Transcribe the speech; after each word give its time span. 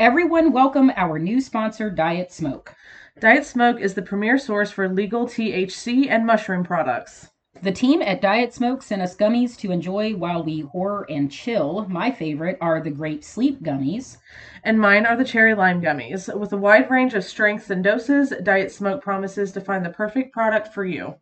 Everyone, 0.00 0.50
welcome 0.50 0.90
our 0.96 1.20
new 1.20 1.40
sponsor, 1.40 1.88
Diet 1.88 2.32
Smoke. 2.32 2.74
Diet 3.20 3.46
Smoke 3.46 3.80
is 3.80 3.94
the 3.94 4.02
premier 4.02 4.38
source 4.38 4.72
for 4.72 4.88
legal 4.88 5.24
THC 5.24 6.08
and 6.08 6.26
mushroom 6.26 6.64
products. 6.64 7.30
The 7.62 7.70
team 7.70 8.02
at 8.02 8.20
Diet 8.20 8.52
Smoke 8.52 8.82
sent 8.82 9.02
us 9.02 9.14
gummies 9.14 9.56
to 9.58 9.70
enjoy 9.70 10.16
while 10.16 10.42
we 10.42 10.62
horror 10.62 11.06
and 11.08 11.30
chill. 11.30 11.86
My 11.88 12.10
favorite 12.10 12.58
are 12.60 12.82
the 12.82 12.90
Grape 12.90 13.22
Sleep 13.22 13.62
gummies. 13.62 14.16
And 14.64 14.80
mine 14.80 15.06
are 15.06 15.16
the 15.16 15.24
cherry 15.24 15.54
lime 15.54 15.80
gummies. 15.80 16.28
With 16.36 16.52
a 16.52 16.56
wide 16.56 16.90
range 16.90 17.14
of 17.14 17.22
strengths 17.22 17.70
and 17.70 17.84
doses, 17.84 18.32
Diet 18.42 18.72
Smoke 18.72 19.00
promises 19.00 19.52
to 19.52 19.60
find 19.60 19.84
the 19.84 19.90
perfect 19.90 20.32
product 20.32 20.74
for 20.74 20.84
you. 20.84 21.14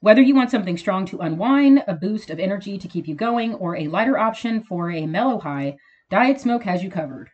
Whether 0.00 0.22
you 0.22 0.34
want 0.34 0.50
something 0.50 0.78
strong 0.78 1.04
to 1.06 1.18
unwind, 1.18 1.84
a 1.86 1.92
boost 1.92 2.30
of 2.30 2.40
energy 2.40 2.78
to 2.78 2.88
keep 2.88 3.06
you 3.06 3.14
going, 3.14 3.52
or 3.56 3.76
a 3.76 3.88
lighter 3.88 4.16
option 4.16 4.62
for 4.62 4.90
a 4.90 5.04
mellow 5.04 5.38
high, 5.38 5.76
Diet 6.08 6.40
Smoke 6.40 6.64
has 6.64 6.82
you 6.82 6.90
covered. 6.90 7.30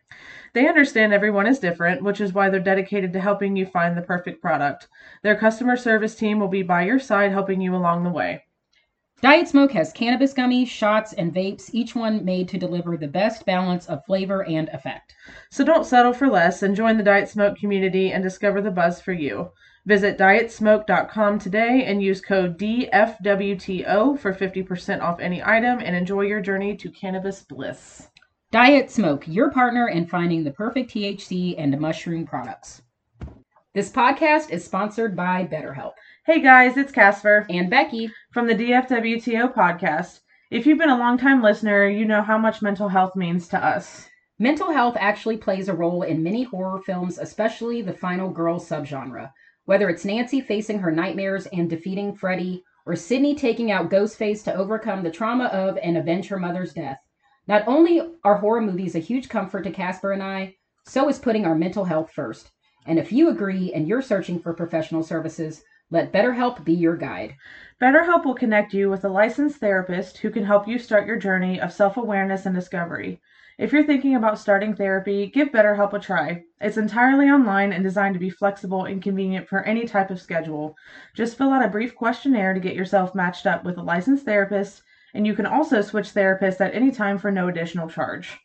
They 0.53 0.67
understand 0.67 1.13
everyone 1.13 1.47
is 1.47 1.59
different, 1.59 2.03
which 2.03 2.21
is 2.21 2.33
why 2.33 2.49
they're 2.49 2.59
dedicated 2.59 3.13
to 3.13 3.19
helping 3.19 3.55
you 3.55 3.65
find 3.65 3.97
the 3.97 4.01
perfect 4.01 4.41
product. 4.41 4.87
Their 5.21 5.35
customer 5.35 5.77
service 5.77 6.15
team 6.15 6.39
will 6.39 6.47
be 6.47 6.63
by 6.63 6.83
your 6.83 6.99
side 6.99 7.31
helping 7.31 7.61
you 7.61 7.75
along 7.75 8.03
the 8.03 8.09
way. 8.09 8.43
Diet 9.21 9.49
Smoke 9.49 9.73
has 9.73 9.91
cannabis 9.91 10.33
gummies, 10.33 10.67
shots, 10.67 11.11
and 11.11 11.33
vapes, 11.33 11.69
each 11.73 11.93
one 11.93 12.23
made 12.23 12.47
to 12.47 12.57
deliver 12.57 12.95
the 12.95 13.07
best 13.07 13.45
balance 13.45 13.85
of 13.87 14.05
flavor 14.05 14.45
and 14.45 14.69
effect. 14.69 15.13
So 15.51 15.65
don't 15.65 15.85
settle 15.85 16.13
for 16.13 16.29
less 16.29 16.63
and 16.63 16.73
join 16.73 16.95
the 16.95 17.03
Diet 17.03 17.27
Smoke 17.27 17.57
community 17.57 18.13
and 18.13 18.23
discover 18.23 18.61
the 18.61 18.71
buzz 18.71 19.01
for 19.01 19.11
you. 19.11 19.51
Visit 19.85 20.17
dietsmoke.com 20.17 21.39
today 21.39 21.83
and 21.85 22.01
use 22.01 22.21
code 22.21 22.57
DFWTO 22.57 24.17
for 24.17 24.33
50% 24.33 25.01
off 25.01 25.19
any 25.19 25.43
item 25.43 25.79
and 25.79 25.97
enjoy 25.97 26.21
your 26.21 26.39
journey 26.39 26.77
to 26.77 26.89
cannabis 26.89 27.41
bliss. 27.41 28.07
Diet 28.51 28.89
Smoke, 28.89 29.27
your 29.27 29.51
partner 29.51 29.89
in 29.89 30.07
finding 30.07 30.43
the 30.43 30.49
perfect 30.49 30.89
THC 30.89 31.53
and 31.59 31.79
mushroom 31.79 32.25
products. 32.25 32.81
This 33.75 33.91
podcast 33.91 34.49
is 34.49 34.65
sponsored 34.65 35.15
by 35.15 35.45
BetterHelp. 35.45 35.91
Hey 36.25 36.41
guys, 36.41 36.75
it's 36.75 36.91
Casper 36.91 37.45
and 37.51 37.69
Becky 37.69 38.11
from 38.31 38.47
the 38.47 38.55
DFWTO 38.55 39.53
podcast. 39.53 40.21
If 40.49 40.65
you've 40.65 40.79
been 40.79 40.89
a 40.89 40.97
long-time 40.97 41.43
listener, 41.43 41.87
you 41.87 42.05
know 42.05 42.23
how 42.23 42.39
much 42.39 42.63
mental 42.63 42.89
health 42.89 43.15
means 43.15 43.47
to 43.49 43.63
us. 43.63 44.09
Mental 44.39 44.71
health 44.71 44.97
actually 44.99 45.37
plays 45.37 45.69
a 45.69 45.75
role 45.75 46.01
in 46.01 46.23
many 46.23 46.41
horror 46.41 46.81
films, 46.81 47.19
especially 47.19 47.83
the 47.83 47.93
final 47.93 48.31
girl 48.31 48.59
subgenre. 48.59 49.31
Whether 49.65 49.91
it's 49.91 50.05
Nancy 50.05 50.41
facing 50.41 50.79
her 50.79 50.89
nightmares 50.89 51.45
and 51.53 51.69
defeating 51.69 52.15
Freddy, 52.15 52.63
or 52.87 52.95
Sydney 52.95 53.35
taking 53.35 53.69
out 53.69 53.91
Ghostface 53.91 54.43
to 54.45 54.55
overcome 54.55 55.03
the 55.03 55.11
trauma 55.11 55.45
of 55.45 55.77
and 55.83 55.95
avenge 55.95 56.29
her 56.29 56.39
mother's 56.39 56.73
death. 56.73 56.97
Not 57.49 57.63
only 57.65 57.99
are 58.23 58.35
horror 58.35 58.61
movies 58.61 58.93
a 58.93 58.99
huge 58.99 59.27
comfort 59.27 59.63
to 59.63 59.71
Casper 59.71 60.11
and 60.11 60.21
I, 60.21 60.57
so 60.85 61.09
is 61.09 61.17
putting 61.17 61.47
our 61.47 61.55
mental 61.55 61.83
health 61.83 62.11
first. 62.11 62.51
And 62.85 62.99
if 62.99 63.11
you 63.11 63.27
agree 63.27 63.73
and 63.73 63.87
you're 63.87 64.03
searching 64.03 64.39
for 64.39 64.53
professional 64.53 65.01
services, 65.01 65.63
let 65.89 66.13
BetterHelp 66.13 66.63
be 66.63 66.73
your 66.73 66.95
guide. 66.95 67.33
BetterHelp 67.81 68.23
will 68.23 68.35
connect 68.35 68.75
you 68.75 68.87
with 68.91 69.03
a 69.03 69.09
licensed 69.09 69.57
therapist 69.57 70.19
who 70.19 70.29
can 70.29 70.45
help 70.45 70.67
you 70.67 70.77
start 70.77 71.07
your 71.07 71.17
journey 71.17 71.59
of 71.59 71.73
self 71.73 71.97
awareness 71.97 72.45
and 72.45 72.53
discovery. 72.53 73.19
If 73.57 73.73
you're 73.73 73.83
thinking 73.83 74.13
about 74.15 74.37
starting 74.37 74.75
therapy, 74.75 75.25
give 75.25 75.49
BetterHelp 75.49 75.93
a 75.93 75.99
try. 75.99 76.43
It's 76.61 76.77
entirely 76.77 77.31
online 77.31 77.73
and 77.73 77.83
designed 77.83 78.13
to 78.13 78.19
be 78.19 78.29
flexible 78.29 78.85
and 78.85 79.01
convenient 79.01 79.47
for 79.47 79.63
any 79.63 79.87
type 79.87 80.11
of 80.11 80.21
schedule. 80.21 80.75
Just 81.15 81.35
fill 81.35 81.51
out 81.51 81.65
a 81.65 81.67
brief 81.67 81.95
questionnaire 81.95 82.53
to 82.53 82.59
get 82.59 82.75
yourself 82.75 83.15
matched 83.15 83.47
up 83.47 83.63
with 83.63 83.79
a 83.79 83.81
licensed 83.81 84.25
therapist 84.25 84.83
and 85.13 85.25
you 85.25 85.33
can 85.33 85.45
also 85.45 85.81
switch 85.81 86.13
therapists 86.13 86.61
at 86.61 86.73
any 86.73 86.91
time 86.91 87.17
for 87.17 87.31
no 87.31 87.47
additional 87.47 87.89
charge. 87.89 88.37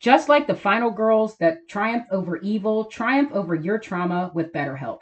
Just 0.00 0.28
like 0.28 0.46
the 0.46 0.54
final 0.54 0.90
girls 0.90 1.36
that 1.38 1.68
triumph 1.68 2.04
over 2.10 2.36
evil, 2.38 2.86
triumph 2.86 3.30
over 3.32 3.54
your 3.54 3.78
trauma 3.78 4.30
with 4.34 4.52
BetterHelp. 4.52 4.98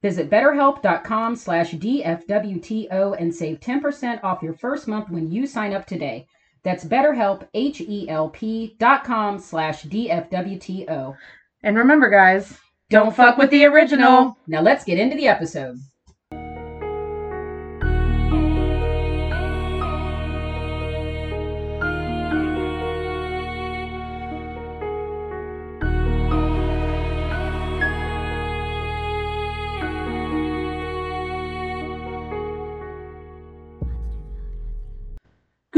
Visit 0.00 0.30
betterhelp.com 0.30 1.34
slash 1.34 1.72
DFWTO 1.72 3.16
and 3.18 3.34
save 3.34 3.58
10% 3.58 4.22
off 4.22 4.42
your 4.42 4.52
first 4.52 4.86
month 4.86 5.10
when 5.10 5.32
you 5.32 5.46
sign 5.46 5.72
up 5.72 5.86
today. 5.86 6.26
That's 6.62 6.84
betterhelp, 6.84 7.48
H-E-L-P 7.54 8.76
dot 8.78 9.04
com 9.04 9.38
slash 9.38 9.84
DFWTO. 9.84 11.16
And 11.62 11.76
remember, 11.76 12.10
guys, 12.10 12.58
don't, 12.90 13.06
don't 13.06 13.16
fuck 13.16 13.38
with 13.38 13.50
the 13.50 13.64
original. 13.64 14.36
Now 14.46 14.60
let's 14.60 14.84
get 14.84 14.98
into 14.98 15.16
the 15.16 15.28
episode. 15.28 15.78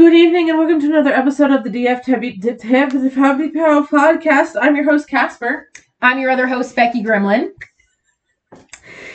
Good 0.07 0.15
evening 0.15 0.49
and 0.49 0.57
welcome 0.57 0.79
to 0.79 0.87
another 0.87 1.13
episode 1.13 1.51
of 1.51 1.65
the 1.65 1.83
Tabitha 2.01 3.09
Happy 3.09 3.49
Power 3.49 3.85
podcast. 3.85 4.55
I'm 4.57 4.73
your 4.73 4.89
host, 4.89 5.09
Casper. 5.09 5.67
I'm 6.01 6.17
your 6.17 6.31
other 6.31 6.47
host, 6.47 6.77
Becky 6.77 7.03
Gremlin. 7.03 7.49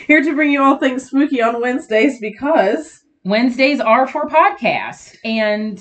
Here 0.05 0.21
to 0.21 0.35
bring 0.35 0.51
you 0.51 0.61
all 0.61 0.77
things 0.77 1.07
spooky 1.07 1.41
on 1.41 1.59
Wednesdays 1.59 2.19
because 2.19 3.01
Wednesdays 3.25 3.79
are 3.79 4.07
for 4.07 4.29
podcasts. 4.29 5.15
And 5.25 5.79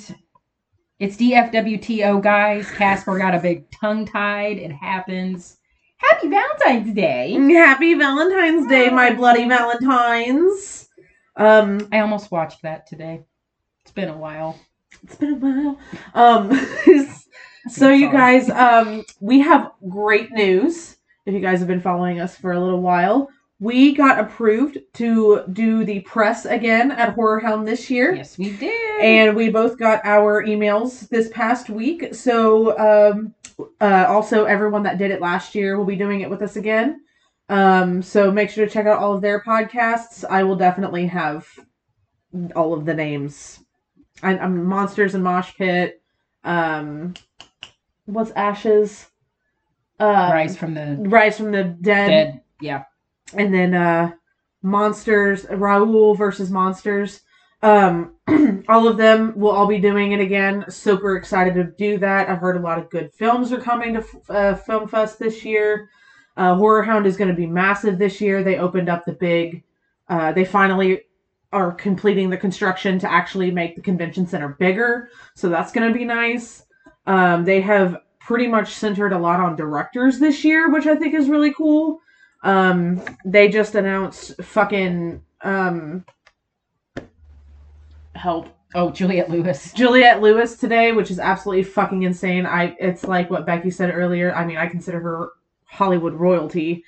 it's 0.99 1.19
DFWTO, 1.19 2.23
guys. 2.23 2.71
Casper 2.71 3.19
got 3.19 3.35
a 3.35 3.39
big 3.39 3.71
tongue 3.71 4.07
tied. 4.07 4.57
It 4.57 4.73
happens. 4.73 5.59
Happy 5.99 6.29
Valentine's 6.29 6.95
Day. 6.95 7.33
Happy 7.53 7.93
Valentine's 7.93 8.67
Day, 8.67 8.89
my 8.89 9.13
bloody 9.13 9.47
Valentines. 9.47 10.89
Um, 11.37 11.87
I 11.93 12.01
almost 12.01 12.33
watched 12.33 12.63
that 12.63 12.87
today. 12.87 13.21
It's 13.83 13.93
been 13.93 14.09
a 14.09 14.17
while. 14.17 14.59
It's 15.03 15.17
been 15.17 15.33
a 15.33 15.37
while. 15.37 15.79
Um, 16.15 16.69
so 17.69 17.91
you 17.91 18.11
guys, 18.11 18.49
um, 18.51 19.05
we 19.21 19.41
have 19.41 19.73
great 19.89 20.31
news. 20.33 20.97
If 21.27 21.35
you 21.35 21.41
guys 21.41 21.59
have 21.61 21.69
been 21.69 21.81
following 21.81 22.21
us 22.21 22.37
for 22.37 22.53
a 22.53 22.61
little 22.61 22.81
while, 22.81 23.29
we 23.59 23.95
got 23.95 24.19
approved 24.19 24.79
to 24.95 25.45
do 25.53 25.85
the 25.85 26.01
press 26.01 26.47
again 26.47 26.91
at 26.91 27.15
Horror 27.15 27.39
Hound 27.39 27.67
this 27.67 27.89
year. 27.91 28.15
Yes, 28.15 28.37
we 28.37 28.57
did. 28.57 29.01
And 29.01 29.37
we 29.37 29.51
both 29.51 29.79
got 29.79 30.05
our 30.05 30.45
emails 30.45 31.09
this 31.09 31.29
past 31.29 31.71
week. 31.71 32.13
So, 32.13 32.77
um, 32.77 33.35
uh, 33.81 34.07
also 34.09 34.45
everyone 34.45 34.83
that 34.83 34.99
did 34.99 35.13
it 35.13 35.21
last 35.21 35.55
year 35.55 35.79
will 35.79 35.85
be 35.85 35.95
doing 35.95 36.23
it 36.23 36.31
with 36.31 36.43
us 36.43 36.57
again. 36.57 37.03
Um, 37.49 38.03
so 38.03 38.33
make 38.33 38.51
sure 38.51 38.67
to 38.67 38.73
check 38.73 38.87
out 38.87 38.99
all 38.99 39.15
of 39.15 39.23
their 39.23 39.41
podcasts. 39.41 40.25
I 40.29 40.43
will 40.43 40.57
definitely 40.57 41.07
have 41.07 41.47
all 42.57 42.73
of 42.73 42.85
the 42.85 42.95
names 42.95 43.62
I, 44.23 44.37
am 44.37 44.65
Monsters 44.65 45.15
and 45.15 45.25
Mosh 45.25 45.55
Pit. 45.57 46.01
Um, 46.45 47.15
what's 48.07 48.31
Ashes? 48.33 49.07
Uh, 49.99 50.31
Rise 50.33 50.57
from 50.57 50.75
the 50.75 50.97
Rise 51.01 51.37
from 51.37 51.53
the 51.53 51.65
Dead. 51.65 52.09
Dead. 52.09 52.41
Yeah. 52.61 52.85
And 53.35 53.53
then 53.53 53.75
uh, 53.75 54.13
Monsters, 54.63 55.45
Raul 55.45 56.17
versus 56.17 56.51
Monsters. 56.51 57.21
Um, 57.63 58.17
all 58.69 58.89
of 58.89 58.97
them 58.97 59.33
will 59.37 59.51
all 59.51 59.67
be 59.67 59.79
doing 59.79 60.13
it 60.13 60.21
again. 60.21 60.65
Super 60.69 61.17
excited 61.17 61.55
to 61.55 61.65
do 61.65 61.99
that. 61.99 62.29
I've 62.29 62.39
heard 62.39 62.57
a 62.57 62.61
lot 62.61 62.79
of 62.79 62.91
good 62.91 63.13
films 63.13 63.53
are 63.53 63.61
coming 63.61 63.95
to 63.95 64.05
uh, 64.29 64.55
Film 64.57 64.89
Fest 64.89 65.19
this 65.19 65.45
year. 65.45 65.89
Uh, 66.37 66.55
Horror 66.57 66.83
Hound 66.83 67.07
is 67.07 67.17
going 67.17 67.29
to 67.29 67.37
be 67.37 67.47
massive 67.47 67.99
this 67.99 68.21
year. 68.21 68.43
They 68.43 68.57
opened 68.57 68.89
up 68.89 69.05
the 69.05 69.13
big. 69.13 69.63
Uh, 70.09 70.33
they 70.33 70.45
finally 70.45 71.03
are 71.53 71.73
completing 71.73 72.31
the 72.31 72.37
construction 72.37 72.99
to 72.99 73.11
actually 73.11 73.51
make 73.51 73.77
the 73.77 73.83
convention 73.83 74.27
center 74.27 74.57
bigger. 74.59 75.11
So 75.35 75.49
that's 75.49 75.73
going 75.73 75.91
to 75.91 75.97
be 75.97 76.05
nice. 76.05 76.65
Um, 77.07 77.45
they 77.45 77.61
have 77.61 77.99
pretty 78.21 78.47
much 78.47 78.73
centered 78.73 79.13
a 79.13 79.19
lot 79.19 79.41
on 79.41 79.57
directors 79.57 80.19
this 80.19 80.45
year, 80.45 80.71
which 80.71 80.87
I 80.87 80.95
think 80.97 81.15
is 81.15 81.29
really 81.29 81.53
cool. 81.53 82.01
Um, 82.43 83.03
they 83.25 83.49
just 83.49 83.75
announced 83.75 84.43
fucking 84.43 85.23
um, 85.43 86.05
help. 88.15 88.49
Oh, 88.75 88.91
Juliette 88.91 89.29
Lewis. 89.29 89.73
Juliette 89.73 90.23
Lewis 90.23 90.57
today, 90.57 90.93
which 90.93 91.11
is 91.11 91.19
absolutely 91.19 91.65
fucking 91.65 92.05
insane. 92.05 92.47
I 92.47 92.75
it's 92.81 93.05
like 93.05 93.31
what 93.31 93.45
Becky 93.45 93.71
said 93.71 93.93
earlier. 93.93 94.35
I 94.35 94.47
mean, 94.47 94.57
I 94.57 94.67
consider 94.67 94.99
her 95.01 95.33
Hollywood 95.65 96.15
royalty. 96.15 96.85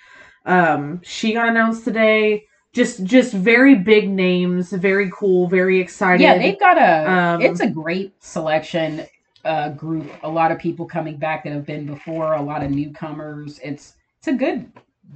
Um, 0.46 1.00
she 1.02 1.34
got 1.34 1.49
announced 1.49 1.84
today 1.84 2.46
just 2.75 3.05
just 3.05 3.32
very 3.32 3.76
big 3.76 4.11
names, 4.11 4.71
very 4.73 5.11
cool, 5.15 5.47
very 5.47 5.81
excited. 5.81 6.23
Yeah, 6.23 6.37
they've 6.37 6.59
got 6.59 6.76
a 6.76 7.11
um, 7.11 7.41
it's 7.41 7.61
a 7.61 7.71
great 7.71 8.12
selection 8.23 9.06
uh, 9.44 9.71
group. 9.71 10.11
A 10.25 10.29
lot 10.29 10.50
of 10.50 10.59
people 10.59 10.85
coming 10.85 11.17
back 11.17 11.44
that 11.44 11.53
have 11.53 11.65
been 11.65 11.87
before, 11.87 12.35
a 12.35 12.43
lot 12.43 12.65
of 12.65 12.71
newcomers. 12.73 13.61
It's 13.62 13.94
it's 14.19 14.26
a 14.26 14.32
good 14.32 14.71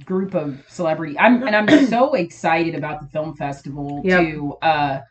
group 0.05 0.35
of 0.35 0.63
celebrity. 0.69 1.19
I'm 1.19 1.43
and 1.43 1.55
I'm 1.55 1.85
so 1.87 2.13
excited 2.13 2.75
about 2.75 3.01
the 3.01 3.07
film 3.07 3.35
festival 3.35 4.01
yep. 4.05 4.21
too. 4.21 4.57
Uh, 4.61 5.01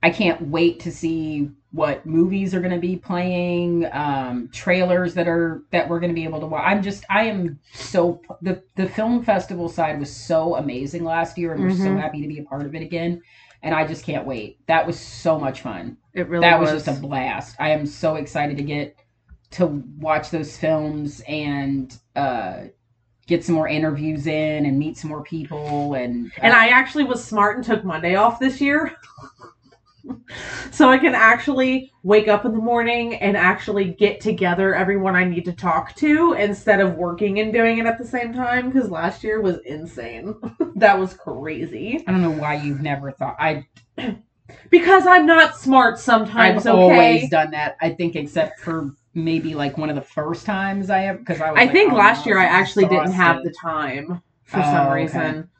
I 0.00 0.10
can't 0.10 0.40
wait 0.42 0.78
to 0.80 0.92
see 0.92 1.50
what 1.70 2.06
movies 2.06 2.54
are 2.54 2.60
going 2.60 2.72
to 2.72 2.80
be 2.80 2.96
playing, 2.96 3.86
um, 3.92 4.48
trailers 4.52 5.12
that 5.14 5.28
are 5.28 5.62
that 5.70 5.88
we're 5.88 6.00
going 6.00 6.10
to 6.10 6.14
be 6.14 6.24
able 6.24 6.40
to 6.40 6.46
watch. 6.46 6.62
I'm 6.64 6.82
just 6.82 7.04
I 7.10 7.24
am 7.24 7.58
so 7.72 8.22
the 8.40 8.62
the 8.76 8.88
film 8.88 9.22
festival 9.22 9.68
side 9.68 9.98
was 9.98 10.14
so 10.14 10.56
amazing 10.56 11.04
last 11.04 11.36
year, 11.36 11.52
and 11.52 11.62
we're 11.62 11.70
so 11.70 11.90
Mhm. 11.90 12.00
happy 12.00 12.22
to 12.22 12.28
be 12.28 12.38
a 12.38 12.44
part 12.44 12.64
of 12.64 12.74
it 12.74 12.82
again. 12.82 13.20
And 13.62 13.74
I 13.74 13.86
just 13.86 14.04
can't 14.04 14.24
wait. 14.26 14.58
That 14.66 14.86
was 14.86 14.98
so 14.98 15.38
much 15.38 15.62
fun. 15.62 15.96
It 16.14 16.28
really 16.28 16.42
that 16.42 16.60
was, 16.60 16.70
just 16.70 16.88
a 16.88 17.00
blast. 17.00 17.56
I 17.58 17.70
am 17.70 17.86
so 17.86 18.14
excited 18.14 18.56
to 18.56 18.62
get 18.62 18.96
to 19.50 19.66
watch 19.98 20.30
those 20.30 20.56
films 20.56 21.20
and 21.26 21.94
uh, 22.14 22.64
get 23.26 23.44
some 23.44 23.54
more 23.56 23.68
interviews 23.68 24.26
in 24.26 24.64
and 24.64 24.78
meet 24.78 24.96
some 24.96 25.10
more 25.10 25.22
people. 25.22 25.94
And 25.94 26.30
And 26.40 26.54
uh, 26.54 26.56
I 26.56 26.68
actually 26.68 27.04
was 27.04 27.22
smart 27.22 27.56
and 27.56 27.64
took 27.64 27.84
Monday 27.84 28.14
off 28.14 28.38
this 28.38 28.60
year. 28.60 28.92
so 30.70 30.88
I 30.88 30.98
can 30.98 31.14
actually 31.14 31.92
wake 32.02 32.28
up 32.28 32.44
in 32.44 32.52
the 32.52 32.58
morning 32.58 33.16
and 33.16 33.36
actually 33.36 33.84
get 33.86 34.20
together 34.20 34.74
everyone 34.74 35.16
I 35.16 35.24
need 35.24 35.44
to 35.46 35.52
talk 35.52 35.94
to 35.96 36.32
instead 36.34 36.80
of 36.80 36.96
working 36.96 37.40
and 37.40 37.52
doing 37.52 37.78
it 37.78 37.86
at 37.86 37.98
the 37.98 38.06
same 38.06 38.32
time 38.32 38.70
because 38.70 38.90
last 38.90 39.24
year 39.24 39.40
was 39.40 39.58
insane. 39.64 40.34
that 40.76 40.98
was 40.98 41.14
crazy. 41.14 42.04
I 42.06 42.10
don't 42.12 42.22
know 42.22 42.30
why 42.30 42.54
you've 42.56 42.80
never 42.82 43.12
thought. 43.12 43.36
I 43.38 43.66
Because 44.70 45.06
I'm 45.06 45.26
not 45.26 45.56
smart 45.56 45.98
sometimes, 45.98 46.66
I've 46.66 46.74
okay? 46.74 46.82
always 46.82 47.30
done 47.30 47.50
that. 47.50 47.76
I 47.80 47.90
think 47.90 48.16
except 48.16 48.60
for 48.60 48.92
maybe 49.14 49.54
like 49.54 49.76
one 49.76 49.90
of 49.90 49.96
the 49.96 50.02
first 50.02 50.46
times 50.46 50.90
I 50.90 51.04
ever 51.06 51.18
because 51.18 51.40
I 51.40 51.50
was. 51.50 51.60
I 51.60 51.64
like, 51.64 51.72
think 51.72 51.92
oh, 51.92 51.96
last 51.96 52.24
year 52.26 52.38
I 52.38 52.44
actually 52.44 52.86
didn't 52.86 53.12
have 53.12 53.42
the 53.42 53.52
time 53.60 54.22
for 54.44 54.60
Oh, 54.60 54.62
some 54.62 54.86
okay. 54.86 55.02
reason. 55.02 55.50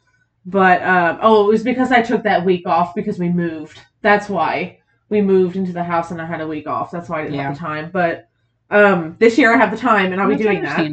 But 0.46 0.82
um, 0.82 1.18
oh, 1.20 1.46
it 1.46 1.48
was 1.52 1.62
because 1.62 1.92
I 1.92 2.00
took 2.00 2.22
that 2.22 2.44
week 2.44 2.66
off 2.66 2.94
because 2.94 3.18
we 3.18 3.28
moved. 3.28 3.80
That's 4.02 4.28
why 4.28 4.78
we 5.08 5.20
moved 5.20 5.56
into 5.56 5.72
the 5.72 5.82
house 5.82 6.10
and 6.10 6.20
I 6.20 6.26
had 6.26 6.40
a 6.40 6.46
week 6.46 6.66
off. 6.66 6.90
That's 6.90 7.08
why 7.08 7.20
I 7.20 7.22
didn't 7.22 7.36
Yeah. 7.36 7.44
have 7.44 7.54
the 7.54 7.60
time. 7.60 7.90
But 7.92 8.28
um, 8.70 9.16
this 9.18 9.38
year 9.38 9.52
I 9.52 9.56
have 9.56 9.70
the 9.70 9.76
time 9.76 10.12
and 10.12 10.20
I'll 10.20 10.28
be 10.28 10.36
doing 10.36 10.62
that. 10.62 10.90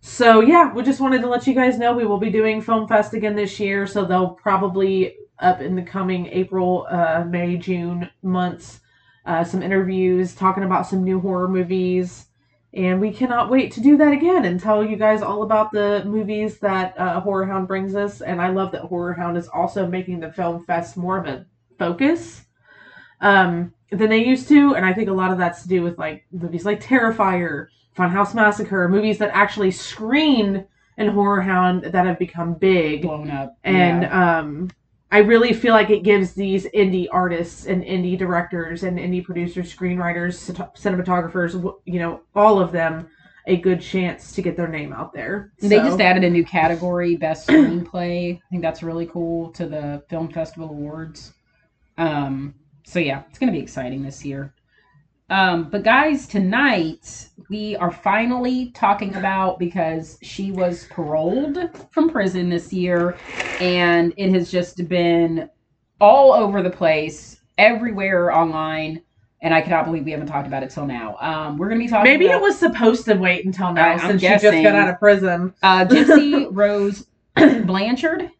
So 0.00 0.40
yeah, 0.40 0.72
we 0.72 0.82
just 0.82 1.00
wanted 1.00 1.20
to 1.22 1.28
let 1.28 1.46
you 1.46 1.54
guys 1.54 1.78
know 1.78 1.92
we 1.94 2.06
will 2.06 2.18
be 2.18 2.30
doing 2.30 2.60
Film 2.60 2.88
Fest 2.88 3.14
again 3.14 3.36
this 3.36 3.58
year. 3.60 3.86
So 3.86 4.04
they'll 4.04 4.30
probably 4.30 5.14
up 5.38 5.60
in 5.60 5.74
the 5.74 5.82
coming 5.82 6.26
April, 6.26 6.86
uh, 6.90 7.24
May, 7.28 7.56
June 7.56 8.08
months, 8.22 8.80
uh, 9.26 9.44
some 9.44 9.62
interviews 9.62 10.34
talking 10.34 10.64
about 10.64 10.86
some 10.86 11.04
new 11.04 11.20
horror 11.20 11.48
movies. 11.48 12.26
And 12.74 13.00
we 13.00 13.12
cannot 13.12 13.50
wait 13.50 13.70
to 13.72 13.80
do 13.80 13.96
that 13.98 14.12
again 14.12 14.44
and 14.46 14.58
tell 14.58 14.82
you 14.82 14.96
guys 14.96 15.20
all 15.20 15.42
about 15.42 15.72
the 15.72 16.02
movies 16.06 16.58
that 16.60 16.98
uh, 16.98 17.20
Horror 17.20 17.44
Hound 17.44 17.68
brings 17.68 17.94
us. 17.94 18.22
And 18.22 18.40
I 18.40 18.48
love 18.48 18.72
that 18.72 18.82
Horror 18.82 19.12
Hound 19.12 19.36
is 19.36 19.46
also 19.48 19.86
making 19.86 20.20
the 20.20 20.32
Film 20.32 20.64
Fest 20.64 20.96
more 20.96 21.18
of 21.18 21.26
a 21.26 21.44
focus 21.88 22.42
um, 23.20 23.72
than 23.90 24.10
they 24.10 24.24
used 24.24 24.48
to. 24.48 24.74
And 24.74 24.84
I 24.84 24.92
think 24.92 25.08
a 25.08 25.12
lot 25.12 25.30
of 25.30 25.38
that's 25.38 25.62
to 25.62 25.68
do 25.68 25.82
with 25.82 25.98
like 25.98 26.24
movies 26.32 26.64
like 26.64 26.82
Terrifier, 26.82 27.68
Funhouse 27.96 28.34
Massacre, 28.34 28.88
movies 28.88 29.18
that 29.18 29.30
actually 29.32 29.70
screened 29.70 30.66
in 30.98 31.08
Horror 31.08 31.42
Hound 31.42 31.84
that 31.84 32.06
have 32.06 32.18
become 32.18 32.54
big. 32.54 33.02
Blown 33.02 33.30
up. 33.30 33.56
And 33.64 34.02
yeah. 34.02 34.38
um, 34.38 34.70
I 35.10 35.18
really 35.18 35.52
feel 35.52 35.74
like 35.74 35.90
it 35.90 36.02
gives 36.04 36.32
these 36.32 36.66
indie 36.74 37.06
artists 37.10 37.66
and 37.66 37.82
indie 37.84 38.16
directors 38.16 38.82
and 38.82 38.98
indie 38.98 39.22
producers, 39.22 39.74
screenwriters, 39.74 40.50
cinematographers, 40.74 41.74
you 41.84 41.98
know, 41.98 42.22
all 42.34 42.58
of 42.58 42.72
them 42.72 43.08
a 43.46 43.56
good 43.56 43.80
chance 43.80 44.32
to 44.32 44.42
get 44.42 44.56
their 44.56 44.68
name 44.68 44.92
out 44.92 45.12
there. 45.12 45.52
They 45.58 45.76
just 45.76 46.00
added 46.00 46.24
a 46.24 46.30
new 46.30 46.44
category, 46.44 47.16
best 47.16 47.48
screenplay. 47.48 48.36
I 48.36 48.40
think 48.50 48.62
that's 48.62 48.82
really 48.82 49.06
cool 49.06 49.50
to 49.52 49.66
the 49.66 50.02
Film 50.08 50.28
Festival 50.28 50.70
Awards. 50.70 51.34
Um, 51.98 52.54
so 52.84 52.98
yeah, 52.98 53.22
it's 53.28 53.38
gonna 53.38 53.52
be 53.52 53.60
exciting 53.60 54.02
this 54.02 54.24
year. 54.24 54.54
Um, 55.30 55.70
but 55.70 55.82
guys, 55.82 56.26
tonight 56.26 57.28
we 57.48 57.74
are 57.76 57.90
finally 57.90 58.70
talking 58.72 59.14
about 59.14 59.58
because 59.58 60.18
she 60.22 60.50
was 60.52 60.84
paroled 60.90 61.58
from 61.90 62.10
prison 62.10 62.50
this 62.50 62.72
year, 62.72 63.16
and 63.60 64.12
it 64.16 64.30
has 64.32 64.50
just 64.50 64.86
been 64.88 65.48
all 66.00 66.32
over 66.32 66.62
the 66.62 66.70
place, 66.70 67.38
everywhere 67.56 68.30
online, 68.34 69.00
and 69.40 69.54
I 69.54 69.62
cannot 69.62 69.86
believe 69.86 70.04
we 70.04 70.10
haven't 70.10 70.26
talked 70.26 70.46
about 70.46 70.62
it 70.64 70.70
till 70.70 70.86
now. 70.86 71.16
Um, 71.20 71.56
we're 71.56 71.68
gonna 71.68 71.78
be 71.80 71.88
talking. 71.88 72.10
Maybe 72.10 72.26
about- 72.26 72.38
it 72.38 72.42
was 72.42 72.58
supposed 72.58 73.04
to 73.06 73.14
wait 73.14 73.44
until 73.46 73.72
now 73.72 73.92
I- 73.94 73.96
since 74.08 74.20
she 74.20 74.28
just 74.28 74.42
got 74.62 74.74
out 74.74 74.88
of 74.90 74.98
prison. 74.98 75.54
uh, 75.62 75.84
Gypsy 75.86 76.48
Rose 76.52 77.06
Blanchard 77.64 78.30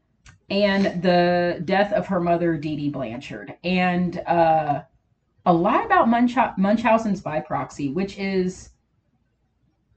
and 0.52 1.02
the 1.02 1.62
death 1.64 1.94
of 1.94 2.06
her 2.08 2.20
mother, 2.20 2.58
Dee 2.58 2.76
Dee 2.76 2.90
Blanchard. 2.90 3.54
And 3.64 4.18
uh, 4.18 4.82
a 5.46 5.52
lot 5.52 5.86
about 5.86 6.10
Munch- 6.10 6.36
Munchausen's 6.58 7.22
by 7.22 7.40
proxy, 7.40 7.88
which 7.88 8.18
is, 8.18 8.68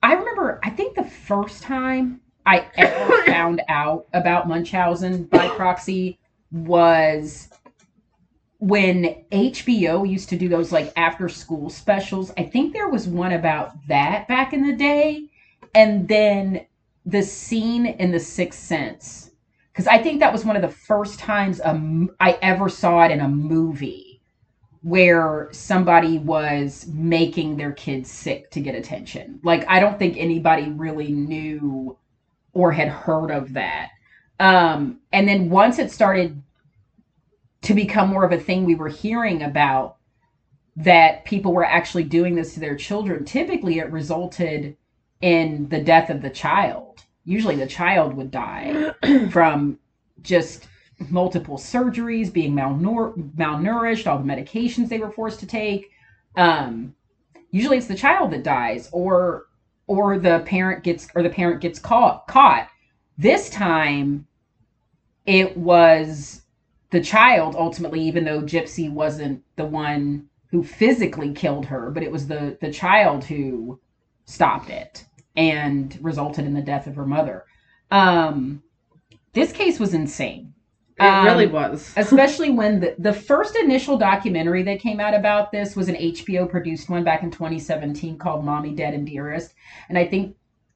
I 0.01 0.13
remember, 0.13 0.61
I 0.63 0.69
think 0.69 0.95
the 0.95 1.03
first 1.03 1.61
time 1.61 2.21
I 2.45 2.67
ever 2.77 3.23
found 3.25 3.63
out 3.67 4.07
about 4.13 4.47
Munchausen 4.47 5.25
by 5.25 5.49
proxy 5.49 6.17
was 6.51 7.49
when 8.59 9.25
HBO 9.33 10.09
used 10.09 10.29
to 10.29 10.37
do 10.37 10.47
those 10.47 10.71
like 10.71 10.93
after 10.95 11.27
school 11.27 11.69
specials. 11.69 12.31
I 12.37 12.43
think 12.43 12.71
there 12.71 12.87
was 12.87 13.09
one 13.09 13.33
about 13.33 13.73
that 13.89 14.29
back 14.29 14.53
in 14.53 14.65
the 14.65 14.75
day. 14.75 15.27
And 15.73 16.07
then 16.07 16.65
the 17.05 17.23
scene 17.23 17.85
in 17.85 18.13
The 18.13 18.21
Sixth 18.21 18.61
Sense, 18.61 19.24
because 19.75 19.87
I 19.87 20.01
think 20.01 20.21
that 20.21 20.31
was 20.31 20.45
one 20.45 20.55
of 20.55 20.61
the 20.61 20.69
first 20.69 21.19
times 21.19 21.59
I 21.59 22.39
ever 22.41 22.69
saw 22.69 23.03
it 23.03 23.11
in 23.11 23.19
a 23.19 23.27
movie 23.27 24.21
where 24.83 25.49
somebody 25.51 26.17
was 26.17 26.87
making 26.93 27.57
their 27.57 27.73
kids 27.73 28.09
sick 28.09 28.49
to 28.51 28.61
get 28.61 28.73
attention. 28.73 29.37
Like, 29.43 29.67
I 29.67 29.81
don't 29.81 29.99
think 29.99 30.15
anybody 30.15 30.69
really 30.69 31.11
knew 31.11 31.97
or 32.53 32.71
had 32.71 32.87
heard 32.87 33.31
of 33.31 33.51
that. 33.53 33.89
Um, 34.39 35.01
and 35.11 35.27
then 35.27 35.49
once 35.49 35.77
it 35.77 35.91
started 35.91 36.41
to 37.63 37.73
become 37.73 38.07
more 38.07 38.23
of 38.23 38.31
a 38.31 38.39
thing 38.39 38.63
we 38.63 38.75
were 38.75 38.87
hearing 38.87 39.43
about, 39.43 39.97
that 40.77 41.25
people 41.25 41.51
were 41.51 41.65
actually 41.65 42.03
doing 42.03 42.35
this 42.35 42.53
to 42.53 42.61
their 42.61 42.77
children, 42.77 43.25
typically 43.25 43.79
it 43.79 43.91
resulted 43.91 44.77
in 45.19 45.67
the 45.67 45.81
death 45.81 46.09
of 46.09 46.21
the 46.21 46.29
child. 46.29 46.84
Usually 47.25 47.55
the 47.55 47.67
child 47.67 48.13
would 48.13 48.31
die 48.31 48.93
from 49.31 49.79
just 50.21 50.67
multiple 51.09 51.57
surgeries, 51.57 52.31
being 52.31 52.53
malnour- 52.53 53.15
malnourished, 53.35 54.07
all 54.07 54.19
the 54.19 54.23
medications 54.23 54.87
they 54.87 54.99
were 54.99 55.11
forced 55.11 55.39
to 55.39 55.47
take. 55.47 55.91
Um, 56.35 56.95
usually 57.51 57.77
it's 57.77 57.87
the 57.87 57.95
child 57.95 58.31
that 58.31 58.43
dies 58.43 58.89
or 58.91 59.47
or 59.87 60.17
the 60.17 60.39
parent 60.45 60.83
gets 60.83 61.07
or 61.15 61.23
the 61.23 61.29
parent 61.29 61.61
gets 61.61 61.79
caught 61.79 62.27
caught. 62.27 62.69
This 63.17 63.49
time 63.49 64.27
it 65.25 65.57
was 65.57 66.43
the 66.91 67.01
child 67.01 67.55
ultimately 67.55 68.01
even 68.01 68.23
though 68.23 68.41
Gypsy 68.41 68.91
wasn't 68.91 69.43
the 69.55 69.65
one 69.65 70.27
who 70.51 70.63
physically 70.63 71.33
killed 71.33 71.65
her, 71.65 71.89
but 71.89 72.03
it 72.03 72.11
was 72.11 72.27
the 72.27 72.57
the 72.61 72.71
child 72.71 73.23
who 73.23 73.79
stopped 74.25 74.69
it 74.69 75.05
and 75.35 75.97
resulted 76.01 76.45
in 76.45 76.53
the 76.53 76.61
death 76.61 76.87
of 76.87 76.95
her 76.95 77.05
mother. 77.05 77.45
Um, 77.91 78.63
this 79.33 79.51
case 79.51 79.79
was 79.79 79.93
insane. 79.93 80.53
It 80.97 81.03
Um, 81.03 81.25
really 81.25 81.47
was. 81.47 81.93
especially 81.97 82.51
when 82.51 82.79
the, 82.79 82.95
the 82.99 83.13
first 83.13 83.55
initial 83.57 83.97
documentary 83.97 84.63
that 84.63 84.79
came 84.79 84.99
out 84.99 85.13
about 85.13 85.51
this 85.51 85.75
was 85.75 85.89
an 85.89 85.95
HBO 85.95 86.49
produced 86.49 86.89
one 86.89 87.03
back 87.03 87.21
in 87.21 87.31
2017 87.31 88.17
called 88.17 88.45
Mommy 88.45 88.73
Dead 88.73 88.93
and 88.93 89.05
Dearest. 89.05 89.53
And 89.89 89.97
I 89.97 90.05
think 90.05 90.35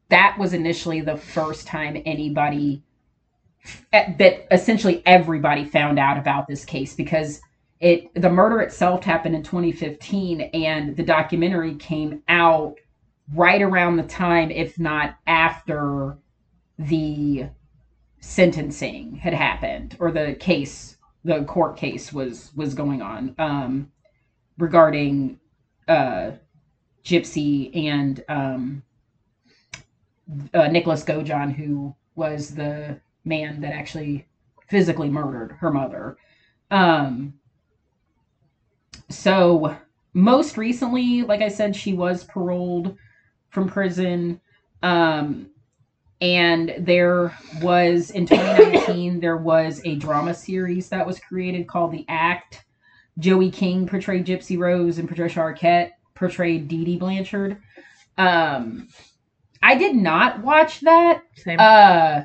that 0.10 0.36
was 0.38 0.54
initially 0.54 1.02
the 1.02 1.16
first 1.16 1.68
time 1.68 2.02
anybody 2.06 2.84
eh, 3.94 4.14
that 4.18 4.48
essentially 4.52 5.02
everybody 5.06 5.64
found 5.64 6.00
out 6.00 6.18
about 6.18 6.48
this 6.48 6.66
case 6.66 6.96
because 6.96 7.40
it 7.80 8.14
the 8.16 8.30
murder 8.30 8.60
itself 8.60 9.04
happened 9.04 9.36
in 9.36 9.44
2015 9.44 10.42
and 10.42 10.98
the 10.98 11.04
documentary 11.04 11.76
came 11.76 12.22
out 12.28 12.76
right 13.34 13.62
around 13.62 13.98
the 13.98 14.04
time 14.04 14.52
if 14.52 14.80
not 14.80 15.18
after 15.28 16.18
the 16.78 17.46
sentencing 18.20 19.16
had 19.16 19.34
happened 19.34 19.96
or 20.00 20.12
the 20.12 20.36
case 20.40 20.98
the 21.24 21.44
court 21.44 21.78
case 21.78 22.12
was 22.12 22.52
was 22.56 22.74
going 22.74 23.02
on 23.02 23.36
um 23.38 23.92
regarding 24.58 25.40
uh 25.88 26.32
gypsy 27.04 27.76
and 27.76 28.24
um 28.30 28.84
uh, 30.54 30.68
nicholas 30.68 31.04
godejohn 31.04 31.54
who 31.54 31.96
was 32.16 32.56
the 32.56 33.00
man 33.24 33.62
that 33.62 33.74
actually 33.74 34.28
physically 34.68 35.10
murdered 35.10 35.54
her 35.54 35.72
mother. 35.72 36.18
Um 36.70 37.34
so 39.10 39.76
most 40.14 40.58
recently 40.58 41.24
like 41.24 41.42
i 41.42 41.48
said 41.48 41.76
she 41.76 41.94
was 41.94 42.24
paroled 42.24 42.96
from 43.50 43.68
prison 43.68 44.40
um 44.84 45.50
and 46.22 46.76
there 46.80 47.38
was 47.62 48.12
in 48.12 48.26
2019 48.26 49.20
there 49.20 49.38
was 49.38 49.82
a 49.86 49.96
drama 49.96 50.34
series 50.34 50.90
that 50.90 51.06
was 51.06 51.20
created 51.20 51.68
called 51.68 51.92
the 51.92 52.06
act 52.08 52.66
Joey 53.20 53.52
King 53.52 53.86
portrayed 53.86 54.26
Gypsy 54.26 54.58
Rose 54.58 54.98
and 54.98 55.08
Patricia 55.08 55.40
Arquette 55.40 55.92
portrayed 56.16 56.68
Dee 56.68 56.86
Dee 56.86 56.98
Blanchard. 56.98 57.62
Um, 58.18 58.88
I 59.62 59.76
did 59.76 59.96
not 59.96 60.42
watch 60.42 60.80
that. 60.82 61.24
Same. 61.36 61.60
Uh, 61.60 62.22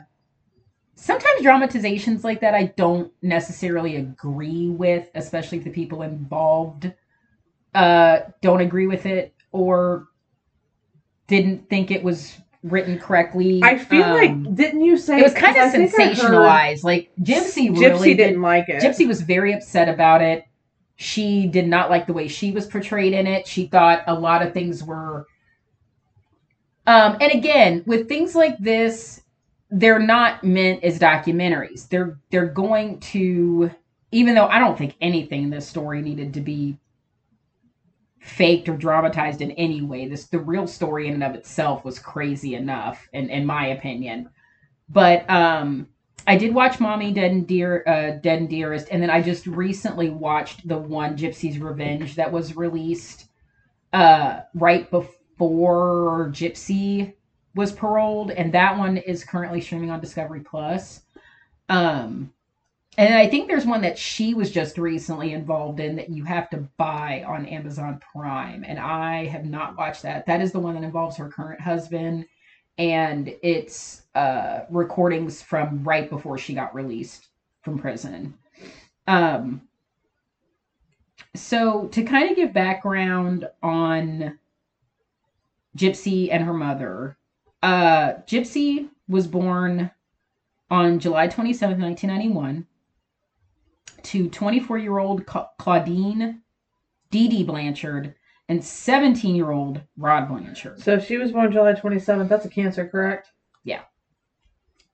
sometimes 0.95 1.43
dramatizations 1.43 2.23
like 2.25 2.41
that 2.41 2.55
I 2.55 2.67
don't 2.77 3.13
necessarily 3.23 3.97
agree 3.97 4.69
with, 4.69 5.09
especially 5.15 5.59
if 5.59 5.65
the 5.65 5.71
people 5.71 6.03
involved 6.03 6.93
uh, 7.75 8.21
don't 8.41 8.61
agree 8.61 8.87
with 8.87 9.05
it 9.05 9.35
or 9.51 10.07
didn't 11.27 11.69
think 11.69 11.91
it 11.91 12.03
was 12.03 12.37
written 12.63 12.99
correctly. 12.99 13.63
I 13.63 13.79
feel 13.79 14.05
Um, 14.05 14.13
like 14.13 14.57
didn't 14.57 14.83
you 14.83 14.97
say 14.97 15.21
it 15.21 15.23
was 15.23 15.35
kind 15.35 15.57
of 15.57 15.73
sensationalized. 15.73 16.83
Like 16.83 17.11
Gypsy 17.21 17.71
Gypsy 17.71 17.79
really 17.79 18.15
didn't 18.15 18.35
did, 18.35 18.41
like 18.41 18.69
it. 18.69 18.83
Gypsy 18.83 19.07
was 19.07 19.21
very 19.21 19.53
upset 19.53 19.89
about 19.89 20.23
it. 20.23 20.45
She 20.97 21.47
did 21.47 21.67
not 21.67 21.91
like 21.91 22.07
the 22.07 22.13
way 22.13 22.29
she 22.29 22.53
was 22.53 22.67
portrayed 22.67 23.13
in 23.13 23.27
it. 23.27 23.47
She 23.47 23.67
thought 23.67 24.03
a 24.07 24.15
lot 24.15 24.43
of 24.43 24.53
things 24.53 24.83
were 24.83 25.27
um 26.87 27.17
and 27.21 27.33
again, 27.33 27.83
with 27.87 28.09
things 28.09 28.35
like 28.35 28.59
this, 28.59 29.23
they're 29.71 29.99
not 29.99 30.45
meant 30.45 30.85
as 30.85 30.99
documentaries. 30.99 31.89
They're 31.89 32.19
they're 32.31 32.47
going 32.47 33.01
to 33.01 33.71
even 34.13 34.35
though 34.35 34.47
I 34.47 34.59
don't 34.59 34.79
think 34.79 34.95
anything 35.01 35.45
in 35.45 35.51
this 35.51 35.67
story 35.69 36.01
needed 36.01 36.35
to 36.35 36.41
be 36.41 36.79
faked 38.25 38.71
or 38.71 38.77
dramatized 38.77 39.43
in 39.43 39.51
any 39.53 39.83
way. 39.83 40.09
This 40.09 40.25
the 40.25 40.39
real 40.39 40.67
story 40.67 41.09
in 41.09 41.15
and 41.15 41.23
of 41.23 41.35
itself 41.35 41.85
was 41.85 41.99
crazy 41.99 42.55
enough, 42.55 43.07
in, 43.13 43.29
in 43.29 43.45
my 43.45 43.67
opinion. 43.67 44.31
But 44.89 45.29
um 45.29 45.89
I 46.27 46.39
did 46.39 46.55
watch 46.55 46.81
Mommy 46.81 47.13
Dead 47.13 47.33
and 47.33 47.47
Dear 47.47 47.85
uh 47.87 48.19
Dead 48.23 48.39
and 48.39 48.49
Dearest, 48.49 48.89
and 48.91 49.03
then 49.03 49.11
I 49.11 49.21
just 49.21 49.47
recently 49.47 50.09
watched 50.09 50.67
the 50.67 50.79
one 50.79 51.19
Gypsy's 51.19 51.59
Revenge 51.59 52.15
that 52.15 52.33
was 52.33 52.57
released 52.57 53.27
uh 53.93 54.41
right 54.55 54.91
before 54.91 56.31
Gypsy 56.33 57.13
was 57.55 57.73
paroled, 57.73 58.31
and 58.31 58.55
that 58.55 58.79
one 58.79 58.97
is 58.97 59.23
currently 59.23 59.61
streaming 59.61 59.91
on 59.91 60.01
Discovery 60.01 60.41
Plus. 60.41 61.03
Um 61.69 62.33
and 62.97 63.15
I 63.15 63.29
think 63.29 63.49
there's 63.49 63.67
one 63.67 63.83
that 63.83 63.99
she 63.99 64.35
was 64.35 64.51
just 64.51 64.79
recently 64.79 65.33
involved 65.33 65.81
in 65.81 65.97
that 65.97 66.11
you 66.11 66.25
have 66.25 66.49
to 66.51 66.69
buy 66.77 67.25
on 67.27 67.47
Amazon 67.47 68.01
Prime. 68.13 68.65
And 68.67 68.79
I 68.79 69.27
have 69.27 69.45
not 69.45 69.77
watched 69.77 70.03
that. 70.03 70.27
That 70.27 70.41
is 70.41 70.53
the 70.53 70.61
one 70.61 70.75
that 70.75 70.85
involves 70.85 71.17
her 71.17 71.29
current 71.29 71.61
husband. 71.61 72.27
And 72.79 73.35
it's 73.43 74.03
uh, 74.15 74.61
recordings 74.71 75.43
from 75.43 75.83
right 75.83 76.09
before 76.09 76.39
she 76.39 76.55
got 76.55 76.75
released 76.75 77.29
from 77.63 77.79
prison. 77.79 78.35
Um, 79.07 79.63
so, 81.35 81.89
to 81.89 82.05
kind 82.05 82.31
of 82.31 82.37
give 82.37 82.53
background 82.53 83.49
on 83.63 84.39
Gypsy 85.77 86.29
and 86.31 86.45
her 86.45 86.55
mother, 86.55 87.17
uh, 87.63 88.15
Gypsy 88.27 88.89
was 89.09 89.27
born 89.27 89.91
on 90.71 91.01
July 91.01 91.27
27th, 91.27 91.81
1991 91.81 92.67
to 94.05 94.29
24 94.29 94.79
year 94.79 94.99
old 94.99 95.27
Claudine 95.27 96.43
Dee 97.11 97.29
Dee 97.29 97.45
Blanchard 97.45 98.15
and 98.49 98.63
17 98.63 99.35
year 99.35 99.51
old 99.51 99.81
Rod 99.97 100.29
Blanchard. 100.29 100.81
So 100.83 100.95
if 100.95 101.07
she 101.07 101.17
was 101.17 101.33
born 101.33 101.51
July 101.53 101.73
27th, 101.73 102.29
that's 102.29 102.45
a 102.45 102.51
cancer, 102.51 102.87
correct? 102.87 103.31
Yeah. 103.65 103.83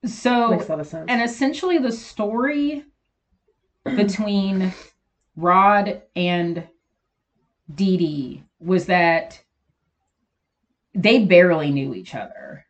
So, 0.05 0.51
Makes 0.51 0.67
a 0.69 0.71
lot 0.71 0.81
of 0.81 0.87
sense. 0.87 1.07
and 1.09 1.23
essentially 1.23 1.79
the 1.79 1.93
story 1.93 2.85
between 3.85 4.73
Rod 5.37 6.03
and 6.17 6.67
Dee 7.75 7.97
Dee 7.97 8.45
was 8.59 8.87
that 8.87 9.43
they 10.95 11.25
barely 11.25 11.71
knew 11.71 11.95
each 11.95 12.15
other. 12.15 12.65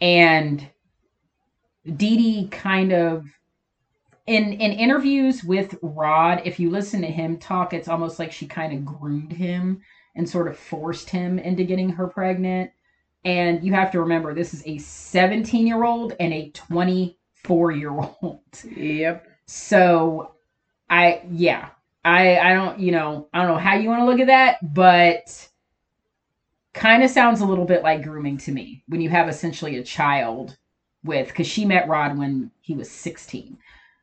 And 0.00 0.68
Dee 1.84 2.16
Dee 2.16 2.48
kind 2.48 2.92
of 2.92 3.26
in 4.26 4.52
in 4.54 4.72
interviews 4.72 5.44
with 5.44 5.78
Rod, 5.82 6.42
if 6.44 6.58
you 6.58 6.70
listen 6.70 7.00
to 7.02 7.06
him 7.06 7.38
talk, 7.38 7.72
it's 7.72 7.88
almost 7.88 8.18
like 8.18 8.32
she 8.32 8.46
kind 8.46 8.72
of 8.72 8.84
groomed 8.84 9.32
him 9.32 9.80
and 10.16 10.28
sort 10.28 10.48
of 10.48 10.58
forced 10.58 11.10
him 11.10 11.38
into 11.38 11.64
getting 11.64 11.90
her 11.90 12.08
pregnant. 12.08 12.70
And 13.24 13.62
you 13.64 13.72
have 13.74 13.90
to 13.92 14.00
remember, 14.00 14.34
this 14.34 14.54
is 14.54 14.62
a 14.66 14.78
17 14.78 15.66
year 15.66 15.84
old 15.84 16.14
and 16.18 16.32
a 16.32 16.50
24 16.50 17.72
year 17.72 17.90
old. 17.90 18.40
yep. 18.76 19.26
So, 19.46 20.32
I 20.90 21.22
yeah, 21.30 21.70
I 22.04 22.38
I 22.38 22.54
don't 22.54 22.80
you 22.80 22.92
know 22.92 23.28
I 23.32 23.38
don't 23.38 23.48
know 23.48 23.58
how 23.58 23.74
you 23.74 23.88
want 23.88 24.00
to 24.00 24.06
look 24.06 24.20
at 24.20 24.28
that, 24.28 24.74
but 24.74 25.48
kind 26.72 27.02
of 27.02 27.10
sounds 27.10 27.40
a 27.40 27.46
little 27.46 27.64
bit 27.64 27.82
like 27.82 28.02
grooming 28.02 28.36
to 28.38 28.52
me 28.52 28.82
when 28.88 29.00
you 29.00 29.08
have 29.08 29.28
essentially 29.28 29.78
a 29.78 29.82
child 29.82 30.56
with 31.04 31.28
because 31.28 31.46
she 31.46 31.64
met 31.64 31.88
Rod 31.88 32.18
when 32.18 32.50
he 32.60 32.74
was 32.74 32.90
16. 32.90 33.56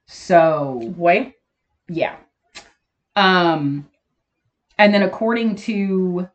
So 0.05 0.93
Wait. 0.97 1.35
yeah. 1.87 2.17
Um 3.15 3.89
and 4.77 4.93
then 4.93 5.03
according 5.03 5.55
to 5.57 6.27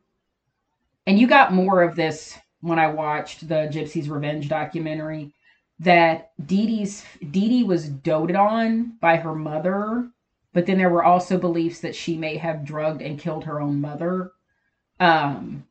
and 1.07 1.19
you 1.19 1.27
got 1.27 1.53
more 1.53 1.83
of 1.83 1.97
this 1.97 2.39
when 2.61 2.79
I 2.79 2.89
watched 2.89 3.49
the 3.49 3.69
Gypsy's 3.73 4.09
Revenge 4.09 4.49
documentary 4.49 5.33
that 5.81 6.33
Dee 6.45 6.67
Dee's 6.67 7.05
Dee 7.31 7.49
Dee 7.49 7.65
was 7.65 7.89
doted 7.89 8.37
on 8.37 8.97
by 9.01 9.17
her 9.17 9.35
mother, 9.35 10.11
but 10.53 10.67
then 10.67 10.79
there 10.79 10.91
were 10.91 11.05
also 11.05 11.39
beliefs 11.39 11.81
that 11.81 11.95
she 11.95 12.17
may 12.17 12.37
have 12.37 12.65
drugged 12.65 13.03
and 13.03 13.19
killed 13.19 13.45
her 13.45 13.61
own 13.61 13.81
mother. 13.81 14.33
Um 15.01 15.65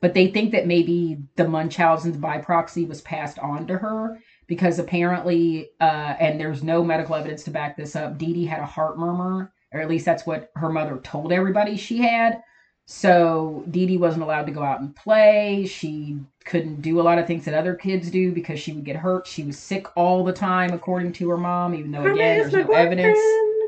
but 0.00 0.14
they 0.14 0.28
think 0.28 0.52
that 0.52 0.66
maybe 0.66 1.18
the 1.34 1.48
Munchausen's 1.48 2.16
by 2.16 2.38
proxy 2.38 2.84
was 2.84 3.00
passed 3.00 3.38
on 3.40 3.66
to 3.66 3.78
her 3.78 4.20
because 4.48 4.80
apparently, 4.80 5.70
uh, 5.80 6.16
and 6.18 6.40
there's 6.40 6.64
no 6.64 6.82
medical 6.82 7.14
evidence 7.14 7.44
to 7.44 7.50
back 7.50 7.76
this 7.76 7.94
up, 7.94 8.18
Dee 8.18 8.32
Dee 8.32 8.46
had 8.46 8.60
a 8.60 8.66
heart 8.66 8.98
murmur, 8.98 9.52
or 9.72 9.80
at 9.80 9.88
least 9.88 10.04
that's 10.04 10.26
what 10.26 10.50
her 10.56 10.70
mother 10.70 10.98
told 11.04 11.30
everybody 11.30 11.76
she 11.76 11.98
had. 11.98 12.42
So 12.86 13.64
Dee 13.70 13.86
Dee 13.86 13.98
wasn't 13.98 14.22
allowed 14.22 14.46
to 14.46 14.52
go 14.52 14.62
out 14.62 14.80
and 14.80 14.96
play. 14.96 15.66
She 15.66 16.18
couldn't 16.46 16.80
do 16.80 16.98
a 16.98 17.02
lot 17.02 17.18
of 17.18 17.26
things 17.26 17.44
that 17.44 17.52
other 17.52 17.74
kids 17.74 18.10
do 18.10 18.32
because 18.32 18.58
she 18.58 18.72
would 18.72 18.84
get 18.86 18.96
hurt. 18.96 19.26
She 19.26 19.44
was 19.44 19.58
sick 19.58 19.86
all 19.94 20.24
the 20.24 20.32
time, 20.32 20.72
according 20.72 21.12
to 21.12 21.28
her 21.28 21.36
mom, 21.36 21.74
even 21.74 21.92
though, 21.92 22.06
again, 22.06 22.38
there's 22.38 22.52
no 22.54 22.72
evidence. 22.72 23.18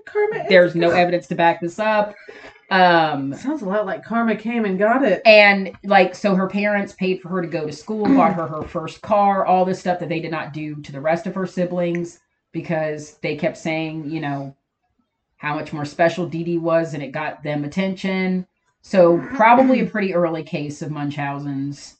Karma 0.07 0.45
There's 0.49 0.75
no 0.75 0.91
evidence 1.03 1.27
to 1.29 1.35
back 1.35 1.61
this 1.61 1.79
up. 1.79 2.15
Um, 2.71 3.35
Sounds 3.35 3.63
a 3.63 3.65
lot 3.65 3.85
like 3.85 4.05
Karma 4.05 4.37
came 4.37 4.65
and 4.65 4.79
got 4.79 5.03
it. 5.05 5.23
and 5.27 5.73
like 5.83 6.15
so 6.15 6.37
her 6.37 6.47
parents 6.47 6.93
paid 6.93 7.21
for 7.21 7.29
her 7.29 7.43
to 7.43 7.49
go 7.49 7.67
to 7.67 7.73
school 7.73 8.05
bought 8.05 8.35
her 8.35 8.47
her 8.47 8.63
first 8.63 9.03
car 9.03 9.45
all 9.45 9.65
this 9.65 9.81
stuff 9.81 9.99
that 9.99 10.09
they 10.09 10.21
did 10.21 10.31
not 10.31 10.53
do 10.53 10.77
to 10.83 10.93
the 10.93 11.01
rest 11.01 11.27
of 11.27 11.35
her 11.35 11.47
siblings 11.47 12.21
because 12.53 13.15
they 13.23 13.35
kept 13.35 13.59
saying 13.59 14.09
you 14.09 14.21
know 14.21 14.55
how 15.39 15.57
much 15.57 15.73
more 15.73 15.85
special 15.85 16.27
Dee 16.29 16.45
Dee 16.45 16.59
was 16.59 16.95
and 16.95 17.03
it 17.03 17.11
got 17.11 17.43
them 17.43 17.65
attention 17.65 18.47
so 18.83 19.19
probably 19.35 19.81
a 19.81 19.87
pretty 19.87 20.15
early 20.15 20.45
case 20.45 20.81
of 20.81 20.93
munchausen's 20.93 21.97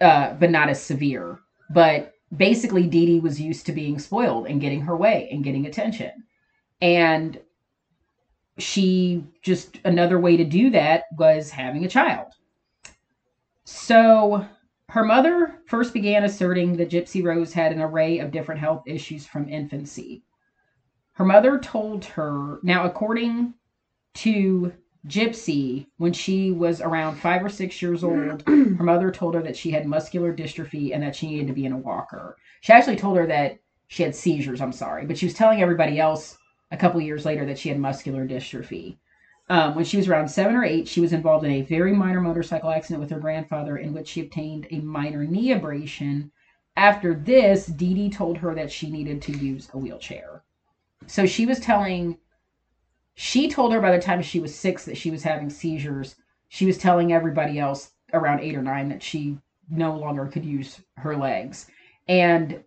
uh, 0.00 0.34
but 0.34 0.50
not 0.52 0.68
as 0.68 0.80
severe 0.80 1.40
but 1.70 2.12
basically 2.36 2.86
Dee 2.86 3.06
Dee 3.06 3.20
was 3.20 3.40
used 3.40 3.66
to 3.66 3.72
being 3.72 3.98
spoiled 3.98 4.46
and 4.46 4.60
getting 4.60 4.82
her 4.82 4.96
way 4.96 5.28
and 5.32 5.42
getting 5.42 5.66
attention 5.66 6.12
and 6.80 7.40
she 8.58 9.24
just 9.42 9.78
another 9.84 10.18
way 10.18 10.36
to 10.36 10.44
do 10.44 10.70
that 10.70 11.04
was 11.16 11.50
having 11.50 11.84
a 11.84 11.88
child. 11.88 12.32
So 13.64 14.46
her 14.88 15.04
mother 15.04 15.60
first 15.66 15.92
began 15.92 16.24
asserting 16.24 16.76
that 16.76 16.90
Gypsy 16.90 17.22
Rose 17.22 17.52
had 17.52 17.72
an 17.72 17.80
array 17.80 18.18
of 18.20 18.30
different 18.30 18.60
health 18.60 18.84
issues 18.86 19.26
from 19.26 19.48
infancy. 19.48 20.22
Her 21.12 21.24
mother 21.24 21.58
told 21.58 22.04
her, 22.04 22.60
now, 22.62 22.84
according 22.84 23.54
to 24.14 24.72
Gypsy, 25.08 25.86
when 25.96 26.12
she 26.12 26.50
was 26.50 26.80
around 26.80 27.16
five 27.16 27.44
or 27.44 27.48
six 27.48 27.80
years 27.82 28.04
old, 28.04 28.42
her 28.46 28.84
mother 28.84 29.10
told 29.10 29.34
her 29.34 29.42
that 29.42 29.56
she 29.56 29.70
had 29.70 29.86
muscular 29.86 30.34
dystrophy 30.34 30.94
and 30.94 31.02
that 31.02 31.16
she 31.16 31.28
needed 31.28 31.46
to 31.48 31.52
be 31.52 31.64
in 31.64 31.72
a 31.72 31.78
walker. 31.78 32.36
She 32.60 32.72
actually 32.72 32.96
told 32.96 33.16
her 33.16 33.26
that 33.26 33.58
she 33.88 34.02
had 34.02 34.14
seizures, 34.14 34.60
I'm 34.60 34.72
sorry, 34.72 35.06
but 35.06 35.18
she 35.18 35.26
was 35.26 35.34
telling 35.34 35.62
everybody 35.62 35.98
else 35.98 36.36
a 36.70 36.76
couple 36.76 37.00
years 37.00 37.24
later 37.24 37.46
that 37.46 37.58
she 37.58 37.68
had 37.68 37.78
muscular 37.78 38.26
dystrophy. 38.26 38.98
Um, 39.48 39.76
when 39.76 39.84
she 39.84 39.96
was 39.96 40.08
around 40.08 40.28
seven 40.28 40.56
or 40.56 40.64
eight, 40.64 40.88
she 40.88 41.00
was 41.00 41.12
involved 41.12 41.44
in 41.44 41.52
a 41.52 41.62
very 41.62 41.92
minor 41.92 42.20
motorcycle 42.20 42.70
accident 42.70 43.00
with 43.00 43.10
her 43.10 43.20
grandfather 43.20 43.76
in 43.76 43.92
which 43.92 44.08
she 44.08 44.22
obtained 44.22 44.66
a 44.70 44.80
minor 44.80 45.24
knee 45.24 45.52
abrasion. 45.52 46.32
After 46.76 47.14
this, 47.14 47.66
Dee 47.66 47.94
Dee 47.94 48.10
told 48.10 48.38
her 48.38 48.54
that 48.54 48.72
she 48.72 48.90
needed 48.90 49.22
to 49.22 49.32
use 49.38 49.68
a 49.72 49.78
wheelchair. 49.78 50.42
So 51.06 51.26
she 51.26 51.46
was 51.46 51.60
telling, 51.60 52.18
she 53.14 53.48
told 53.48 53.72
her 53.72 53.80
by 53.80 53.92
the 53.92 54.02
time 54.02 54.20
she 54.20 54.40
was 54.40 54.54
six 54.54 54.84
that 54.84 54.96
she 54.96 55.10
was 55.10 55.22
having 55.22 55.48
seizures. 55.48 56.16
She 56.48 56.66
was 56.66 56.76
telling 56.76 57.12
everybody 57.12 57.58
else 57.58 57.92
around 58.12 58.40
eight 58.40 58.56
or 58.56 58.62
nine 58.62 58.88
that 58.88 59.02
she 59.02 59.38
no 59.70 59.96
longer 59.96 60.26
could 60.26 60.44
use 60.44 60.80
her 60.96 61.16
legs. 61.16 61.66
And 62.08 62.62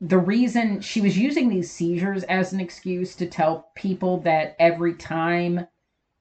the 0.00 0.18
reason 0.18 0.80
she 0.80 1.00
was 1.00 1.18
using 1.18 1.48
these 1.48 1.70
seizures 1.70 2.22
as 2.24 2.52
an 2.52 2.60
excuse 2.60 3.14
to 3.16 3.26
tell 3.26 3.70
people 3.74 4.18
that 4.20 4.54
every 4.58 4.94
time 4.94 5.66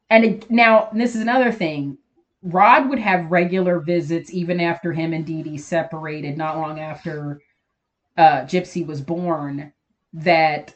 and 0.10 0.24
it, 0.24 0.52
now 0.52 0.90
this 0.94 1.16
is 1.16 1.22
another 1.22 1.52
thing. 1.52 1.98
Rod 2.44 2.90
would 2.90 3.00
have 3.00 3.32
regular 3.32 3.80
visits 3.80 4.32
even 4.32 4.60
after 4.60 4.94
him 4.94 5.14
and 5.14 5.26
Dee 5.26 5.42
Dee 5.42 5.58
separated, 5.58 6.38
not 6.38 6.58
long 6.58 6.80
after 6.80 7.42
uh, 8.18 8.42
Gypsy 8.42 8.86
was 8.86 9.02
born, 9.02 9.74
that 10.14 10.76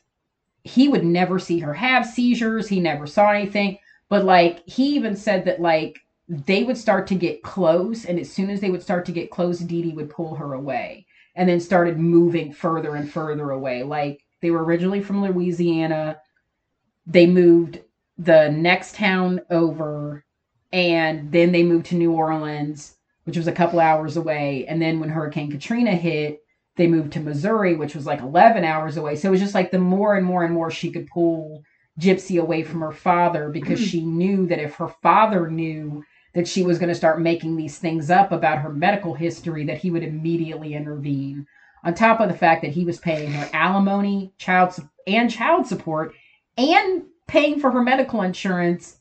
he 0.64 0.88
would 0.90 1.06
never 1.06 1.38
see 1.38 1.60
her 1.60 1.74
have 1.74 2.06
seizures. 2.06 2.68
He 2.68 2.80
never 2.80 3.06
saw 3.06 3.30
anything. 3.30 3.78
But 4.10 4.26
like 4.26 4.68
he 4.68 4.96
even 4.96 5.16
said 5.16 5.46
that 5.46 5.62
like 5.62 6.00
they 6.28 6.64
would 6.64 6.78
start 6.78 7.06
to 7.08 7.16
get 7.16 7.44
close, 7.44 8.06
and 8.06 8.20
as 8.20 8.32
soon 8.32 8.50
as 8.50 8.60
they 8.60 8.72
would 8.72 8.84
start 8.84 9.06
to 9.06 9.12
get 9.12 9.30
close, 9.30 9.60
Dee 9.60 9.84
Dee 9.84 9.94
would 9.94 10.10
pull 10.10 10.36
her 10.36 10.54
away 10.54 11.06
and 11.40 11.48
then 11.48 11.62
started 11.62 11.98
moving 11.98 12.52
further 12.52 12.96
and 12.96 13.10
further 13.10 13.52
away. 13.52 13.82
Like 13.82 14.26
they 14.42 14.52
were 14.52 14.66
originally 14.66 15.02
from 15.02 15.24
Louisiana. 15.24 16.20
They 17.08 17.28
moved 17.28 17.80
the 18.18 18.50
next 18.50 18.96
town 18.96 19.40
over, 19.50 20.26
and 20.74 21.32
then 21.32 21.54
they 21.54 21.64
moved 21.64 21.86
to 21.88 21.96
New 21.96 22.12
Orleans, 22.12 22.98
which 23.24 23.38
was 23.38 23.48
a 23.48 23.54
couple 23.54 23.80
hours 23.80 24.18
away. 24.18 24.66
And 24.68 24.82
then 24.82 25.00
when 25.00 25.08
Hurricane 25.08 25.50
Katrina 25.50 25.96
hit, 25.96 26.42
they 26.76 26.88
moved 26.88 27.14
to 27.14 27.22
Missouri, 27.22 27.74
which 27.74 27.96
was 27.96 28.06
like 28.06 28.20
11 28.20 28.66
hours 28.66 28.98
away. 28.98 29.16
So 29.16 29.30
it 29.30 29.32
was 29.32 29.40
just 29.40 29.56
like 29.56 29.72
the 29.72 29.80
more 29.80 30.18
and 30.18 30.26
more 30.26 30.44
and 30.44 30.54
more 30.54 30.70
she 30.70 30.92
could 30.92 31.08
pull 31.08 31.64
Gypsy 31.98 32.42
away 32.42 32.64
from 32.64 32.82
her 32.82 32.92
father 32.92 33.48
because 33.48 33.80
hmm. 33.80 33.86
she 33.86 34.06
knew 34.06 34.46
that 34.48 34.60
if 34.60 34.76
her 34.76 34.90
father 35.02 35.50
knew 35.50 36.04
that 36.34 36.48
she 36.48 36.64
was 36.64 36.78
going 36.78 36.90
to 36.90 36.96
start 36.96 37.22
making 37.22 37.56
these 37.56 37.80
things 37.80 38.10
up 38.10 38.32
about 38.32 38.60
her 38.60 38.72
medical 38.72 39.14
history, 39.14 39.66
that 39.66 39.80
he 39.80 39.92
would 39.92 40.04
immediately 40.04 40.74
intervene. 40.74 41.46
On 41.84 41.94
top 41.94 42.20
of 42.20 42.30
the 42.30 42.38
fact 42.38 42.62
that 42.62 42.72
he 42.72 42.86
was 42.86 43.00
paying 43.00 43.32
her 43.32 43.50
alimony, 43.54 44.34
child 44.38 44.76
and 45.08 45.32
child 45.32 45.66
support, 45.66 46.14
and 46.58 47.04
paying 47.28 47.60
for 47.60 47.72
her 47.72 47.82
medical 47.82 48.22
insurance, 48.22 48.98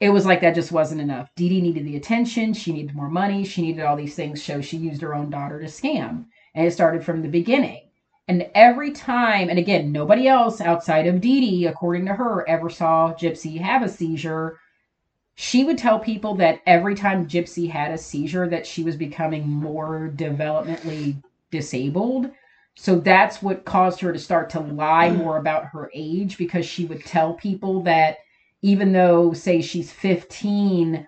it 0.00 0.10
was 0.10 0.26
like 0.26 0.40
that 0.40 0.54
just 0.54 0.72
wasn't 0.72 1.00
enough. 1.00 1.28
Dee 1.36 1.48
Dee 1.48 1.60
needed 1.60 1.86
the 1.86 1.96
attention. 1.96 2.54
She 2.54 2.72
needed 2.72 2.94
more 2.94 3.08
money. 3.08 3.44
She 3.44 3.62
needed 3.62 3.84
all 3.84 3.96
these 3.96 4.14
things. 4.14 4.42
So 4.42 4.60
she 4.60 4.76
used 4.76 5.00
her 5.02 5.14
own 5.14 5.30
daughter 5.30 5.60
to 5.60 5.66
scam. 5.66 6.26
And 6.54 6.66
it 6.66 6.72
started 6.72 7.04
from 7.04 7.22
the 7.22 7.28
beginning. 7.28 7.88
And 8.28 8.48
every 8.54 8.92
time, 8.92 9.48
and 9.48 9.58
again, 9.58 9.92
nobody 9.92 10.28
else 10.28 10.60
outside 10.60 11.06
of 11.06 11.20
Dee 11.20 11.40
Dee, 11.40 11.66
according 11.66 12.06
to 12.06 12.14
her, 12.14 12.48
ever 12.48 12.70
saw 12.70 13.12
Gypsy 13.14 13.60
have 13.60 13.82
a 13.82 13.88
seizure. 13.88 14.58
She 15.34 15.64
would 15.64 15.78
tell 15.78 15.98
people 15.98 16.34
that 16.36 16.60
every 16.66 16.94
time 16.94 17.26
Gypsy 17.26 17.68
had 17.70 17.90
a 17.90 17.98
seizure, 17.98 18.48
that 18.48 18.66
she 18.66 18.84
was 18.84 18.96
becoming 18.96 19.48
more 19.48 20.12
developmentally 20.14 21.22
disabled. 21.50 22.30
So 22.74 22.98
that's 22.98 23.42
what 23.42 23.64
caused 23.64 24.00
her 24.00 24.12
to 24.12 24.18
start 24.18 24.50
to 24.50 24.60
lie 24.60 25.10
mm. 25.10 25.16
more 25.16 25.38
about 25.38 25.66
her 25.66 25.90
age 25.94 26.38
because 26.38 26.66
she 26.66 26.84
would 26.86 27.04
tell 27.04 27.34
people 27.34 27.82
that 27.82 28.18
even 28.62 28.92
though, 28.92 29.32
say, 29.32 29.60
she's 29.60 29.90
15, 29.90 31.06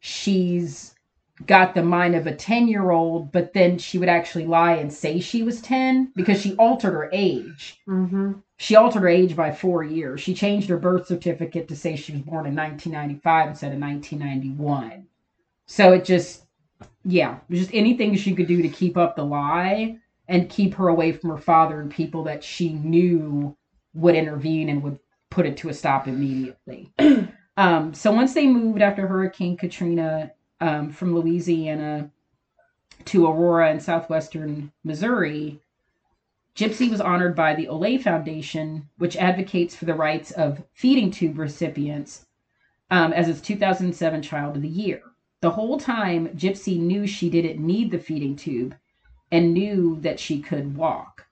she's 0.00 0.95
got 1.44 1.74
the 1.74 1.82
mind 1.82 2.14
of 2.14 2.26
a 2.26 2.34
10 2.34 2.68
year 2.68 2.90
old, 2.90 3.30
but 3.30 3.52
then 3.52 3.78
she 3.78 3.98
would 3.98 4.08
actually 4.08 4.46
lie 4.46 4.72
and 4.72 4.92
say 4.92 5.20
she 5.20 5.42
was 5.42 5.60
10 5.60 6.12
because 6.16 6.40
she 6.40 6.54
altered 6.56 6.92
her 6.92 7.10
age. 7.12 7.80
Mm-hmm. 7.86 8.32
She 8.56 8.74
altered 8.74 9.02
her 9.02 9.08
age 9.08 9.36
by 9.36 9.52
four 9.52 9.84
years. 9.84 10.20
She 10.20 10.34
changed 10.34 10.70
her 10.70 10.78
birth 10.78 11.06
certificate 11.06 11.68
to 11.68 11.76
say 11.76 11.94
she 11.94 12.12
was 12.12 12.22
born 12.22 12.46
in 12.46 12.54
1995 12.54 13.48
instead 13.50 13.72
of 13.74 13.80
1991. 13.80 15.06
So 15.66 15.92
it 15.92 16.04
just, 16.04 16.44
yeah, 17.04 17.38
just 17.50 17.74
anything 17.74 18.16
she 18.16 18.34
could 18.34 18.46
do 18.46 18.62
to 18.62 18.68
keep 18.68 18.96
up 18.96 19.14
the 19.16 19.24
lie 19.24 19.98
and 20.28 20.48
keep 20.48 20.74
her 20.74 20.88
away 20.88 21.12
from 21.12 21.30
her 21.30 21.38
father 21.38 21.80
and 21.80 21.90
people 21.90 22.24
that 22.24 22.42
she 22.42 22.72
knew 22.72 23.54
would 23.94 24.14
intervene 24.14 24.70
and 24.70 24.82
would 24.82 24.98
put 25.30 25.46
it 25.46 25.56
to 25.58 25.68
a 25.68 25.74
stop 25.74 26.08
immediately. 26.08 26.92
um, 27.58 27.92
so 27.92 28.10
once 28.10 28.32
they 28.32 28.46
moved 28.46 28.80
after 28.80 29.06
Hurricane 29.06 29.56
Katrina 29.56 30.32
um, 30.60 30.90
from 30.90 31.14
Louisiana 31.14 32.10
to 33.06 33.26
Aurora 33.26 33.70
in 33.70 33.80
southwestern 33.80 34.72
Missouri, 34.84 35.60
Gypsy 36.56 36.90
was 36.90 37.02
honored 37.02 37.36
by 37.36 37.54
the 37.54 37.68
Oley 37.68 37.98
Foundation, 37.98 38.88
which 38.96 39.16
advocates 39.16 39.74
for 39.74 39.84
the 39.84 39.94
rights 39.94 40.30
of 40.30 40.64
feeding 40.72 41.10
tube 41.10 41.38
recipients, 41.38 42.26
um, 42.90 43.12
as 43.12 43.28
its 43.28 43.42
2007 43.42 44.22
Child 44.22 44.56
of 44.56 44.62
the 44.62 44.68
Year. 44.68 45.02
The 45.42 45.50
whole 45.50 45.78
time, 45.78 46.28
Gypsy 46.28 46.80
knew 46.80 47.06
she 47.06 47.28
didn't 47.28 47.64
need 47.64 47.90
the 47.90 47.98
feeding 47.98 48.36
tube 48.36 48.74
and 49.30 49.52
knew 49.52 49.98
that 50.00 50.18
she 50.18 50.40
could 50.40 50.76
walk. 50.76 51.26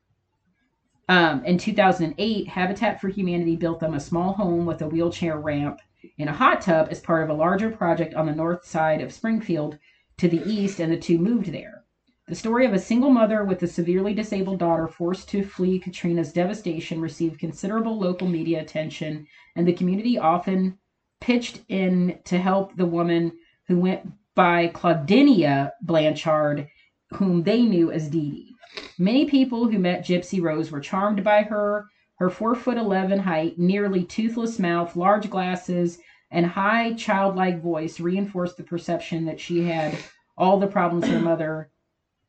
Um, 1.08 1.42
in 1.44 1.56
2008, 1.56 2.48
Habitat 2.48 3.00
for 3.00 3.08
Humanity 3.08 3.56
built 3.56 3.80
them 3.80 3.94
a 3.94 4.00
small 4.00 4.34
home 4.34 4.66
with 4.66 4.82
a 4.82 4.88
wheelchair 4.88 5.38
ramp 5.38 5.80
in 6.18 6.28
a 6.28 6.32
hot 6.32 6.60
tub 6.60 6.88
as 6.90 7.00
part 7.00 7.22
of 7.22 7.30
a 7.30 7.34
larger 7.34 7.70
project 7.70 8.14
on 8.14 8.26
the 8.26 8.34
north 8.34 8.64
side 8.64 9.00
of 9.00 9.12
Springfield 9.12 9.78
to 10.18 10.28
the 10.28 10.42
east, 10.48 10.80
and 10.80 10.92
the 10.92 10.98
two 10.98 11.18
moved 11.18 11.52
there. 11.52 11.84
The 12.26 12.34
story 12.34 12.64
of 12.64 12.72
a 12.72 12.78
single 12.78 13.10
mother 13.10 13.44
with 13.44 13.62
a 13.62 13.66
severely 13.66 14.14
disabled 14.14 14.58
daughter 14.58 14.88
forced 14.88 15.28
to 15.30 15.44
flee 15.44 15.78
Katrina's 15.78 16.32
devastation 16.32 17.00
received 17.00 17.38
considerable 17.38 17.98
local 17.98 18.28
media 18.28 18.62
attention, 18.62 19.26
and 19.56 19.68
the 19.68 19.74
community 19.74 20.16
often 20.18 20.78
pitched 21.20 21.60
in 21.68 22.18
to 22.24 22.38
help 22.38 22.76
the 22.76 22.86
woman 22.86 23.32
who 23.68 23.78
went 23.78 24.10
by 24.34 24.68
Clauddinnea 24.68 25.72
Blanchard, 25.82 26.68
whom 27.10 27.42
they 27.42 27.62
knew 27.62 27.92
as 27.92 28.08
Dee 28.08 28.30
Dee. 28.30 28.54
Many 28.98 29.26
people 29.26 29.68
who 29.68 29.78
met 29.78 30.04
Gypsy 30.04 30.42
Rose 30.42 30.70
were 30.70 30.80
charmed 30.80 31.22
by 31.22 31.42
her. 31.42 31.86
Her 32.24 32.30
four 32.30 32.54
foot 32.54 32.78
eleven 32.78 33.18
height, 33.18 33.58
nearly 33.58 34.02
toothless 34.02 34.58
mouth, 34.58 34.96
large 34.96 35.28
glasses, 35.28 35.98
and 36.30 36.46
high 36.46 36.94
childlike 36.94 37.60
voice 37.60 38.00
reinforced 38.00 38.56
the 38.56 38.62
perception 38.62 39.26
that 39.26 39.38
she 39.38 39.64
had 39.64 39.94
all 40.34 40.58
the 40.58 40.66
problems 40.66 41.06
her 41.06 41.18
mother 41.18 41.68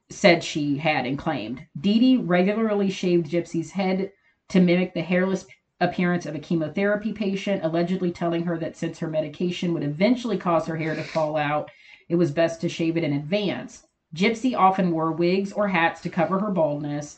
said 0.10 0.44
she 0.44 0.80
had 0.80 1.06
and 1.06 1.18
claimed. 1.18 1.66
Dee 1.80 2.00
Dee 2.00 2.18
regularly 2.18 2.90
shaved 2.90 3.32
Gypsy's 3.32 3.72
head 3.72 4.12
to 4.50 4.60
mimic 4.60 4.94
the 4.94 5.02
hairless 5.02 5.46
appearance 5.80 6.26
of 6.26 6.36
a 6.36 6.40
chemotherapy 6.40 7.14
patient, 7.14 7.64
allegedly 7.64 8.12
telling 8.12 8.44
her 8.44 8.58
that 8.58 8.76
since 8.76 9.00
her 9.00 9.08
medication 9.08 9.74
would 9.74 9.84
eventually 9.84 10.38
cause 10.38 10.68
her 10.68 10.76
hair 10.76 10.94
to 10.94 11.04
fall 11.04 11.38
out, 11.38 11.72
it 12.10 12.16
was 12.16 12.32
best 12.32 12.60
to 12.60 12.68
shave 12.68 12.98
it 12.98 13.06
in 13.06 13.14
advance. 13.14 13.88
Gypsy 14.14 14.58
often 14.58 14.92
wore 14.92 15.14
wigs 15.14 15.54
or 15.54 15.70
hats 15.70 16.02
to 16.02 16.10
cover 16.10 16.40
her 16.40 16.52
baldness. 16.52 17.18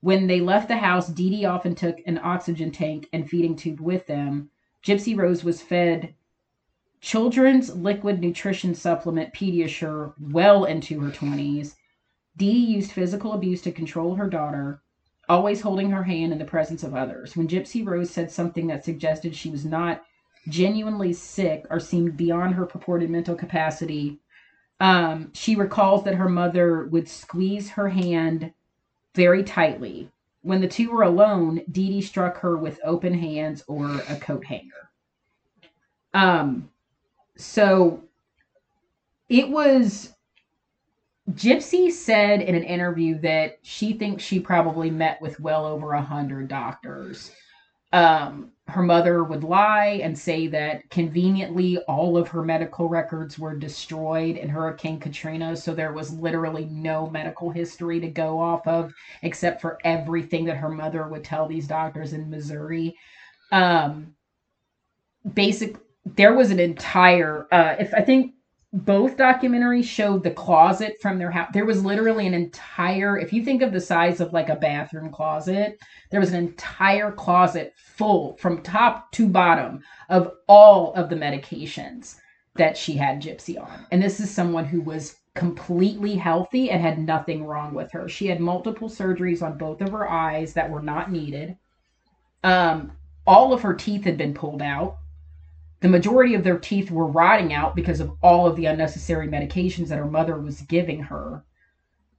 When 0.00 0.26
they 0.26 0.40
left 0.40 0.68
the 0.68 0.78
house, 0.78 1.08
Dee 1.08 1.30
Dee 1.30 1.44
often 1.44 1.74
took 1.74 1.98
an 2.06 2.18
oxygen 2.22 2.70
tank 2.70 3.08
and 3.12 3.28
feeding 3.28 3.54
tube 3.54 3.80
with 3.80 4.06
them. 4.06 4.50
Gypsy 4.82 5.16
Rose 5.16 5.44
was 5.44 5.60
fed 5.60 6.14
children's 7.00 7.74
liquid 7.74 8.20
nutrition 8.20 8.74
supplement 8.74 9.32
Pediasure 9.34 10.14
well 10.18 10.64
into 10.64 11.00
her 11.00 11.10
20s. 11.10 11.74
Dee 12.36 12.50
used 12.50 12.92
physical 12.92 13.32
abuse 13.32 13.60
to 13.62 13.72
control 13.72 14.14
her 14.14 14.28
daughter, 14.28 14.82
always 15.28 15.60
holding 15.60 15.90
her 15.90 16.04
hand 16.04 16.32
in 16.32 16.38
the 16.38 16.44
presence 16.44 16.82
of 16.82 16.94
others. 16.94 17.36
When 17.36 17.48
Gypsy 17.48 17.86
Rose 17.86 18.10
said 18.10 18.30
something 18.30 18.66
that 18.68 18.84
suggested 18.84 19.34
she 19.34 19.50
was 19.50 19.64
not 19.64 20.02
genuinely 20.48 21.12
sick 21.12 21.66
or 21.70 21.80
seemed 21.80 22.16
beyond 22.16 22.54
her 22.54 22.64
purported 22.66 23.10
mental 23.10 23.34
capacity, 23.34 24.20
um, 24.80 25.30
she 25.34 25.56
recalls 25.56 26.04
that 26.04 26.14
her 26.14 26.28
mother 26.28 26.86
would 26.86 27.08
squeeze 27.08 27.70
her 27.70 27.88
hand 27.90 28.52
very 29.14 29.42
tightly. 29.42 30.10
When 30.42 30.60
the 30.60 30.68
two 30.68 30.90
were 30.90 31.02
alone, 31.02 31.62
Dee 31.70 31.88
Dee 31.88 32.02
struck 32.02 32.38
her 32.38 32.56
with 32.56 32.80
open 32.84 33.12
hands 33.12 33.62
or 33.66 34.00
a 34.08 34.16
coat 34.16 34.44
hanger. 34.44 34.90
Um, 36.14 36.70
so 37.36 38.02
it 39.28 39.48
was 39.48 40.14
Gypsy 41.32 41.92
said 41.92 42.40
in 42.40 42.54
an 42.54 42.64
interview 42.64 43.18
that 43.20 43.58
she 43.62 43.92
thinks 43.92 44.22
she 44.22 44.40
probably 44.40 44.90
met 44.90 45.20
with 45.20 45.38
well 45.38 45.66
over 45.66 45.92
a 45.92 46.02
hundred 46.02 46.48
doctors. 46.48 47.30
Um, 47.92 48.52
her 48.70 48.82
mother 48.82 49.24
would 49.24 49.44
lie 49.44 50.00
and 50.02 50.16
say 50.16 50.46
that 50.46 50.88
conveniently 50.90 51.78
all 51.88 52.16
of 52.16 52.28
her 52.28 52.42
medical 52.42 52.88
records 52.88 53.38
were 53.38 53.54
destroyed 53.56 54.36
in 54.36 54.48
Hurricane 54.48 55.00
Katrina, 55.00 55.56
so 55.56 55.74
there 55.74 55.92
was 55.92 56.12
literally 56.12 56.66
no 56.66 57.10
medical 57.10 57.50
history 57.50 58.00
to 58.00 58.08
go 58.08 58.38
off 58.38 58.66
of 58.66 58.94
except 59.22 59.60
for 59.60 59.78
everything 59.84 60.44
that 60.44 60.56
her 60.56 60.68
mother 60.68 61.08
would 61.08 61.24
tell 61.24 61.46
these 61.46 61.66
doctors 61.66 62.12
in 62.12 62.30
Missouri. 62.30 62.96
Um, 63.50 64.14
basic, 65.34 65.76
there 66.04 66.34
was 66.34 66.50
an 66.50 66.60
entire, 66.60 67.46
uh, 67.52 67.76
if 67.78 67.92
I 67.92 68.02
think 68.02 68.34
both 68.72 69.16
documentaries 69.16 69.84
showed 69.84 70.22
the 70.22 70.30
closet 70.30 70.96
from 71.00 71.18
their 71.18 71.30
house. 71.30 71.50
There 71.52 71.64
was 71.64 71.84
literally 71.84 72.26
an 72.26 72.34
entire, 72.34 73.18
if 73.18 73.32
you 73.32 73.44
think 73.44 73.62
of 73.62 73.72
the 73.72 73.80
size 73.80 74.20
of 74.20 74.32
like 74.32 74.48
a 74.48 74.56
bathroom 74.56 75.10
closet, 75.10 75.78
there 76.10 76.20
was 76.20 76.32
an 76.32 76.38
entire 76.38 77.10
closet 77.10 77.74
full 77.76 78.36
from 78.36 78.62
top 78.62 79.10
to 79.12 79.28
bottom 79.28 79.80
of 80.08 80.32
all 80.46 80.94
of 80.94 81.08
the 81.08 81.16
medications 81.16 82.16
that 82.54 82.76
she 82.76 82.94
had 82.94 83.20
Gypsy 83.20 83.60
on. 83.60 83.86
And 83.90 84.00
this 84.00 84.20
is 84.20 84.30
someone 84.30 84.64
who 84.64 84.80
was 84.80 85.16
completely 85.34 86.14
healthy 86.14 86.70
and 86.70 86.80
had 86.80 86.98
nothing 86.98 87.44
wrong 87.44 87.74
with 87.74 87.90
her. 87.92 88.08
She 88.08 88.26
had 88.26 88.40
multiple 88.40 88.88
surgeries 88.88 89.42
on 89.42 89.58
both 89.58 89.80
of 89.80 89.90
her 89.90 90.08
eyes 90.08 90.52
that 90.54 90.70
were 90.70 90.82
not 90.82 91.10
needed. 91.10 91.56
Um, 92.44 92.92
all 93.26 93.52
of 93.52 93.62
her 93.62 93.74
teeth 93.74 94.04
had 94.04 94.16
been 94.16 94.34
pulled 94.34 94.62
out. 94.62 94.98
The 95.80 95.88
majority 95.88 96.34
of 96.34 96.44
their 96.44 96.58
teeth 96.58 96.90
were 96.90 97.06
rotting 97.06 97.52
out 97.52 97.74
because 97.74 98.00
of 98.00 98.12
all 98.22 98.46
of 98.46 98.56
the 98.56 98.66
unnecessary 98.66 99.28
medications 99.28 99.88
that 99.88 99.98
her 99.98 100.10
mother 100.10 100.38
was 100.38 100.60
giving 100.62 101.02
her. 101.04 101.44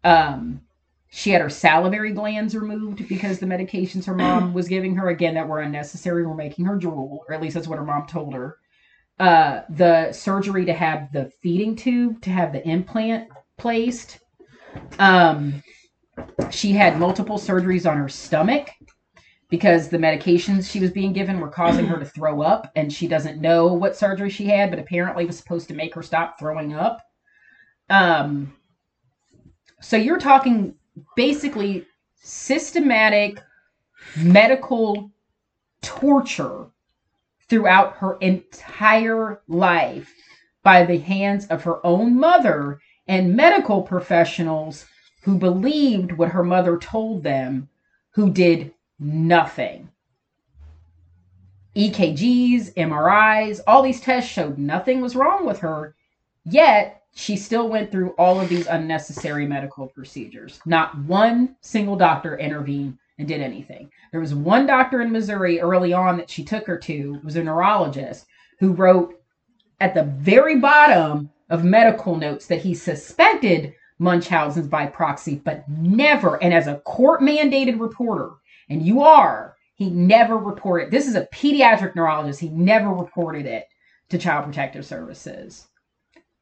Um, 0.04 0.62
she 1.10 1.30
had 1.30 1.42
her 1.42 1.50
salivary 1.50 2.14
glands 2.14 2.56
removed 2.56 3.08
because 3.08 3.38
the 3.38 3.46
medications 3.46 4.06
her 4.06 4.16
mom 4.16 4.54
was 4.54 4.68
giving 4.68 4.96
her, 4.96 5.10
again, 5.10 5.36
that 5.36 5.48
were 5.48 5.60
unnecessary, 5.60 6.26
were 6.26 6.34
making 6.34 6.66
her 6.66 6.78
drool, 6.78 7.24
or 7.28 7.34
at 7.34 7.42
least 7.42 7.54
that's 7.54 7.68
what 7.68 7.78
her 7.78 7.86
mom 7.86 8.08
told 8.08 8.34
her. 8.34 8.58
Uh, 9.20 9.62
the 9.70 10.12
surgery 10.14 10.66
to 10.66 10.74
have 10.74 11.12
the 11.12 11.30
feeding 11.44 11.76
tube, 11.76 12.22
to 12.22 12.30
have 12.30 12.54
the 12.54 12.68
implant 12.68 13.30
placed. 13.58 14.20
Um, 14.98 15.62
she 16.50 16.72
had 16.72 16.98
multiple 16.98 17.38
surgeries 17.38 17.90
on 17.90 17.98
her 17.98 18.10
stomach 18.10 18.70
because 19.52 19.90
the 19.90 19.98
medications 19.98 20.72
she 20.72 20.80
was 20.80 20.90
being 20.90 21.14
given 21.14 21.40
were 21.40 21.50
causing 21.50 21.86
her 21.86 22.00
to 22.00 22.06
throw 22.16 22.42
up 22.42 22.72
and 22.76 22.92
she 22.92 23.08
doesn't 23.08 23.42
know 23.42 23.68
what 23.68 23.96
surgery 23.96 24.32
she 24.32 24.46
had 24.46 24.72
but 24.72 24.80
apparently 24.80 25.26
was 25.26 25.38
supposed 25.38 25.68
to 25.68 25.76
make 25.76 25.94
her 25.94 26.02
stop 26.02 26.40
throwing 26.40 26.74
up. 26.74 27.02
Um 27.92 28.54
so 29.82 29.98
you're 29.98 30.20
talking 30.20 30.74
basically 31.16 31.86
systematic 32.16 33.40
medical 34.18 35.12
torture 35.82 36.68
throughout 37.50 37.98
her 37.98 38.18
entire 38.18 39.42
life 39.48 40.14
by 40.64 40.86
the 40.86 40.98
hands 40.98 41.48
of 41.48 41.64
her 41.64 41.86
own 41.86 42.18
mother 42.18 42.80
and 43.08 43.36
medical 43.36 43.82
professionals 43.82 44.86
who 45.24 45.38
believed 45.38 46.12
what 46.14 46.30
her 46.30 46.44
mother 46.44 46.78
told 46.78 47.24
them 47.24 47.68
who 48.12 48.30
did 48.30 48.72
nothing. 49.02 49.90
EKGs, 51.76 52.74
MRIs, 52.76 53.60
all 53.66 53.82
these 53.82 54.02
tests 54.02 54.30
showed 54.30 54.58
nothing 54.58 55.02
was 55.02 55.16
wrong 55.16 55.46
with 55.46 55.60
her, 55.60 55.96
yet 56.46 57.02
she 57.14 57.36
still 57.36 57.68
went 57.68 57.92
through 57.92 58.12
all 58.12 58.40
of 58.40 58.50
these 58.50 58.68
unnecessary 58.68 59.46
medical 59.46 59.88
procedures. 59.88 60.60
Not 60.66 60.98
one 61.00 61.56
single 61.62 61.96
doctor 61.96 62.38
intervened 62.38 62.98
and 63.18 63.28
did 63.28 63.42
anything. 63.42 63.90
There 64.12 64.22
was 64.22 64.36
one 64.36 64.66
doctor 64.66 65.02
in 65.02 65.12
Missouri 65.12 65.60
early 65.60 65.94
on 65.94 66.18
that 66.18 66.30
she 66.30 66.44
took 66.44 66.68
her 66.68 66.78
to, 66.80 67.20
was 67.24 67.36
a 67.36 67.44
neurologist, 67.44 68.26
who 68.60 68.74
wrote 68.74 69.22
at 69.80 69.94
the 69.94 70.04
very 70.04 70.60
bottom 70.60 71.30
of 71.50 71.64
medical 71.64 72.16
notes 72.16 72.48
that 72.48 72.62
he 72.62 72.74
suspected 72.74 73.74
Munchausen's 74.00 74.68
by 74.68 74.88
proxy, 74.88 75.36
but 75.36 75.68
never, 75.70 76.42
and 76.42 76.54
as 76.54 76.68
a 76.68 76.80
court 76.80 77.22
mandated 77.22 77.80
reporter, 77.80 78.32
and 78.70 78.86
you 78.86 79.02
are, 79.02 79.56
he 79.76 79.90
never 79.90 80.38
reported. 80.38 80.92
This 80.92 81.08
is 81.08 81.16
a 81.16 81.28
pediatric 81.34 81.96
neurologist. 81.96 82.40
He 82.40 82.50
never 82.50 82.90
reported 82.90 83.46
it 83.46 83.66
to 84.10 84.18
Child 84.18 84.46
Protective 84.46 84.86
Services. 84.86 85.68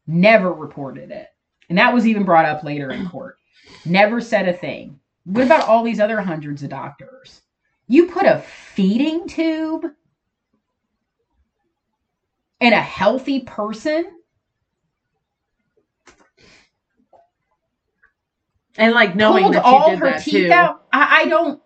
Never 0.08 0.52
reported 0.52 1.12
it. 1.12 1.28
And 1.70 1.78
that 1.78 1.94
was 1.94 2.08
even 2.08 2.24
brought 2.24 2.46
up 2.46 2.64
later 2.64 2.92
in 2.92 3.08
court. 3.08 3.38
Never 3.86 4.20
said 4.20 4.48
a 4.50 4.54
thing. 4.54 5.00
What 5.26 5.46
about 5.46 5.68
all 5.68 5.84
these 5.84 6.00
other 6.00 6.20
hundreds 6.20 6.64
of 6.64 6.70
doctors? 6.70 7.42
You 7.88 8.08
put 8.08 8.26
a 8.26 8.40
feeding 8.40 9.28
tube 9.28 9.86
in 12.60 12.74
a 12.74 12.82
healthy 12.82 13.42
person? 13.42 14.12
And 18.78 18.94
like 18.94 19.16
knowing 19.16 19.52
that 19.52 19.66
you 19.66 19.72
all 19.72 19.90
did 19.90 20.00
her 20.00 20.12
that 20.12 20.24
teeth 20.24 20.48
too. 20.48 20.52
out. 20.52 20.86
I, 20.92 21.22
I 21.22 21.26
don't. 21.26 21.62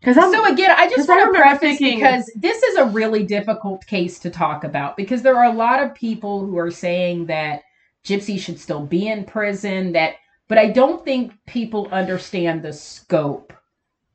Because 0.00 0.16
So 0.16 0.52
again, 0.52 0.70
I 0.76 0.88
just 0.88 1.08
want 1.08 1.34
to 1.34 1.40
preface 1.40 1.78
thinking- 1.78 1.98
because 1.98 2.30
this 2.36 2.62
is 2.62 2.76
a 2.76 2.86
really 2.86 3.24
difficult 3.24 3.84
case 3.86 4.18
to 4.20 4.30
talk 4.30 4.64
about 4.64 4.96
because 4.96 5.22
there 5.22 5.36
are 5.36 5.52
a 5.52 5.56
lot 5.56 5.82
of 5.82 5.94
people 5.94 6.40
who 6.46 6.56
are 6.58 6.70
saying 6.70 7.26
that 7.26 7.62
Gypsy 8.04 8.38
should 8.38 8.60
still 8.60 8.86
be 8.86 9.08
in 9.08 9.24
prison. 9.24 9.92
That, 9.92 10.14
but 10.46 10.56
I 10.58 10.66
don't 10.70 11.04
think 11.04 11.32
people 11.46 11.88
understand 11.90 12.62
the 12.62 12.72
scope 12.72 13.52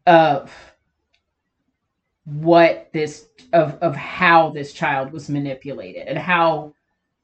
of 0.07 0.51
what 2.25 2.89
this 2.93 3.27
of 3.51 3.73
of 3.81 3.95
how 3.95 4.49
this 4.49 4.71
child 4.73 5.11
was 5.11 5.29
manipulated 5.29 6.07
and 6.07 6.17
how 6.17 6.73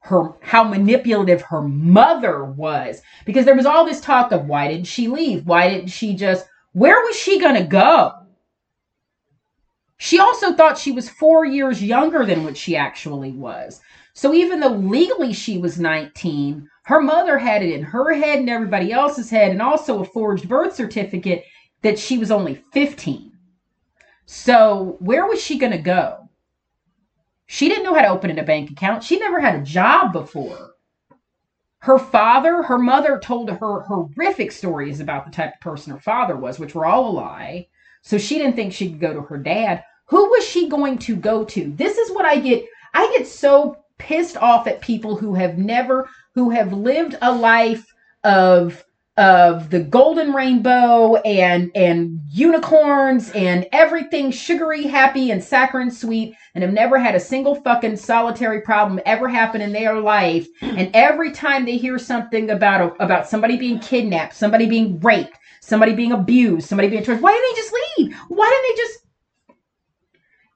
her 0.00 0.34
how 0.42 0.62
manipulative 0.62 1.40
her 1.42 1.62
mother 1.62 2.44
was 2.44 3.00
because 3.24 3.44
there 3.46 3.56
was 3.56 3.66
all 3.66 3.84
this 3.86 4.00
talk 4.00 4.30
of 4.32 4.46
why 4.46 4.68
didn't 4.68 4.86
she 4.86 5.08
leave 5.08 5.46
why 5.46 5.70
didn't 5.70 5.88
she 5.88 6.14
just 6.14 6.46
where 6.72 7.00
was 7.02 7.16
she 7.16 7.40
going 7.40 7.54
to 7.54 7.64
go 7.64 8.12
she 10.02 10.18
also 10.18 10.54
thought 10.54 10.78
she 10.78 10.92
was 10.92 11.10
4 11.10 11.44
years 11.44 11.82
younger 11.82 12.24
than 12.24 12.42
what 12.42 12.56
she 12.56 12.74
actually 12.76 13.32
was 13.32 13.80
so 14.14 14.32
even 14.32 14.60
though 14.60 14.68
legally 14.68 15.32
she 15.32 15.58
was 15.58 15.78
19 15.78 16.68
her 16.84 17.00
mother 17.00 17.38
had 17.38 17.62
it 17.62 17.72
in 17.72 17.82
her 17.82 18.12
head 18.14 18.38
and 18.38 18.50
everybody 18.50 18.92
else's 18.92 19.30
head 19.30 19.50
and 19.50 19.62
also 19.62 20.00
a 20.00 20.04
forged 20.04 20.48
birth 20.48 20.74
certificate 20.74 21.44
that 21.82 21.98
she 21.98 22.18
was 22.18 22.30
only 22.30 22.62
15 22.72 23.32
so 24.26 24.96
where 25.00 25.26
was 25.26 25.42
she 25.42 25.58
going 25.58 25.72
to 25.72 25.78
go 25.78 26.30
she 27.52 27.68
didn't 27.68 27.82
know 27.82 27.94
how 27.94 28.02
to 28.02 28.10
open 28.10 28.38
a 28.38 28.44
bank 28.44 28.70
account. 28.70 29.02
She 29.02 29.18
never 29.18 29.40
had 29.40 29.56
a 29.56 29.64
job 29.64 30.12
before. 30.12 30.74
Her 31.80 31.98
father, 31.98 32.62
her 32.62 32.78
mother 32.78 33.18
told 33.18 33.50
her 33.50 33.80
horrific 33.80 34.52
stories 34.52 35.00
about 35.00 35.24
the 35.24 35.32
type 35.32 35.54
of 35.54 35.60
person 35.60 35.92
her 35.92 35.98
father 35.98 36.36
was, 36.36 36.60
which 36.60 36.76
were 36.76 36.86
all 36.86 37.08
a 37.08 37.10
lie. 37.10 37.66
So 38.02 38.18
she 38.18 38.38
didn't 38.38 38.54
think 38.54 38.72
she 38.72 38.88
could 38.88 39.00
go 39.00 39.12
to 39.12 39.22
her 39.22 39.36
dad. 39.36 39.82
Who 40.10 40.28
was 40.30 40.44
she 40.46 40.68
going 40.68 40.98
to 40.98 41.16
go 41.16 41.44
to? 41.44 41.72
This 41.76 41.96
is 41.96 42.10
what 42.10 42.24
I 42.24 42.40
get. 42.40 42.64
I 42.94 43.12
get 43.16 43.26
so 43.26 43.76
pissed 43.98 44.36
off 44.36 44.66
at 44.66 44.80
people 44.80 45.16
who 45.16 45.34
have 45.34 45.56
never, 45.56 46.10
who 46.34 46.50
have 46.50 46.72
lived 46.72 47.16
a 47.22 47.32
life 47.32 47.86
of 48.24 48.84
of 49.16 49.68
the 49.68 49.80
golden 49.80 50.32
rainbow 50.32 51.16
and 51.16 51.70
and 51.74 52.18
unicorns 52.28 53.30
and 53.32 53.66
everything 53.70 54.30
sugary, 54.30 54.84
happy, 54.84 55.30
and 55.30 55.44
saccharine 55.44 55.90
sweet, 55.90 56.34
and 56.54 56.64
have 56.64 56.72
never 56.72 56.98
had 56.98 57.14
a 57.14 57.20
single 57.20 57.54
fucking 57.54 57.96
solitary 57.96 58.62
problem 58.62 59.00
ever 59.06 59.28
happen 59.28 59.60
in 59.60 59.72
their 59.72 60.00
life. 60.00 60.48
And 60.62 60.90
every 60.94 61.30
time 61.32 61.64
they 61.64 61.76
hear 61.76 61.98
something 61.98 62.50
about 62.50 62.80
a, 62.80 63.02
about 63.02 63.28
somebody 63.28 63.56
being 63.56 63.78
kidnapped, 63.78 64.34
somebody 64.34 64.66
being 64.66 64.98
raped, 65.00 65.38
somebody 65.60 65.92
being 65.92 66.12
abused, 66.12 66.68
somebody 66.68 66.88
being 66.88 67.04
tortured, 67.04 67.22
why 67.22 67.32
didn't 67.32 67.54
they 67.54 67.60
just 67.60 67.74
leave? 67.98 68.16
Why 68.28 68.48
didn't 68.48 68.76
they 68.76 68.82
just? 68.82 68.98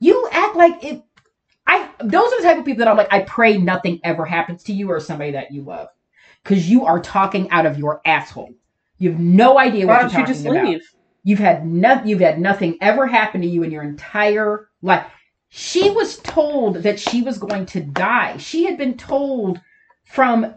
You 0.05 0.29
act 0.31 0.55
like 0.55 0.85
it. 0.85 1.03
I 1.67 1.89
those 1.99 2.31
are 2.33 2.43
the 2.43 2.49
type 2.49 2.59
of 2.59 2.65
people 2.67 2.81
that 2.81 2.89
I'm 2.89 2.97
like. 2.99 3.11
I 3.11 3.21
pray 3.21 3.57
nothing 3.57 4.01
ever 4.05 4.27
happens 4.27 4.63
to 4.65 4.73
you 4.75 4.91
or 4.91 5.01
somebody 5.01 5.31
that 5.33 5.51
you 5.51 5.63
love, 5.63 5.89
because 6.43 6.69
you 6.69 6.85
are 6.85 7.01
talking 7.01 7.49
out 7.51 7.65
of 7.65 7.79
your 7.79 8.03
asshole. 8.05 8.53
You 8.99 9.13
have 9.13 9.21
no 9.21 9.59
idea 9.59 9.87
what 9.87 9.95
Why 9.95 10.01
you're 10.01 10.11
don't 10.11 10.13
you 10.13 10.19
talking 10.19 10.35
just 10.35 10.47
about. 10.47 10.65
leave? 10.67 10.83
You've 11.23 11.39
had 11.39 11.67
nothing. 11.67 12.09
you've 12.09 12.21
had 12.21 12.39
nothing 12.39 12.77
ever 12.83 13.07
happen 13.07 13.41
to 13.41 13.47
you 13.47 13.63
in 13.63 13.71
your 13.71 13.83
entire 13.83 14.69
life. 14.83 15.07
She 15.49 15.89
was 15.89 16.19
told 16.19 16.83
that 16.83 17.01
she 17.01 17.23
was 17.23 17.39
going 17.39 17.65
to 17.67 17.81
die. 17.81 18.37
She 18.37 18.65
had 18.65 18.77
been 18.77 18.99
told 18.99 19.59
from 20.05 20.55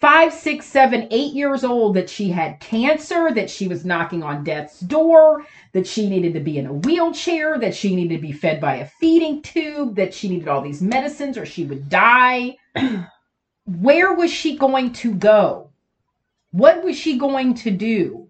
five, 0.00 0.32
six, 0.32 0.66
seven, 0.66 1.08
eight 1.10 1.32
years 1.32 1.64
old 1.64 1.94
that 1.96 2.10
she 2.10 2.28
had 2.28 2.60
cancer, 2.60 3.32
that 3.32 3.50
she 3.50 3.68
was 3.68 3.84
knocking 3.84 4.22
on 4.22 4.44
death's 4.44 4.80
door, 4.80 5.44
that 5.72 5.86
she 5.86 6.08
needed 6.08 6.34
to 6.34 6.40
be 6.40 6.58
in 6.58 6.66
a 6.66 6.72
wheelchair, 6.72 7.58
that 7.58 7.74
she 7.74 7.96
needed 7.96 8.16
to 8.16 8.22
be 8.22 8.32
fed 8.32 8.60
by 8.60 8.76
a 8.76 8.86
feeding 9.00 9.42
tube, 9.42 9.96
that 9.96 10.12
she 10.12 10.28
needed 10.28 10.48
all 10.48 10.60
these 10.60 10.82
medicines 10.82 11.38
or 11.38 11.46
she 11.46 11.64
would 11.64 11.88
die. 11.88 12.56
Where 13.64 14.14
was 14.14 14.30
she 14.30 14.56
going 14.56 14.92
to 14.94 15.14
go? 15.14 15.70
What 16.50 16.84
was 16.84 16.96
she 16.96 17.18
going 17.18 17.54
to 17.54 17.70
do? 17.70 18.28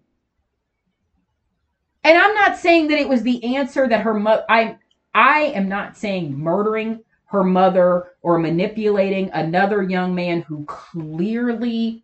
And 2.04 2.16
I'm 2.16 2.34
not 2.34 2.56
saying 2.56 2.88
that 2.88 3.00
it 3.00 3.08
was 3.08 3.22
the 3.22 3.56
answer 3.56 3.88
that 3.88 4.02
her 4.02 4.14
mother. 4.14 4.44
I 4.48 4.78
I 5.12 5.40
am 5.54 5.68
not 5.68 5.96
saying 5.96 6.38
murdering 6.38 7.00
her 7.26 7.44
mother 7.44 8.08
or 8.22 8.38
manipulating 8.38 9.30
another 9.32 9.82
young 9.82 10.14
man 10.14 10.42
who 10.42 10.64
clearly 10.64 12.02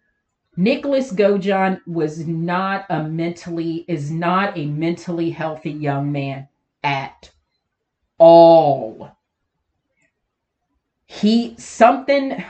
Nicholas 0.56 1.12
Godejohn 1.12 1.80
was 1.86 2.26
not 2.26 2.84
a 2.90 3.04
mentally 3.04 3.84
is 3.88 4.10
not 4.10 4.56
a 4.58 4.66
mentally 4.66 5.30
healthy 5.30 5.70
young 5.70 6.12
man 6.12 6.48
at 6.82 7.30
all. 8.18 9.16
He 11.06 11.54
something 11.56 12.44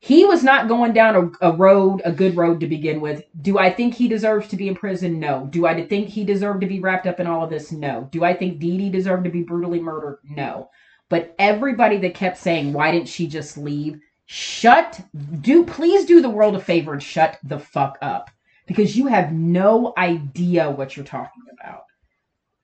he 0.00 0.24
was 0.24 0.44
not 0.44 0.68
going 0.68 0.92
down 0.92 1.32
a, 1.42 1.48
a 1.50 1.56
road, 1.56 2.02
a 2.04 2.12
good 2.12 2.36
road 2.36 2.60
to 2.60 2.68
begin 2.68 3.00
with. 3.00 3.24
Do 3.42 3.58
I 3.58 3.72
think 3.72 3.94
he 3.94 4.06
deserves 4.06 4.48
to 4.48 4.56
be 4.56 4.68
in 4.68 4.76
prison? 4.76 5.18
No. 5.18 5.48
Do 5.50 5.66
I 5.66 5.86
think 5.86 6.08
he 6.08 6.24
deserved 6.24 6.60
to 6.60 6.68
be 6.68 6.78
wrapped 6.78 7.06
up 7.06 7.18
in 7.18 7.26
all 7.26 7.42
of 7.42 7.50
this? 7.50 7.72
No. 7.72 8.08
Do 8.12 8.22
I 8.22 8.34
think 8.34 8.60
Dee 8.60 8.78
Dee 8.78 8.90
deserved 8.90 9.24
to 9.24 9.30
be 9.30 9.42
brutally 9.42 9.80
murdered? 9.80 10.18
No. 10.24 10.70
But 11.08 11.34
everybody 11.38 11.96
that 11.98 12.14
kept 12.14 12.38
saying, 12.38 12.72
why 12.72 12.90
didn't 12.90 13.08
she 13.08 13.26
just 13.26 13.56
leave? 13.56 14.00
Shut, 14.26 15.00
do, 15.40 15.64
please 15.64 16.04
do 16.04 16.20
the 16.20 16.28
world 16.28 16.54
a 16.54 16.60
favor 16.60 16.92
and 16.92 17.02
shut 17.02 17.38
the 17.42 17.58
fuck 17.58 17.96
up. 18.02 18.30
Because 18.66 18.96
you 18.96 19.06
have 19.06 19.32
no 19.32 19.94
idea 19.96 20.70
what 20.70 20.96
you're 20.96 21.06
talking 21.06 21.44
about. 21.52 21.84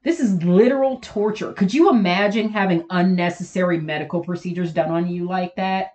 This 0.02 0.20
is 0.20 0.42
literal 0.44 0.98
torture. 1.00 1.54
Could 1.54 1.72
you 1.72 1.88
imagine 1.88 2.50
having 2.50 2.84
unnecessary 2.90 3.80
medical 3.80 4.22
procedures 4.22 4.74
done 4.74 4.90
on 4.90 5.08
you 5.08 5.26
like 5.26 5.56
that? 5.56 5.92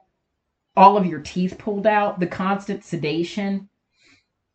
All 0.75 0.97
of 0.97 1.05
your 1.05 1.19
teeth 1.19 1.59
pulled 1.59 1.85
out, 1.85 2.19
the 2.19 2.25
constant 2.25 2.83
sedation, 2.83 3.69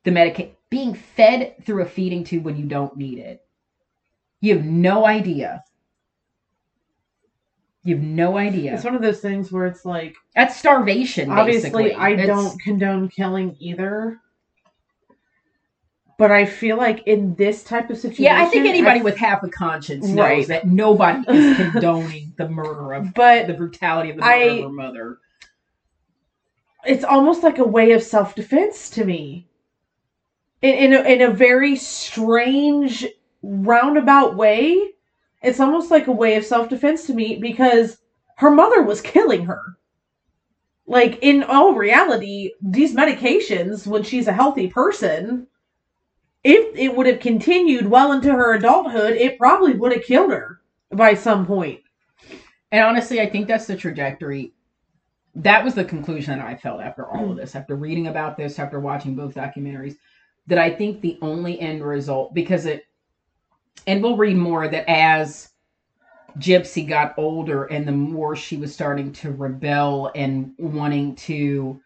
the 0.03 0.11
medication, 0.11 0.57
being 0.71 0.95
fed 0.95 1.55
through 1.65 1.83
a 1.83 1.87
feeding 1.87 2.25
tube 2.25 2.45
when 2.45 2.57
you 2.57 2.65
don't 2.65 2.97
need 2.97 3.19
it. 3.21 3.47
You 4.41 4.57
have 4.57 4.65
no 4.65 5.07
idea. 5.07 5.63
You 7.85 7.97
have 7.97 8.05
no 8.05 8.39
idea. 8.39 8.75
It's 8.75 8.85
one 8.85 8.95
of 8.95 9.03
those 9.03 9.21
things 9.21 9.53
where 9.53 9.67
it's 9.67 9.85
like, 9.85 10.17
That's 10.35 10.57
starvation. 10.57 11.31
obviously, 11.31 11.71
basically. 11.71 11.95
I 11.95 12.11
It's- 12.11 12.27
don't 12.27 12.59
condone 12.63 13.09
killing 13.09 13.57
either. 13.61 14.21
But 16.17 16.31
I 16.31 16.45
feel 16.47 16.77
like 16.77 17.03
in 17.09 17.35
this 17.35 17.65
type 17.65 17.91
of 17.91 17.97
situation, 17.99 18.23
Yeah, 18.25 18.41
I 18.41 18.47
think 18.47 18.67
anybody 18.67 19.01
f- 19.01 19.05
with 19.05 19.17
half 19.17 19.43
a 19.43 19.49
conscience 19.49 20.07
knows 20.07 20.17
Right. 20.17 20.47
that 20.47 20.67
nobody 20.67 21.25
is 21.29 21.57
condoning 21.73 22.33
the 22.37 22.49
murder 22.49 22.93
of 22.95 23.13
But 23.15 23.49
the 23.49 23.55
brutality 23.55 24.11
of 24.11 24.17
the 24.17 24.23
murder 24.23 24.33
I- 24.33 24.45
of 24.45 24.63
her 24.63 24.69
mother. 24.71 25.19
it's 26.87 27.03
almost 27.05 27.43
like 27.43 27.59
a 27.59 27.65
way 27.65 27.93
of 27.93 28.03
self 28.03 28.35
defense 28.37 28.89
to 28.91 29.05
me. 29.05 29.49
In 30.63 30.75
in 30.75 30.93
a, 30.95 31.01
in 31.03 31.21
a 31.23 31.31
very 31.31 31.77
strange 31.77 33.07
roundabout 33.43 34.37
way, 34.37 34.94
it's 35.45 35.61
almost 35.61 35.91
like 35.91 36.07
a 36.07 36.13
way 36.13 36.37
of 36.37 36.45
self 36.45 36.69
defense 36.69 37.07
to 37.07 37.15
me 37.15 37.37
because 37.37 37.99
her 38.37 38.51
mother 38.51 38.83
was 38.83 39.01
killing 39.01 39.47
her. 39.47 39.77
Like 40.87 41.19
in 41.23 41.43
all 41.45 41.75
reality, 41.75 42.53
these 42.61 42.95
medications, 42.95 43.87
when 43.87 44.03
she's 44.03 44.27
a 44.27 44.33
healthy 44.33 44.69
person, 44.69 45.47
if 46.43 46.77
it 46.77 46.95
would 46.95 47.07
have 47.07 47.21
continued 47.21 47.87
well 47.87 48.13
into 48.13 48.31
her 48.33 48.55
adulthood, 48.55 49.15
it 49.15 49.39
probably 49.39 49.75
would 49.75 49.93
have 49.93 50.05
killed 50.05 50.31
her 50.31 50.61
by 50.91 51.15
some 51.15 51.47
point. 51.47 51.81
And 52.71 52.85
honestly, 52.85 53.21
I 53.21 53.31
think 53.31 53.49
that's 53.49 53.67
the 53.67 53.77
trajectory. 53.77 54.53
That 55.37 55.65
was 55.65 55.75
the 55.75 55.85
conclusion 55.85 56.39
that 56.39 56.47
I 56.47 56.55
felt 56.55 56.81
after 56.81 57.07
all 57.09 57.31
of 57.31 57.37
this, 57.37 57.55
after 57.55 57.77
reading 57.77 58.09
about 58.09 58.37
this, 58.37 58.59
after 58.59 58.79
watching 58.79 59.17
both 59.17 59.35
documentaries, 59.35 59.97
that 60.47 60.59
I 60.59 60.71
think 60.71 61.01
the 61.01 61.19
only 61.23 61.59
end 61.61 61.83
result, 61.83 62.35
because 62.35 62.67
it, 62.67 62.85
and 63.87 64.03
we'll 64.03 64.17
read 64.17 64.37
more, 64.37 64.67
that 64.69 64.89
as 64.91 65.51
Gypsy 66.39 66.87
got 66.89 67.15
older 67.17 67.65
and 67.65 67.87
the 67.87 67.93
more 67.93 68.35
she 68.35 68.57
was 68.57 68.73
starting 68.75 69.13
to 69.15 69.31
rebel 69.31 70.11
and 70.15 70.53
wanting 70.59 71.15
to, 71.17 71.81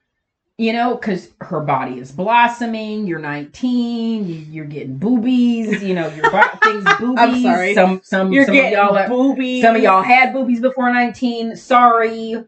you 0.56 0.72
know, 0.72 0.94
because 0.94 1.28
her 1.40 1.60
body 1.60 1.98
is 1.98 2.10
blossoming, 2.12 3.06
you're 3.06 3.18
19, 3.18 4.26
you- 4.26 4.34
you're 4.50 4.64
getting 4.64 4.96
boobies, 4.96 5.82
you 5.82 5.94
know, 5.94 6.08
your 6.14 6.30
bo- 6.30 6.42
things 6.62 6.84
boobies. 6.98 7.42
sorry. 7.42 7.74
Some, 7.74 8.00
some, 8.02 8.32
You're 8.32 8.46
some 8.46 8.56
of 8.56 8.72
y'all 8.72 8.96
are- 8.96 9.08
boobies. 9.08 9.62
some 9.62 9.76
of 9.76 9.82
y'all 9.82 10.02
had 10.02 10.32
boobies 10.32 10.60
before 10.60 10.92
19. 10.92 11.54
Sorry. 11.56 12.42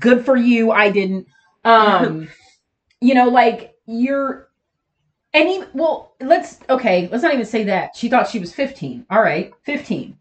Good 0.00 0.24
for 0.24 0.36
you. 0.36 0.70
I 0.72 0.90
didn't. 0.90 1.26
Um, 1.64 2.26
you 3.00 3.14
know, 3.14 3.28
like 3.28 3.76
you're 3.86 4.48
any 5.34 5.64
well, 5.74 6.14
let's 6.20 6.58
okay, 6.68 7.08
let's 7.10 7.22
not 7.22 7.32
even 7.34 7.46
say 7.46 7.64
that. 7.64 7.96
She 7.96 8.08
thought 8.08 8.28
she 8.28 8.38
was 8.38 8.54
15. 8.54 9.06
All 9.10 9.22
right, 9.22 9.52
15. 9.64 10.16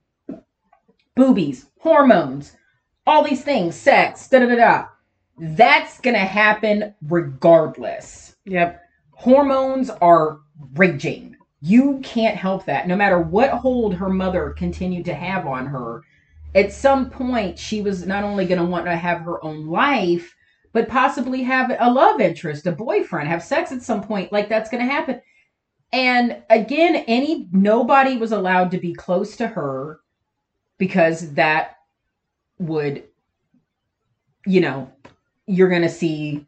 Boobies, 1.16 1.68
hormones, 1.80 2.56
all 3.06 3.24
these 3.24 3.44
things, 3.44 3.76
sex, 3.76 4.28
da 4.30 4.40
da 4.40 4.48
da 4.48 4.56
da. 4.56 4.86
That's 5.38 6.00
gonna 6.00 6.20
happen 6.20 6.94
regardless 7.08 8.36
Yep. 8.46 8.82
hormones 9.12 9.90
are 9.90 10.40
raging. 10.76 11.36
You 11.62 12.00
can't 12.04 12.36
help 12.36 12.66
that. 12.66 12.88
No 12.88 12.96
matter 12.96 13.20
what 13.20 13.52
hold 13.52 13.94
her 13.96 14.10
mother 14.10 14.52
continued 14.52 15.06
to 15.06 15.14
have 15.14 15.46
on 15.46 15.68
her, 15.68 16.02
at 16.56 16.72
some 16.74 17.10
point 17.10 17.58
she 17.58 17.82
was 17.82 18.06
not 18.06 18.24
only 18.24 18.46
going 18.46 18.60
to 18.60 18.66
want 18.66 18.86
to 18.86 18.96
have 18.96 19.22
her 19.22 19.44
own 19.44 19.68
life, 19.68 20.36
but 20.74 20.88
possibly 20.88 21.44
have 21.44 21.72
a 21.80 21.92
love 21.92 22.22
interest, 22.22 22.68
a 22.68 22.72
boyfriend, 22.72 23.28
have 23.28 23.44
sex 23.44 23.72
at 23.72 23.82
some 23.82 24.02
point. 24.02 24.32
Like 24.32 24.50
that's 24.50 24.70
going 24.70 24.86
to 24.86 24.92
happen. 24.92 25.22
And 25.94 26.42
again, 26.50 27.04
any 27.08 27.50
nobody 27.52 28.18
was 28.18 28.32
allowed 28.32 28.72
to 28.72 28.78
be 28.78 28.94
close 28.94 29.36
to 29.38 29.48
her 29.48 30.00
because 30.78 31.34
that 31.34 31.76
would 32.60 33.04
you 34.46 34.62
know, 34.62 34.92
you're 35.48 35.70
going 35.70 35.82
to 35.82 35.90
see 35.90 36.48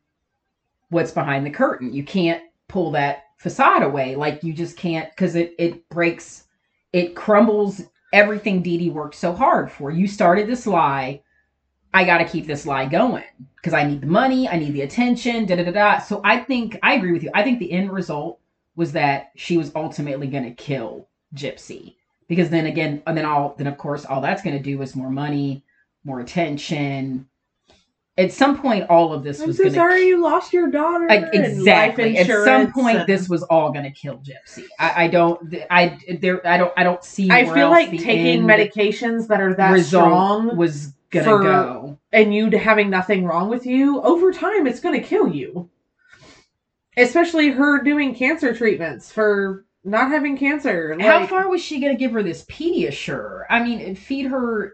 what's 0.90 1.12
behind 1.12 1.46
the 1.46 1.52
curtain. 1.52 1.94
You 1.94 2.04
can't 2.04 2.44
pull 2.68 2.92
that 2.92 3.26
facade 3.38 3.84
away. 3.84 4.16
Like 4.16 4.44
you 4.44 4.54
just 4.54 4.78
can't 4.78 5.10
because 5.10 5.36
it 5.36 5.54
it 5.58 5.88
breaks, 5.90 6.46
it 6.92 7.16
crumbles 7.16 7.82
everything 8.14 8.62
Dee 8.62 8.78
Dee 8.78 8.90
worked 8.90 9.16
so 9.16 9.34
hard 9.34 9.72
for. 9.72 9.92
You 9.92 10.08
started 10.08 10.48
this 10.48 10.68
lie. 10.68 11.22
I 11.94 12.04
got 12.06 12.18
to 12.20 12.26
keep 12.26 12.48
this 12.48 12.66
lie 12.66 12.86
going 12.86 13.24
because 13.58 13.74
I 13.74 13.84
need 13.86 14.02
the 14.02 14.08
money, 14.08 14.48
I 14.50 14.58
need 14.58 14.74
the 14.74 14.82
attention, 14.82 15.46
da 15.46 15.56
da 15.56 15.64
da 15.64 15.72
da. 15.72 16.00
So 16.00 16.22
I 16.24 16.40
think 16.40 16.78
I 16.82 16.96
agree 16.96 17.12
with 17.14 17.24
you. 17.24 17.32
I 17.34 17.44
think 17.44 17.60
the 17.60 17.72
end 17.72 17.92
result 17.92 18.40
was 18.76 18.94
that 18.94 19.32
she 19.36 19.58
was 19.58 19.72
ultimately 19.76 20.28
going 20.28 20.44
to 20.44 20.52
kill 20.52 21.08
Gypsy 21.36 21.96
because 22.28 22.50
then 22.50 22.66
again, 22.66 23.04
and 23.06 23.16
then 23.18 23.26
all 23.26 23.56
then 23.58 23.68
of 23.68 23.78
course 23.78 24.06
all 24.06 24.22
that's 24.22 24.42
going 24.42 24.58
to 24.58 24.64
do 24.64 24.82
is 24.82 24.96
more 24.96 25.10
money, 25.10 25.64
more 26.04 26.20
attention. 26.20 27.28
At 28.16 28.32
some 28.32 28.60
point, 28.62 28.92
all 28.92 29.12
of 29.12 29.24
this 29.24 29.42
I'm 29.42 29.48
was 29.48 29.58
so 29.58 29.64
going 29.64 29.74
to 29.74 29.80
sorry 29.80 30.08
you 30.08 30.22
lost 30.22 30.54
your 30.54 30.70
daughter. 30.70 31.08
and 31.10 31.34
exactly. 31.34 32.16
At 32.18 32.28
some 32.28 32.72
point, 32.72 33.00
and- 33.00 33.08
this 33.08 33.28
was 33.28 33.42
all 33.44 33.72
going 33.72 33.86
to 33.86 33.92
kill 33.92 34.18
Gypsy. 34.18 34.66
I, 34.80 35.06
I 35.06 35.08
don't. 35.08 35.56
I 35.70 36.00
there. 36.20 36.46
I 36.46 36.58
don't. 36.58 36.74
I 36.78 36.84
don't 36.84 37.04
see. 37.04 37.32
I 37.32 37.46
feel 37.46 37.70
like 37.70 37.90
taking 37.90 38.44
medications 38.44 39.28
that 39.28 39.42
are 39.42 39.56
that 39.56 39.84
strong 39.86 40.56
was 40.56 40.94
gonna 41.14 41.26
for- 41.26 41.42
go. 41.42 42.00
and 42.12 42.34
you 42.34 42.50
having 42.50 42.90
nothing 42.90 43.26
wrong 43.26 43.50
with 43.50 43.66
you 43.66 44.02
over 44.02 44.32
time, 44.34 44.68
it's 44.68 44.80
going 44.80 45.00
to 45.00 45.08
kill 45.08 45.28
you. 45.28 45.70
Especially 46.98 47.50
her 47.50 47.82
doing 47.82 48.14
cancer 48.14 48.54
treatments 48.56 49.12
for 49.12 49.66
not 49.84 50.10
having 50.12 50.38
cancer. 50.38 50.96
How 51.00 51.26
far 51.26 51.50
was 51.50 51.62
she 51.62 51.80
going 51.80 51.94
to 51.94 52.00
give 52.00 52.12
her 52.12 52.22
this 52.22 52.46
Pediasure? 52.46 53.46
I 53.50 53.64
mean, 53.64 53.96
feed 53.96 54.28
her 54.28 54.74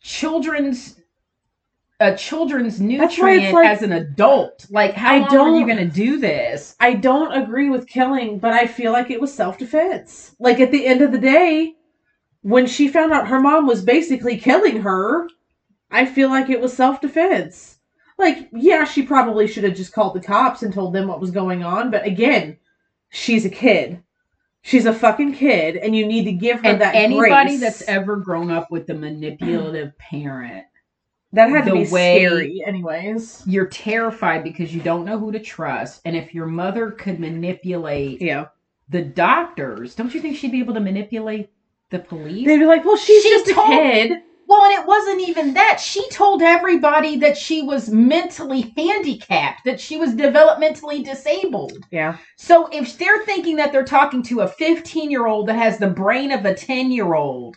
children's 0.00 1.00
a 2.00 2.16
children's 2.16 2.78
That's 2.78 3.16
why 3.18 3.34
it's 3.34 3.42
nutrient 3.42 3.54
like- 3.54 3.66
as 3.68 3.82
an 3.82 3.92
adult. 3.92 4.66
Like, 4.70 4.94
how 4.94 5.14
I 5.14 5.18
long 5.18 5.54
are 5.54 5.58
you 5.60 5.66
going 5.66 5.78
to 5.88 5.94
do 5.94 6.18
this? 6.18 6.74
I 6.80 6.94
don't 6.94 7.32
agree 7.32 7.70
with 7.70 7.86
killing, 7.86 8.38
but 8.38 8.52
I 8.52 8.66
feel 8.66 8.92
like 8.92 9.10
it 9.10 9.20
was 9.20 9.32
self 9.32 9.56
defense. 9.58 10.34
Like 10.40 10.58
at 10.60 10.72
the 10.72 10.84
end 10.86 11.02
of 11.02 11.12
the 11.12 11.18
day, 11.18 11.74
when 12.42 12.66
she 12.66 12.88
found 12.88 13.12
out 13.12 13.28
her 13.28 13.40
mom 13.40 13.66
was 13.66 13.82
basically 13.82 14.36
killing 14.36 14.82
her, 14.82 15.28
I 15.90 16.06
feel 16.06 16.28
like 16.28 16.50
it 16.50 16.60
was 16.60 16.72
self 16.76 17.00
defense. 17.00 17.78
Like, 18.18 18.48
yeah, 18.52 18.84
she 18.84 19.02
probably 19.02 19.46
should 19.48 19.64
have 19.64 19.74
just 19.74 19.92
called 19.92 20.14
the 20.14 20.20
cops 20.20 20.62
and 20.62 20.72
told 20.72 20.92
them 20.92 21.08
what 21.08 21.20
was 21.20 21.30
going 21.30 21.64
on, 21.64 21.90
but 21.90 22.06
again, 22.06 22.56
she's 23.10 23.44
a 23.44 23.50
kid. 23.50 24.02
She's 24.64 24.86
a 24.86 24.92
fucking 24.94 25.34
kid, 25.34 25.76
and 25.76 25.96
you 25.96 26.06
need 26.06 26.24
to 26.24 26.32
give 26.32 26.60
her 26.60 26.68
And 26.68 26.80
that 26.80 26.94
anybody 26.94 27.50
grace. 27.50 27.60
that's 27.60 27.82
ever 27.88 28.14
grown 28.16 28.48
up 28.50 28.70
with 28.70 28.88
a 28.90 28.94
manipulative 28.94 29.96
parent 29.98 30.64
that 31.32 31.48
had 31.50 31.64
to 31.64 31.72
be 31.72 31.84
scary, 31.84 32.62
anyways. 32.64 33.42
you're 33.44 33.66
terrified 33.66 34.44
because 34.44 34.72
you 34.72 34.80
don't 34.80 35.04
know 35.04 35.18
who 35.18 35.32
to 35.32 35.40
trust. 35.40 36.00
And 36.04 36.14
if 36.14 36.32
your 36.32 36.46
mother 36.46 36.92
could 36.92 37.18
manipulate 37.18 38.20
Yeah, 38.22 38.46
the 38.88 39.02
doctors, 39.02 39.96
don't 39.96 40.14
you 40.14 40.20
think 40.20 40.36
she'd 40.36 40.52
be 40.52 40.60
able 40.60 40.74
to 40.74 40.80
manipulate 40.80 41.50
the 41.92 42.00
police? 42.00 42.46
they'd 42.46 42.58
be 42.58 42.66
like, 42.66 42.84
"Well, 42.84 42.96
she's 42.96 43.22
She 43.22 43.30
just 43.30 43.48
a 43.50 43.54
kid." 43.54 44.22
well, 44.52 44.64
and 44.64 44.74
it 44.74 44.86
wasn't 44.86 45.26
even 45.26 45.54
that. 45.54 45.80
She 45.80 46.06
told 46.10 46.42
everybody 46.42 47.16
that 47.18 47.38
she 47.38 47.62
was 47.62 47.88
mentally 47.88 48.74
handicapped, 48.76 49.64
that 49.64 49.80
she 49.80 49.96
was 49.96 50.10
developmentally 50.14 51.02
disabled. 51.04 51.78
Yeah, 51.90 52.18
So 52.36 52.68
if 52.72 52.98
they're 52.98 53.24
thinking 53.24 53.56
that 53.56 53.72
they're 53.72 53.84
talking 53.84 54.22
to 54.24 54.40
a 54.40 54.48
15 54.48 55.10
year 55.10 55.26
old 55.26 55.48
that 55.48 55.56
has 55.56 55.78
the 55.78 55.88
brain 55.88 56.32
of 56.32 56.44
a 56.44 56.54
10 56.54 56.90
year 56.90 57.14
old, 57.14 57.56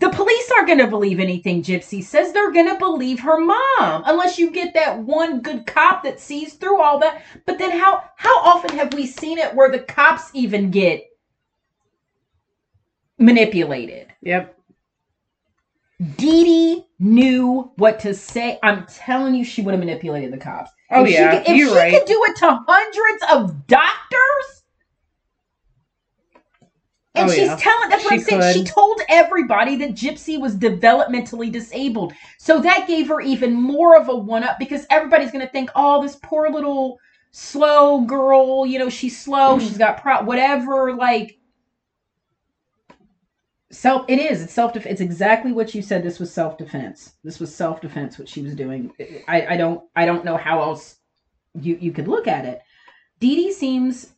the 0.00 0.10
police 0.10 0.50
aren't 0.50 0.66
going 0.66 0.80
to 0.80 0.88
believe 0.88 1.20
anything 1.20 1.62
Gypsy 1.62 2.02
says. 2.02 2.32
They're 2.32 2.50
going 2.52 2.68
to 2.72 2.78
believe 2.78 3.20
her 3.20 3.38
mom, 3.38 4.02
unless 4.06 4.36
you 4.36 4.50
get 4.50 4.74
that 4.74 4.98
one 4.98 5.40
good 5.42 5.64
cop 5.64 6.02
that 6.02 6.18
sees 6.18 6.54
through 6.54 6.80
all 6.80 6.98
that. 6.98 7.22
But 7.46 7.58
then 7.58 7.70
how 7.70 8.02
how 8.16 8.36
often 8.40 8.76
have 8.76 8.92
we 8.94 9.06
seen 9.06 9.38
it 9.38 9.54
where 9.54 9.70
the 9.70 9.78
cops 9.78 10.30
even 10.34 10.72
get 10.72 11.04
manipulated? 13.18 14.08
yep. 14.22 14.56
Dee 16.16 16.44
Dee 16.44 16.84
knew 16.98 17.70
what 17.76 18.00
to 18.00 18.14
say. 18.14 18.58
I'm 18.62 18.86
telling 18.86 19.34
you, 19.34 19.44
she 19.44 19.62
would 19.62 19.72
have 19.72 19.80
manipulated 19.80 20.32
the 20.32 20.38
cops. 20.38 20.70
Oh 20.90 21.04
if 21.04 21.10
yeah, 21.10 21.32
she 21.32 21.38
could, 21.38 21.48
if 21.48 21.56
you're 21.56 21.70
she 21.70 21.76
right. 21.76 21.92
could 21.92 22.06
do 22.06 22.22
it 22.28 22.36
to 22.36 22.60
hundreds 22.68 23.24
of 23.32 23.66
doctors, 23.66 24.62
and 27.14 27.28
Oh, 27.28 27.32
she's 27.32 27.48
yeah. 27.48 27.56
telling 27.56 27.88
that's 27.88 28.04
what 28.04 28.10
She 28.10 28.16
I'm 28.16 28.40
saying. 28.40 28.54
She 28.54 28.64
told 28.64 29.00
everybody 29.08 29.76
that 29.76 29.94
Gypsy 29.94 30.38
was 30.40 30.54
developmentally 30.56 31.50
disabled, 31.50 32.12
so 32.38 32.60
that 32.60 32.86
gave 32.86 33.08
her 33.08 33.20
even 33.20 33.54
more 33.54 33.96
of 33.96 34.08
a 34.08 34.14
one 34.16 34.44
up 34.44 34.58
because 34.58 34.86
everybody's 34.90 35.30
going 35.32 35.44
to 35.44 35.50
think, 35.50 35.70
oh, 35.74 36.02
this 36.02 36.16
poor 36.22 36.50
little 36.50 36.98
slow 37.32 38.02
girl, 38.02 38.66
you 38.66 38.78
know, 38.78 38.90
she's 38.90 39.18
slow, 39.18 39.58
she's 39.58 39.78
got 39.78 40.00
pro 40.00 40.22
whatever. 40.22 40.94
Like, 40.94 41.35
self 43.76 44.04
it 44.08 44.18
is 44.18 44.42
it's 44.42 44.52
self 44.52 44.74
it's 44.76 45.00
exactly 45.00 45.52
what 45.52 45.74
you 45.74 45.82
said 45.82 46.02
this 46.02 46.18
was 46.18 46.32
self 46.32 46.56
defense 46.56 47.14
this 47.22 47.38
was 47.38 47.54
self 47.54 47.80
defense 47.80 48.18
what 48.18 48.28
she 48.28 48.42
was 48.42 48.54
doing. 48.54 48.92
I 49.28 49.46
i 49.46 49.56
don't 49.56 49.82
i 49.94 50.06
don't 50.06 50.24
know 50.24 50.36
how 50.36 50.62
else 50.62 50.96
you 51.60 51.76
you 51.80 51.92
could 51.92 52.08
look 52.08 52.26
at 52.26 52.44
it. 52.44 52.60
Dee 53.20 53.36
Dee 53.36 53.52
seems 53.52 54.12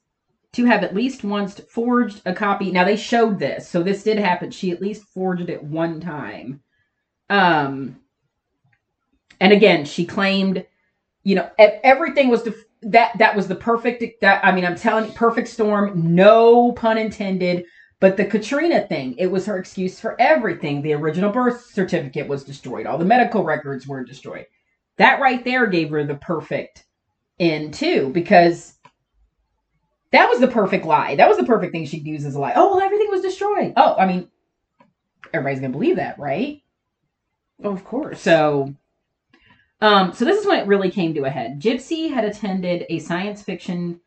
to 0.52 0.64
have 0.64 0.82
at 0.82 0.94
least 0.94 1.24
once 1.24 1.60
forged 1.60 2.22
a 2.24 2.32
copy. 2.32 2.70
Now 2.70 2.84
they 2.84 2.96
showed 2.96 3.38
this 3.38 3.68
so 3.68 3.82
this 3.82 4.02
did 4.02 4.18
happen. 4.18 4.50
She 4.50 4.70
at 4.70 4.80
least 4.80 5.04
forged 5.12 5.50
it 5.50 5.62
one 5.62 6.00
time. 6.00 6.62
Um 7.28 8.00
and 9.40 9.52
again 9.52 9.84
she 9.84 10.04
claimed 10.04 10.64
you 11.24 11.34
know 11.34 11.50
everything 11.58 12.28
was 12.28 12.42
def- 12.42 12.64
that 12.82 13.16
that 13.18 13.34
was 13.34 13.48
the 13.48 13.54
perfect 13.54 14.02
that 14.20 14.44
i 14.44 14.52
mean 14.52 14.64
i'm 14.64 14.76
telling 14.76 15.06
you 15.06 15.12
perfect 15.12 15.48
storm 15.48 16.14
no 16.14 16.72
pun 16.72 16.96
intended 16.96 17.64
but 18.00 18.16
the 18.16 18.24
Katrina 18.24 18.86
thing, 18.86 19.14
it 19.18 19.26
was 19.26 19.46
her 19.46 19.58
excuse 19.58 19.98
for 19.98 20.20
everything. 20.20 20.82
The 20.82 20.92
original 20.94 21.32
birth 21.32 21.66
certificate 21.72 22.28
was 22.28 22.44
destroyed. 22.44 22.86
All 22.86 22.98
the 22.98 23.04
medical 23.04 23.42
records 23.44 23.86
were 23.86 24.04
destroyed. 24.04 24.46
That 24.98 25.20
right 25.20 25.44
there 25.44 25.66
gave 25.66 25.90
her 25.90 26.04
the 26.04 26.14
perfect 26.14 26.84
end 27.40 27.74
too, 27.74 28.10
because 28.10 28.74
that 30.12 30.28
was 30.28 30.40
the 30.40 30.48
perfect 30.48 30.84
lie. 30.84 31.16
That 31.16 31.28
was 31.28 31.38
the 31.38 31.44
perfect 31.44 31.72
thing 31.72 31.86
she'd 31.86 32.06
use 32.06 32.24
as 32.24 32.34
a 32.34 32.40
lie. 32.40 32.52
Oh, 32.54 32.70
well, 32.70 32.80
everything 32.84 33.08
was 33.10 33.22
destroyed. 33.22 33.72
Oh, 33.76 33.96
I 33.96 34.06
mean, 34.06 34.28
everybody's 35.32 35.60
gonna 35.60 35.72
believe 35.72 35.96
that, 35.96 36.18
right? 36.18 36.62
Oh, 37.62 37.72
of 37.72 37.84
course. 37.84 38.20
So, 38.20 38.74
um, 39.80 40.12
so 40.12 40.24
this 40.24 40.40
is 40.40 40.46
when 40.46 40.60
it 40.60 40.66
really 40.66 40.90
came 40.90 41.14
to 41.14 41.24
a 41.24 41.30
head. 41.30 41.60
Gypsy 41.60 42.12
had 42.12 42.24
attended 42.24 42.86
a 42.88 43.00
science 43.00 43.42
fiction 43.42 44.00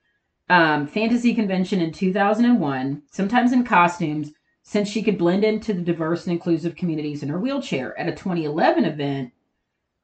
um, 0.52 0.86
fantasy 0.86 1.34
convention 1.34 1.80
in 1.80 1.94
2001, 1.94 3.04
sometimes 3.10 3.54
in 3.54 3.64
costumes, 3.64 4.34
since 4.64 4.90
she 4.90 5.02
could 5.02 5.18
blend 5.18 5.46
into 5.46 5.74
the 5.74 5.82
diverse 5.82 6.26
and 6.28 6.34
inclusive 6.34 6.76
communities 6.76 7.24
in 7.24 7.30
her 7.30 7.40
wheelchair. 7.40 7.98
At 7.98 8.10
a 8.10 8.12
2011 8.12 8.84
event, 8.84 9.32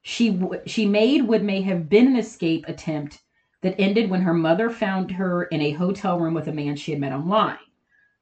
she 0.04 0.40
she 0.66 0.86
made 0.86 1.24
what 1.24 1.44
may 1.44 1.62
have 1.64 1.90
been 1.90 2.08
an 2.08 2.16
escape 2.16 2.64
attempt 2.66 3.20
that 3.62 3.76
ended 3.78 4.10
when 4.10 4.22
her 4.22 4.34
mother 4.34 4.70
found 4.70 5.12
her 5.12 5.44
in 5.44 5.62
a 5.62 5.72
hotel 5.72 6.18
room 6.18 6.34
with 6.34 6.48
a 6.48 6.54
man 6.54 6.78
she 6.78 6.92
had 6.92 7.02
met 7.02 7.12
online. 7.12 7.58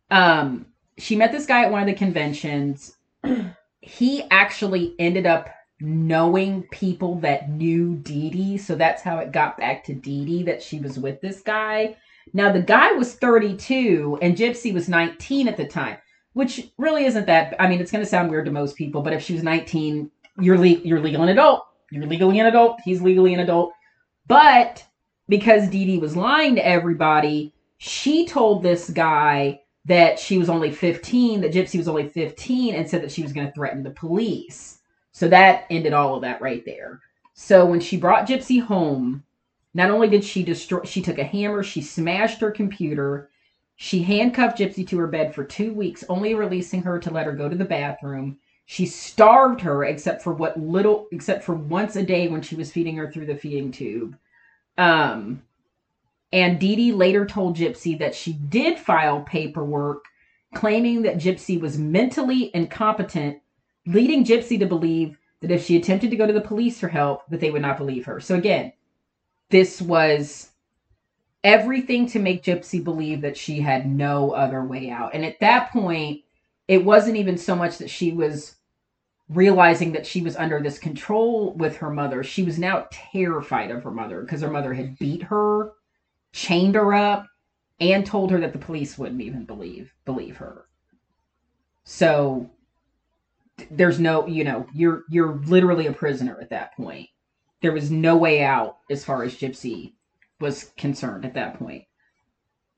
Um, 0.09 0.65
she 0.97 1.15
met 1.15 1.31
this 1.31 1.45
guy 1.45 1.63
at 1.63 1.71
one 1.71 1.81
of 1.81 1.87
the 1.87 1.93
conventions. 1.93 2.97
he 3.81 4.23
actually 4.31 4.95
ended 4.97 5.27
up 5.27 5.51
knowing 5.79 6.63
people 6.71 7.19
that 7.19 7.51
knew 7.51 7.97
Dee 7.97 8.31
Dee, 8.31 8.57
so 8.57 8.73
that's 8.73 9.03
how 9.03 9.19
it 9.19 9.31
got 9.31 9.59
back 9.59 9.83
to 9.83 9.93
Dee 9.93 10.25
Dee 10.25 10.43
that 10.43 10.63
she 10.63 10.79
was 10.79 10.97
with 10.97 11.21
this 11.21 11.41
guy. 11.41 11.95
Now, 12.33 12.51
the 12.51 12.61
guy 12.61 12.91
was 12.93 13.15
32 13.15 14.19
and 14.21 14.35
Gypsy 14.35 14.73
was 14.73 14.89
19 14.89 15.47
at 15.47 15.57
the 15.57 15.65
time, 15.65 15.97
which 16.33 16.71
really 16.77 17.05
isn't 17.05 17.27
that. 17.27 17.55
I 17.59 17.67
mean, 17.67 17.79
it's 17.79 17.91
going 17.91 18.03
to 18.03 18.09
sound 18.09 18.29
weird 18.29 18.45
to 18.45 18.51
most 18.51 18.75
people, 18.75 19.01
but 19.01 19.13
if 19.13 19.23
she 19.23 19.33
was 19.33 19.43
19, 19.43 20.09
you're, 20.39 20.57
le- 20.57 20.67
you're 20.67 20.99
legal 20.99 21.23
an 21.23 21.29
adult. 21.29 21.65
You're 21.91 22.07
legally 22.07 22.39
an 22.39 22.47
adult. 22.47 22.79
He's 22.83 23.01
legally 23.01 23.33
an 23.33 23.39
adult. 23.39 23.73
But 24.27 24.83
because 25.29 25.69
Dee 25.69 25.85
Dee 25.85 25.99
was 25.99 26.15
lying 26.15 26.55
to 26.55 26.65
everybody, 26.65 27.53
she 27.77 28.25
told 28.25 28.63
this 28.63 28.89
guy 28.89 29.61
that 29.85 30.19
she 30.19 30.37
was 30.37 30.49
only 30.49 30.71
15, 30.71 31.41
that 31.41 31.53
Gypsy 31.53 31.77
was 31.77 31.87
only 31.87 32.09
15, 32.09 32.73
and 32.73 32.89
said 32.89 33.03
that 33.03 33.11
she 33.11 33.21
was 33.21 33.33
going 33.33 33.47
to 33.47 33.53
threaten 33.53 33.83
the 33.83 33.91
police. 33.91 34.79
So 35.11 35.27
that 35.29 35.65
ended 35.69 35.93
all 35.93 36.15
of 36.15 36.21
that 36.21 36.41
right 36.41 36.63
there. 36.65 37.01
So 37.35 37.65
when 37.65 37.79
she 37.79 37.97
brought 37.97 38.27
Gypsy 38.27 38.61
home, 38.61 39.23
not 39.75 39.91
only 39.91 40.07
did 40.07 40.23
she 40.23 40.41
destroy, 40.41 40.83
she 40.83 41.01
took 41.01 41.19
a 41.19 41.23
hammer, 41.23 41.61
she 41.61 41.81
smashed 41.81 42.39
her 42.39 42.49
computer, 42.49 43.29
she 43.75 44.01
handcuffed 44.01 44.57
Gypsy 44.57 44.87
to 44.87 44.97
her 44.99 45.07
bed 45.07 45.35
for 45.35 45.43
two 45.43 45.73
weeks, 45.73 46.05
only 46.07 46.33
releasing 46.33 46.81
her 46.83 46.97
to 46.97 47.11
let 47.11 47.25
her 47.25 47.33
go 47.33 47.49
to 47.49 47.57
the 47.57 47.65
bathroom. 47.65 48.39
She 48.65 48.85
starved 48.85 49.59
her, 49.61 49.83
except 49.83 50.21
for 50.21 50.33
what 50.33 50.57
little, 50.57 51.07
except 51.11 51.43
for 51.43 51.55
once 51.55 51.97
a 51.97 52.03
day 52.03 52.29
when 52.29 52.41
she 52.41 52.55
was 52.55 52.71
feeding 52.71 52.95
her 52.95 53.11
through 53.11 53.25
the 53.25 53.35
feeding 53.35 53.73
tube. 53.73 54.17
Um, 54.77 55.43
and 56.31 56.57
Dee 56.57 56.77
Dee 56.77 56.91
later 56.93 57.25
told 57.25 57.57
Gypsy 57.57 57.99
that 57.99 58.15
she 58.15 58.31
did 58.31 58.79
file 58.79 59.21
paperwork 59.21 60.05
claiming 60.55 61.01
that 61.01 61.17
Gypsy 61.17 61.59
was 61.59 61.77
mentally 61.77 62.49
incompetent, 62.53 63.39
leading 63.85 64.23
Gypsy 64.23 64.57
to 64.57 64.65
believe 64.65 65.17
that 65.41 65.51
if 65.51 65.65
she 65.65 65.75
attempted 65.75 66.11
to 66.11 66.15
go 66.15 66.25
to 66.25 66.33
the 66.33 66.39
police 66.39 66.79
for 66.79 66.87
help, 66.87 67.27
that 67.29 67.41
they 67.41 67.51
would 67.51 67.61
not 67.61 67.77
believe 67.77 68.05
her. 68.05 68.21
So 68.21 68.35
again, 68.35 68.71
this 69.49 69.81
was 69.81 70.49
everything 71.43 72.07
to 72.07 72.19
make 72.19 72.43
Gypsy 72.43 72.83
believe 72.83 73.21
that 73.21 73.37
she 73.37 73.59
had 73.59 73.87
no 73.87 74.31
other 74.31 74.63
way 74.63 74.89
out. 74.89 75.13
And 75.13 75.23
at 75.23 75.39
that 75.41 75.71
point, 75.71 76.21
it 76.67 76.83
wasn't 76.83 77.17
even 77.17 77.37
so 77.37 77.55
much 77.55 77.77
that 77.77 77.89
she 77.89 78.11
was 78.11 78.55
realizing 79.29 79.91
that 79.91 80.05
she 80.05 80.21
was 80.21 80.35
under 80.35 80.59
this 80.59 80.79
control 80.79 81.53
with 81.53 81.77
her 81.77 81.89
mother. 81.89 82.23
She 82.23 82.43
was 82.43 82.57
now 82.57 82.87
terrified 82.91 83.71
of 83.71 83.83
her 83.83 83.91
mother 83.91 84.21
because 84.21 84.41
her 84.41 84.49
mother 84.49 84.73
had 84.73 84.97
beat 84.97 85.23
her, 85.23 85.73
chained 86.31 86.75
her 86.75 86.93
up, 86.93 87.27
and 87.79 88.05
told 88.05 88.31
her 88.31 88.39
that 88.39 88.53
the 88.53 88.59
police 88.59 88.97
wouldn't 88.97 89.21
even 89.21 89.45
believe 89.45 89.93
believe 90.05 90.37
her. 90.37 90.65
So 91.83 92.49
there's 93.69 93.99
no, 93.99 94.25
you 94.27 94.43
know, 94.43 94.65
you're 94.73 95.03
you're 95.09 95.35
literally 95.45 95.87
a 95.87 95.93
prisoner 95.93 96.39
at 96.41 96.49
that 96.49 96.75
point 96.75 97.09
there 97.65 97.71
was 97.71 97.89
no 97.89 98.15
way 98.15 98.43
out 98.43 98.77
as 98.91 99.03
far 99.03 99.23
as 99.23 99.35
Gypsy 99.35 99.93
was 100.39 100.71
concerned 100.77 101.25
at 101.25 101.33
that 101.33 101.57
point. 101.57 101.83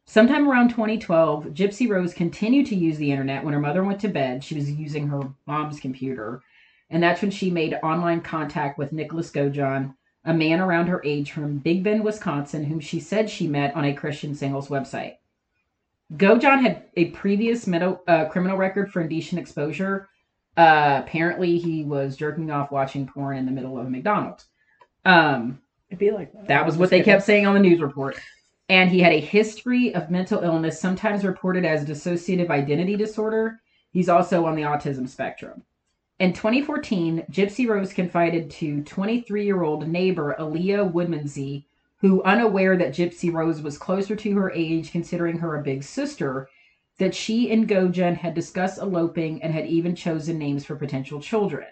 Sometime 0.05 0.49
around 0.49 0.69
2012, 0.69 1.47
Gypsy 1.47 1.89
Rose 1.89 2.13
continued 2.13 2.67
to 2.67 2.75
use 2.75 2.97
the 2.97 3.11
internet 3.11 3.43
when 3.43 3.53
her 3.53 3.59
mother 3.59 3.83
went 3.83 3.99
to 3.99 4.07
bed. 4.07 4.45
She 4.45 4.55
was 4.55 4.71
using 4.71 5.09
her 5.09 5.19
mom's 5.45 5.81
computer, 5.81 6.41
and 6.89 7.03
that's 7.03 7.21
when 7.21 7.31
she 7.31 7.51
made 7.51 7.77
online 7.83 8.21
contact 8.21 8.77
with 8.77 8.93
Nicholas 8.93 9.29
Godejohn, 9.29 9.93
a 10.23 10.33
man 10.33 10.61
around 10.61 10.87
her 10.87 11.01
age 11.03 11.33
from 11.33 11.57
Big 11.57 11.83
Bend, 11.83 12.05
Wisconsin, 12.05 12.63
whom 12.63 12.79
she 12.79 13.01
said 13.01 13.29
she 13.29 13.45
met 13.45 13.75
on 13.75 13.83
a 13.83 13.93
Christian 13.93 14.35
singles 14.35 14.69
website. 14.69 15.17
Godejohn 16.13 16.61
had 16.61 16.85
a 16.95 17.09
previous 17.09 17.67
uh, 17.67 18.25
criminal 18.29 18.55
record 18.55 18.89
for 18.89 19.01
indecent 19.01 19.41
exposure. 19.41 20.07
Uh, 20.55 21.01
apparently, 21.03 21.57
he 21.57 21.83
was 21.83 22.15
jerking 22.15 22.49
off 22.51 22.71
watching 22.71 23.05
porn 23.05 23.35
in 23.35 23.45
the 23.45 23.51
middle 23.51 23.77
of 23.77 23.85
a 23.85 23.89
McDonald's. 23.89 24.45
Um, 25.07 25.61
It'd 25.89 25.99
be 25.99 26.11
like 26.11 26.33
that. 26.33 26.47
That 26.47 26.65
was 26.65 26.77
what 26.77 26.89
they 26.89 27.01
kept 27.01 27.23
saying 27.23 27.47
on 27.47 27.53
the 27.53 27.61
news 27.61 27.79
report. 27.79 28.19
And 28.69 28.91
he 28.91 28.99
had 28.99 29.13
a 29.13 29.21
history 29.21 29.95
of 29.95 30.11
mental 30.11 30.43
illness, 30.43 30.81
sometimes 30.81 31.23
reported 31.23 31.63
as 31.63 31.85
dissociative 31.85 32.49
identity 32.49 32.97
disorder. 32.97 33.61
He's 33.91 34.09
also 34.09 34.45
on 34.45 34.55
the 34.55 34.63
autism 34.63 35.07
spectrum. 35.07 35.63
In 36.19 36.33
2014, 36.33 37.25
Gypsy 37.31 37.67
Rose 37.69 37.93
confided 37.93 38.51
to 38.51 38.83
23 38.83 39.45
year 39.45 39.63
old 39.63 39.87
neighbor 39.87 40.35
Aaliyah 40.37 40.91
Woodmansee, 40.91 41.63
who, 41.99 42.21
unaware 42.23 42.75
that 42.75 42.93
Gypsy 42.93 43.31
Rose 43.31 43.61
was 43.61 43.77
closer 43.77 44.15
to 44.17 44.35
her 44.35 44.51
age, 44.51 44.91
considering 44.91 45.37
her 45.37 45.55
a 45.55 45.63
big 45.63 45.83
sister, 45.83 46.49
that 46.97 47.15
she 47.15 47.49
and 47.51 47.67
Godejohn 47.67 48.17
had 48.17 48.33
discussed 48.33 48.79
eloping 48.79 49.41
and 49.41 49.53
had 49.53 49.67
even 49.67 49.95
chosen 49.95 50.37
names 50.37 50.65
for 50.65 50.75
potential 50.75 51.21
children. 51.21 51.67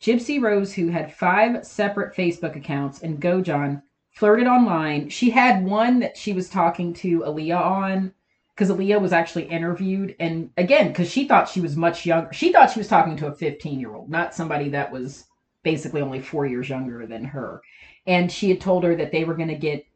Gypsy 0.00 0.40
Rose, 0.40 0.74
who 0.74 0.88
had 0.88 1.12
five 1.12 1.66
separate 1.66 2.14
Facebook 2.14 2.56
accounts, 2.56 3.02
and 3.02 3.20
Godejohn 3.20 3.82
flirted 4.12 4.46
online. 4.46 5.08
She 5.08 5.30
had 5.30 5.64
one 5.64 6.00
that 6.00 6.16
she 6.16 6.32
was 6.32 6.48
talking 6.48 6.92
to 6.94 7.20
Aaliyah 7.20 7.60
on 7.60 8.12
because 8.54 8.70
Aaliyah 8.70 9.00
was 9.00 9.12
actually 9.12 9.44
interviewed. 9.44 10.16
And 10.18 10.50
again, 10.56 10.88
because 10.88 11.10
she 11.10 11.26
thought 11.26 11.48
she 11.48 11.60
was 11.60 11.76
much 11.76 12.04
younger, 12.04 12.32
she 12.32 12.52
thought 12.52 12.70
she 12.70 12.80
was 12.80 12.88
talking 12.88 13.16
to 13.16 13.28
a 13.28 13.34
15 13.34 13.78
year 13.78 13.94
old, 13.94 14.10
not 14.10 14.34
somebody 14.34 14.68
that 14.70 14.90
was 14.90 15.24
basically 15.62 16.00
only 16.00 16.20
four 16.20 16.46
years 16.46 16.68
younger 16.68 17.06
than 17.06 17.24
her. 17.24 17.62
And 18.06 18.30
she 18.30 18.48
had 18.48 18.60
told 18.60 18.84
her 18.84 18.96
that 18.96 19.12
they 19.12 19.24
were 19.24 19.34
going 19.34 19.48
to 19.48 19.54
get 19.54 19.86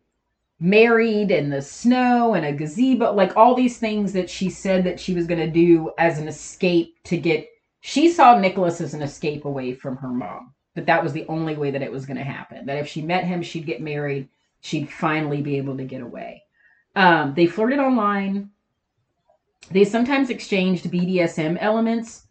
married 0.61 1.33
in 1.33 1.51
the 1.51 1.61
snow 1.61 2.35
and 2.35 2.47
a 2.47 2.53
gazebo, 2.53 3.13
like 3.13 3.37
all 3.37 3.55
these 3.55 3.79
things 3.79 4.13
that 4.13 4.31
she 4.31 4.49
said 4.49 4.85
that 4.85 5.01
she 5.01 5.15
was 5.15 5.27
going 5.27 5.41
to 5.41 5.51
do 5.51 5.91
as 5.99 6.19
an 6.19 6.29
escape 6.29 6.95
to 7.05 7.17
get 7.17 7.49
she 7.85 8.09
saw 8.09 8.39
Nicholas 8.39 8.81
as 8.81 8.95
an 8.95 9.03
escape 9.03 9.45
away 9.45 9.75
from 9.75 9.97
her 9.97 10.09
mom. 10.09 10.55
but 10.75 10.87
that 10.87 11.03
was 11.03 11.13
the 11.13 11.27
only 11.27 11.57
way 11.57 11.71
that 11.73 11.83
it 11.83 11.93
was 11.93 12.07
going 12.07 12.17
to 12.17 12.23
happen. 12.23 12.65
That 12.65 12.79
if 12.79 12.87
she 12.89 13.03
met 13.03 13.25
him, 13.25 13.43
she'd 13.43 13.67
get 13.67 13.83
married. 13.83 14.29
She'd 14.61 14.89
finally 14.89 15.43
be 15.43 15.59
able 15.59 15.77
to 15.77 15.85
get 15.85 16.01
away. 16.01 16.45
Um, 16.95 17.35
they 17.35 17.47
flirted 17.47 17.81
online. 17.81 18.51
They 19.71 19.85
sometimes 19.85 20.31
exchanged 20.31 20.91
BDSM 20.91 21.59
elements, 21.61 22.29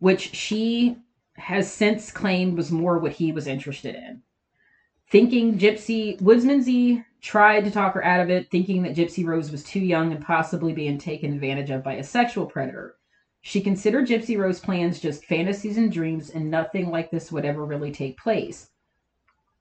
which 0.00 0.34
she 0.34 0.98
has 1.34 1.72
since 1.72 2.12
claimed 2.12 2.56
was 2.56 2.70
more 2.70 2.98
what 2.98 3.12
he 3.12 3.32
was 3.32 3.46
interested 3.46 3.94
in. 3.94 4.22
Thinking 5.08 5.58
Gypsy 5.58 6.20
Woodmansee 6.20 7.04
tried 7.22 7.64
to 7.64 7.70
talk 7.70 7.94
her 7.94 8.04
out 8.04 8.20
of 8.20 8.30
it, 8.30 8.50
thinking 8.50 8.82
that 8.82 8.94
Gypsy 8.94 9.24
Rose 9.24 9.50
was 9.50 9.64
too 9.64 9.80
young 9.80 10.12
and 10.12 10.22
possibly 10.22 10.74
being 10.74 10.98
taken 10.98 11.32
advantage 11.32 11.70
of 11.70 11.82
by 11.82 11.94
a 11.94 12.04
sexual 12.04 12.46
predator. 12.46 12.96
She 13.42 13.60
considered 13.60 14.06
Gypsy 14.06 14.38
Rose 14.38 14.60
plans 14.60 15.00
just 15.00 15.24
fantasies 15.24 15.78
and 15.78 15.90
dreams, 15.90 16.30
and 16.30 16.50
nothing 16.50 16.90
like 16.90 17.10
this 17.10 17.32
would 17.32 17.44
ever 17.44 17.64
really 17.64 17.90
take 17.90 18.18
place. 18.18 18.70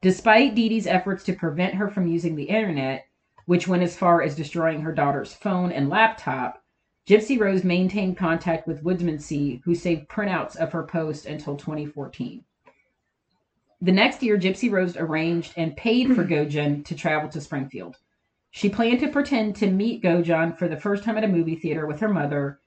Despite 0.02 0.56
Dee 0.56 0.70
Dee's 0.70 0.88
efforts 0.88 1.24
to 1.26 1.34
prevent 1.34 1.76
her 1.76 1.90
from 1.90 2.08
using 2.08 2.36
the 2.36 2.50
internet, 2.50 3.06
which 3.46 3.68
went 3.68 3.84
as 3.84 3.98
far 3.98 4.22
as 4.22 4.36
destroying 4.36 4.82
her 4.82 4.94
daughter's 4.94 5.34
phone 5.34 5.72
and 5.72 5.90
laptop, 5.90 6.64
Gypsy 7.08 7.40
Rose 7.40 7.64
maintained 7.64 8.18
contact 8.18 8.68
with 8.68 8.84
Woodmansee, 8.84 9.62
who 9.64 9.74
saved 9.74 10.08
printouts 10.08 10.56
of 10.56 10.72
her 10.72 10.84
post 10.84 11.26
until 11.26 11.58
2014. 11.58 12.44
The 13.82 13.92
next 13.92 14.22
year, 14.22 14.38
Gypsy 14.38 14.70
Rose 14.70 14.98
arranged 14.98 15.54
and 15.56 15.76
paid 15.76 16.08
for 16.14 16.24
hmm. 16.24 16.32
Godejohn 16.32 16.86
to 16.86 16.96
travel 16.96 17.30
to 17.30 17.42
Springfield. 17.42 17.98
She 18.52 18.70
planned 18.70 19.00
to 19.00 19.08
pretend 19.08 19.56
to 19.56 19.72
meet 19.72 20.04
Godejohn 20.04 20.58
for 20.58 20.68
the 20.68 20.78
first 20.78 21.04
time 21.04 21.18
at 21.18 21.24
a 21.24 21.28
movie 21.28 21.56
theater 21.56 21.88
with 21.88 22.00
her 22.02 22.10
mother, 22.10 22.60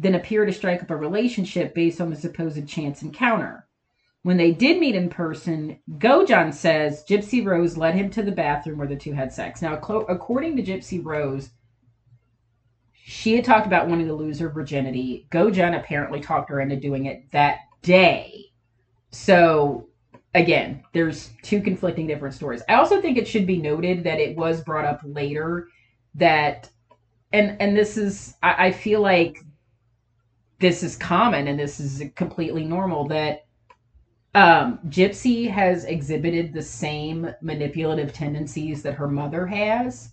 then 0.00 0.14
appear 0.14 0.46
to 0.46 0.52
strike 0.52 0.82
up 0.82 0.90
a 0.90 0.96
relationship 0.96 1.74
based 1.74 2.00
on 2.00 2.08
the 2.08 2.16
supposed 2.16 2.66
chance 2.66 3.02
encounter. 3.02 3.68
When 4.22 4.38
they 4.38 4.50
did 4.50 4.80
meet 4.80 4.94
in 4.94 5.10
person, 5.10 5.78
Godejohn 5.98 6.54
says 6.54 7.04
Gypsy 7.08 7.44
Rose 7.44 7.76
led 7.76 7.94
him 7.94 8.08
to 8.10 8.22
the 8.22 8.32
bathroom 8.32 8.78
where 8.78 8.88
the 8.88 8.96
two 8.96 9.12
had 9.12 9.32
sex. 9.32 9.60
Now, 9.60 9.74
according 9.74 10.56
to 10.56 10.62
Gypsy 10.62 11.04
Rose, 11.04 11.50
she 12.94 13.36
had 13.36 13.44
talked 13.44 13.66
about 13.66 13.88
wanting 13.88 14.06
to 14.06 14.14
lose 14.14 14.38
her 14.38 14.48
virginity. 14.48 15.26
Godejohn 15.30 15.78
apparently 15.78 16.20
talked 16.20 16.48
her 16.48 16.60
into 16.60 16.76
doing 16.76 17.04
it 17.04 17.30
that 17.32 17.58
day. 17.82 18.46
So, 19.10 19.88
again, 20.34 20.82
there's 20.94 21.30
two 21.42 21.60
conflicting 21.60 22.06
different 22.06 22.34
stories. 22.34 22.62
I 22.70 22.74
also 22.74 23.02
think 23.02 23.18
it 23.18 23.28
should 23.28 23.46
be 23.46 23.58
noted 23.58 24.04
that 24.04 24.20
it 24.20 24.34
was 24.34 24.62
brought 24.62 24.86
up 24.86 25.00
later 25.04 25.68
that, 26.14 26.70
and 27.32 27.60
and 27.60 27.76
this 27.76 27.96
is, 27.98 28.34
I, 28.42 28.66
I 28.68 28.72
feel 28.72 29.02
like 29.02 29.38
this 30.60 30.82
is 30.82 30.94
common 30.94 31.48
and 31.48 31.58
this 31.58 31.80
is 31.80 32.02
completely 32.14 32.64
normal 32.64 33.08
that 33.08 33.46
um, 34.34 34.78
Gypsy 34.88 35.50
has 35.50 35.84
exhibited 35.84 36.52
the 36.52 36.62
same 36.62 37.34
manipulative 37.40 38.12
tendencies 38.12 38.82
that 38.82 38.94
her 38.94 39.08
mother 39.08 39.46
has, 39.46 40.12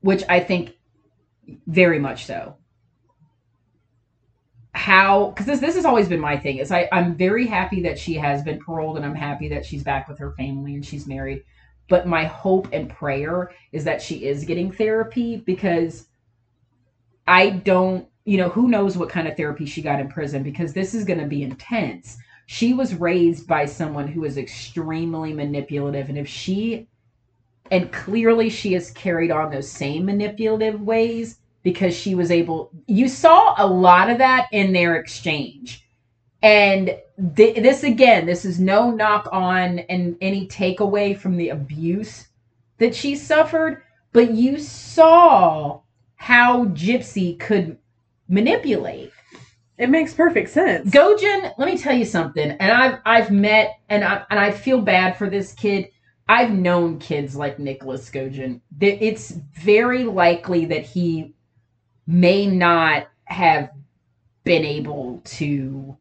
which 0.00 0.22
I 0.28 0.38
think 0.38 0.76
very 1.66 1.98
much 1.98 2.26
so. 2.26 2.56
How, 4.74 5.30
because 5.30 5.46
this, 5.46 5.60
this 5.60 5.74
has 5.74 5.84
always 5.84 6.08
been 6.08 6.20
my 6.20 6.36
thing, 6.36 6.58
is 6.58 6.70
I, 6.70 6.88
I'm 6.92 7.16
very 7.16 7.46
happy 7.46 7.82
that 7.82 7.98
she 7.98 8.14
has 8.14 8.42
been 8.42 8.60
paroled 8.60 8.96
and 8.96 9.04
I'm 9.04 9.14
happy 9.14 9.48
that 9.48 9.66
she's 9.66 9.82
back 9.82 10.08
with 10.08 10.18
her 10.18 10.32
family 10.32 10.74
and 10.74 10.84
she's 10.84 11.06
married. 11.06 11.42
But 11.88 12.06
my 12.06 12.24
hope 12.24 12.68
and 12.72 12.88
prayer 12.88 13.50
is 13.72 13.84
that 13.84 14.00
she 14.00 14.24
is 14.24 14.44
getting 14.44 14.70
therapy 14.70 15.36
because 15.36 16.06
I 17.26 17.50
don't, 17.50 18.06
you 18.24 18.36
know, 18.36 18.48
who 18.48 18.68
knows 18.68 18.96
what 18.96 19.08
kind 19.08 19.26
of 19.26 19.36
therapy 19.36 19.66
she 19.66 19.82
got 19.82 20.00
in 20.00 20.08
prison 20.08 20.42
because 20.42 20.72
this 20.72 20.94
is 20.94 21.04
going 21.04 21.18
to 21.18 21.26
be 21.26 21.42
intense. 21.42 22.18
She 22.46 22.72
was 22.72 22.94
raised 22.94 23.46
by 23.46 23.66
someone 23.66 24.06
who 24.06 24.24
is 24.24 24.38
extremely 24.38 25.32
manipulative 25.32 26.08
and 26.08 26.18
if 26.18 26.28
she 26.28 26.88
and 27.70 27.90
clearly 27.90 28.50
she 28.50 28.74
has 28.74 28.90
carried 28.90 29.30
on 29.30 29.50
those 29.50 29.70
same 29.70 30.04
manipulative 30.04 30.80
ways 30.80 31.38
because 31.62 31.94
she 31.94 32.14
was 32.14 32.30
able 32.30 32.70
you 32.86 33.08
saw 33.08 33.54
a 33.56 33.66
lot 33.66 34.10
of 34.10 34.18
that 34.18 34.48
in 34.52 34.72
their 34.72 34.96
exchange. 34.96 35.86
And 36.42 36.96
th- 37.36 37.62
this 37.62 37.82
again 37.82 38.26
this 38.26 38.44
is 38.44 38.60
no 38.60 38.90
knock 38.90 39.28
on 39.32 39.80
and 39.80 40.16
any 40.20 40.46
takeaway 40.46 41.16
from 41.16 41.36
the 41.36 41.48
abuse 41.48 42.28
that 42.78 42.94
she 42.94 43.16
suffered 43.16 43.82
but 44.12 44.32
you 44.32 44.58
saw 44.58 45.80
how 46.16 46.66
gypsy 46.66 47.38
could 47.38 47.78
manipulate 48.28 49.12
it 49.78 49.90
makes 49.90 50.14
perfect 50.14 50.50
sense. 50.50 50.90
Godejohn, 50.90 51.54
let 51.58 51.66
me 51.66 51.78
tell 51.78 51.96
you 51.96 52.04
something. 52.04 52.50
And 52.52 52.70
I've 52.70 53.00
I've 53.04 53.30
met 53.30 53.80
and 53.88 54.04
I 54.04 54.24
and 54.30 54.38
I 54.38 54.50
feel 54.50 54.80
bad 54.80 55.16
for 55.16 55.28
this 55.28 55.52
kid. 55.54 55.88
I've 56.28 56.52
known 56.52 56.98
kids 56.98 57.34
like 57.34 57.58
Nicholas 57.58 58.08
Godejohn. 58.08 58.60
It's 58.80 59.30
very 59.30 60.04
likely 60.04 60.66
that 60.66 60.84
he 60.86 61.34
may 62.06 62.46
not 62.46 63.08
have 63.24 63.70
been 64.44 64.64
able 64.64 65.20
to 65.24 65.96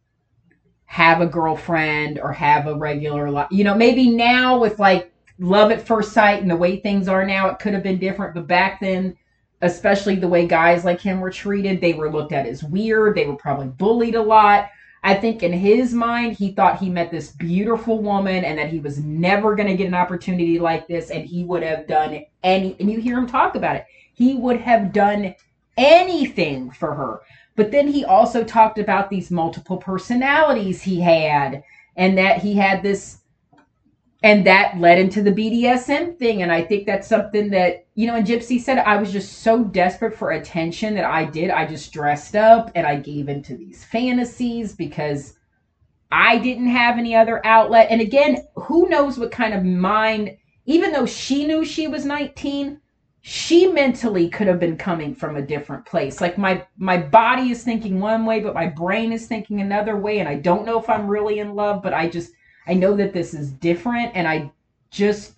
have 0.86 1.22
a 1.22 1.26
girlfriend 1.26 2.20
or 2.20 2.34
have 2.34 2.68
a 2.68 2.76
regular 2.76 3.32
life. 3.32 3.48
You 3.50 3.64
know, 3.64 3.76
maybe 3.76 4.10
now 4.10 4.60
with 4.60 4.78
like 4.78 5.12
love 5.40 5.72
at 5.72 5.88
first 5.88 6.12
sight 6.12 6.42
and 6.42 6.52
the 6.52 6.56
way 6.56 6.80
things 6.80 7.08
are 7.08 7.26
now, 7.26 7.50
it 7.50 7.60
could 7.60 7.74
have 7.74 7.84
been 7.84 7.98
different. 7.98 8.36
But 8.36 8.48
back 8.48 8.80
then, 8.80 9.18
especially 9.62 10.16
the 10.16 10.28
way 10.28 10.48
guys 10.48 10.84
like 10.84 11.02
him 11.02 11.20
were 11.20 11.32
treated. 11.32 11.80
They 11.80 11.94
were 11.94 12.12
looked 12.12 12.32
at 12.32 12.46
as 12.46 12.64
weird. 12.64 13.16
They 13.16 13.26
were 13.26 13.36
probably 13.36 13.68
bullied 13.68 14.16
a 14.16 14.22
lot. 14.22 14.70
I 15.04 15.16
think 15.16 15.42
in 15.42 15.54
his 15.54 15.94
mind, 15.94 16.34
he 16.34 16.52
thought 16.52 16.80
he 16.80 16.90
met 16.90 17.10
this 17.10 17.32
beautiful 17.32 18.02
woman 18.02 18.44
and 18.44 18.58
that 18.60 18.70
he 18.70 18.80
was 18.80 19.00
never 19.00 19.56
going 19.56 19.68
to 19.68 19.76
get 19.76 19.88
an 19.88 19.96
opportunity 19.96 20.60
like 20.60 20.88
this. 20.88 21.10
And 21.10 21.26
he 21.26 21.44
would 21.44 21.64
have 21.64 21.88
done 21.88 22.26
any, 22.44 22.76
and 22.80 22.92
you 22.92 23.00
hear 23.00 23.18
him 23.18 23.28
talk 23.28 23.56
about 23.56 23.78
it, 23.78 23.86
he 24.14 24.36
would 24.36 24.62
have 24.62 24.94
done 24.94 25.34
anything 25.78 26.70
for 26.70 26.94
her. 26.94 27.22
But 27.56 27.72
then 27.72 27.88
he 27.88 28.06
also 28.06 28.44
talked 28.44 28.78
about 28.78 29.10
these 29.10 29.32
multiple 29.32 29.78
personalities 29.78 30.82
he 30.82 31.02
had 31.02 31.64
and 31.96 32.18
that 32.18 32.38
he 32.38 32.54
had 32.54 32.84
this 32.84 33.21
and 34.24 34.46
that 34.46 34.78
led 34.78 35.00
into 35.00 35.24
the 35.24 35.32
BDSM 35.32 36.18
thing. 36.18 36.44
And 36.44 36.52
I 36.52 36.62
think 36.62 36.86
that's 36.86 37.08
something 37.08 37.50
that, 37.52 37.88
you 37.96 38.06
know, 38.06 38.16
and 38.16 38.28
Gypsy 38.28 38.62
said, 38.62 38.78
I 38.78 38.98
was 38.98 39.12
just 39.12 39.40
so 39.40 39.64
desperate 39.64 40.16
for 40.16 40.32
attention 40.32 40.94
that 40.96 41.06
I 41.06 41.26
did. 41.26 41.50
I 41.50 41.66
just 41.66 41.92
dressed 41.92 42.36
up 42.36 42.72
and 42.76 42.86
I 42.86 42.98
gave 42.98 43.30
into 43.30 43.58
these 43.58 43.84
fantasies 43.84 44.76
because 44.76 45.38
I 46.12 46.38
didn't 46.38 46.68
have 46.68 46.98
any 46.98 47.16
other 47.16 47.46
outlet. 47.46 47.88
And 47.90 48.00
again, 48.00 48.46
who 48.56 48.88
knows 48.90 49.18
what 49.18 49.32
kind 49.32 49.56
of 49.56 49.64
mind, 49.64 50.38
even 50.66 50.92
though 50.92 51.08
she 51.08 51.46
knew 51.48 51.66
she 51.66 51.88
was 51.88 52.06
19, 52.06 52.80
she 53.22 53.68
mentally 53.68 54.30
could 54.30 54.48
have 54.48 54.60
been 54.60 54.78
coming 54.78 55.16
from 55.16 55.36
a 55.36 55.42
different 55.42 55.86
place. 55.86 56.22
Like 56.22 56.38
my 56.38 56.66
my 56.78 56.98
body 56.98 57.52
is 57.52 57.64
thinking 57.64 58.00
one 58.00 58.26
way, 58.26 58.40
but 58.40 58.56
my 58.56 58.68
brain 58.68 59.14
is 59.14 59.28
thinking 59.28 59.62
another 59.62 59.96
way. 59.96 60.20
And 60.20 60.28
I 60.28 60.36
don't 60.36 60.66
know 60.66 60.80
if 60.80 60.90
I'm 60.90 61.08
really 61.08 61.40
in 61.40 61.56
love, 61.56 61.82
but 61.84 61.94
I 61.94 62.10
just 62.10 62.32
I 62.68 62.74
know 62.74 62.96
that 62.96 63.14
this 63.14 63.34
is 63.34 63.52
different 63.52 64.12
and 64.16 64.28
I 64.28 64.52
just 64.90 65.34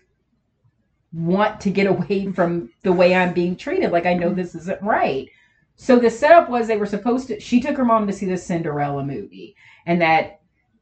want 1.14 1.62
to 1.62 1.70
get 1.70 1.88
away 1.88 2.32
from 2.36 2.72
the 2.82 2.94
way 2.94 3.16
I'm 3.16 3.34
being 3.34 3.56
treated. 3.56 3.92
Like 3.92 4.06
I 4.06 4.14
know 4.14 4.28
mm-hmm. 4.28 4.38
this 4.38 4.56
isn't 4.56 4.82
right. 4.82 5.30
So 5.76 5.98
the 5.98 6.10
setup 6.10 6.50
was 6.50 6.68
they 6.68 6.78
were 6.78 6.86
supposed 6.86 7.28
to 7.28 7.40
she 7.40 7.60
took 7.60 7.78
her 7.78 7.86
mom 7.86 8.08
to 8.08 8.14
see 8.14 8.26
the 8.26 8.38
Cinderella 8.38 9.04
movie 9.04 9.56
and 9.86 10.02
that 10.02 10.42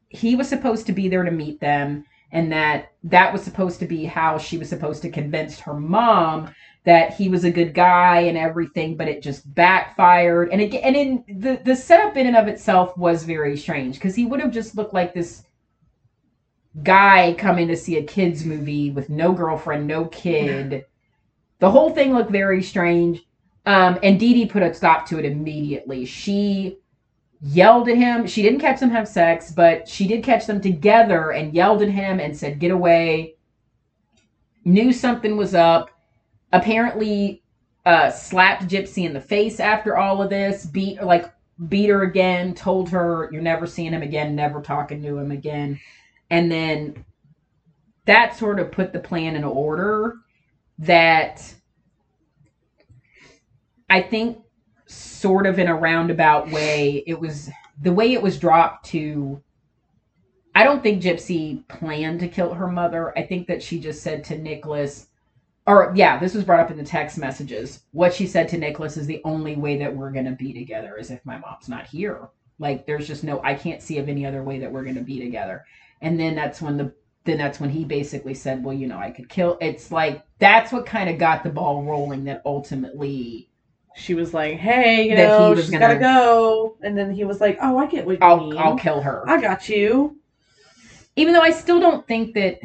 he 0.10 0.36
was 0.36 0.50
supposed 0.50 0.86
to 0.88 0.92
be 0.92 1.08
there 1.08 1.24
to 1.24 1.32
meet 1.32 1.60
them 1.60 2.06
and 2.32 2.52
that 2.52 2.92
that 3.04 3.32
was 3.32 3.42
supposed 3.42 3.80
to 3.80 3.86
be 3.86 4.06
how 4.06 4.38
she 4.38 4.58
was 4.58 4.70
supposed 4.70 5.02
to 5.02 5.10
convince 5.10 5.60
her 5.60 5.74
mom 5.74 6.54
that 6.84 7.14
he 7.14 7.30
was 7.30 7.44
a 7.44 7.52
good 7.52 7.74
guy 7.74 8.22
and 8.22 8.38
everything 8.38 8.98
but 8.98 9.08
it 9.08 9.22
just 9.22 9.54
backfired 9.54 10.50
and 10.52 10.62
it 10.62 10.74
and 10.76 10.96
in 10.96 11.24
the 11.39 11.62
the 11.64 11.76
setup 11.76 12.18
in 12.18 12.28
and 12.28 12.36
of 12.36 12.48
itself 12.48 12.98
was 12.98 13.24
very 13.24 13.56
strange 13.56 13.96
because 13.96 14.16
he 14.16 14.26
would 14.26 14.39
have 14.39 14.52
just 14.52 14.76
looked 14.76 14.94
like 14.94 15.14
this 15.14 15.44
guy 16.84 17.34
coming 17.38 17.67
to 17.67 17.76
see 17.76 17.97
a 17.97 18.03
kids 18.03 18.45
movie 18.45 18.91
with 18.91 19.09
no 19.09 19.34
girlfriend, 19.34 19.88
no 19.88 20.05
kid. 20.05 20.86
The 21.59 21.72
whole 21.72 21.91
thing 21.91 22.13
looked 22.13 22.32
very 22.32 22.63
strange. 22.63 23.22
Um, 23.65 23.99
and 24.01 24.19
Dee 24.19 24.34
Dee 24.34 24.45
put 24.45 24.63
a 24.63 24.74
stop 24.74 25.05
to 25.07 25.19
it 25.19 25.26
immediately. 25.26 26.05
She 26.05 26.78
yelled 27.41 27.89
at 27.89 27.97
him. 27.97 28.26
She 28.26 28.41
didn't 28.41 28.59
catch 28.59 28.80
them 28.80 28.89
have 28.89 29.07
sex, 29.07 29.51
but 29.51 29.88
she 29.88 30.07
did 30.07 30.24
catch 30.24 30.45
them 30.45 30.61
together 30.61 31.32
and 31.32 31.53
yelled 31.53 31.82
at 31.82 31.89
him 31.89 32.19
and 32.19 32.36
said, 32.36 32.59
"Get 32.59 32.72
away." 32.72 33.36
Knew 34.63 34.93
something 34.93 35.38
was 35.38 35.53
up. 35.53 35.91
Apparently, 36.53 37.43
uh, 37.86 38.09
slapped 38.11 38.67
Gypsy 38.67 39.05
in 39.05 39.13
the 39.13 39.22
face 39.22 39.59
after 39.59 39.97
all 39.97 40.22
of 40.22 40.30
this. 40.30 40.65
Beat 40.65 41.03
like 41.03 41.32
beat 41.69 41.89
her 41.89 42.03
again. 42.03 42.55
Told 42.55 42.89
her, 42.89 43.30
"You're 43.32 43.41
never 43.41 43.67
seeing 43.67 43.93
him 43.93 44.01
again. 44.01 44.36
Never 44.36 44.61
talking 44.61 45.03
to 45.03 45.17
him 45.17 45.32
again." 45.32 45.80
And 46.32 46.50
then 46.50 47.06
that 48.06 48.38
sort 48.38 48.60
of 48.60 48.72
put 48.72 48.94
the 48.94 49.00
plan 49.00 49.36
in 49.36 49.44
order 49.44 50.16
that 50.80 51.54
I 53.90 54.02
think 54.02 54.40
sort 54.88 55.46
of 55.46 55.60
in 55.60 55.68
a 55.68 55.76
roundabout 55.76 56.50
way 56.50 57.04
it 57.06 57.20
was 57.20 57.50
the 57.82 57.92
way 57.92 58.14
it 58.14 58.22
was 58.22 58.40
dropped 58.40 58.88
to 58.88 59.44
I 60.56 60.64
don't 60.64 60.82
think 60.82 61.04
Gypsy 61.04 61.68
planned 61.68 62.20
to 62.22 62.28
kill 62.28 62.54
her 62.54 62.68
mother. 62.68 63.18
I 63.18 63.24
think 63.24 63.48
that 63.48 63.64
she 63.64 63.80
just 63.80 64.04
said 64.04 64.24
to 64.26 64.38
Nicholas, 64.38 65.08
or 65.66 65.94
yeah, 65.96 66.20
this 66.20 66.34
was 66.34 66.44
brought 66.44 66.60
up 66.60 66.72
in 66.72 66.78
the 66.78 66.84
text 66.84 67.18
messages. 67.18 67.84
What 67.92 68.14
she 68.14 68.28
said 68.28 68.50
to 68.50 68.58
Nicholas 68.58 68.98
is 68.98 69.08
the 69.08 69.22
only 69.24 69.56
way 69.56 69.78
that 69.78 69.96
we're 69.96 70.12
going 70.12 70.26
to 70.26 70.32
be 70.32 70.54
together 70.54 70.98
is 70.98 71.10
if 71.10 71.26
my 71.26 71.38
mom's 71.38 71.70
not 71.70 71.88
here. 71.88 72.28
Like, 72.60 72.86
there's 72.86 73.08
just 73.08 73.24
no, 73.24 73.42
I 73.44 73.54
can't 73.54 73.82
see 73.82 73.98
of 73.98 74.10
any 74.10 74.26
other 74.26 74.44
way 74.44 74.60
that 74.60 74.72
we're 74.72 74.84
going 74.84 74.96
to 74.96 75.02
be 75.02 75.22
together 75.22 75.64
and 76.02 76.20
then 76.20 76.36
that's 76.36 76.62
when 76.62 76.78
the 76.78 76.93
then 77.24 77.38
that's 77.38 77.60
when 77.60 77.70
he 77.70 77.86
basically 77.86 78.34
said, 78.34 78.64
"Well, 78.64 78.74
you 78.74 78.88
know, 78.88 78.97
I 78.97 79.12
could 79.12 79.30
kill." 79.30 79.58
It's 79.62 79.91
like 79.91 80.24
that's 80.39 80.72
what 80.72 80.86
kind 80.86 81.10
of 81.10 81.18
got 81.18 81.43
the 81.43 81.49
ball 81.49 81.84
rolling. 81.84 82.24
That 82.24 82.41
ultimately, 82.45 83.49
she 83.95 84.16
was 84.16 84.34
like, 84.34 84.58
"Hey, 84.58 85.08
you 85.08 85.16
know, 85.16 85.49
he 85.49 85.56
was 85.56 85.66
she's 85.66 85.70
gonna, 85.70 85.88
gotta 85.88 85.99
go," 85.99 86.78
and 86.82 86.97
then 86.97 87.14
he 87.14 87.24
was 87.24 87.39
like, 87.39 87.58
"Oh, 87.62 87.78
I 87.78 87.86
get 87.86 88.06
what 88.06 88.14
you 88.14 88.26
I'll, 88.26 88.49
mean. 88.49 88.58
I'll 88.58 88.78
kill 88.78 89.02
her. 89.02 89.24
I 89.30 89.39
got 89.39 89.70
you." 89.70 90.18
Even 91.16 91.34
though 91.34 91.41
I 91.41 91.52
still 91.52 91.80
don't 91.80 92.08
think 92.08 92.34
that. 92.34 92.60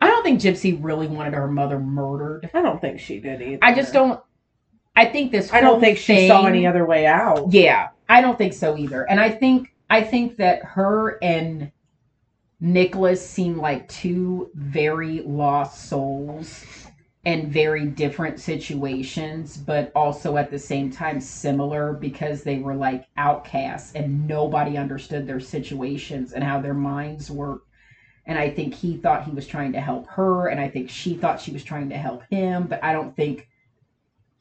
I 0.00 0.08
don't 0.08 0.22
think 0.22 0.40
Gypsy 0.40 0.78
really 0.82 1.06
wanted 1.06 1.34
her 1.34 1.48
mother 1.48 1.78
murdered. 1.78 2.50
I 2.52 2.60
don't 2.60 2.80
think 2.80 3.00
she 3.00 3.20
did 3.20 3.40
either. 3.40 3.58
I 3.62 3.72
just 3.74 3.92
don't. 3.92 4.20
I 4.96 5.06
think 5.06 5.30
this. 5.30 5.52
I 5.52 5.60
don't 5.60 5.80
think 5.80 5.98
she 5.98 6.26
saw 6.26 6.46
any 6.46 6.66
other 6.66 6.84
way 6.84 7.06
out. 7.06 7.52
Yeah, 7.52 7.90
I 8.08 8.20
don't 8.20 8.36
think 8.36 8.52
so 8.52 8.76
either. 8.76 9.08
And 9.08 9.20
I 9.20 9.30
think 9.30 9.73
I 9.94 10.02
think 10.02 10.38
that 10.38 10.64
her 10.64 11.22
and 11.22 11.70
Nicholas 12.58 13.24
seem 13.24 13.58
like 13.58 13.86
two 13.86 14.50
very 14.54 15.20
lost 15.20 15.84
souls 15.84 16.64
and 17.24 17.46
very 17.46 17.86
different 17.86 18.40
situations, 18.40 19.56
but 19.56 19.92
also 19.94 20.36
at 20.36 20.50
the 20.50 20.58
same 20.58 20.90
time 20.90 21.20
similar 21.20 21.92
because 21.92 22.42
they 22.42 22.58
were 22.58 22.74
like 22.74 23.06
outcasts 23.16 23.94
and 23.94 24.26
nobody 24.26 24.76
understood 24.76 25.28
their 25.28 25.38
situations 25.38 26.32
and 26.32 26.42
how 26.42 26.60
their 26.60 26.74
minds 26.74 27.30
worked. 27.30 27.68
And 28.26 28.36
I 28.36 28.50
think 28.50 28.74
he 28.74 28.96
thought 28.96 29.22
he 29.22 29.30
was 29.30 29.46
trying 29.46 29.74
to 29.74 29.80
help 29.80 30.08
her, 30.08 30.48
and 30.48 30.58
I 30.58 30.66
think 30.66 30.90
she 30.90 31.14
thought 31.14 31.40
she 31.40 31.52
was 31.52 31.62
trying 31.62 31.90
to 31.90 31.96
help 31.96 32.24
him, 32.30 32.66
but 32.66 32.82
I 32.82 32.92
don't 32.92 33.14
think 33.14 33.46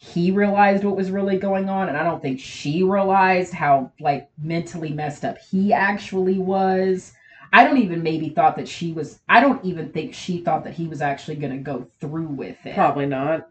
he 0.04 0.32
realized 0.32 0.84
what 0.84 0.98
was 0.98 1.10
really 1.10 1.38
going 1.38 1.70
on 1.70 1.88
and 1.88 1.98
i 1.98 2.04
don't 2.04 2.22
think 2.22 2.38
she 2.38 2.84
realized 2.84 3.54
how 3.54 3.90
like 4.02 4.30
mentally 4.38 4.92
messed 4.92 5.24
up 5.24 5.38
he 5.38 5.72
actually 5.72 6.38
was. 6.38 7.14
I 7.56 7.64
don't 7.64 7.78
even 7.78 8.02
maybe 8.02 8.30
thought 8.30 8.56
that 8.58 8.68
she 8.68 8.92
was 8.92 9.20
i 9.30 9.40
don't 9.40 9.64
even 9.64 9.92
think 9.92 10.14
she 10.14 10.40
thought 10.40 10.66
that 10.66 10.74
he 10.74 10.88
was 10.88 11.02
actually 11.02 11.36
going 11.36 11.54
to 11.54 11.60
go 11.60 11.88
through 12.02 12.28
with 12.28 12.58
it. 12.66 12.76
Probably 12.76 13.06
not. 13.06 13.48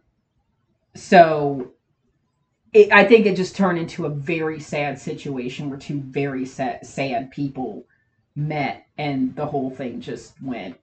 so 0.95 1.71
it, 2.75 2.93
i 2.93 3.05
think 3.05 3.25
it 3.25 3.37
just 3.37 3.57
turned 3.57 3.79
into 3.79 4.05
a 4.05 4.11
very 4.11 4.61
sad 4.61 4.99
situation 4.99 5.71
where 5.71 5.79
two 5.79 6.01
very 6.01 6.45
sad, 6.45 6.85
sad 6.85 7.31
people 7.31 7.87
met 8.37 8.87
and 8.99 9.35
the 9.37 9.47
whole 9.47 9.71
thing 9.71 10.01
just 10.03 10.35
went 10.43 10.77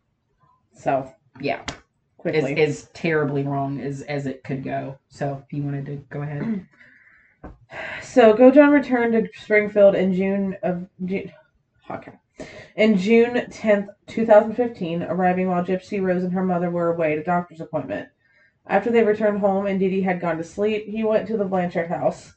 South. 0.73 1.13
Yeah 1.39 1.63
quickly. 2.19 2.61
as, 2.61 2.83
as 2.83 2.89
terribly 2.93 3.43
wrong 3.43 3.79
as 3.81 4.01
as 4.03 4.27
it 4.27 4.43
could 4.43 4.63
go 4.63 4.97
so 5.09 5.41
if 5.43 5.53
you 5.53 5.63
wanted 5.63 5.85
to 5.85 5.95
go 6.09 6.21
ahead 6.21 6.65
So 8.01 8.33
Godejohn 8.33 8.71
returned 8.71 9.13
to 9.13 9.29
Springfield 9.39 9.95
in 9.95 10.13
June 10.13 10.57
of 10.63 10.87
June, 11.05 11.31
okay. 11.89 12.11
In 12.75 12.97
June 12.97 13.35
10th, 13.35 13.87
2015, 14.07 15.03
arriving 15.03 15.47
while 15.47 15.63
Gypsy 15.63 16.01
Rose 16.01 16.23
and 16.23 16.33
her 16.33 16.43
mother 16.43 16.69
were 16.69 16.93
away 16.93 17.13
at 17.13 17.19
a 17.19 17.23
doctor's 17.23 17.61
appointment. 17.61 18.09
After 18.67 18.91
they 18.91 19.03
returned 19.03 19.39
home 19.39 19.67
and 19.67 19.79
Dee 19.79 20.01
had 20.01 20.19
gone 20.19 20.37
to 20.37 20.43
sleep, 20.43 20.85
he 20.85 21.03
went 21.03 21.27
to 21.27 21.37
the 21.37 21.45
Blanchard 21.45 21.87
house. 21.87 22.33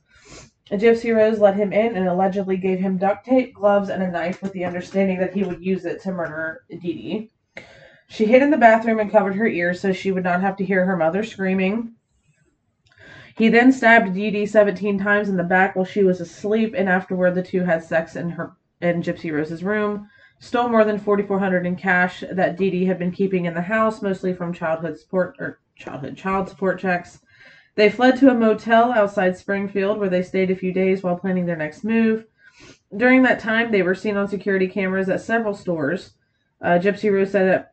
Gypsy 0.71 1.15
Rose 1.15 1.41
let 1.41 1.57
him 1.57 1.73
in 1.73 1.97
and 1.97 2.07
allegedly 2.07 2.57
gave 2.57 2.79
him 2.79 2.97
duct 2.97 3.27
tape, 3.27 3.55
gloves, 3.55 3.89
and 3.89 4.03
a 4.03 4.11
knife 4.11 4.41
with 4.43 4.53
the 4.53 4.65
understanding 4.65 5.19
that 5.19 5.35
he 5.35 5.43
would 5.43 5.65
use 5.65 5.85
it 5.85 6.01
to 6.03 6.13
murder 6.13 6.63
Dee. 6.71 7.32
She 8.13 8.27
hid 8.27 8.43
in 8.43 8.51
the 8.51 8.59
bathroom 8.59 9.01
and 9.01 9.11
covered 9.11 9.37
her 9.37 9.47
ears 9.47 9.81
so 9.81 9.91
she 9.91 10.13
would 10.13 10.23
not 10.23 10.43
have 10.43 10.57
to 10.57 10.65
hear 10.67 10.85
her 10.85 10.99
mother 10.99 11.23
screaming. 11.23 11.95
He 13.39 13.49
then 13.49 13.73
stabbed 13.73 14.13
Dee 14.13 14.31
Dee 14.31 14.45
17 14.45 14.99
times 14.99 15.31
in 15.31 15.39
the 15.39 15.43
back 15.43 15.75
while 15.75 15.87
she 15.87 16.05
was 16.05 16.21
asleep, 16.21 16.75
and 16.77 16.91
afterward 16.91 17.35
the 17.35 17.43
two 17.43 17.63
had 17.63 17.83
sex 17.83 18.15
in 18.15 18.29
her 18.29 18.53
in 18.83 19.03
Gypsy 19.03 19.33
Rose's 19.33 19.65
room. 19.65 20.11
Stole 20.41 20.69
more 20.69 20.85
than 20.85 20.99
4,400 20.99 21.65
in 21.65 21.75
cash 21.75 22.23
that 22.31 22.59
Dee 22.59 22.69
Dee 22.71 22.85
had 22.85 22.99
been 22.99 23.13
keeping 23.13 23.47
in 23.47 23.55
the 23.55 23.63
house, 23.63 24.03
mostly 24.03 24.35
from 24.35 24.53
childhood 24.53 24.99
support 24.99 25.37
or 25.39 25.61
childhood 25.75 26.15
child 26.15 26.51
support 26.51 26.79
checks. 26.79 27.19
They 27.77 27.89
fled 27.89 28.19
to 28.19 28.31
a 28.31 28.35
motel 28.35 28.93
outside 28.93 29.39
Springfield, 29.39 29.99
where 29.99 30.11
they 30.11 30.23
stayed 30.23 30.51
a 30.51 30.55
few 30.55 30.75
days 30.75 31.03
while 31.03 31.17
planning 31.17 31.47
their 31.47 31.57
next 31.57 31.83
move. 31.83 32.27
During 32.95 33.23
that 33.23 33.41
time, 33.41 33.73
they 33.73 33.81
were 33.81 33.95
seen 33.95 34.19
on 34.19 34.29
security 34.29 34.69
cameras 34.69 35.09
at 35.09 35.23
several 35.23 35.55
stores. 35.55 36.13
Uh, 36.61 36.79
Gypsy 36.79 37.11
Rose 37.11 37.31
said 37.31 37.49
at 37.49 37.72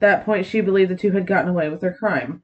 that 0.00 0.24
point 0.24 0.46
she 0.46 0.60
believed 0.60 0.90
the 0.90 0.96
two 0.96 1.10
had 1.12 1.26
gotten 1.26 1.50
away 1.50 1.68
with 1.68 1.80
their 1.80 1.94
crime. 1.94 2.42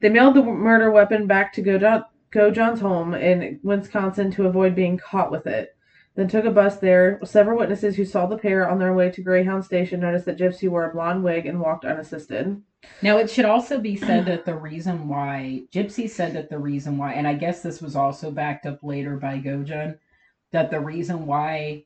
They 0.00 0.08
mailed 0.08 0.34
the 0.34 0.42
murder 0.42 0.90
weapon 0.90 1.26
back 1.26 1.52
to 1.54 1.62
Godejohn, 1.62 2.04
Godejohn's 2.30 2.80
home 2.80 3.14
in 3.14 3.60
Wisconsin 3.62 4.30
to 4.32 4.46
avoid 4.46 4.74
being 4.74 4.98
caught 4.98 5.30
with 5.30 5.46
it. 5.46 5.76
Then 6.16 6.28
took 6.28 6.46
a 6.46 6.50
bus 6.50 6.78
there. 6.78 7.20
Several 7.24 7.58
witnesses 7.58 7.96
who 7.96 8.04
saw 8.04 8.26
the 8.26 8.38
pair 8.38 8.68
on 8.68 8.78
their 8.78 8.94
way 8.94 9.10
to 9.10 9.22
Greyhound 9.22 9.64
Station 9.64 10.00
noticed 10.00 10.24
that 10.24 10.38
Gypsy 10.38 10.68
wore 10.68 10.88
a 10.88 10.92
blonde 10.92 11.22
wig 11.22 11.44
and 11.44 11.60
walked 11.60 11.84
unassisted. 11.84 12.60
Now, 13.02 13.18
it 13.18 13.28
should 13.28 13.44
also 13.44 13.78
be 13.78 13.96
said 13.96 14.24
that 14.26 14.46
the 14.46 14.54
reason 14.54 15.08
why 15.08 15.64
Gypsy 15.72 16.08
said 16.08 16.32
that 16.34 16.48
the 16.48 16.58
reason 16.58 16.96
why, 16.96 17.12
and 17.12 17.28
I 17.28 17.34
guess 17.34 17.62
this 17.62 17.82
was 17.82 17.96
also 17.96 18.30
backed 18.30 18.64
up 18.64 18.82
later 18.82 19.16
by 19.16 19.38
Godejohn, 19.38 19.98
that 20.52 20.70
the 20.70 20.80
reason 20.80 21.26
why 21.26 21.84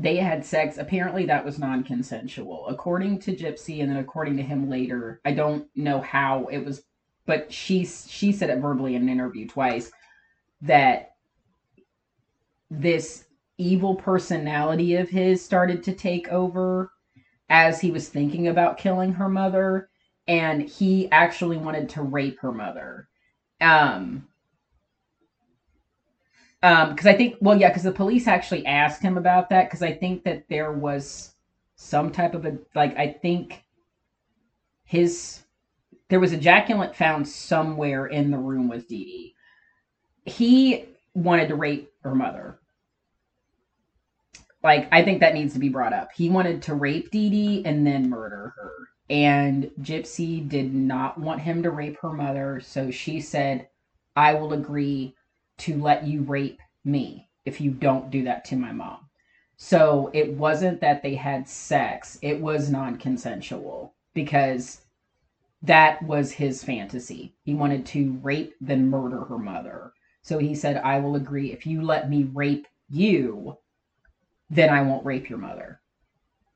they 0.00 0.16
had 0.16 0.44
sex 0.44 0.78
apparently 0.78 1.26
that 1.26 1.44
was 1.44 1.58
non-consensual, 1.58 2.66
according 2.68 3.18
to 3.20 3.36
Gypsy, 3.36 3.82
and 3.82 3.90
then 3.90 3.98
according 3.98 4.36
to 4.38 4.42
him 4.42 4.70
later. 4.70 5.20
I 5.26 5.32
don't 5.32 5.66
know 5.76 6.00
how 6.00 6.46
it 6.46 6.64
was, 6.64 6.82
but 7.26 7.52
she 7.52 7.84
she 7.84 8.32
said 8.32 8.48
it 8.48 8.60
verbally 8.60 8.94
in 8.94 9.02
an 9.02 9.08
interview 9.10 9.46
twice 9.46 9.92
that 10.62 11.12
this 12.70 13.24
evil 13.58 13.94
personality 13.94 14.96
of 14.96 15.10
his 15.10 15.44
started 15.44 15.82
to 15.82 15.92
take 15.92 16.28
over 16.28 16.90
as 17.50 17.80
he 17.80 17.90
was 17.90 18.08
thinking 18.08 18.48
about 18.48 18.78
killing 18.78 19.12
her 19.12 19.28
mother 19.28 19.90
and 20.26 20.62
he 20.62 21.10
actually 21.10 21.58
wanted 21.58 21.90
to 21.90 22.02
rape 22.02 22.38
her 22.40 22.52
mother 22.52 23.08
um 23.60 24.26
um 26.62 26.90
because 26.90 27.06
i 27.06 27.14
think 27.14 27.36
well 27.40 27.58
yeah 27.58 27.68
because 27.68 27.82
the 27.82 27.92
police 27.92 28.26
actually 28.26 28.64
asked 28.66 29.02
him 29.02 29.16
about 29.16 29.48
that 29.48 29.66
because 29.66 29.82
i 29.82 29.92
think 29.92 30.24
that 30.24 30.44
there 30.48 30.72
was 30.72 31.32
some 31.76 32.10
type 32.10 32.34
of 32.34 32.44
a 32.44 32.58
like 32.74 32.96
i 32.96 33.06
think 33.06 33.62
his 34.84 35.42
there 36.10 36.20
was 36.20 36.32
ejaculate 36.32 36.94
found 36.94 37.26
somewhere 37.26 38.06
in 38.06 38.30
the 38.30 38.38
room 38.38 38.68
with 38.68 38.88
Dee 38.88 39.04
Dee. 39.04 39.34
He 40.30 40.84
wanted 41.14 41.48
to 41.48 41.54
rape 41.54 41.90
her 42.02 42.14
mother. 42.14 42.58
Like, 44.62 44.88
I 44.92 45.02
think 45.02 45.20
that 45.20 45.34
needs 45.34 45.54
to 45.54 45.60
be 45.60 45.70
brought 45.70 45.94
up. 45.94 46.10
He 46.12 46.28
wanted 46.28 46.60
to 46.62 46.74
rape 46.74 47.10
Dee 47.10 47.30
Dee 47.30 47.64
and 47.64 47.86
then 47.86 48.10
murder 48.10 48.52
her. 48.56 48.72
And 49.08 49.70
Gypsy 49.80 50.46
did 50.46 50.74
not 50.74 51.18
want 51.18 51.40
him 51.40 51.62
to 51.62 51.70
rape 51.70 51.96
her 52.02 52.12
mother, 52.12 52.60
so 52.60 52.90
she 52.90 53.20
said, 53.20 53.68
I 54.14 54.34
will 54.34 54.52
agree 54.52 55.14
to 55.60 55.80
let 55.80 56.06
you 56.06 56.22
rape 56.22 56.60
me 56.84 57.28
if 57.44 57.60
you 57.60 57.70
don't 57.70 58.10
do 58.10 58.24
that 58.24 58.44
to 58.46 58.56
my 58.56 58.72
mom. 58.72 59.08
So 59.56 60.10
it 60.14 60.32
wasn't 60.32 60.80
that 60.80 61.02
they 61.02 61.14
had 61.14 61.48
sex, 61.48 62.18
it 62.22 62.40
was 62.40 62.70
non 62.70 62.96
consensual 62.96 63.94
because 64.14 64.80
that 65.62 66.02
was 66.02 66.32
his 66.32 66.64
fantasy. 66.64 67.34
He 67.44 67.54
wanted 67.54 67.84
to 67.86 68.18
rape, 68.22 68.54
then 68.60 68.88
murder 68.88 69.24
her 69.24 69.38
mother. 69.38 69.92
So 70.22 70.38
he 70.38 70.54
said, 70.54 70.78
I 70.78 70.98
will 71.00 71.16
agree. 71.16 71.52
If 71.52 71.66
you 71.66 71.82
let 71.82 72.08
me 72.08 72.24
rape 72.32 72.66
you, 72.88 73.58
then 74.48 74.70
I 74.70 74.82
won't 74.82 75.04
rape 75.04 75.28
your 75.28 75.38
mother. 75.38 75.80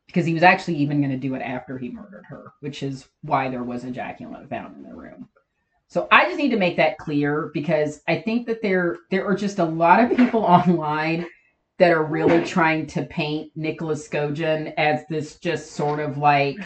Because 0.07 0.27
he 0.27 0.35
was 0.35 0.43
actually 0.43 0.77
even 0.77 1.01
going 1.01 1.11
to 1.11 1.17
do 1.17 1.35
it 1.35 1.43
after 1.43 1.77
he 1.77 1.91
murdered 1.91 2.25
her, 2.29 2.53
which 2.61 2.83
is 2.83 3.09
why 3.23 3.49
there 3.49 3.63
was 3.63 3.85
ejaculate 3.85 4.49
found 4.49 4.77
in 4.77 4.83
the 4.83 4.95
room. 4.95 5.29
So 5.89 6.09
I 6.11 6.25
just 6.25 6.39
need 6.39 6.51
to 6.51 6.57
make 6.57 6.77
that 6.77 6.99
clear 6.99 7.51
because 7.55 8.03
I 8.09 8.21
think 8.21 8.47
that 8.47 8.63
there 8.63 8.99
there 9.11 9.27
are 9.27 9.35
just 9.35 9.59
a 9.59 9.65
lot 9.65 10.01
of 10.01 10.17
people 10.17 10.41
online 10.45 11.27
that 11.79 11.93
are 11.93 12.05
really 12.05 12.45
trying 12.45 12.87
to 12.87 13.03
paint 13.05 13.53
Nicholas 13.57 14.09
Godejohn 14.09 14.75
as 14.77 15.05
this 15.09 15.37
just 15.39 15.73
sort 15.73 16.01
of 16.01 16.19
like 16.19 16.57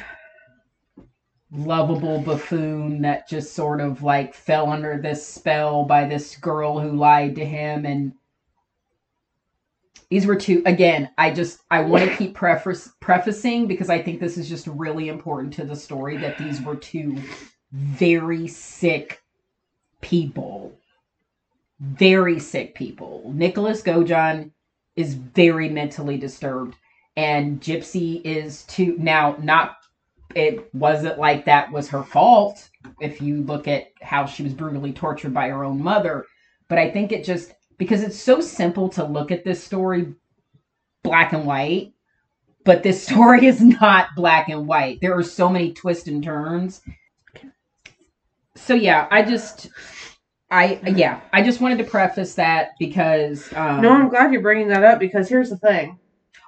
lovable 1.50 2.20
buffoon 2.20 3.00
that 3.02 3.26
just 3.26 3.54
sort 3.54 3.80
of 3.80 4.02
like 4.02 4.34
fell 4.34 4.70
under 4.70 5.00
this 5.00 5.26
spell 5.26 5.84
by 5.84 6.06
this 6.06 6.36
girl 6.36 6.78
who 6.78 6.92
lied 6.92 7.34
to 7.36 7.44
him. 7.44 7.86
And 7.86 8.12
these 10.10 10.26
were 10.26 10.36
two 10.36 10.62
again 10.64 11.10
i 11.18 11.30
just 11.30 11.60
i 11.70 11.80
want 11.80 12.08
to 12.08 12.16
keep 12.16 12.34
preface, 12.34 12.90
prefacing 13.00 13.66
because 13.66 13.90
i 13.90 14.00
think 14.00 14.20
this 14.20 14.38
is 14.38 14.48
just 14.48 14.66
really 14.68 15.08
important 15.08 15.52
to 15.52 15.64
the 15.64 15.76
story 15.76 16.16
that 16.16 16.38
these 16.38 16.62
were 16.62 16.76
two 16.76 17.16
very 17.72 18.46
sick 18.46 19.22
people. 20.00 20.78
Very 21.80 22.40
sick 22.40 22.74
people. 22.74 23.30
Nicholas 23.34 23.82
godejohn 23.82 24.50
is 24.96 25.14
very 25.14 25.68
mentally 25.68 26.18
disturbed 26.18 26.74
and 27.16 27.60
gypsy 27.60 28.20
is 28.24 28.64
too 28.64 28.96
now 28.98 29.36
not 29.40 29.76
it 30.34 30.72
wasn't 30.74 31.18
like 31.18 31.44
that 31.44 31.70
was 31.72 31.88
her 31.88 32.02
fault 32.02 32.68
if 33.00 33.20
you 33.20 33.42
look 33.42 33.66
at 33.68 33.86
how 34.02 34.26
she 34.26 34.42
was 34.42 34.52
brutally 34.52 34.92
tortured 34.92 35.32
by 35.32 35.48
her 35.48 35.64
own 35.64 35.80
mother 35.80 36.26
but 36.68 36.78
i 36.78 36.90
think 36.90 37.12
it 37.12 37.24
just 37.24 37.54
because 37.76 38.02
it's 38.02 38.18
so 38.18 38.40
simple 38.40 38.88
to 38.88 39.04
look 39.04 39.30
at 39.30 39.44
this 39.44 39.62
story 39.62 40.14
black 41.02 41.32
and 41.32 41.44
white 41.44 41.92
but 42.68 42.82
this 42.82 43.02
story 43.06 43.46
is 43.46 43.62
not 43.62 44.14
black 44.14 44.50
and 44.50 44.66
white. 44.66 45.00
There 45.00 45.16
are 45.16 45.22
so 45.22 45.48
many 45.48 45.72
twists 45.72 46.06
and 46.06 46.22
turns 46.22 46.82
so 48.58 48.74
yeah 48.74 49.06
i 49.10 49.22
just 49.22 49.68
i 50.50 50.80
yeah 50.86 51.20
i 51.32 51.42
just 51.42 51.60
wanted 51.60 51.78
to 51.78 51.84
preface 51.84 52.34
that 52.34 52.70
because 52.78 53.52
um 53.54 53.80
No, 53.82 53.92
I'm 53.92 54.08
glad 54.08 54.32
you're 54.32 54.42
bringing 54.42 54.68
that 54.68 54.82
up 54.84 54.98
because 54.98 55.28
here's 55.28 55.50
the 55.50 55.56
thing. 55.58 55.98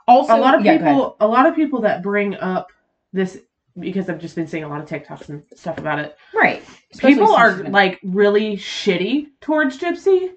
also 0.08 0.34
a 0.34 0.38
lot 0.38 0.54
of 0.54 0.64
yeah, 0.64 0.78
people 0.78 1.16
a 1.20 1.26
lot 1.26 1.46
of 1.46 1.54
people 1.54 1.80
that 1.82 2.02
bring 2.02 2.34
up 2.36 2.68
this 3.12 3.38
because 3.78 4.10
I've 4.10 4.18
just 4.18 4.34
been 4.34 4.46
seeing 4.46 4.64
a 4.64 4.68
lot 4.68 4.80
of 4.80 4.88
TikToks 4.88 5.28
and 5.28 5.42
stuff 5.54 5.78
about 5.78 5.98
it. 6.00 6.16
Right. 6.34 6.62
Especially 6.92 7.14
People 7.14 7.32
are 7.32 7.62
like 7.68 8.00
really 8.02 8.56
shitty 8.56 9.28
towards 9.40 9.78
Gypsy 9.78 10.30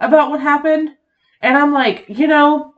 about 0.00 0.30
what 0.30 0.40
happened. 0.40 0.90
And 1.42 1.56
I'm 1.58 1.72
like, 1.72 2.04
you 2.08 2.28
know, 2.28 2.72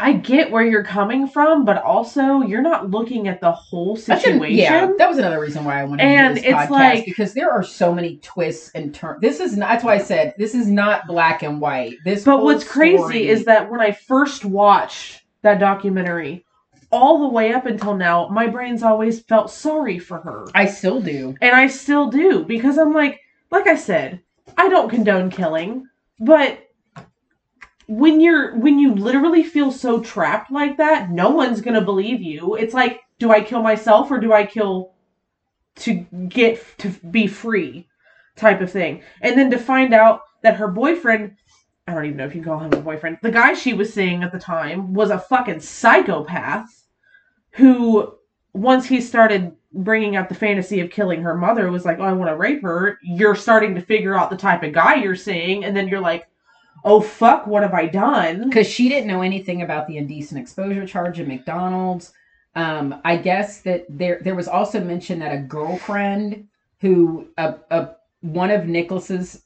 I 0.00 0.12
get 0.12 0.50
where 0.50 0.64
you're 0.64 0.84
coming 0.84 1.26
from, 1.26 1.64
but 1.64 1.82
also 1.82 2.40
you're 2.42 2.62
not 2.62 2.90
looking 2.90 3.26
at 3.28 3.40
the 3.40 3.50
whole 3.52 3.96
That's 3.96 4.08
an- 4.08 4.32
situation. 4.34 4.56
yeah, 4.58 4.90
that 4.98 5.08
was 5.08 5.18
another 5.18 5.40
reason 5.40 5.64
why 5.64 5.80
I 5.80 5.84
wanted 5.84 6.02
And 6.04 6.36
to 6.36 6.40
do 6.42 6.46
this 6.46 6.60
it's 6.60 6.70
podcast 6.70 6.70
like- 6.70 7.04
because 7.04 7.34
there 7.34 7.50
are 7.50 7.62
so 7.62 7.92
many 7.92 8.16
twists 8.22 8.70
and 8.74 8.94
turns. 8.94 9.20
This 9.20 9.40
is 9.40 9.56
not, 9.56 9.68
that's 9.70 9.84
why 9.84 9.94
I 9.94 9.98
said 9.98 10.34
this 10.38 10.54
is 10.54 10.68
not 10.68 11.06
black 11.06 11.42
and 11.42 11.60
white. 11.60 11.96
This, 12.04 12.24
But 12.24 12.42
what's 12.44 12.64
crazy 12.64 13.28
is 13.28 13.44
that 13.46 13.70
when 13.70 13.80
I 13.80 13.92
first 13.92 14.44
watched 14.44 15.22
that 15.42 15.58
documentary, 15.58 16.44
all 16.90 17.18
the 17.20 17.28
way 17.28 17.52
up 17.52 17.66
until 17.66 17.94
now, 17.94 18.28
my 18.28 18.46
brain's 18.46 18.82
always 18.82 19.20
felt 19.20 19.50
sorry 19.50 19.98
for 19.98 20.18
her. 20.18 20.46
I 20.54 20.66
still 20.66 21.00
do. 21.00 21.34
And 21.42 21.54
I 21.54 21.66
still 21.66 22.08
do 22.08 22.44
because 22.44 22.78
I'm 22.78 22.94
like, 22.94 23.20
like 23.50 23.66
I 23.66 23.74
said, 23.76 24.20
I 24.56 24.68
don't 24.68 24.88
condone 24.88 25.28
killing, 25.30 25.86
but 26.20 26.58
when 27.88 28.20
you're 28.20 28.54
when 28.56 28.78
you 28.78 28.94
literally 28.94 29.42
feel 29.42 29.72
so 29.72 30.00
trapped 30.00 30.52
like 30.52 30.76
that, 30.76 31.10
no 31.10 31.30
one's 31.30 31.62
going 31.62 31.74
to 31.74 31.80
believe 31.80 32.20
you. 32.20 32.54
It's 32.54 32.74
like, 32.74 33.00
do 33.18 33.30
I 33.30 33.40
kill 33.40 33.62
myself 33.62 34.10
or 34.10 34.20
do 34.20 34.32
I 34.32 34.44
kill 34.44 34.92
to 35.76 36.06
get 36.28 36.62
to 36.78 36.90
be 37.10 37.26
free 37.26 37.88
type 38.36 38.60
of 38.60 38.70
thing. 38.70 39.02
And 39.22 39.38
then 39.38 39.50
to 39.50 39.58
find 39.58 39.94
out 39.94 40.20
that 40.42 40.56
her 40.56 40.68
boyfriend 40.68 41.36
I 41.86 41.94
don't 41.94 42.04
even 42.04 42.18
know 42.18 42.26
if 42.26 42.34
you 42.34 42.42
call 42.42 42.58
him 42.58 42.72
a 42.74 42.80
boyfriend. 42.82 43.16
The 43.22 43.30
guy 43.30 43.54
she 43.54 43.72
was 43.72 43.92
seeing 43.92 44.22
at 44.22 44.30
the 44.30 44.38
time 44.38 44.92
was 44.92 45.10
a 45.10 45.18
fucking 45.18 45.60
psychopath 45.60 46.84
who 47.52 48.14
once 48.52 48.84
he 48.84 49.00
started 49.00 49.52
bringing 49.72 50.14
out 50.14 50.28
the 50.28 50.34
fantasy 50.34 50.80
of 50.80 50.90
killing 50.90 51.22
her 51.22 51.34
mother 51.34 51.70
was 51.70 51.86
like, 51.86 51.98
"Oh, 51.98 52.04
I 52.04 52.12
want 52.12 52.30
to 52.30 52.36
rape 52.36 52.60
her." 52.62 52.98
You're 53.02 53.34
starting 53.34 53.74
to 53.74 53.80
figure 53.80 54.18
out 54.18 54.28
the 54.28 54.36
type 54.36 54.62
of 54.62 54.74
guy 54.74 54.96
you're 54.96 55.16
seeing 55.16 55.64
and 55.64 55.74
then 55.74 55.88
you're 55.88 56.00
like, 56.00 56.26
"Oh 56.84 57.00
fuck, 57.00 57.46
what 57.46 57.62
have 57.62 57.74
I 57.74 57.86
done?" 57.86 58.48
because 58.48 58.66
she 58.66 58.88
didn't 58.88 59.08
know 59.08 59.22
anything 59.22 59.62
about 59.62 59.86
the 59.86 59.96
indecent 59.96 60.40
exposure 60.40 60.86
charge 60.86 61.20
at 61.20 61.28
McDonald's. 61.28 62.12
Um, 62.54 63.00
I 63.04 63.16
guess 63.16 63.60
that 63.62 63.86
there 63.88 64.20
there 64.22 64.34
was 64.34 64.48
also 64.48 64.82
mention 64.82 65.18
that 65.20 65.34
a 65.34 65.38
girlfriend 65.38 66.48
who 66.80 67.28
a, 67.36 67.54
a 67.70 67.90
one 68.20 68.50
of 68.50 68.66
Nicholas's 68.66 69.44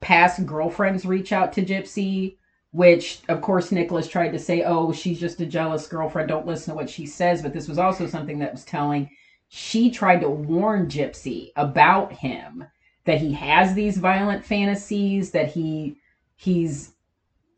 past 0.00 0.44
girlfriends 0.46 1.04
reach 1.04 1.32
out 1.32 1.52
to 1.54 1.64
Gypsy, 1.64 2.36
which 2.72 3.20
of 3.28 3.40
course 3.40 3.72
Nicholas 3.72 4.08
tried 4.08 4.30
to 4.30 4.38
say, 4.38 4.62
"Oh, 4.62 4.92
she's 4.92 5.20
just 5.20 5.40
a 5.40 5.46
jealous 5.46 5.86
girlfriend. 5.86 6.28
Don't 6.28 6.46
listen 6.46 6.72
to 6.72 6.76
what 6.76 6.90
she 6.90 7.06
says." 7.06 7.42
But 7.42 7.52
this 7.52 7.68
was 7.68 7.78
also 7.78 8.06
something 8.06 8.38
that 8.40 8.52
was 8.52 8.64
telling. 8.64 9.10
She 9.48 9.90
tried 9.90 10.20
to 10.20 10.28
warn 10.28 10.88
Gypsy 10.88 11.50
about 11.56 12.12
him 12.12 12.64
that 13.04 13.20
he 13.20 13.32
has 13.34 13.74
these 13.74 13.98
violent 13.98 14.44
fantasies, 14.44 15.30
that 15.32 15.52
he 15.52 15.96
he's 16.36 16.94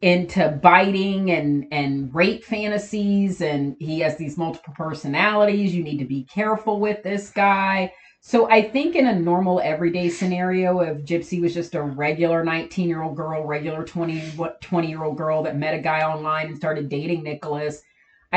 into 0.02 0.58
biting 0.62 1.30
and 1.30 1.66
and 1.72 2.14
rape 2.14 2.44
fantasies 2.44 3.40
and 3.40 3.76
he 3.78 4.00
has 4.00 4.16
these 4.16 4.36
multiple 4.36 4.74
personalities. 4.76 5.74
You 5.74 5.82
need 5.82 5.98
to 5.98 6.04
be 6.04 6.24
careful 6.24 6.80
with 6.80 7.02
this 7.02 7.30
guy. 7.30 7.92
So 8.20 8.50
i 8.50 8.60
think 8.60 8.96
in 8.96 9.06
a 9.06 9.18
normal 9.18 9.60
everyday 9.60 10.08
scenario 10.08 10.80
if 10.80 11.04
gypsy 11.04 11.40
was 11.40 11.54
just 11.54 11.76
a 11.76 11.82
regular 11.82 12.44
19 12.44 12.88
year 12.88 13.02
old 13.02 13.16
girl 13.16 13.44
regular 13.44 13.84
20 13.84 14.18
what 14.30 14.60
20 14.60 14.88
year 14.88 15.04
old 15.04 15.16
girl 15.16 15.44
that 15.44 15.56
met 15.56 15.74
a 15.74 15.78
guy 15.78 16.02
online 16.02 16.46
and 16.46 16.56
started 16.56 16.88
dating 16.88 17.22
nicholas 17.22 17.82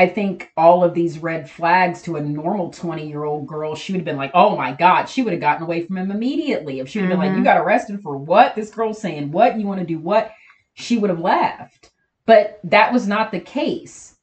i 0.00 0.06
think 0.06 0.50
all 0.56 0.82
of 0.82 0.94
these 0.94 1.18
red 1.18 1.48
flags 1.48 2.02
to 2.02 2.16
a 2.16 2.20
normal 2.20 2.70
20 2.70 3.08
year 3.08 3.24
old 3.24 3.46
girl 3.46 3.74
she 3.74 3.92
would 3.92 4.00
have 4.00 4.04
been 4.04 4.16
like 4.16 4.32
oh 4.34 4.56
my 4.56 4.72
god 4.72 5.06
she 5.06 5.22
would 5.22 5.32
have 5.32 5.40
gotten 5.40 5.62
away 5.62 5.84
from 5.84 5.96
him 5.96 6.10
immediately 6.10 6.80
if 6.80 6.88
she 6.88 6.98
would 6.98 7.08
have 7.08 7.12
been 7.12 7.18
like 7.18 7.28
you 7.28 7.34
mm-hmm. 7.36 7.44
got 7.44 7.58
arrested 7.58 8.00
for 8.02 8.16
what 8.16 8.54
this 8.54 8.70
girl's 8.70 9.00
saying 9.00 9.30
what 9.30 9.58
you 9.58 9.66
want 9.66 9.80
to 9.80 9.86
do 9.86 9.98
what 9.98 10.32
she 10.80 10.96
would 10.96 11.10
have 11.10 11.20
left. 11.20 11.90
But 12.26 12.60
that 12.64 12.92
was 12.92 13.06
not 13.06 13.32
the 13.32 13.40
case. 13.40 14.16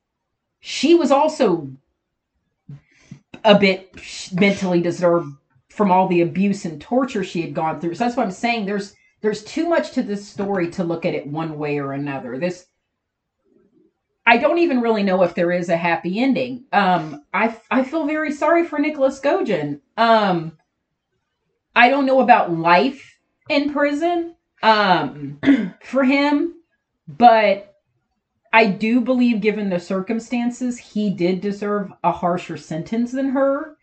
She 0.59 0.95
was 0.95 1.11
also 1.11 1.69
a 3.43 3.57
bit 3.57 3.99
mentally 4.33 4.81
disturbed 4.81 5.35
from 5.69 5.91
all 5.91 6.07
the 6.07 6.21
abuse 6.21 6.65
and 6.65 6.81
torture 6.81 7.23
she 7.23 7.41
had 7.41 7.53
gone 7.53 7.79
through. 7.79 7.95
So 7.95 8.03
that's 8.03 8.17
what 8.17 8.25
I'm 8.25 8.31
saying. 8.31 8.65
There's 8.65 8.93
there's 9.21 9.43
too 9.43 9.67
much 9.67 9.91
to 9.91 10.03
this 10.03 10.27
story 10.27 10.69
to 10.71 10.83
look 10.83 11.05
at 11.05 11.15
it 11.15 11.27
one 11.27 11.57
way 11.57 11.79
or 11.79 11.93
another. 11.93 12.37
This 12.37 12.65
I 14.27 14.35
don't 14.35 14.57
even 14.57 14.81
really 14.81 15.03
know 15.03 15.23
if 15.23 15.33
there 15.33 15.53
is 15.53 15.69
a 15.69 15.77
happy 15.77 16.19
ending. 16.19 16.65
Um, 16.73 17.23
I 17.33 17.57
I 17.71 17.83
feel 17.83 18.05
very 18.05 18.33
sorry 18.33 18.65
for 18.65 18.77
Nicholas 18.77 19.21
Godejohn. 19.21 19.79
Um, 19.95 20.57
I 21.73 21.89
don't 21.89 22.05
know 22.05 22.19
about 22.19 22.51
life 22.51 23.17
in 23.47 23.71
prison 23.71 24.35
um, 24.61 25.39
for 25.81 26.03
him, 26.03 26.55
but 27.07 27.73
I 28.51 28.65
do 28.65 28.99
believe, 28.99 29.39
given 29.39 29.69
the 29.69 29.79
circumstances, 29.79 30.77
he 30.77 31.09
did 31.09 31.39
deserve 31.39 31.93
a 32.03 32.11
harsher 32.11 32.57
sentence 32.57 33.13
than 33.13 33.29
her. 33.29 33.77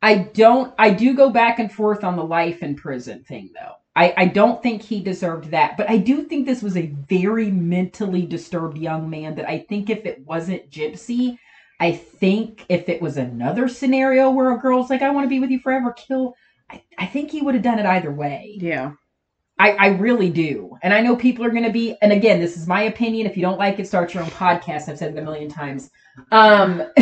I 0.00 0.16
don't. 0.16 0.72
I 0.78 0.88
do 0.88 1.12
go 1.12 1.28
back 1.28 1.58
and 1.58 1.70
forth 1.70 2.02
on 2.02 2.16
the 2.16 2.24
life 2.24 2.62
in 2.62 2.76
prison 2.76 3.24
thing, 3.24 3.50
though. 3.54 3.74
I, 3.94 4.14
I 4.16 4.24
don't 4.26 4.62
think 4.62 4.82
he 4.82 5.02
deserved 5.02 5.50
that, 5.50 5.76
but 5.76 5.90
I 5.90 5.98
do 5.98 6.22
think 6.22 6.46
this 6.46 6.62
was 6.62 6.76
a 6.76 6.86
very 6.86 7.50
mentally 7.50 8.24
disturbed 8.24 8.78
young 8.78 9.10
man. 9.10 9.34
That 9.34 9.48
I 9.48 9.58
think 9.58 9.90
if 9.90 10.06
it 10.06 10.24
wasn't 10.26 10.70
Gypsy, 10.70 11.38
I 11.78 11.92
think 11.92 12.64
if 12.68 12.88
it 12.88 13.02
was 13.02 13.18
another 13.18 13.68
scenario 13.68 14.30
where 14.30 14.52
a 14.52 14.58
girl's 14.58 14.88
like, 14.88 15.02
"I 15.02 15.10
want 15.10 15.24
to 15.24 15.28
be 15.28 15.40
with 15.40 15.50
you 15.50 15.58
forever," 15.60 15.92
kill. 15.92 16.34
I, 16.70 16.82
I 16.96 17.06
think 17.06 17.30
he 17.30 17.42
would 17.42 17.54
have 17.54 17.62
done 17.62 17.78
it 17.78 17.86
either 17.86 18.10
way. 18.10 18.56
Yeah. 18.60 18.92
I, 19.58 19.72
I 19.72 19.86
really 19.88 20.30
do. 20.30 20.76
And 20.82 20.92
I 20.92 21.00
know 21.02 21.14
people 21.14 21.44
are 21.44 21.50
going 21.50 21.62
to 21.64 21.70
be, 21.70 21.96
and 22.02 22.12
again, 22.12 22.40
this 22.40 22.56
is 22.56 22.66
my 22.66 22.82
opinion. 22.82 23.26
If 23.26 23.36
you 23.36 23.42
don't 23.42 23.58
like 23.58 23.78
it, 23.78 23.86
start 23.86 24.14
your 24.14 24.22
own 24.22 24.30
podcast. 24.30 24.88
I've 24.88 24.98
said 24.98 25.14
it 25.14 25.18
a 25.18 25.22
million 25.22 25.48
times. 25.48 25.90
Um, 26.32 26.82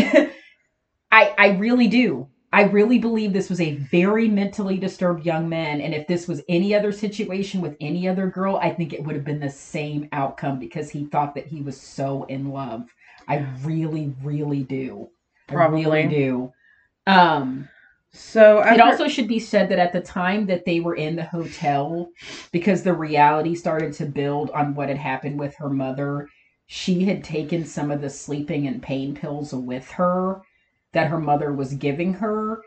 I, 1.10 1.34
I 1.38 1.56
really 1.58 1.88
do. 1.88 2.28
I 2.52 2.62
really 2.64 2.98
believe 2.98 3.32
this 3.32 3.48
was 3.48 3.60
a 3.60 3.76
very 3.76 4.28
mentally 4.28 4.76
disturbed 4.76 5.24
young 5.24 5.48
man. 5.48 5.80
And 5.80 5.94
if 5.94 6.06
this 6.08 6.26
was 6.26 6.42
any 6.48 6.74
other 6.74 6.90
situation 6.92 7.60
with 7.60 7.76
any 7.80 8.08
other 8.08 8.28
girl, 8.28 8.56
I 8.56 8.70
think 8.70 8.92
it 8.92 9.04
would 9.04 9.14
have 9.14 9.24
been 9.24 9.40
the 9.40 9.50
same 9.50 10.08
outcome 10.12 10.58
because 10.58 10.90
he 10.90 11.04
thought 11.06 11.34
that 11.36 11.46
he 11.46 11.60
was 11.62 11.80
so 11.80 12.24
in 12.24 12.50
love. 12.50 12.88
I 13.28 13.46
really, 13.62 14.14
really 14.22 14.64
do. 14.64 15.08
I 15.48 15.52
Probably. 15.52 15.84
really 15.84 16.08
do. 16.08 16.52
Um, 17.06 17.68
So 18.12 18.60
it 18.62 18.80
also 18.80 19.06
should 19.06 19.28
be 19.28 19.38
said 19.38 19.68
that 19.68 19.78
at 19.78 19.92
the 19.92 20.00
time 20.00 20.46
that 20.46 20.64
they 20.64 20.80
were 20.80 20.96
in 20.96 21.14
the 21.14 21.24
hotel, 21.24 22.08
because 22.50 22.82
the 22.82 22.92
reality 22.92 23.54
started 23.54 23.92
to 23.94 24.06
build 24.06 24.50
on 24.50 24.74
what 24.74 24.88
had 24.88 24.98
happened 24.98 25.38
with 25.38 25.54
her 25.56 25.70
mother, 25.70 26.28
she 26.66 27.04
had 27.04 27.22
taken 27.22 27.64
some 27.64 27.92
of 27.92 28.00
the 28.00 28.10
sleeping 28.10 28.66
and 28.66 28.82
pain 28.82 29.14
pills 29.14 29.52
with 29.52 29.88
her 29.92 30.42
that 30.92 31.08
her 31.08 31.20
mother 31.20 31.52
was 31.52 31.74
giving 31.74 32.14
her. 32.14 32.62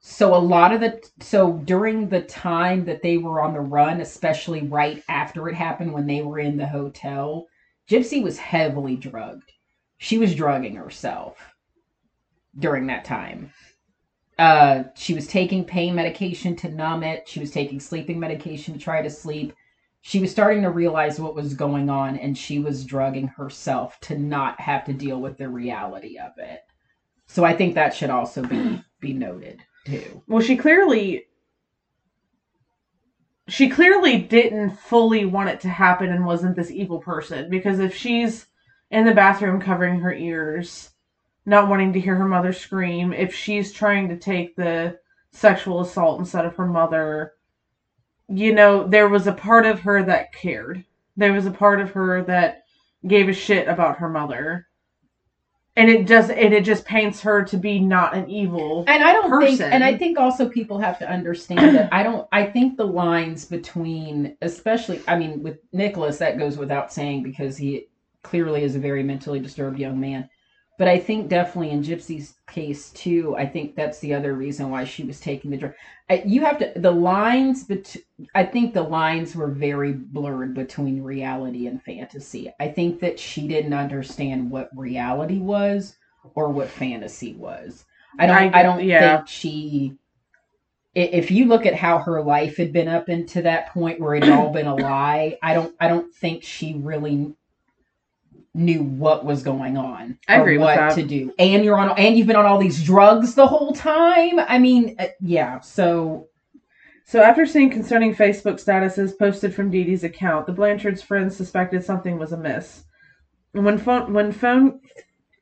So 0.00 0.34
a 0.34 0.38
lot 0.38 0.72
of 0.72 0.80
the 0.80 1.02
so 1.20 1.58
during 1.64 2.08
the 2.08 2.22
time 2.22 2.86
that 2.86 3.02
they 3.02 3.18
were 3.18 3.40
on 3.40 3.52
the 3.52 3.60
run, 3.60 4.00
especially 4.00 4.62
right 4.62 5.02
after 5.08 5.48
it 5.48 5.54
happened 5.54 5.92
when 5.92 6.06
they 6.06 6.22
were 6.22 6.38
in 6.38 6.56
the 6.56 6.66
hotel, 6.66 7.46
Gypsy 7.88 8.22
was 8.22 8.38
heavily 8.38 8.96
drugged. 8.96 9.52
She 9.98 10.16
was 10.16 10.34
drugging 10.34 10.76
herself 10.76 11.54
during 12.58 12.86
that 12.86 13.04
time. 13.04 13.52
Uh, 14.38 14.84
she 14.94 15.12
was 15.12 15.26
taking 15.26 15.64
pain 15.66 15.94
medication 15.94 16.56
to 16.56 16.70
numb 16.70 17.02
it. 17.02 17.28
She 17.28 17.40
was 17.40 17.50
taking 17.50 17.78
sleeping 17.78 18.18
medication 18.18 18.72
to 18.72 18.80
try 18.80 19.02
to 19.02 19.10
sleep. 19.10 19.52
She 20.00 20.18
was 20.18 20.30
starting 20.30 20.62
to 20.62 20.70
realize 20.70 21.20
what 21.20 21.34
was 21.34 21.52
going 21.52 21.90
on, 21.90 22.16
and 22.16 22.38
she 22.38 22.58
was 22.58 22.86
drugging 22.86 23.28
herself 23.28 24.00
to 24.00 24.18
not 24.18 24.58
have 24.58 24.86
to 24.86 24.94
deal 24.94 25.20
with 25.20 25.36
the 25.36 25.50
reality 25.50 26.18
of 26.18 26.32
it. 26.38 26.62
So 27.30 27.44
I 27.44 27.54
think 27.54 27.74
that 27.74 27.94
should 27.94 28.10
also 28.10 28.42
be 28.42 28.82
be 29.00 29.12
noted 29.12 29.62
too. 29.86 30.22
well, 30.26 30.42
she 30.42 30.56
clearly 30.56 31.26
she 33.46 33.68
clearly 33.68 34.18
didn't 34.18 34.70
fully 34.70 35.24
want 35.24 35.48
it 35.48 35.60
to 35.60 35.68
happen 35.68 36.10
and 36.10 36.26
wasn't 36.26 36.56
this 36.56 36.72
evil 36.72 36.98
person 36.98 37.48
because 37.48 37.78
if 37.78 37.94
she's 37.94 38.46
in 38.90 39.04
the 39.04 39.14
bathroom 39.14 39.60
covering 39.60 40.00
her 40.00 40.12
ears, 40.12 40.90
not 41.46 41.68
wanting 41.68 41.92
to 41.92 42.00
hear 42.00 42.16
her 42.16 42.26
mother 42.26 42.52
scream, 42.52 43.12
if 43.12 43.32
she's 43.32 43.72
trying 43.72 44.08
to 44.08 44.16
take 44.16 44.56
the 44.56 44.98
sexual 45.30 45.80
assault 45.80 46.18
instead 46.18 46.44
of 46.44 46.56
her 46.56 46.66
mother, 46.66 47.34
you 48.28 48.52
know, 48.52 48.88
there 48.88 49.08
was 49.08 49.28
a 49.28 49.32
part 49.32 49.66
of 49.66 49.78
her 49.80 50.02
that 50.02 50.32
cared. 50.32 50.84
There 51.16 51.32
was 51.32 51.46
a 51.46 51.52
part 51.52 51.80
of 51.80 51.92
her 51.92 52.24
that 52.24 52.64
gave 53.06 53.28
a 53.28 53.32
shit 53.32 53.68
about 53.68 53.98
her 53.98 54.08
mother. 54.08 54.66
And 55.76 55.88
it 55.88 56.06
does 56.06 56.30
and 56.30 56.52
it 56.52 56.64
just 56.64 56.84
paints 56.84 57.20
her 57.22 57.44
to 57.44 57.56
be 57.56 57.78
not 57.78 58.14
an 58.14 58.28
evil 58.28 58.84
And 58.88 59.02
I 59.02 59.12
don't 59.12 59.30
think, 59.30 59.58
person. 59.58 59.72
and 59.72 59.84
I 59.84 59.96
think 59.96 60.18
also 60.18 60.48
people 60.48 60.78
have 60.78 60.98
to 60.98 61.08
understand 61.08 61.76
that 61.76 61.92
I 61.92 62.02
don't, 62.02 62.26
I 62.32 62.44
think 62.44 62.76
the 62.76 62.86
lines 62.86 63.44
between, 63.44 64.36
especially, 64.42 65.00
I 65.06 65.16
mean, 65.16 65.42
with 65.42 65.58
Nicholas, 65.72 66.18
that 66.18 66.38
goes 66.38 66.58
without 66.58 66.92
saying 66.92 67.22
because 67.22 67.56
he 67.56 67.86
clearly 68.22 68.64
is 68.64 68.74
a 68.74 68.80
very 68.80 69.02
mentally 69.02 69.38
disturbed 69.38 69.78
young 69.78 69.98
man. 69.98 70.28
But 70.80 70.88
I 70.88 70.98
think 70.98 71.28
definitely 71.28 71.72
in 71.72 71.82
Gypsy's 71.82 72.36
case 72.46 72.88
too, 72.92 73.36
I 73.36 73.44
think 73.44 73.76
that's 73.76 73.98
the 73.98 74.14
other 74.14 74.32
reason 74.32 74.70
why 74.70 74.84
she 74.84 75.04
was 75.04 75.20
taking 75.20 75.50
the 75.50 75.58
drug. 75.58 75.74
You 76.24 76.40
have 76.46 76.58
to 76.58 76.72
the 76.74 76.90
lines, 76.90 77.64
but 77.64 77.94
I 78.34 78.44
think 78.44 78.72
the 78.72 78.82
lines 78.82 79.36
were 79.36 79.48
very 79.48 79.92
blurred 79.92 80.54
between 80.54 81.02
reality 81.02 81.66
and 81.66 81.82
fantasy. 81.82 82.50
I 82.58 82.68
think 82.68 82.98
that 83.00 83.20
she 83.20 83.46
didn't 83.46 83.74
understand 83.74 84.50
what 84.50 84.70
reality 84.74 85.36
was 85.36 85.98
or 86.34 86.48
what 86.48 86.70
fantasy 86.70 87.34
was. 87.34 87.84
I 88.18 88.24
don't. 88.24 88.54
I 88.54 88.60
I, 88.60 88.62
don't 88.62 88.82
yeah. 88.82 89.18
think 89.18 89.28
she. 89.28 89.98
If 90.94 91.30
you 91.30 91.44
look 91.44 91.66
at 91.66 91.74
how 91.74 91.98
her 91.98 92.22
life 92.22 92.56
had 92.56 92.72
been 92.72 92.88
up 92.88 93.10
into 93.10 93.42
that 93.42 93.74
point 93.74 94.00
where 94.00 94.14
it 94.14 94.24
had 94.24 94.32
all 94.32 94.50
been 94.50 94.66
a 94.66 94.74
lie, 94.74 95.36
I 95.42 95.52
don't. 95.52 95.74
I 95.78 95.88
don't 95.88 96.14
think 96.14 96.42
she 96.42 96.72
really 96.72 97.34
knew 98.54 98.82
what 98.82 99.24
was 99.24 99.42
going 99.42 99.76
on. 99.76 100.18
I 100.28 100.40
agree 100.40 100.58
with 100.58 100.66
what 100.66 100.76
that. 100.76 100.94
to 100.96 101.02
do. 101.02 101.32
And 101.38 101.64
you're 101.64 101.78
on. 101.78 101.96
And 101.98 102.16
you've 102.16 102.26
been 102.26 102.36
on 102.36 102.46
all 102.46 102.58
these 102.58 102.82
drugs 102.82 103.34
the 103.34 103.46
whole 103.46 103.72
time. 103.72 104.40
I 104.40 104.58
mean, 104.58 104.96
uh, 104.98 105.06
yeah. 105.20 105.60
So 105.60 106.28
So 107.04 107.22
after 107.22 107.44
seeing 107.44 107.70
concerning 107.70 108.14
Facebook 108.14 108.64
statuses 108.64 109.18
posted 109.18 109.52
from 109.52 109.68
Dee 109.68 109.82
Dee's 109.82 110.04
account, 110.04 110.46
the 110.46 110.52
Blanchard's 110.52 111.02
friends 111.02 111.36
suspected 111.36 111.84
something 111.84 112.18
was 112.18 112.32
amiss. 112.32 112.84
When 113.52 113.78
phone 113.78 114.12
when 114.12 114.30
phone 114.30 114.80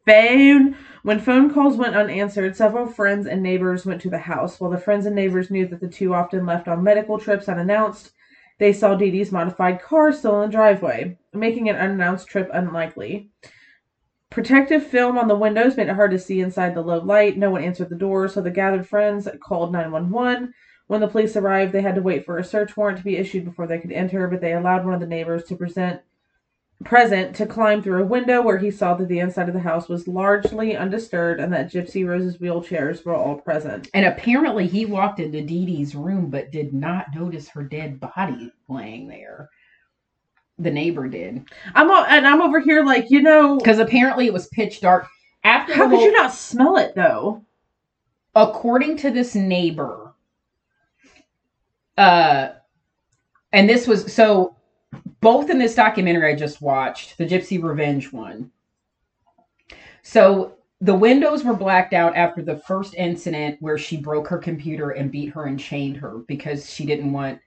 phone 0.07 0.77
when 1.03 1.21
phone 1.21 1.53
calls 1.53 1.77
went 1.77 1.95
unanswered, 1.95 2.57
several 2.57 2.87
friends 2.87 3.27
and 3.27 3.43
neighbors 3.43 3.85
went 3.85 4.01
to 4.01 4.11
the 4.11 4.19
house. 4.19 4.59
While 4.59 4.71
the 4.71 4.79
friends 4.79 5.05
and 5.05 5.15
neighbors 5.15 5.51
knew 5.51 5.67
that 5.69 5.81
the 5.81 5.89
two 5.89 6.15
often 6.15 6.47
left 6.47 6.69
on 6.69 6.83
medical 6.83 7.19
trips 7.19 7.49
unannounced, 7.49 8.13
they 8.59 8.73
saw 8.73 8.95
Dee 8.95 9.11
Dee's 9.11 9.33
modified 9.33 9.81
car 9.81 10.13
still 10.13 10.43
in 10.43 10.51
the 10.51 10.57
driveway, 10.57 11.17
making 11.33 11.69
an 11.69 11.77
unannounced 11.77 12.29
trip 12.29 12.51
unlikely. 12.53 13.31
Protective 14.31 14.87
film 14.87 15.17
on 15.17 15.29
the 15.29 15.37
windows 15.37 15.77
made 15.77 15.89
it 15.89 15.95
hard 15.95 16.11
to 16.11 16.19
see 16.19 16.41
inside 16.41 16.75
the 16.75 16.83
low 16.83 16.99
light. 16.99 17.39
No 17.39 17.51
one 17.51 17.63
answered 17.63 17.89
the 17.89 17.97
door, 17.97 18.29
so 18.29 18.41
the 18.41 18.51
gathered 18.51 18.87
friends 18.87 19.29
called 19.41 19.73
911. 19.73 20.53
When 20.87 21.01
the 21.01 21.09
police 21.09 21.37
arrived, 21.37 21.73
they 21.73 21.83
had 21.83 21.95
to 21.95 22.03
wait 22.03 22.25
for 22.25 22.39
a 22.39 22.45
search 22.45 22.77
warrant 22.77 22.99
to 22.99 23.05
be 23.05 23.17
issued 23.17 23.45
before 23.45 23.67
they 23.67 23.79
could 23.79 23.93
enter, 23.93 24.27
but 24.29 24.41
they 24.41 24.53
allowed 24.55 24.85
one 24.85 24.95
of 24.95 25.01
the 25.01 25.07
neighbors 25.07 25.45
to 25.45 25.57
present 25.57 26.01
present 26.85 27.35
to 27.37 27.45
climb 27.47 27.83
through 27.83 28.03
a 28.03 28.07
window 28.07 28.41
where 28.41 28.59
he 28.59 28.71
saw 28.71 28.95
that 28.95 29.09
the 29.09 29.19
inside 29.19 29.49
of 29.49 29.55
the 29.55 29.61
house 29.61 29.89
was 29.89 30.07
largely 30.07 30.77
undisturbed 30.77 31.41
and 31.41 31.53
that 31.53 31.71
Gypsy 31.73 32.07
Rose's 32.07 32.39
wheelchairs 32.39 33.05
were 33.05 33.17
all 33.17 33.35
present. 33.37 33.89
and 33.95 34.07
apparently 34.07 34.67
he 34.69 34.87
walked 34.87 35.19
into 35.19 35.43
Dee 35.43 35.67
Dee's 35.67 35.95
room, 35.97 36.31
but 36.31 36.53
did 36.53 36.73
not 36.73 37.07
notice 37.15 37.49
her 37.49 37.65
dead 37.65 37.99
body 37.99 38.53
laying 38.69 39.09
there. 39.09 39.49
The 40.61 40.71
neighbor 40.71 41.09
did 41.09 41.45
I'm 41.75 41.91
o- 41.91 42.05
and 42.09 42.27
I'm 42.27 42.43
over 42.43 42.61
here 42.61 42.85
like, 42.85 43.11
you 43.11 43.23
know, 43.23 43.59
because 43.59 43.79
apparently 43.81 44.27
it 44.27 44.33
was 44.33 44.49
pitch 44.49 44.81
dark. 44.81 45.07
After 45.45 45.73
how 45.75 45.89
could 45.89 45.97
whole- 45.97 46.05
you 46.05 46.13
not 46.13 46.33
smell 46.33 46.77
it 46.77 46.95
though? 46.95 47.45
according 48.35 48.97
to 48.99 49.11
this 49.11 49.35
neighbor 49.35 50.15
uh 51.97 52.51
and 53.53 53.69
this 53.69 53.89
was 53.89 54.13
so 54.13 54.55
both 55.21 55.51
in 55.51 55.59
this 55.59 55.75
documentary 55.75 56.33
i 56.33 56.37
just 56.37 56.61
watched 56.61 57.19
the 57.19 57.27
gypsy 57.27 57.63
revenge 57.63 58.13
one. 58.13 58.51
So 60.03 60.55
the 60.81 60.95
windows 60.95 61.45
were 61.45 61.55
blacked 61.55 61.93
out 61.93 62.17
after 62.17 62.41
the 62.41 62.59
first 62.59 62.95
incident 62.95 63.57
where 63.61 63.79
she 63.79 63.97
broke 63.97 64.29
her 64.29 64.39
computer 64.39 64.91
and 64.91 65.11
beat 65.11 65.31
her 65.31 65.47
and 65.47 65.59
chained 65.59 65.97
her 65.97 66.19
because 66.29 66.71
she 66.71 66.87
didn't 66.87 67.13
want 67.13 67.41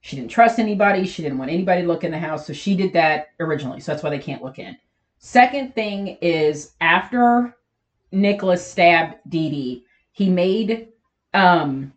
she 0.00 0.16
didn't 0.16 0.30
trust 0.30 0.60
anybody 0.60 1.04
she 1.04 1.22
didn't 1.22 1.38
want 1.38 1.50
anybody 1.50 1.82
to 1.82 1.88
look 1.88 2.04
in 2.04 2.12
the 2.12 2.18
house 2.18 2.46
so 2.46 2.52
she 2.52 2.76
did 2.76 2.92
that 2.92 3.28
originally 3.40 3.80
so 3.80 3.92
that's 3.92 4.04
why 4.04 4.10
they 4.10 4.18
can't 4.18 4.42
look 4.42 4.58
in. 4.58 4.76
Second 5.18 5.74
thing 5.74 6.18
is 6.20 6.74
after 6.80 7.56
nicholas 8.12 8.64
stabbed 8.64 9.16
Dee 9.28 9.50
Dee, 9.50 9.84
he 10.12 10.30
made 10.30 10.88
um 11.34 11.92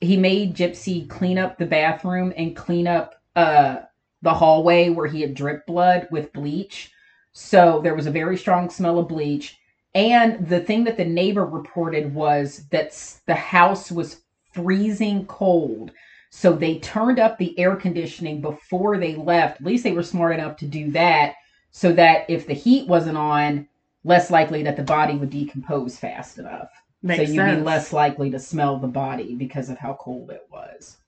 he 0.00 0.16
made 0.16 0.56
gypsy 0.56 1.08
clean 1.08 1.38
up 1.38 1.56
the 1.56 1.66
bathroom 1.66 2.32
and 2.36 2.56
clean 2.56 2.88
up 2.88 3.14
uh 3.36 3.76
the 4.22 4.34
hallway 4.34 4.88
where 4.88 5.06
he 5.06 5.20
had 5.20 5.34
dripped 5.34 5.66
blood 5.66 6.08
with 6.10 6.32
bleach. 6.32 6.90
So 7.32 7.80
there 7.82 7.94
was 7.94 8.06
a 8.06 8.10
very 8.10 8.38
strong 8.38 8.70
smell 8.70 8.98
of 8.98 9.08
bleach. 9.08 9.58
And 9.94 10.48
the 10.48 10.60
thing 10.60 10.82
that 10.84 10.96
the 10.96 11.04
neighbor 11.04 11.44
reported 11.44 12.12
was 12.12 12.66
that 12.70 12.92
the 13.26 13.34
house 13.34 13.92
was 13.92 14.22
freezing 14.52 15.26
cold. 15.26 15.92
So 16.30 16.52
they 16.52 16.78
turned 16.78 17.20
up 17.20 17.36
the 17.36 17.56
air 17.58 17.76
conditioning 17.76 18.40
before 18.40 18.98
they 18.98 19.14
left. 19.14 19.60
At 19.60 19.66
least 19.66 19.84
they 19.84 19.92
were 19.92 20.02
smart 20.02 20.34
enough 20.34 20.56
to 20.58 20.66
do 20.66 20.90
that 20.92 21.34
so 21.70 21.92
that 21.92 22.28
if 22.28 22.46
the 22.46 22.54
heat 22.54 22.88
wasn't 22.88 23.18
on 23.18 23.68
less 24.04 24.30
likely 24.30 24.62
that 24.62 24.76
the 24.76 24.82
body 24.82 25.16
would 25.16 25.30
decompose 25.30 25.98
fast 25.98 26.38
enough. 26.38 26.70
Makes 27.02 27.16
so 27.16 27.22
you'd 27.32 27.36
sense. 27.36 27.58
be 27.58 27.64
less 27.64 27.92
likely 27.92 28.30
to 28.30 28.38
smell 28.38 28.78
the 28.78 28.88
body 28.88 29.34
because 29.34 29.68
of 29.68 29.78
how 29.78 29.96
cold 30.00 30.30
it 30.30 30.46
was. 30.50 30.98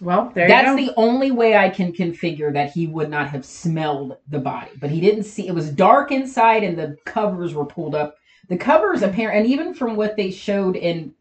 Well, 0.00 0.30
there 0.34 0.48
That's 0.48 0.80
you 0.80 0.86
go. 0.86 0.92
the 0.92 1.00
only 1.00 1.30
way 1.30 1.56
I 1.56 1.70
can 1.70 1.92
configure 1.92 2.52
that 2.52 2.72
he 2.72 2.86
would 2.86 3.10
not 3.10 3.28
have 3.28 3.44
smelled 3.44 4.18
the 4.28 4.38
body. 4.38 4.70
But 4.78 4.90
he 4.90 5.00
didn't 5.00 5.24
see 5.24 5.48
it 5.48 5.54
was 5.54 5.70
dark 5.70 6.12
inside 6.12 6.64
and 6.64 6.78
the 6.78 6.96
covers 7.04 7.54
were 7.54 7.64
pulled 7.64 7.94
up. 7.94 8.16
The 8.48 8.56
covers 8.56 9.02
apparent 9.02 9.38
and 9.38 9.46
even 9.46 9.74
from 9.74 9.96
what 9.96 10.16
they 10.16 10.30
showed 10.30 10.76
in 10.76 11.14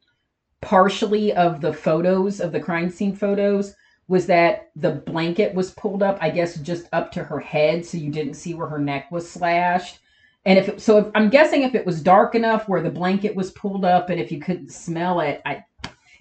partially 0.62 1.34
of 1.34 1.62
the 1.62 1.74
photos 1.74 2.40
of 2.40 2.52
the 2.52 2.60
crime 2.60 2.90
scene 2.90 3.16
photos 3.16 3.76
was 4.08 4.28
that 4.28 4.70
the 4.76 4.92
blanket 4.92 5.54
was 5.54 5.72
pulled 5.72 6.04
up, 6.04 6.18
I 6.22 6.30
guess 6.30 6.58
just 6.58 6.88
up 6.94 7.12
to 7.14 7.24
her 7.24 7.40
head 7.40 7.86
so 7.86 7.98
you 7.98 8.12
didn't 8.12 8.36
see 8.36 8.54
where 8.54 8.68
her 8.68 8.80
neck 8.80 9.12
was 9.12 9.30
slashed. 9.30 10.00
And 10.46 10.60
if 10.60 10.70
it, 10.70 10.82
so, 10.82 10.98
if, 11.00 11.08
I'm 11.16 11.30
guessing 11.30 11.64
if 11.64 11.74
it 11.74 11.86
was 11.86 12.04
dark 12.04 12.36
enough 12.36 12.70
where 12.70 12.82
the 12.82 12.92
blanket 12.92 13.36
was 13.36 13.50
pulled 13.52 13.84
up, 13.84 14.12
and 14.12 14.22
if 14.22 14.32
you 14.32 14.40
couldn't 14.40 14.72
smell 14.72 15.20
it, 15.22 15.42
I, 15.44 15.64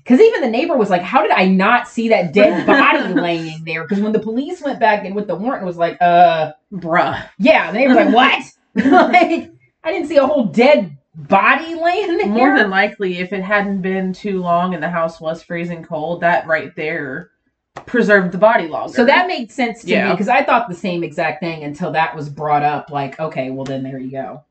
because 0.05 0.21
even 0.21 0.43
the 0.43 0.51
neighbor 0.51 0.77
was 0.77 0.91
like, 0.91 1.03
"How 1.03 1.23
did 1.23 1.31
I 1.31 1.49
not 1.49 1.89
see 1.89 2.11
that 2.11 2.33
dead 2.33 2.67
body 2.67 3.15
laying 3.15 3.65
there?" 3.65 3.83
Because 3.83 4.01
when 4.01 4.13
the 4.13 4.21
police 4.21 4.61
went 4.61 4.79
back 4.79 5.05
in 5.05 5.15
with 5.15 5.27
the 5.27 5.35
warrant, 5.35 5.63
it 5.63 5.67
was 5.67 5.79
like, 5.79 5.97
"Uh, 6.01 6.53
Bruh. 6.73 7.27
yeah." 7.39 7.73
The 7.73 7.79
neighbor's 7.79 7.97
like, 7.97 8.15
"What?" 8.15 8.45
like, 8.75 9.51
I 9.83 9.93
didn't 9.93 10.09
see 10.09 10.17
a 10.17 10.27
whole 10.27 10.45
dead 10.47 10.97
body 11.15 11.75
laying 11.75 12.19
there. 12.19 12.27
More 12.27 12.57
than 12.57 12.71
likely, 12.71 13.19
if 13.19 13.33
it 13.33 13.43
hadn't 13.43 13.81
been 13.81 14.13
too 14.13 14.41
long 14.41 14.75
and 14.75 14.83
the 14.83 14.91
house 14.91 15.21
was 15.21 15.43
freezing 15.43 15.83
cold, 15.83 16.21
that 16.21 16.47
right 16.47 16.75
there 16.77 17.31
preserved 17.87 18.33
the 18.33 18.39
body 18.39 18.69
longer. 18.69 18.93
So 18.93 19.05
that 19.05 19.27
made 19.27 19.51
sense 19.51 19.83
to 19.83 20.05
me 20.07 20.11
because 20.13 20.29
I 20.29 20.45
thought 20.45 20.69
the 20.69 20.75
same 20.75 21.03
exact 21.03 21.41
thing 21.41 21.65
until 21.65 21.93
that 21.93 22.15
was 22.15 22.29
brought 22.29 22.63
up. 22.63 22.91
Like, 22.91 23.19
okay, 23.19 23.51
well 23.51 23.65
then 23.65 23.83
there 23.83 23.99
you 23.99 24.11
go. 24.11 24.45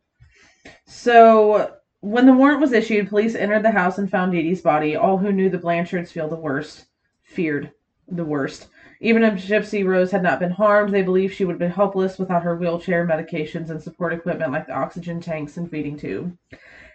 So 0.86 1.76
when 2.04 2.26
the 2.26 2.34
warrant 2.34 2.60
was 2.60 2.74
issued, 2.74 3.08
police 3.08 3.34
entered 3.34 3.64
the 3.64 3.72
house 3.72 3.98
and 3.98 4.12
found 4.12 4.34
Dee 4.34 4.42
Dee's 4.42 4.62
body. 4.62 4.94
All 4.94 5.18
who 5.18 5.32
knew 5.32 5.50
the 5.50 5.58
Blanchards 5.58 6.12
feel 6.12 6.28
the 6.28 6.36
worst, 6.36 6.88
feared 7.24 7.72
the 8.10 8.26
worst. 8.26 8.68
Even 9.00 9.24
if 9.24 9.36
Gypsy 9.36 9.86
Rose 9.86 10.12
had 10.12 10.22
not 10.22 10.38
been 10.38 10.52
harmed, 10.52 10.94
they 10.94 11.02
believed 11.02 11.34
she 11.34 11.46
would 11.46 11.54
have 11.54 11.60
been 11.60 11.72
helpless 11.72 12.20
without 12.20 12.44
her 12.44 12.58
wheelchair, 12.58 13.08
medications, 13.08 13.70
and 13.70 13.82
support 13.82 14.12
equipment 14.12 14.52
like 14.52 14.68
the 14.68 14.74
oxygen 14.74 15.22
tanks 15.22 15.56
and 15.56 15.72
feeding 15.72 15.98
tube. 15.98 16.38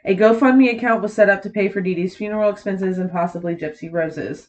A 0.04 0.14
GoFundMe 0.14 0.76
account 0.76 1.00
was 1.00 1.14
set 1.14 1.30
up 1.30 1.40
to 1.40 1.50
pay 1.50 1.70
for 1.70 1.80
Dee 1.80 1.94
Dee's 1.94 2.14
funeral 2.14 2.50
expenses 2.50 2.98
and 2.98 3.10
possibly 3.10 3.56
Gypsy 3.56 3.90
Rose's. 3.90 4.48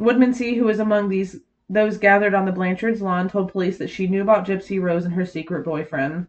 Woodmansee, 0.00 0.56
who 0.56 0.64
was 0.64 0.78
among 0.78 1.10
these 1.10 1.38
those 1.68 1.98
gathered 1.98 2.32
on 2.32 2.46
the 2.46 2.52
Blanchard's 2.52 3.02
lawn, 3.02 3.28
told 3.28 3.52
police 3.52 3.76
that 3.76 3.90
she 3.90 4.06
knew 4.06 4.22
about 4.22 4.46
Gypsy 4.46 4.80
Rose 4.80 5.04
and 5.04 5.12
her 5.12 5.26
secret 5.26 5.66
boyfriend. 5.66 6.28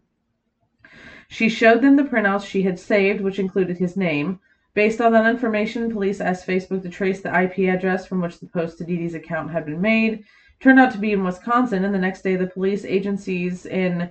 She 1.28 1.48
showed 1.48 1.82
them 1.82 1.96
the 1.96 2.04
printouts 2.04 2.46
she 2.46 2.62
had 2.62 2.78
saved, 2.78 3.20
which 3.20 3.38
included 3.38 3.78
his 3.78 3.96
name. 3.96 4.40
Based 4.74 5.00
on 5.00 5.12
that 5.12 5.30
information, 5.30 5.92
police 5.92 6.20
asked 6.20 6.46
Facebook 6.46 6.82
to 6.82 6.88
trace 6.88 7.20
the 7.20 7.42
IP 7.42 7.70
address 7.72 8.06
from 8.06 8.20
which 8.20 8.40
the 8.40 8.46
post 8.46 8.78
to 8.78 8.84
Dee's 8.84 9.14
account 9.14 9.52
had 9.52 9.64
been 9.66 9.80
made. 9.80 10.24
Turned 10.60 10.80
out 10.80 10.92
to 10.92 10.98
be 10.98 11.12
in 11.12 11.24
Wisconsin, 11.24 11.84
and 11.84 11.94
the 11.94 11.98
next 11.98 12.22
day 12.22 12.36
the 12.36 12.46
police 12.46 12.84
agencies 12.84 13.66
in 13.66 14.10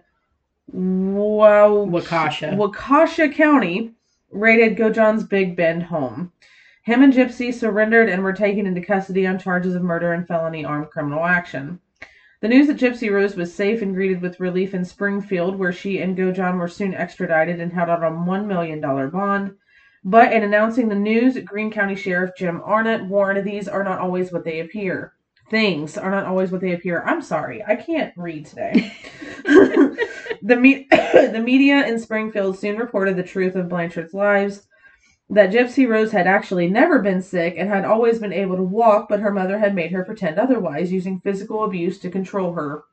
wow, 0.72 1.86
Waukesha. 1.89 2.55
Waukesha 2.55 3.34
County 3.34 3.93
raided 4.32 4.78
Godejohn's 4.78 5.24
Big 5.24 5.55
Bend 5.55 5.84
home. 5.84 6.32
Him 6.84 7.01
and 7.01 7.14
Gypsy 7.14 7.53
surrendered 7.53 8.09
and 8.09 8.24
were 8.24 8.34
taken 8.34 8.66
into 8.66 8.82
custody 8.82 9.26
on 9.26 9.39
charges 9.39 9.76
of 9.76 9.84
murder 9.84 10.14
and 10.14 10.28
felony 10.28 10.66
armed 10.66 10.89
criminal 10.89 11.26
action. 11.26 11.80
The 12.44 12.50
news 12.50 12.68
that 12.68 12.76
Gypsy 12.76 13.10
Rose 13.10 13.38
was 13.38 13.54
safe 13.54 13.82
and 13.82 13.96
greeted 13.96 14.22
with 14.22 14.41
relief 14.41 14.74
in 14.74 14.84
Springfield, 14.84 15.56
where 15.56 15.72
she 15.72 16.02
and 16.02 16.18
Godejohn 16.18 16.60
were 16.60 16.68
soon 16.68 16.94
extradited 16.94 17.62
and 17.62 17.72
held 17.72 17.88
out 17.88 18.04
on 18.04 18.26
$1 18.26 18.46
million 18.48 18.82
bond. 18.82 19.56
But 20.04 20.34
in 20.34 20.44
announcing 20.44 20.89
the 20.89 20.96
news, 20.96 21.38
Greene 21.38 21.72
County 21.72 21.96
Sheriff 21.96 22.32
Jim 22.38 22.62
Arnott 22.66 23.06
warned 23.06 23.41
these 23.46 23.70
are 23.70 23.82
not 23.82 24.00
always 24.00 24.34
what 24.34 24.44
they 24.44 24.60
appear. 24.60 25.14
Things 25.50 25.98
are 25.98 26.12
not 26.12 26.26
always 26.26 26.52
what 26.52 26.60
they 26.60 26.74
appear. 26.74 27.02
I'm 27.04 27.22
sorry, 27.22 27.64
I 27.66 27.78
can't 27.78 28.14
read 28.18 28.46
today. 28.46 28.94
the, 30.41 30.58
me- 30.60 30.89
the 30.91 31.41
media 31.41 31.88
in 31.88 31.98
Springfield 31.98 32.60
soon 32.60 32.76
reported 32.76 33.16
the 33.16 33.24
truth 33.24 33.56
of 33.56 33.70
Blanchard's 33.70 34.14
lives 34.14 34.68
that 35.34 35.52
Gypsy 35.52 35.88
Rose 35.88 36.12
had 36.12 36.28
actually 36.28 36.70
never 36.70 37.00
been 37.00 37.22
sick 37.22 37.56
and 37.58 37.70
had 37.70 37.86
always 37.86 38.20
been 38.20 38.34
able 38.34 38.56
to 38.56 38.64
walk, 38.64 39.10
but 39.10 39.20
her 39.20 39.32
mother 39.32 39.60
had 39.60 39.76
made 39.76 39.92
her 39.92 40.04
pretend 40.04 40.40
otherwise, 40.40 40.92
using 40.92 41.20
physical 41.20 41.64
abuse 41.64 42.00
to 42.00 42.10
control 42.10 42.54
her. 42.54 42.84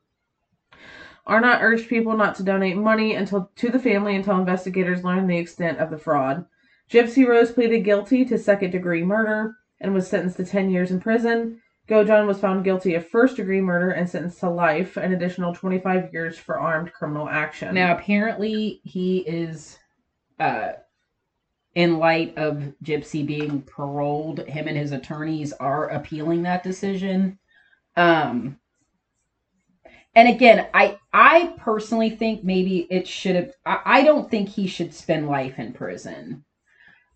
Arnott 1.25 1.61
urged 1.61 1.87
people 1.87 2.17
not 2.17 2.35
to 2.35 2.43
donate 2.43 2.77
money 2.77 3.15
until 3.15 3.51
to 3.55 3.69
the 3.69 3.79
family 3.79 4.15
until 4.15 4.39
investigators 4.39 5.03
learned 5.03 5.29
the 5.29 5.37
extent 5.37 5.77
of 5.77 5.89
the 5.89 5.97
fraud. 5.97 6.45
Gypsy 6.89 7.27
Rose 7.27 7.51
pleaded 7.51 7.85
guilty 7.85 8.25
to 8.25 8.37
second 8.37 8.71
degree 8.71 9.03
murder 9.03 9.55
and 9.79 9.93
was 9.93 10.07
sentenced 10.07 10.37
to 10.37 10.45
10 10.45 10.69
years 10.69 10.91
in 10.91 10.99
prison. 10.99 11.61
Godejohn 11.87 12.27
was 12.27 12.39
found 12.39 12.63
guilty 12.63 12.95
of 12.95 13.07
first 13.07 13.37
degree 13.37 13.61
murder 13.61 13.91
and 13.91 14.09
sentenced 14.09 14.39
to 14.39 14.49
life, 14.49 14.97
an 14.97 15.13
additional 15.13 15.53
25 15.53 16.13
years 16.13 16.37
for 16.37 16.59
armed 16.59 16.93
criminal 16.93 17.27
action. 17.27 17.73
Now, 17.75 17.95
apparently, 17.95 18.81
he 18.83 19.19
is, 19.19 19.77
uh, 20.39 20.73
in 21.75 21.99
light 21.99 22.37
of 22.37 22.73
Gypsy 22.83 23.25
being 23.25 23.61
paroled, 23.61 24.39
him 24.39 24.67
and 24.67 24.77
his 24.77 24.91
attorneys 24.91 25.53
are 25.53 25.89
appealing 25.89 26.43
that 26.43 26.63
decision. 26.63 27.39
Um, 27.95 28.59
and 30.15 30.27
again, 30.27 30.67
I 30.73 30.97
I 31.13 31.53
personally 31.57 32.09
think 32.09 32.43
maybe 32.43 32.87
it 32.89 33.07
should 33.07 33.35
have. 33.35 33.53
I, 33.65 33.79
I 33.85 34.03
don't 34.03 34.29
think 34.29 34.49
he 34.49 34.67
should 34.67 34.93
spend 34.93 35.29
life 35.29 35.57
in 35.57 35.71
prison. 35.71 36.43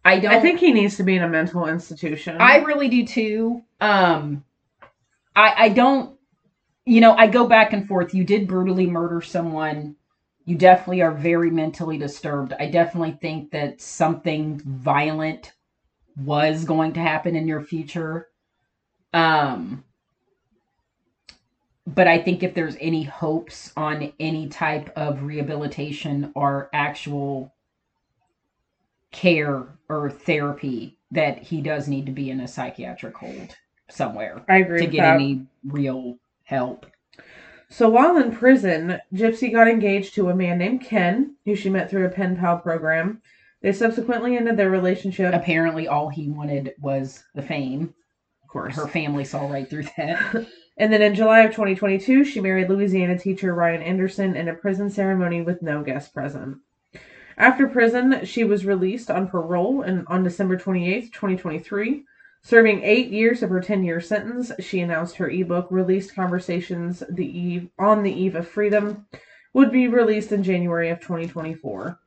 I 0.06 0.20
don't. 0.20 0.32
I 0.32 0.40
think 0.40 0.60
he 0.60 0.72
needs 0.72 0.96
to 0.98 1.04
be 1.04 1.18
in 1.18 1.24
a 1.24 1.28
mental 1.28 1.68
institution. 1.68 2.38
I 2.40 2.58
really 2.58 2.88
do 2.88 3.06
too. 3.06 3.62
Um, 3.82 4.46
I 5.36 5.66
I 5.66 5.70
don't. 5.70 6.18
You 6.86 7.02
know, 7.02 7.14
I 7.14 7.28
go 7.28 7.48
back 7.48 7.74
and 7.74 7.88
forth. 7.88 8.14
You 8.14 8.24
did 8.24 8.48
brutally 8.48 8.86
murder 8.86 9.20
someone. 9.22 9.96
You 10.46 10.56
definitely 10.56 11.02
are 11.02 11.12
very 11.12 11.50
mentally 11.50 11.98
disturbed. 11.98 12.54
I 12.60 12.70
definitely 12.70 13.18
think 13.20 13.52
that 13.52 13.82
something 13.82 14.62
violent 14.64 15.54
was 16.16 16.66
going 16.66 16.94
to 16.94 17.00
happen 17.00 17.36
in 17.36 17.48
your 17.48 17.62
future. 17.62 18.28
Um, 19.14 19.84
but 21.88 22.08
I 22.08 22.20
think 22.20 22.44
if 22.44 22.54
there's 22.54 22.78
any 22.80 23.04
hopes 23.04 23.72
on 23.76 24.14
any 24.20 24.48
type 24.48 24.92
of 24.96 25.24
rehabilitation 25.24 26.32
or 26.36 26.70
actual 26.74 27.54
care 29.12 29.68
or 29.90 30.10
therapy, 30.10 30.98
that 31.12 31.40
he 31.40 31.62
does 31.62 31.88
need 31.88 32.06
to 32.06 32.12
be 32.12 32.30
in 32.30 32.42
a 32.42 32.48
psychiatric 32.48 33.16
hold 33.16 33.56
somewhere 33.90 34.44
I 34.50 34.58
agree 34.58 34.82
to 34.82 34.88
get 34.88 35.02
that. 35.02 35.16
any 35.16 35.46
real 35.64 36.18
help. 36.44 36.86
So 37.76 37.90
while 37.90 38.16
in 38.16 38.32
prison, 38.32 39.02
Gypsy 39.14 39.52
got 39.52 39.68
engaged 39.68 40.16
to 40.16 40.30
a 40.30 40.36
man 40.36 40.60
named 40.60 40.86
Ken, 40.86 41.36
who 41.44 41.58
she 41.58 41.70
met 41.70 41.90
through 41.90 42.06
a 42.06 42.10
pen 42.10 42.38
pal 42.38 42.58
program. 42.58 43.22
They 43.62 43.74
subsequently 43.74 44.38
ended 44.38 44.56
their 44.56 44.70
relationship. 44.70 45.34
Apparently, 45.34 45.86
all 45.86 46.08
he 46.08 46.30
wanted 46.30 46.74
was 46.80 47.26
the 47.36 47.42
fame. 47.42 47.94
Of 48.44 48.50
course. 48.50 48.78
Her 48.78 48.88
family 48.88 49.26
saw 49.26 49.52
right 49.52 49.70
through 49.70 49.88
that. 49.98 50.48
And 50.78 50.92
then 50.92 51.02
in 51.02 51.16
July 51.16 51.42
of 51.42 51.52
2022, 51.52 52.26
she 52.26 52.42
married 52.42 52.68
Louisiana 52.68 53.18
teacher 53.18 53.54
Ryan 53.54 53.82
Anderson 53.82 54.36
in 54.36 54.50
a 54.50 54.54
prison 54.54 54.90
ceremony 54.90 55.42
with 55.42 55.62
no 55.62 55.82
guests 55.84 56.12
present. 56.12 56.58
After 57.38 57.66
prison, 57.68 58.26
she 58.26 58.44
was 58.44 58.66
released 58.66 59.10
on 59.10 59.30
parole 59.30 59.84
and 59.84 60.06
on 60.08 60.24
December 60.24 60.58
28th, 60.58 61.14
2023. 61.14 62.04
Serving 62.46 62.84
eight 62.84 63.10
years 63.10 63.42
of 63.42 63.50
her 63.50 63.60
10-year 63.60 64.00
sentence, 64.00 64.52
she 64.60 64.80
announced 64.80 65.16
her 65.16 65.32
ebook, 65.32 65.66
Released 65.72 66.14
Conversations 66.14 67.02
the 67.10 67.26
Eve 67.26 67.70
on 67.80 68.04
the 68.04 68.14
Eve 68.14 68.36
of 68.36 68.48
Freedom, 68.48 69.08
would 69.56 69.72
be 69.72 69.88
released 69.88 70.32
in 70.32 70.44
January 70.44 70.92
of 70.92 71.00
2024. 71.00 71.98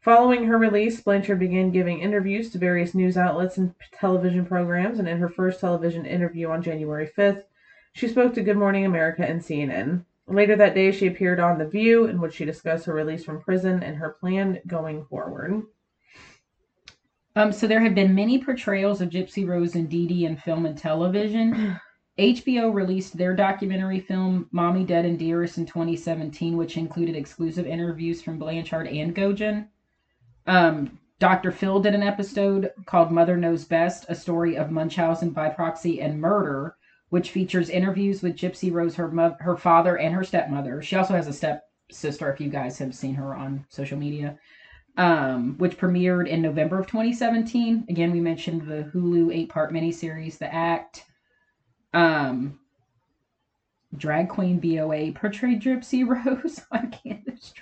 Following 0.00 0.46
her 0.46 0.58
release, 0.58 1.00
Blanchard 1.00 1.38
began 1.38 1.70
giving 1.70 2.00
interviews 2.00 2.50
to 2.50 2.58
various 2.58 2.92
news 2.92 3.16
outlets 3.16 3.56
and 3.56 3.72
television 3.92 4.44
programs, 4.44 4.98
and 4.98 5.08
in 5.08 5.18
her 5.18 5.28
first 5.28 5.60
television 5.60 6.04
interview 6.04 6.48
on 6.48 6.60
January 6.60 7.08
5th, 7.16 7.44
she 7.92 8.08
spoke 8.08 8.34
to 8.34 8.42
Good 8.42 8.56
Morning 8.56 8.84
America 8.84 9.24
and 9.24 9.40
CNN. 9.40 10.04
Later 10.26 10.56
that 10.56 10.74
day, 10.74 10.90
she 10.90 11.06
appeared 11.06 11.38
on 11.38 11.56
The 11.56 11.68
View, 11.68 12.06
in 12.06 12.20
which 12.20 12.34
she 12.34 12.44
discussed 12.44 12.86
her 12.86 12.94
release 12.94 13.22
from 13.22 13.40
prison 13.40 13.84
and 13.84 13.98
her 13.98 14.16
plan 14.18 14.58
going 14.66 15.04
forward. 15.04 15.62
Um, 17.36 17.50
so 17.50 17.66
there 17.66 17.80
have 17.80 17.96
been 17.96 18.14
many 18.14 18.38
portrayals 18.38 19.00
of 19.00 19.10
Gypsy 19.10 19.46
Rose 19.46 19.74
and 19.74 19.88
Dee 19.88 20.06
Dee 20.06 20.24
in 20.24 20.36
film 20.36 20.66
and 20.66 20.78
television. 20.78 21.78
HBO 22.18 22.72
released 22.72 23.16
their 23.16 23.34
documentary 23.34 23.98
film 23.98 24.48
"Mommy 24.52 24.84
Dead 24.84 25.04
and 25.04 25.18
Dearest" 25.18 25.58
in 25.58 25.66
2017, 25.66 26.56
which 26.56 26.76
included 26.76 27.16
exclusive 27.16 27.66
interviews 27.66 28.22
from 28.22 28.38
Blanchard 28.38 28.86
and 28.86 29.16
Godejohn. 29.16 29.66
Um, 30.46 30.96
Dr. 31.18 31.50
Phil 31.50 31.80
did 31.80 31.92
an 31.92 32.04
episode 32.04 32.70
called 32.86 33.10
"Mother 33.10 33.36
Knows 33.36 33.64
Best: 33.64 34.06
A 34.08 34.14
Story 34.14 34.56
of 34.56 34.70
Munchausen 34.70 35.30
by 35.30 35.48
Proxy 35.48 36.00
and 36.00 36.20
Murder," 36.20 36.76
which 37.08 37.32
features 37.32 37.68
interviews 37.68 38.22
with 38.22 38.36
Gypsy 38.36 38.72
Rose, 38.72 38.94
her 38.94 39.10
mo- 39.10 39.36
her 39.40 39.56
father, 39.56 39.98
and 39.98 40.14
her 40.14 40.22
stepmother. 40.22 40.82
She 40.82 40.94
also 40.94 41.14
has 41.14 41.26
a 41.26 41.32
stepsister. 41.32 42.32
If 42.32 42.40
you 42.40 42.48
guys 42.48 42.78
have 42.78 42.94
seen 42.94 43.14
her 43.16 43.34
on 43.34 43.66
social 43.70 43.98
media 43.98 44.38
um, 44.96 45.56
which 45.58 45.78
premiered 45.78 46.28
in 46.28 46.42
November 46.42 46.78
of 46.78 46.86
2017. 46.86 47.86
Again, 47.88 48.12
we 48.12 48.20
mentioned 48.20 48.62
the 48.62 48.90
Hulu 48.94 49.34
eight 49.34 49.48
part 49.48 49.72
miniseries, 49.72 50.38
The 50.38 50.52
Act. 50.52 51.04
Um, 51.92 52.58
drag 53.96 54.28
queen 54.28 54.58
BOA 54.58 55.12
portrayed 55.12 55.62
Gypsy 55.62 56.06
Rose 56.26 56.60
on 56.72 56.90
Candace. 56.90 57.54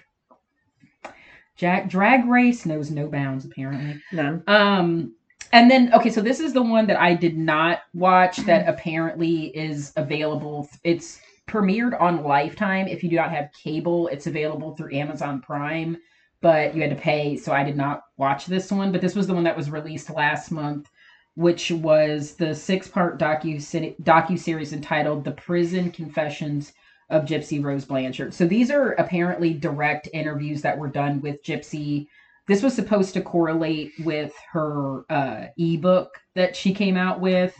Jack 1.57 1.89
Drag 1.89 2.27
Race 2.27 2.67
knows 2.67 2.91
no 2.91 3.09
bounds 3.09 3.45
apparently. 3.45 4.01
None. 4.11 4.43
Um, 4.47 5.15
and 5.53 5.71
then 5.71 5.93
okay, 5.95 6.11
so 6.11 6.23
this 6.23 6.41
is 6.41 6.53
the 6.53 6.63
one 6.63 6.87
that 6.87 6.99
I 6.99 7.15
did 7.15 7.37
not 7.37 7.81
watch 7.93 8.39
that 8.39 8.67
apparently 8.69 9.57
is 9.57 9.93
available. 9.97 10.69
It's 10.83 11.21
premiered 11.47 12.01
on 12.01 12.25
Lifetime. 12.25 12.89
If 12.89 13.05
you 13.05 13.11
do 13.11 13.17
not 13.17 13.31
have 13.31 13.53
cable, 13.53 14.09
it's 14.09 14.27
available 14.27 14.75
through 14.75 14.95
Amazon 14.95 15.41
Prime 15.43 15.99
but 16.43 16.75
you 16.75 16.83
had 16.83 16.91
to 16.91 16.97
pay, 16.97 17.37
so 17.37 17.53
I 17.53 17.65
did 17.65 17.77
not 17.77 18.03
watch 18.19 18.47
this 18.47 18.71
one. 18.71 18.93
But 18.93 19.01
this 19.01 19.15
was 19.15 19.27
the 19.27 19.35
one 19.35 19.45
that 19.45 19.57
was 19.57 19.71
released 19.71 20.11
last 20.11 20.51
month, 20.51 20.91
which 21.35 21.71
was 21.71 22.35
the 22.35 22.55
six-part 22.55 23.19
docu 23.19 23.57
docu 24.03 24.39
series 24.39 24.73
entitled 24.73 25.25
"The 25.25 25.33
Prison 25.33 25.91
Confessions 25.91 26.73
of 27.09 27.25
Gypsy 27.25 27.65
Rose 27.65 27.85
Blanchard." 27.85 28.35
So 28.35 28.47
these 28.47 28.71
are 28.71 28.93
apparently 28.93 29.55
direct 29.55 30.09
interviews 30.13 30.61
that 30.63 30.77
were 30.77 30.89
done 30.89 31.21
with 31.23 31.43
Gypsy. 31.43 32.09
This 32.49 32.63
was 32.63 32.75
supposed 32.75 33.15
to 33.15 33.23
correlate 33.23 33.93
with 34.05 34.33
her 34.53 35.05
uh, 35.09 35.47
ebook 35.57 36.21
that 36.35 36.57
she 36.57 36.75
came 36.75 36.97
out 36.97 37.21
with. 37.21 37.55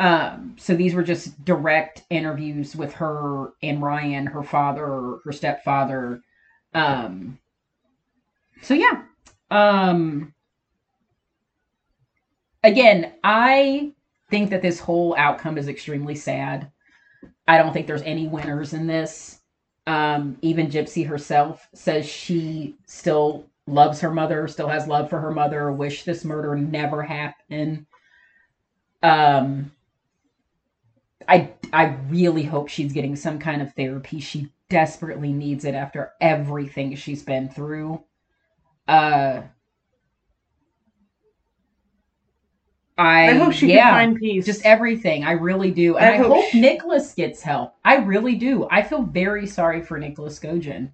Um, 0.00 0.56
so 0.58 0.74
these 0.74 0.94
were 0.94 1.02
just 1.02 1.44
direct 1.44 2.02
interviews 2.10 2.76
with 2.76 2.92
her 2.94 3.52
and 3.62 3.80
Ryan, 3.80 4.26
her 4.26 4.42
father, 4.42 5.18
her 5.24 5.32
stepfather. 5.32 6.20
Um, 6.74 7.38
so 8.62 8.74
yeah. 8.74 9.02
Um 9.50 10.32
again, 12.62 13.12
I 13.22 13.92
think 14.30 14.50
that 14.50 14.62
this 14.62 14.80
whole 14.80 15.14
outcome 15.18 15.58
is 15.58 15.68
extremely 15.68 16.14
sad. 16.14 16.70
I 17.46 17.58
don't 17.58 17.72
think 17.72 17.86
there's 17.86 18.02
any 18.02 18.28
winners 18.28 18.72
in 18.72 18.86
this. 18.86 19.40
Um 19.86 20.38
even 20.42 20.68
Gypsy 20.68 21.06
herself 21.06 21.68
says 21.74 22.08
she 22.08 22.76
still 22.86 23.44
loves 23.66 24.00
her 24.00 24.10
mother, 24.10 24.48
still 24.48 24.68
has 24.68 24.86
love 24.86 25.10
for 25.10 25.20
her 25.20 25.32
mother, 25.32 25.70
wish 25.72 26.04
this 26.04 26.24
murder 26.24 26.56
never 26.56 27.02
happened. 27.02 27.84
Um 29.02 29.72
I 31.28 31.52
I 31.72 31.96
really 32.08 32.44
hope 32.44 32.68
she's 32.68 32.92
getting 32.92 33.16
some 33.16 33.38
kind 33.38 33.60
of 33.60 33.74
therapy. 33.74 34.20
She 34.20 34.50
desperately 34.68 35.32
needs 35.32 35.64
it 35.64 35.74
after 35.74 36.12
everything 36.20 36.94
she's 36.94 37.22
been 37.22 37.48
through 37.48 38.02
uh 38.92 39.42
I, 42.98 43.24
I 43.26 43.34
hope 43.34 43.52
she 43.52 43.68
yeah, 43.68 43.80
can 43.88 43.88
find 43.88 44.16
peace. 44.16 44.46
just 44.46 44.64
everything. 44.64 45.24
I 45.24 45.32
really 45.32 45.70
do. 45.70 45.96
And 45.98 46.08
I 46.08 46.10
I, 46.10 46.18
hope 46.18 46.26
hope 46.26 46.40
she- 46.40 46.60
Nicholas 46.60 47.14
gets 47.14 47.42
help. 47.42 47.74
I 47.84 47.96
really 47.96 48.34
do. 48.36 48.66
I 48.70 48.82
feel 48.82 49.02
very 49.02 49.46
sorry 49.46 49.82
for 49.82 49.98
Nicholas 49.98 50.38
Godejohn. 50.38 50.90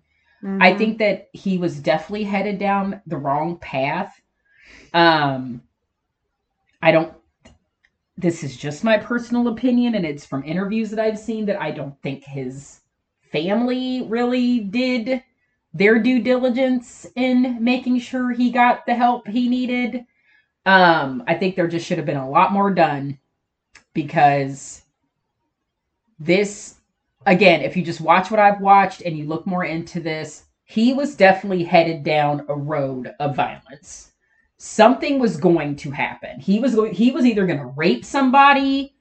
I 0.60 0.72
Mhm. 0.72 0.76
think 0.76 0.98
that 0.98 1.28
he 1.32 1.58
was 1.58 1.80
definitely 1.80 2.24
headed 2.24 2.58
down 2.58 3.02
the 3.06 3.18
wrong 3.18 3.58
path. 3.58 4.20
Um 4.94 5.62
I 6.82 6.90
don't 6.92 7.14
this 8.16 8.42
is 8.42 8.56
just 8.56 8.84
my 8.84 8.98
personal 8.98 9.48
opinion 9.48 9.94
and 9.94 10.04
it's 10.04 10.26
from 10.26 10.44
interviews 10.44 10.90
that 10.90 10.98
I've 10.98 11.18
seen 11.18 11.46
that 11.46 11.60
I 11.60 11.70
don't 11.70 12.00
think 12.02 12.24
his 12.24 12.80
family 13.32 14.02
really 14.02 14.60
did 14.60 15.22
their 15.74 15.98
due 15.98 16.20
diligence 16.22 17.06
in 17.14 17.62
making 17.62 18.00
sure 18.00 18.30
he 18.30 18.50
got 18.50 18.86
the 18.86 18.94
help 18.94 19.28
he 19.28 19.48
needed. 19.48 20.04
Um, 20.66 21.22
I 21.26 21.34
think 21.34 21.56
there 21.56 21.68
just 21.68 21.86
should 21.86 21.98
have 21.98 22.06
been 22.06 22.16
a 22.16 22.28
lot 22.28 22.52
more 22.52 22.72
done 22.72 23.18
because 23.94 24.82
this, 26.18 26.76
again, 27.26 27.62
if 27.62 27.76
you 27.76 27.82
just 27.82 28.00
watch 28.00 28.30
what 28.30 28.40
I've 28.40 28.60
watched 28.60 29.02
and 29.02 29.16
you 29.16 29.24
look 29.24 29.46
more 29.46 29.64
into 29.64 30.00
this, 30.00 30.44
he 30.64 30.92
was 30.92 31.16
definitely 31.16 31.64
headed 31.64 32.04
down 32.04 32.44
a 32.48 32.54
road 32.54 33.14
of 33.20 33.34
violence. 33.34 34.12
Something 34.58 35.18
was 35.18 35.36
going 35.36 35.76
to 35.76 35.90
happen. 35.90 36.40
He 36.40 36.58
was 36.58 36.76
he 36.92 37.10
was 37.10 37.24
either 37.24 37.46
going 37.46 37.60
to 37.60 37.72
rape 37.76 38.04
somebody 38.04 38.94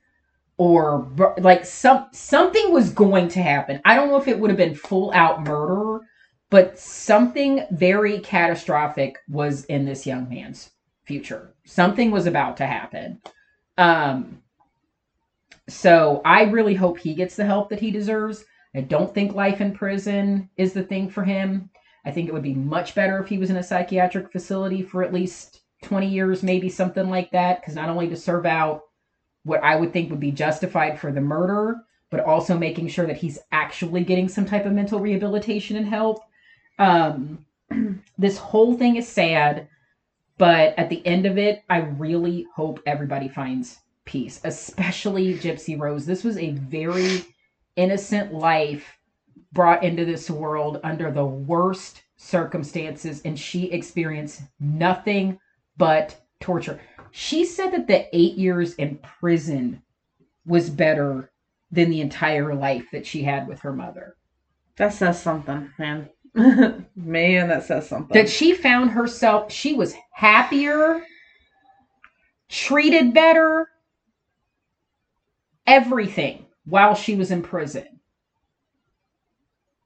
or 0.57 1.11
like 1.39 1.65
some 1.65 2.07
something 2.13 2.71
was 2.71 2.91
going 2.91 3.27
to 3.29 3.41
happen. 3.41 3.81
I 3.83 3.95
don't 3.95 4.07
know 4.07 4.17
if 4.17 4.27
it 4.27 4.39
would 4.39 4.49
have 4.49 4.57
been 4.57 4.75
full 4.75 5.11
out 5.11 5.43
murder, 5.43 6.05
but 6.49 6.79
something 6.79 7.65
very 7.71 8.19
catastrophic 8.19 9.17
was 9.27 9.65
in 9.65 9.85
this 9.85 10.05
young 10.05 10.29
man's 10.29 10.71
future. 11.03 11.53
Something 11.65 12.11
was 12.11 12.25
about 12.25 12.57
to 12.57 12.65
happen. 12.65 13.21
Um 13.77 14.41
so 15.69 16.21
I 16.23 16.43
really 16.43 16.75
hope 16.75 16.97
he 16.97 17.13
gets 17.13 17.35
the 17.35 17.45
help 17.45 17.69
that 17.69 17.81
he 17.81 17.91
deserves. 17.91 18.45
I 18.73 18.81
don't 18.81 19.13
think 19.13 19.33
life 19.33 19.59
in 19.59 19.73
prison 19.73 20.49
is 20.55 20.73
the 20.73 20.83
thing 20.83 21.09
for 21.09 21.23
him. 21.23 21.69
I 22.05 22.11
think 22.11 22.29
it 22.29 22.33
would 22.33 22.43
be 22.43 22.53
much 22.53 22.95
better 22.95 23.19
if 23.19 23.27
he 23.27 23.37
was 23.37 23.49
in 23.49 23.57
a 23.57 23.63
psychiatric 23.63 24.31
facility 24.31 24.81
for 24.81 25.03
at 25.03 25.13
least 25.13 25.61
20 25.83 26.07
years, 26.07 26.43
maybe 26.43 26.69
something 26.69 27.09
like 27.09 27.31
that, 27.31 27.59
because 27.59 27.75
not 27.75 27.89
only 27.89 28.07
to 28.07 28.15
serve 28.15 28.45
out 28.45 28.83
what 29.43 29.63
I 29.63 29.75
would 29.75 29.93
think 29.93 30.09
would 30.09 30.19
be 30.19 30.31
justified 30.31 30.99
for 30.99 31.11
the 31.11 31.21
murder, 31.21 31.81
but 32.09 32.21
also 32.21 32.57
making 32.57 32.87
sure 32.87 33.05
that 33.05 33.17
he's 33.17 33.39
actually 33.51 34.03
getting 34.03 34.29
some 34.29 34.45
type 34.45 34.65
of 34.65 34.73
mental 34.73 34.99
rehabilitation 34.99 35.75
and 35.75 35.85
help. 35.85 36.23
Um, 36.79 37.45
this 38.17 38.37
whole 38.37 38.77
thing 38.77 38.95
is 38.95 39.07
sad, 39.07 39.67
but 40.37 40.77
at 40.77 40.89
the 40.89 41.05
end 41.05 41.25
of 41.25 41.37
it, 41.37 41.63
I 41.69 41.77
really 41.77 42.45
hope 42.55 42.79
everybody 42.85 43.27
finds 43.27 43.79
peace, 44.05 44.39
especially 44.43 45.35
Gypsy 45.35 45.79
Rose. 45.79 46.05
This 46.05 46.23
was 46.23 46.37
a 46.37 46.51
very 46.51 47.25
innocent 47.75 48.33
life 48.33 48.97
brought 49.51 49.83
into 49.83 50.05
this 50.05 50.29
world 50.29 50.79
under 50.83 51.11
the 51.11 51.25
worst 51.25 52.03
circumstances, 52.17 53.21
and 53.25 53.37
she 53.39 53.71
experienced 53.71 54.41
nothing 54.59 55.39
but 55.77 56.19
torture. 56.39 56.79
She 57.11 57.45
said 57.45 57.71
that 57.71 57.87
the 57.87 58.15
eight 58.15 58.35
years 58.35 58.75
in 58.75 58.97
prison 58.97 59.81
was 60.45 60.69
better 60.69 61.31
than 61.71 61.89
the 61.89 62.01
entire 62.01 62.53
life 62.55 62.85
that 62.91 63.05
she 63.05 63.23
had 63.23 63.47
with 63.47 63.59
her 63.59 63.73
mother. 63.73 64.15
That 64.77 64.93
says 64.93 65.21
something, 65.21 65.71
man. 65.79 66.09
man, 66.95 67.47
that 67.47 67.63
says 67.63 67.89
something. 67.89 68.13
That 68.13 68.29
she 68.29 68.53
found 68.53 68.91
herself, 68.91 69.51
she 69.51 69.73
was 69.73 69.95
happier, 70.11 71.03
treated 72.47 73.13
better, 73.13 73.69
everything 75.65 76.45
while 76.65 76.93
she 76.93 77.15
was 77.15 77.31
in 77.31 77.41
prison 77.41 77.99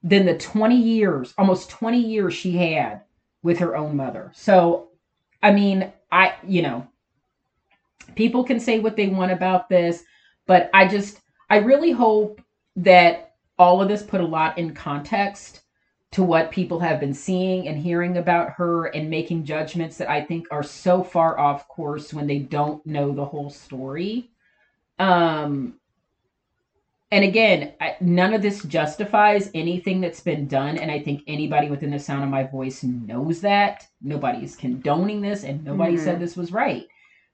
than 0.04 0.26
the 0.26 0.38
20 0.38 0.76
years, 0.76 1.34
almost 1.38 1.70
20 1.70 2.00
years 2.00 2.34
she 2.34 2.52
had 2.58 3.02
with 3.44 3.60
her 3.60 3.78
own 3.78 3.96
mother. 3.96 4.32
So, 4.36 4.90
I 5.42 5.52
mean, 5.52 5.92
I, 6.12 6.34
you 6.46 6.64
know, 6.64 6.88
people 8.16 8.44
can 8.44 8.60
say 8.60 8.80
what 8.80 8.98
they 8.98 9.08
want 9.08 9.32
about 9.32 9.70
this, 9.70 10.04
but 10.48 10.70
I 10.74 10.88
just, 10.88 11.22
I 11.50 11.58
really 11.58 11.92
hope 11.92 12.42
that 12.76 13.36
all 13.58 13.82
of 13.82 13.88
this 13.88 14.04
put 14.04 14.22
a 14.22 14.26
lot 14.26 14.58
in 14.58 14.74
context 14.74 15.61
to 16.12 16.24
what 16.24 16.52
people 16.52 16.80
have 16.80 17.00
been 17.00 17.14
seeing 17.14 17.68
and 17.68 17.78
hearing 17.78 18.18
about 18.18 18.52
her 18.52 18.88
and 18.88 19.10
making 19.10 19.46
judgments 19.46 19.98
that 19.98 20.10
I 20.10 20.22
think 20.22 20.46
are 20.52 20.64
so 20.64 21.04
far 21.04 21.40
off 21.40 21.68
course 21.70 22.14
when 22.14 22.28
they 22.28 22.40
don't 22.40 22.86
know 22.86 23.14
the 23.14 23.26
whole 23.26 23.50
story. 23.50 24.30
Um, 25.00 25.76
and 27.12 27.24
again, 27.24 27.74
I, 27.80 27.96
none 28.02 28.34
of 28.34 28.42
this 28.42 28.64
justifies 28.64 29.52
anything 29.54 30.02
that's 30.02 30.20
been 30.22 30.48
done. 30.48 30.78
And 30.78 30.92
I 30.92 31.00
think 31.00 31.24
anybody 31.28 31.70
within 31.70 31.92
the 31.92 32.00
sound 32.00 32.24
of 32.24 32.30
my 32.30 32.44
voice 32.44 32.84
knows 32.84 33.42
that. 33.42 33.88
Nobody's 34.02 34.56
condoning 34.56 35.22
this, 35.22 35.44
and 35.44 35.64
nobody 35.64 35.96
Mhm. 35.96 36.00
said 36.00 36.20
this 36.20 36.38
was 36.38 36.52
right. 36.52 36.88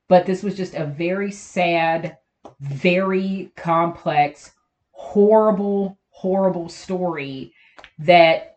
But 0.08 0.26
this 0.26 0.42
was 0.44 0.56
just 0.56 0.74
a 0.76 0.86
very 0.86 1.32
sad, 1.32 2.18
very 2.60 3.52
complex, 3.56 4.54
horrible, 4.92 5.98
horrible 6.10 6.70
story 6.70 7.54
that 8.00 8.57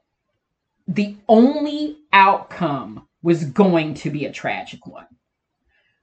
the 0.91 1.17
only 1.29 1.99
outcome 2.13 3.07
was 3.23 3.45
going 3.45 3.95
to 3.95 4.11
be 4.11 4.25
a 4.27 4.33
tragic 4.33 4.87
one. 4.87 5.07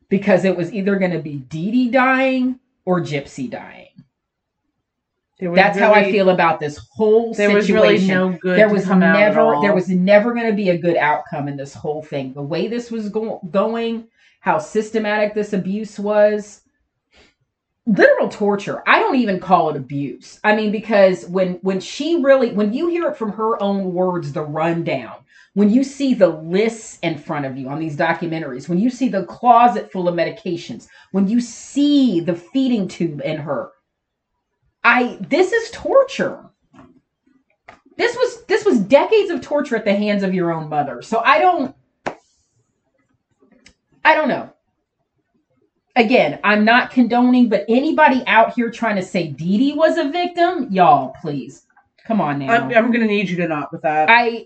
Because 0.09 0.45
it 0.45 0.55
was 0.55 0.71
either 0.73 0.95
going 0.95 1.11
to 1.11 1.19
be 1.19 1.35
Dee 1.35 1.71
Dee 1.71 1.91
dying 1.91 2.59
or 2.85 3.01
Gypsy 3.01 3.49
dying. 3.49 3.89
There 5.39 5.51
was 5.51 5.57
That's 5.57 5.77
how 5.77 5.93
I 5.93 6.09
feel 6.09 6.29
about 6.29 6.59
this 6.59 6.79
whole 6.93 7.33
There 7.33 7.51
was 7.53 7.67
situation. 7.67 8.07
really 8.07 8.07
no 8.07 8.37
good. 8.39 8.57
there 8.57 8.69
was 8.69 8.85
come 8.85 9.03
out 9.03 9.15
at 9.15 9.19
never 9.19 9.41
all. 9.41 9.61
there 9.61 9.75
was 9.75 9.89
never 9.89 10.33
going 10.33 10.47
to 10.47 10.55
be 10.55 10.69
a 10.69 10.77
good 10.77 10.95
outcome 10.95 11.47
in 11.47 11.57
this 11.57 11.73
whole 11.73 12.01
thing. 12.01 12.33
The 12.33 12.41
way 12.41 12.67
this 12.67 12.89
was 12.89 13.09
go- 13.09 13.41
going, 13.51 14.07
how 14.39 14.57
systematic 14.57 15.35
this 15.35 15.53
abuse 15.53 15.99
was, 15.99 16.61
literal 17.87 18.27
torture. 18.27 18.83
I 18.85 18.99
don't 18.99 19.15
even 19.15 19.39
call 19.39 19.69
it 19.69 19.77
abuse. 19.77 20.39
I 20.43 20.55
mean 20.55 20.71
because 20.71 21.25
when 21.27 21.53
when 21.55 21.79
she 21.79 22.21
really 22.21 22.51
when 22.51 22.73
you 22.73 22.89
hear 22.89 23.09
it 23.09 23.17
from 23.17 23.31
her 23.31 23.61
own 23.63 23.93
words 23.93 24.33
the 24.33 24.43
rundown, 24.43 25.15
when 25.53 25.71
you 25.71 25.83
see 25.83 26.13
the 26.13 26.27
lists 26.27 26.99
in 27.01 27.17
front 27.17 27.45
of 27.45 27.57
you 27.57 27.69
on 27.69 27.79
these 27.79 27.95
documentaries, 27.95 28.67
when 28.67 28.77
you 28.77 28.89
see 28.89 29.07
the 29.07 29.25
closet 29.25 29.91
full 29.91 30.07
of 30.07 30.15
medications, 30.15 30.87
when 31.11 31.27
you 31.27 31.39
see 31.39 32.19
the 32.19 32.35
feeding 32.35 32.87
tube 32.87 33.21
in 33.23 33.37
her, 33.37 33.71
I 34.83 35.17
this 35.21 35.53
is 35.53 35.71
torture. 35.71 36.43
This 37.95 38.15
was 38.15 38.45
this 38.45 38.65
was 38.65 38.79
decades 38.79 39.31
of 39.31 39.41
torture 39.41 39.77
at 39.77 39.85
the 39.85 39.95
hands 39.95 40.23
of 40.23 40.33
your 40.33 40.51
own 40.51 40.69
mother. 40.69 41.01
So 41.01 41.21
I 41.23 41.39
don't 41.39 41.73
I 44.03 44.13
don't 44.13 44.27
know. 44.27 44.53
Again, 45.97 46.39
I'm 46.43 46.63
not 46.63 46.91
condoning, 46.91 47.49
but 47.49 47.65
anybody 47.67 48.23
out 48.27 48.53
here 48.53 48.69
trying 48.69 48.97
to 48.97 49.01
say 49.01 49.29
Dee 49.29 49.57
Dee 49.57 49.73
was 49.73 49.97
a 49.97 50.09
victim, 50.09 50.67
y'all, 50.69 51.15
please. 51.19 51.63
Come 52.05 52.21
on 52.21 52.37
now. 52.37 52.53
I'm, 52.53 52.63
I'm 52.71 52.91
gonna 52.91 53.07
need 53.07 53.27
you 53.29 53.35
to 53.37 53.47
not 53.47 53.71
with 53.71 53.81
that. 53.81 54.07
I 54.07 54.45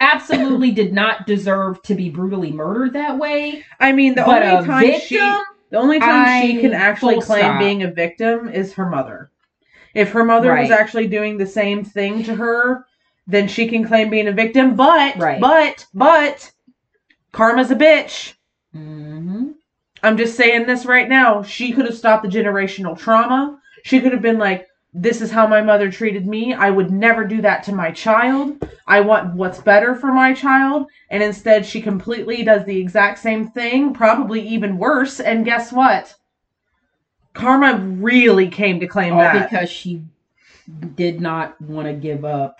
absolutely 0.00 0.72
did 0.72 0.92
not 0.92 1.24
deserve 1.24 1.80
to 1.82 1.94
be 1.94 2.10
brutally 2.10 2.50
murdered 2.50 2.94
that 2.94 3.16
way. 3.16 3.64
I 3.78 3.92
mean, 3.92 4.16
the 4.16 4.26
only 4.26 4.66
time 4.66 4.82
victim, 4.82 5.06
she, 5.06 5.38
the 5.70 5.78
only 5.78 6.00
time 6.00 6.42
she 6.42 6.60
can 6.60 6.74
actually 6.74 7.20
claim 7.20 7.44
stop. 7.44 7.60
being 7.60 7.84
a 7.84 7.90
victim 7.92 8.48
is 8.48 8.74
her 8.74 8.90
mother. 8.90 9.30
If 9.94 10.10
her 10.10 10.24
mother 10.24 10.52
was 10.54 10.70
actually 10.72 11.06
doing 11.06 11.38
the 11.38 11.46
same 11.46 11.84
thing 11.84 12.24
to 12.24 12.34
her, 12.34 12.84
then 13.28 13.46
she 13.46 13.68
can 13.68 13.86
claim 13.86 14.10
being 14.10 14.26
a 14.26 14.32
victim. 14.32 14.74
But, 14.74 15.16
Right. 15.16 15.40
but, 15.40 15.86
but, 15.94 16.50
karma's 17.30 17.70
a 17.70 17.76
bitch. 17.76 18.34
Mhm. 18.74 19.54
I'm 20.02 20.16
just 20.16 20.36
saying 20.36 20.66
this 20.66 20.86
right 20.86 21.08
now. 21.08 21.42
She 21.42 21.72
could 21.72 21.86
have 21.86 21.96
stopped 21.96 22.22
the 22.22 22.28
generational 22.28 22.98
trauma. 22.98 23.58
She 23.84 24.00
could 24.00 24.12
have 24.12 24.22
been 24.22 24.38
like, 24.38 24.66
this 24.94 25.20
is 25.20 25.30
how 25.30 25.46
my 25.46 25.60
mother 25.60 25.90
treated 25.90 26.26
me. 26.26 26.54
I 26.54 26.70
would 26.70 26.90
never 26.90 27.24
do 27.24 27.42
that 27.42 27.62
to 27.64 27.74
my 27.74 27.90
child. 27.90 28.66
I 28.86 29.00
want 29.00 29.34
what's 29.34 29.60
better 29.60 29.94
for 29.94 30.12
my 30.12 30.32
child. 30.32 30.86
And 31.10 31.22
instead, 31.22 31.66
she 31.66 31.80
completely 31.80 32.42
does 32.42 32.64
the 32.64 32.78
exact 32.78 33.18
same 33.18 33.48
thing, 33.48 33.92
probably 33.92 34.40
even 34.48 34.78
worse. 34.78 35.20
And 35.20 35.44
guess 35.44 35.72
what? 35.72 36.14
Karma 37.34 37.78
really 37.78 38.48
came 38.48 38.80
to 38.80 38.86
claim 38.86 39.12
all 39.12 39.20
that. 39.20 39.50
because 39.50 39.70
she 39.70 40.02
did 40.96 41.20
not 41.20 41.60
want 41.60 41.86
to 41.86 41.92
give 41.92 42.24
up 42.24 42.58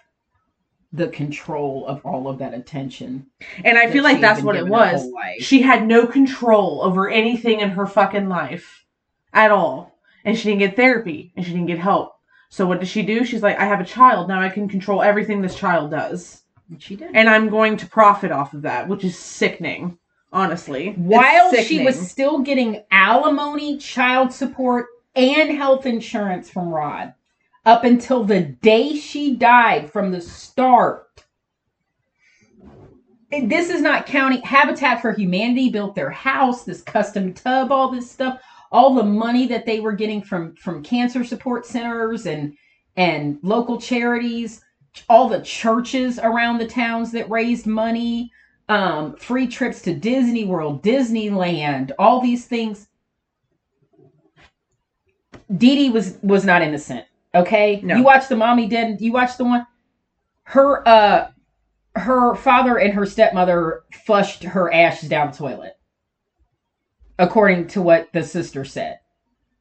the 0.93 1.09
control 1.09 1.87
of 1.87 2.05
all 2.05 2.29
of 2.29 2.39
that 2.39 2.55
attention. 2.55 3.27
and 3.65 3.77
I 3.77 3.87
that 3.87 3.93
feel 3.93 4.05
like 4.05 4.21
that's 4.21 4.43
what 4.43 4.57
it 4.57 4.67
was. 4.67 5.07
She 5.39 5.63
had 5.63 5.87
no 5.87 6.07
control 6.07 6.83
over 6.83 7.11
anything 7.11 7.61
in 7.61 7.71
her 7.71 7.87
fucking 7.87 8.29
life 8.29 8.85
at 9.33 9.51
all. 9.51 9.99
And 10.25 10.37
she 10.37 10.49
didn't 10.49 10.61
get 10.61 10.77
therapy 10.77 11.33
and 11.37 11.45
she 11.45 11.53
didn't 11.53 11.67
get 11.67 11.79
help. 11.79 12.17
So 12.51 12.67
what 12.67 12.81
does 12.81 12.89
she 12.89 13.03
do? 13.03 13.25
She's 13.25 13.43
like, 13.43 13.59
I 13.59 13.67
have 13.67 13.81
a 13.81 13.85
child. 13.85 14.29
Now 14.29 14.41
I 14.41 14.49
can 14.49 14.69
control 14.69 15.03
everything 15.03 15.43
this 15.43 15.55
child 15.55 15.91
does. 15.91 16.43
And 16.71 16.83
she 16.83 16.97
did. 16.97 17.11
And 17.15 17.29
I'm 17.29 17.49
going 17.49 17.77
to 17.79 17.87
profit 17.87 18.33
off 18.33 18.55
of 18.55 18.63
that, 18.63 18.89
which 18.89 19.05
is 19.05 19.19
sickening, 19.19 19.99
honestly. 20.33 20.93
While 20.93 21.55
she 21.55 21.85
was 21.85 22.11
still 22.11 22.41
getting 22.41 22.85
alimony, 22.91 23.79
child 23.79 24.33
support, 24.33 24.87
and 25.15 25.51
health 25.51 25.87
insurance 25.87 26.51
from 26.51 26.69
Rod, 26.69 27.15
up 27.69 27.85
until 27.85 28.25
the 28.25 28.41
day 28.41 28.97
she 28.97 29.37
died 29.37 29.93
from 29.93 30.11
the 30.11 30.23
start. 30.23 31.23
And 33.31 33.53
This 33.53 33.69
is 33.69 33.83
not 33.83 34.07
counting 34.07 34.41
Habitat 34.41 35.03
for 35.03 35.13
Humanity 35.13 35.69
built 35.69 35.95
their 35.95 36.11
house, 36.11 36.65
this 36.65 36.81
custom 36.81 37.35
tub, 37.35 37.71
all 37.71 37.91
this 37.91 38.11
stuff, 38.11 38.41
all 38.73 38.95
the 38.95 39.05
money 39.05 39.47
that 39.49 39.67
they 39.67 39.81
were 39.81 39.93
getting 39.93 40.23
from 40.23 40.57
from 40.57 40.83
cancer 40.83 41.23
support 41.25 41.67
centers 41.67 42.25
and 42.25 42.57
and 42.97 43.39
local 43.43 43.79
charities, 43.79 44.63
all 45.11 45.29
the 45.29 45.43
churches 45.43 46.19
around 46.19 46.57
the 46.57 46.67
towns 46.67 47.13
that 47.13 47.29
raised 47.29 47.67
money, 47.67 48.33
um, 48.71 49.15
free 49.17 49.47
trips 49.47 49.83
to 49.83 49.95
Disney 49.95 50.47
World, 50.47 50.83
Disneyland, 50.83 51.93
all 51.99 52.23
these 52.23 52.47
things. 52.47 52.89
Dee 55.55 55.77
Dee 55.77 55.91
was 55.91 56.17
was 56.23 56.47
not 56.47 56.63
innocent. 56.63 57.05
Okay, 57.35 57.81
No. 57.83 57.97
you 57.97 58.03
watch 58.03 58.29
the 58.29 58.37
mommy 58.37 58.67
dead. 58.69 59.01
You 59.01 59.13
watch 59.13 59.37
the 59.37 59.45
one. 59.45 59.67
Her 60.45 60.87
uh, 60.89 61.31
her 61.95 62.35
father 62.37 62.79
and 62.79 62.95
her 62.95 63.05
stepmother 63.07 63.83
flushed 64.07 64.45
her 64.45 64.73
ashes 64.73 65.09
down 65.09 65.31
the 65.31 65.37
toilet. 65.37 65.75
According 67.19 67.67
to 67.69 67.83
what 67.83 68.13
the 68.13 68.23
sister 68.23 68.65
said, 68.65 69.01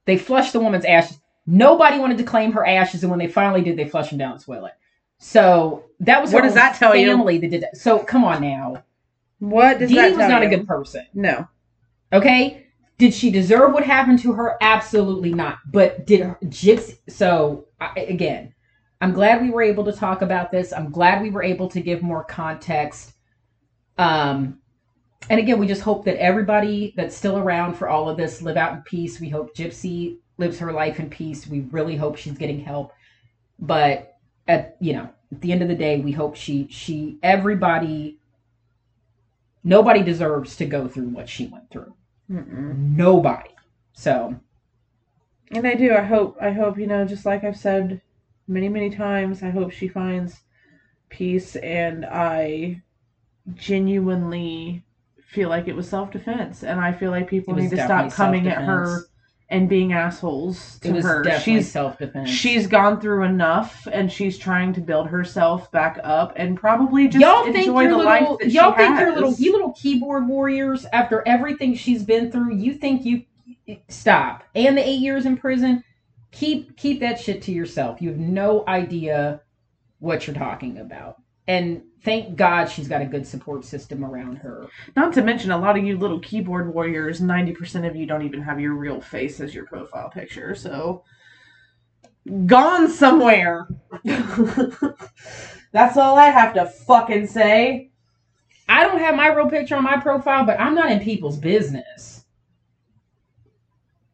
they 0.06 0.18
flushed 0.18 0.54
the 0.54 0.60
woman's 0.60 0.86
ashes. 0.86 1.20
Nobody 1.48 1.98
wanted 1.98 2.18
to 2.20 2.24
claim 2.24 2.52
her 2.52 2.66
ashes, 2.66 3.04
and 3.04 3.10
when 3.10 3.20
they 3.20 3.28
finally 3.28 3.62
did, 3.62 3.78
they 3.78 3.88
flushed 3.90 4.12
them 4.12 4.20
down 4.20 4.38
the 4.38 4.44
toilet. 4.44 4.74
So 5.18 5.86
that 6.02 6.22
was 6.22 6.32
What 6.32 6.44
her 6.44 6.50
does 6.50 6.56
that 6.56 6.76
tell 6.76 6.96
you? 6.96 7.08
family 7.08 7.40
that 7.40 7.50
did 7.50 7.64
that. 7.64 7.78
So 7.78 8.00
come 8.00 8.24
on 8.24 8.42
now, 8.42 8.84
What 9.40 9.80
does 9.80 9.90
Dee 9.90 9.96
that 9.96 10.10
Dee 10.10 10.12
was 10.12 10.20
tell 10.20 10.30
not 10.30 10.42
you? 10.44 10.48
a 10.48 10.52
good 10.58 10.68
person. 10.68 11.06
No. 11.16 11.48
Okay. 12.14 12.67
Did 12.98 13.14
she 13.14 13.30
deserve 13.30 13.74
what 13.74 13.84
happened 13.84 14.20
to 14.20 14.34
her? 14.34 14.58
Absolutely 14.60 15.34
not. 15.34 15.60
But 15.72 16.08
did 16.08 16.22
her, 16.22 16.38
Gypsy? 16.46 16.98
So 17.10 17.68
I, 17.80 18.00
again, 18.00 18.54
I'm 19.02 19.14
glad 19.14 19.42
we 19.42 19.52
were 19.52 19.62
able 19.62 19.86
to 19.86 19.92
talk 19.92 20.24
about 20.24 20.52
this. 20.52 20.74
I'm 20.74 20.92
glad 20.92 21.22
we 21.22 21.30
were 21.30 21.44
able 21.44 21.70
to 21.70 21.82
give 21.82 22.02
more 22.02 22.24
context. 22.24 23.14
Um, 24.00 24.60
and 25.30 25.40
again, 25.40 25.60
we 25.60 25.68
just 25.68 25.82
hope 25.82 26.06
that 26.06 26.18
everybody 26.18 26.94
that's 26.96 27.16
still 27.16 27.38
around 27.38 27.76
for 27.76 27.88
all 27.88 28.10
of 28.10 28.18
this 28.18 28.42
live 28.42 28.58
out 28.58 28.74
in 28.74 28.82
peace. 28.82 29.20
We 29.20 29.30
hope 29.30 29.56
Gypsy 29.56 30.18
lives 30.38 30.58
her 30.60 30.72
life 30.72 31.00
in 31.00 31.10
peace. 31.10 31.46
We 31.46 31.62
really 31.72 31.96
hope 31.96 32.18
she's 32.18 32.38
getting 32.38 32.64
help. 32.64 32.94
But 33.60 34.16
at 34.48 34.78
you 34.80 34.94
know, 34.94 35.10
at 35.32 35.42
the 35.42 35.52
end 35.52 35.62
of 35.62 35.68
the 35.68 35.76
day, 35.76 36.00
we 36.00 36.12
hope 36.12 36.36
she 36.36 36.68
she 36.70 37.20
everybody 37.22 38.18
nobody 39.64 40.02
deserves 40.02 40.56
to 40.56 40.66
go 40.66 40.88
through 40.88 41.10
what 41.10 41.28
she 41.28 41.48
went 41.48 41.70
through 41.70 41.94
Mm-mm. 42.30 42.96
nobody. 42.96 43.50
So 43.94 44.36
And 45.52 45.66
I 45.68 45.76
do. 45.76 45.94
I 45.94 46.04
hope. 46.04 46.38
I 46.42 46.52
hope 46.52 46.78
you 46.78 46.88
know. 46.88 47.06
Just 47.06 47.26
like 47.26 47.44
I've 47.44 47.58
said 47.58 48.02
many, 48.48 48.70
many 48.70 48.90
times, 48.90 49.44
I 49.44 49.50
hope 49.50 49.72
she 49.72 49.88
finds 49.88 50.42
peace. 51.10 51.56
And 51.58 52.06
I 52.06 52.82
genuinely 53.54 54.84
feel 55.26 55.50
like 55.50 55.68
it 55.68 55.76
was 55.76 55.90
self 55.90 56.12
defense, 56.12 56.64
and 56.64 56.80
I 56.80 56.92
feel 56.92 57.12
like 57.12 57.30
people 57.30 57.54
need 57.56 57.70
to 57.72 57.84
stop 57.84 58.12
coming 58.12 58.48
at 58.48 58.64
her. 58.64 59.04
And 59.50 59.70
being 59.70 59.94
assholes 59.94 60.78
to 60.80 60.90
it 60.90 60.94
was 60.94 61.06
her. 61.06 61.40
She's 61.40 61.72
self 61.72 61.98
defense. 61.98 62.30
she's 62.30 62.68
gone 62.68 63.00
through 63.00 63.24
enough, 63.24 63.88
and 63.92 64.12
she's 64.12 64.38
trying 64.38 64.74
to 64.74 64.82
build 64.82 65.08
herself 65.08 65.72
back 65.72 66.00
up, 66.04 66.34
and 66.36 66.58
probably 66.58 67.08
just 67.08 67.22
y'all 67.22 67.44
think 67.46 67.58
enjoy 67.58 67.86
the 67.86 67.98
little 67.98 68.06
life 68.06 68.38
that 68.40 68.52
y'all 68.52 68.76
think 68.76 68.90
has. 68.90 69.00
your 69.02 69.14
little 69.14 69.34
you 69.34 69.54
little 69.54 69.72
keyboard 69.74 70.28
warriors 70.28 70.86
after 70.92 71.26
everything 71.28 71.76
she's 71.76 72.04
been 72.04 72.32
through. 72.32 72.56
You 72.56 72.74
think 72.74 73.06
you 73.06 73.24
stop 73.88 74.44
and 74.56 74.78
the 74.78 74.88
eight 74.88 75.00
years 75.00 75.26
in 75.26 75.38
prison. 75.38 75.84
Keep 76.32 76.78
keep 76.78 77.00
that 77.00 77.20
shit 77.20 77.42
to 77.44 77.52
yourself. 77.52 78.02
You 78.02 78.10
have 78.10 78.20
no 78.20 78.64
idea 78.68 79.42
what 80.00 80.28
you're 80.28 80.36
talking 80.36 80.78
about. 80.80 81.22
And 81.48 81.84
thank 82.08 82.38
God 82.38 82.66
she's 82.70 82.88
got 82.88 83.02
a 83.02 83.06
good 83.06 83.28
support 83.28 83.66
system 83.66 84.06
around 84.06 84.38
her. 84.38 84.68
Not 84.96 85.12
to 85.16 85.22
mention, 85.22 85.52
a 85.52 85.58
lot 85.58 85.78
of 85.78 85.84
you 85.84 85.98
little 85.98 86.20
keyboard 86.22 86.74
warriors, 86.74 87.20
90% 87.20 87.86
of 87.86 87.98
you 87.98 88.06
don't 88.06 88.22
even 88.24 88.42
have 88.42 88.62
your 88.62 88.76
real 88.76 89.02
face 89.02 89.42
as 89.42 89.54
your 89.54 89.66
profile 89.66 90.10
picture, 90.10 90.56
so. 90.56 91.04
Gone 92.46 92.90
somewhere! 92.90 93.68
That's 95.74 95.98
all 95.98 96.18
I 96.18 96.28
have 96.30 96.54
to 96.54 96.66
fucking 96.66 97.28
say. 97.28 97.92
I 98.70 98.84
don't 98.86 99.00
have 99.00 99.16
my 99.16 99.28
real 99.34 99.50
picture 99.50 99.76
on 99.76 99.84
my 99.84 99.98
profile, 99.98 100.46
but 100.46 100.60
I'm 100.62 100.76
not 100.76 100.90
in 100.92 101.00
people's 101.02 101.38
business. 101.38 102.24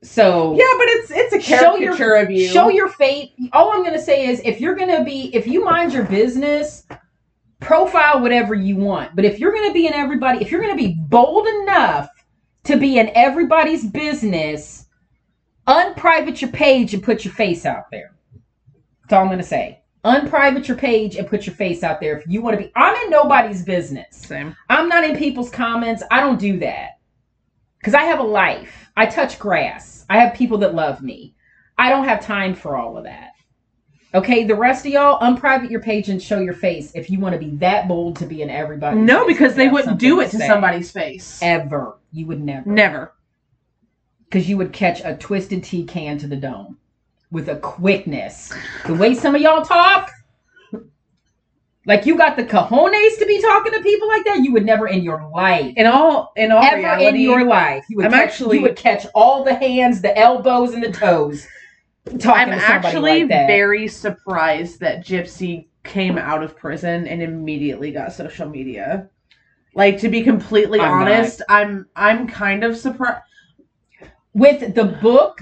So 0.02 0.56
Yeah, 0.58 0.66
but 0.78 0.88
it's 0.90 1.12
it's 1.12 1.34
a 1.34 1.42
Show 1.42 1.76
your- 1.78 1.96
caricature 1.96 2.16
of 2.16 2.32
you. 2.32 2.48
show 2.48 2.70
your 2.70 2.90
fate. 2.90 3.34
All 3.54 3.72
I'm 3.72 3.84
gonna 3.84 4.02
say 4.02 4.28
is 4.28 4.42
if 4.44 4.60
you're 4.60 4.76
gonna 4.76 5.04
be 5.04 5.34
if 5.36 5.48
you 5.48 5.64
mind 5.64 5.94
your 5.94 6.04
business, 6.04 6.86
profile 7.64 8.22
whatever 8.22 8.54
you 8.54 8.76
want. 8.76 9.16
But 9.16 9.26
if 9.26 9.40
you're 9.40 9.54
gonna 9.54 9.74
be 9.74 9.88
in 9.88 9.94
everybody, 9.94 10.40
if 10.42 10.52
you're 10.52 10.62
gonna 10.62 10.76
be 10.76 10.96
bold 11.08 11.48
enough 11.48 12.10
to 12.66 12.78
be 12.78 13.00
in 13.00 13.12
everybody's 13.16 13.86
business, 13.86 14.86
unprivate 15.68 16.42
your 16.42 16.52
page 16.52 16.94
and 16.94 17.02
put 17.04 17.26
your 17.26 17.34
face 17.34 17.66
out 17.66 17.86
there. 17.92 18.16
That's 19.02 19.14
all 19.14 19.24
I'm 19.24 19.30
gonna 19.30 19.44
say. 19.44 19.82
Unprivate 20.06 20.68
your 20.68 20.78
page 20.78 21.16
and 21.16 21.28
put 21.28 21.46
your 21.46 21.56
face 21.56 21.82
out 21.82 22.02
there 22.02 22.18
if 22.18 22.28
you 22.28 22.42
want 22.42 22.58
to 22.58 22.64
be. 22.66 22.72
I'm 22.76 22.96
in 23.06 23.10
nobody's 23.10 23.64
business. 23.64 24.18
Same. 24.18 24.56
I'm 24.70 24.90
not 24.90 25.06
in 25.06 25.16
people's 25.16 25.50
comments. 25.50 26.04
I 26.12 26.20
don't 26.20 26.40
do 26.40 26.60
that. 26.60 27.00
Because 27.80 27.94
I 27.94 28.04
have 28.04 28.20
a 28.20 28.24
life. 28.24 28.90
I 28.98 29.06
touch 29.06 29.40
grass. 29.40 30.06
I 30.10 30.20
have 30.20 30.34
people 30.34 30.58
that 30.60 30.76
love 30.76 31.02
me. 31.02 31.36
I 31.78 31.90
don't 31.90 32.08
have 32.08 32.26
time 32.26 32.54
for 32.54 32.76
all 32.76 32.98
of 32.98 33.06
that. 33.06 33.32
Okay, 34.16 34.44
the 34.44 34.56
rest 34.56 34.86
of 34.86 34.92
y'all, 34.92 35.18
unprivate 35.22 35.72
your 35.72 35.82
page 35.82 36.10
and 36.10 36.22
show 36.22 36.40
your 36.40 36.54
face 36.54 36.92
if 36.94 37.10
you 37.10 37.20
want 37.20 37.34
to 37.34 37.40
be 37.40 37.56
that 37.58 37.88
bold 37.88 38.16
to 38.18 38.26
be 38.28 38.44
in 38.44 38.50
everybody. 38.50 38.98
No, 39.00 39.26
because 39.26 39.56
they 39.56 39.70
wouldn't 39.70 40.00
do 40.00 40.20
it 40.20 40.30
to 40.32 40.38
somebody's 40.38 40.92
face. 40.92 41.40
Ever. 41.42 41.98
You 42.12 42.28
would 42.28 42.42
never. 42.42 42.70
Never. 42.70 43.14
Because 44.26 44.48
you 44.48 44.58
would 44.58 44.72
catch 44.72 45.02
a 45.04 45.16
twisted 45.16 45.64
tea 45.64 45.84
can 45.84 46.20
to 46.20 46.28
the 46.28 46.36
dome 46.36 46.78
with 47.32 47.50
a 47.50 47.56
quickness. 47.56 48.54
The 48.86 48.94
way 48.94 49.16
some 49.16 49.34
of 49.34 49.42
y'all 49.42 49.66
talk, 49.66 50.12
like 51.88 52.06
you 52.06 52.16
got 52.16 52.38
the 52.38 52.44
cojones 52.44 53.18
to 53.18 53.26
be 53.26 53.42
talking 53.42 53.74
to 53.74 53.82
people 53.82 54.08
like 54.08 54.26
that, 54.26 54.44
you 54.44 54.54
would 54.54 54.66
never 54.66 54.88
in 54.88 55.04
your 55.04 55.28
life 55.34 55.74
In 55.76 55.88
all, 55.88 56.32
in 56.36 56.52
all 56.52 56.64
ever 56.64 56.78
reality, 56.78 57.08
in 57.08 57.16
your 57.16 57.44
life. 57.46 57.84
You 57.90 57.98
would 57.98 58.06
I'm 58.06 58.12
catch, 58.12 58.22
actually- 58.22 58.58
you 58.58 58.64
would 58.64 58.76
catch 58.76 59.08
all 59.16 59.44
the 59.44 59.56
hands, 59.56 60.02
the 60.02 60.16
elbows, 60.18 60.74
and 60.76 60.84
the 60.84 60.92
toes. 60.92 61.48
I'm 62.08 62.50
actually 62.50 63.22
like 63.24 63.30
very 63.30 63.88
surprised 63.88 64.80
that 64.82 65.06
Gypsy 65.06 65.68
came 65.84 66.18
out 66.18 66.44
of 66.44 66.56
prison 66.58 67.08
and 67.08 67.22
immediately 67.22 67.92
got 67.92 68.14
social 68.14 68.48
media. 68.48 69.10
Like 69.76 70.00
to 70.00 70.10
be 70.10 70.22
completely 70.22 70.80
I'm 70.80 71.00
not. 71.00 71.12
honest, 71.12 71.42
I'm 71.50 71.88
I'm 71.96 72.28
kind 72.28 72.64
of 72.64 72.78
surprised. 72.78 73.24
with 74.34 74.76
the 74.76 74.86
book. 74.86 75.42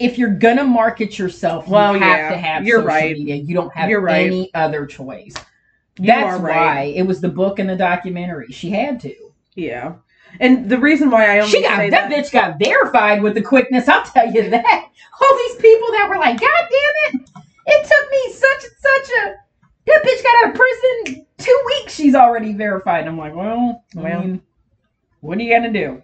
If 0.00 0.18
you're 0.18 0.34
gonna 0.34 0.64
market 0.64 1.18
yourself, 1.18 1.68
well, 1.68 1.94
you 1.94 2.00
have 2.02 2.18
yeah, 2.18 2.30
to 2.30 2.36
have 2.36 2.66
you're 2.66 2.78
social 2.80 2.88
right. 2.88 3.16
media. 3.16 3.36
You 3.36 3.54
don't 3.54 3.72
have 3.74 3.88
You're 3.88 4.00
right. 4.00 4.26
any 4.26 4.52
other 4.52 4.86
choice. 4.86 5.34
You 5.98 6.06
That's 6.08 6.40
right. 6.40 6.56
why 6.56 6.82
it 6.96 7.02
was 7.02 7.20
the 7.20 7.28
book 7.28 7.60
and 7.60 7.70
the 7.70 7.76
documentary. 7.76 8.48
She 8.50 8.70
had 8.70 8.98
to. 9.00 9.14
Yeah, 9.54 9.94
and 10.40 10.68
the 10.68 10.78
reason 10.78 11.10
why 11.10 11.36
I 11.36 11.40
only 11.40 11.50
She 11.50 11.62
got 11.62 11.78
that, 11.78 11.90
that, 11.90 12.10
bitch 12.10 12.32
got 12.32 12.58
verified 12.58 13.22
with 13.22 13.34
the 13.34 13.42
quickness. 13.42 13.88
I'll 13.88 14.04
tell 14.04 14.32
you 14.32 14.50
that. 14.50 14.64
All 15.22 15.38
these 15.38 15.56
people 15.56 15.88
that 15.92 16.08
were 16.08 16.18
like, 16.18 16.40
God 16.40 16.50
damn 16.50 17.14
it, 17.14 17.30
it 17.66 17.82
took 17.86 18.10
me 18.10 18.32
such 18.32 18.64
and 18.64 18.72
such 18.78 19.16
a 19.24 19.34
that 19.86 20.02
bitch 20.02 20.22
got 20.22 20.44
out 20.44 20.50
of 20.50 20.56
prison 20.56 21.26
two 21.38 21.62
weeks. 21.66 21.94
She's 21.94 22.14
already 22.14 22.54
verified. 22.54 23.00
And 23.00 23.10
I'm 23.10 23.18
like, 23.18 23.34
well, 23.34 23.84
Well. 23.94 24.38
what 25.20 25.38
are 25.38 25.42
you 25.42 25.54
gonna 25.54 25.72
do? 25.72 26.02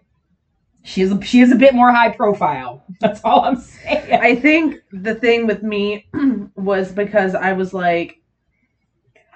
She 0.82 1.02
is 1.02 1.12
a, 1.12 1.22
she 1.22 1.40
is 1.40 1.52
a 1.52 1.56
bit 1.56 1.74
more 1.74 1.92
high 1.92 2.10
profile. 2.10 2.84
That's 3.00 3.20
all 3.24 3.42
I'm 3.42 3.56
saying. 3.56 4.12
I 4.20 4.34
think 4.34 4.76
the 4.92 5.14
thing 5.14 5.46
with 5.46 5.62
me 5.62 6.06
was 6.56 6.92
because 6.92 7.34
I 7.34 7.52
was 7.52 7.72
like, 7.74 8.19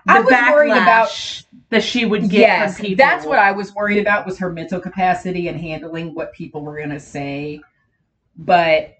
I 0.06 0.20
was 0.20 0.32
worried 0.52 0.72
about- 0.72 1.44
that 1.70 1.82
she 1.82 2.04
would 2.04 2.28
get 2.30 2.40
yes, 2.40 2.76
from 2.76 2.86
people. 2.86 3.04
that's 3.04 3.26
what 3.26 3.38
I 3.38 3.50
was 3.50 3.74
worried 3.74 3.98
about 3.98 4.26
was 4.26 4.38
her 4.38 4.52
mental 4.52 4.78
capacity 4.78 5.48
and 5.48 5.58
handling 5.58 6.14
what 6.14 6.32
people 6.32 6.62
were 6.62 6.78
gonna 6.78 7.00
say. 7.00 7.60
But 8.36 8.96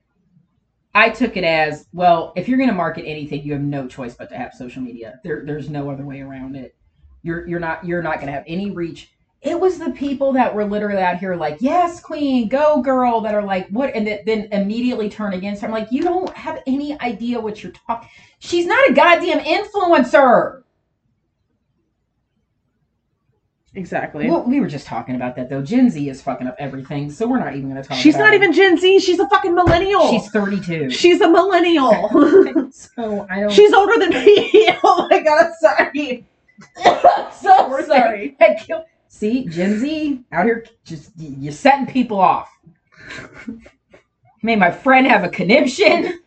I 0.94 1.10
took 1.10 1.36
it 1.36 1.44
as 1.44 1.86
well. 1.92 2.32
If 2.36 2.48
you're 2.48 2.58
gonna 2.58 2.72
market 2.72 3.04
anything, 3.04 3.42
you 3.42 3.52
have 3.52 3.62
no 3.62 3.86
choice 3.86 4.14
but 4.14 4.28
to 4.30 4.36
have 4.36 4.54
social 4.54 4.82
media. 4.82 5.20
There, 5.22 5.44
there's 5.44 5.68
no 5.70 5.90
other 5.90 6.04
way 6.04 6.20
around 6.20 6.56
it. 6.56 6.74
You're 7.22 7.46
you're 7.46 7.60
not 7.60 7.84
you're 7.84 8.02
not 8.02 8.18
gonna 8.18 8.32
have 8.32 8.44
any 8.46 8.70
reach. 8.70 9.10
It 9.40 9.60
was 9.60 9.78
the 9.78 9.90
people 9.90 10.32
that 10.32 10.54
were 10.54 10.64
literally 10.64 11.02
out 11.02 11.18
here 11.18 11.36
like, 11.36 11.58
"Yes, 11.60 12.00
queen, 12.00 12.48
go 12.48 12.80
girl," 12.80 13.20
that 13.20 13.34
are 13.34 13.42
like, 13.42 13.68
"What?" 13.68 13.94
and 13.94 14.06
that 14.06 14.24
then 14.26 14.48
immediately 14.52 15.08
turn 15.10 15.34
against 15.34 15.62
her. 15.62 15.68
I'm 15.68 15.72
like, 15.74 15.92
you 15.92 16.02
don't 16.02 16.34
have 16.34 16.62
any 16.66 16.98
idea 17.00 17.38
what 17.38 17.62
you're 17.62 17.72
talking. 17.86 18.08
She's 18.38 18.66
not 18.66 18.90
a 18.90 18.94
goddamn 18.94 19.40
influencer. 19.40 20.63
Exactly. 23.74 24.28
Well, 24.28 24.44
we 24.44 24.60
were 24.60 24.68
just 24.68 24.86
talking 24.86 25.14
about 25.14 25.36
that 25.36 25.48
though. 25.48 25.62
Gen 25.62 25.90
Z 25.90 26.08
is 26.08 26.22
fucking 26.22 26.46
up 26.46 26.56
everything, 26.58 27.10
so 27.10 27.26
we're 27.26 27.38
not 27.38 27.54
even 27.54 27.70
going 27.70 27.76
to 27.76 27.82
talk. 27.82 27.92
About. 27.92 28.02
She's 28.02 28.16
not 28.16 28.32
it. 28.32 28.36
even 28.36 28.52
Gen 28.52 28.78
Z. 28.78 29.00
She's 29.00 29.20
a 29.20 29.28
fucking 29.28 29.54
millennial. 29.54 30.10
She's 30.10 30.28
32. 30.30 30.90
She's 30.90 31.20
a 31.20 31.28
millennial. 31.28 32.08
so 32.72 33.26
I 33.30 33.40
don't. 33.40 33.50
She's 33.50 33.72
older 33.72 33.98
than 33.98 34.10
me. 34.10 34.50
oh 34.84 35.06
my 35.10 35.20
god, 35.20 35.52
sorry. 35.60 36.26
so 37.32 37.68
We're 37.68 37.86
sorry. 37.86 38.36
Kill- 38.60 38.84
See, 39.08 39.46
Gen 39.46 39.78
Z 39.78 40.24
out 40.32 40.44
here 40.44 40.66
just 40.84 41.12
you're 41.16 41.52
setting 41.52 41.86
people 41.86 42.18
off. 42.18 42.50
Made 44.42 44.58
my 44.58 44.70
friend 44.72 45.06
have 45.06 45.22
a 45.22 45.28
conniption. 45.28 46.20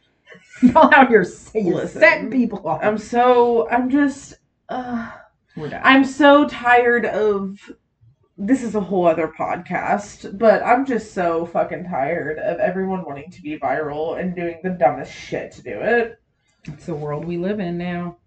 Y'all 0.61 0.93
out 0.93 1.09
here 1.09 1.25
you're 1.53 1.87
setting 1.87 2.31
people 2.31 2.67
off. 2.67 2.79
I'm 2.81 2.97
so 2.97 3.69
I'm 3.69 3.89
just 3.89 4.35
uh, 4.69 5.11
we're 5.57 5.69
done. 5.69 5.81
I'm 5.83 6.05
so 6.05 6.47
tired 6.47 7.05
of 7.05 7.59
this 8.37 8.61
is 8.61 8.75
a 8.75 8.81
whole 8.81 9.07
other 9.07 9.27
podcast, 9.27 10.37
but 10.37 10.63
I'm 10.63 10.85
just 10.85 11.13
so 11.13 11.45
fucking 11.47 11.85
tired 11.85 12.37
of 12.37 12.59
everyone 12.59 13.03
wanting 13.03 13.31
to 13.31 13.41
be 13.41 13.57
viral 13.57 14.19
and 14.19 14.35
doing 14.35 14.59
the 14.63 14.69
dumbest 14.69 15.11
shit 15.11 15.51
to 15.53 15.63
do 15.63 15.81
it. 15.81 16.19
it's 16.65 16.85
the 16.85 16.93
world 16.93 17.25
we 17.25 17.37
live 17.37 17.59
in 17.59 17.77
now. 17.77 18.17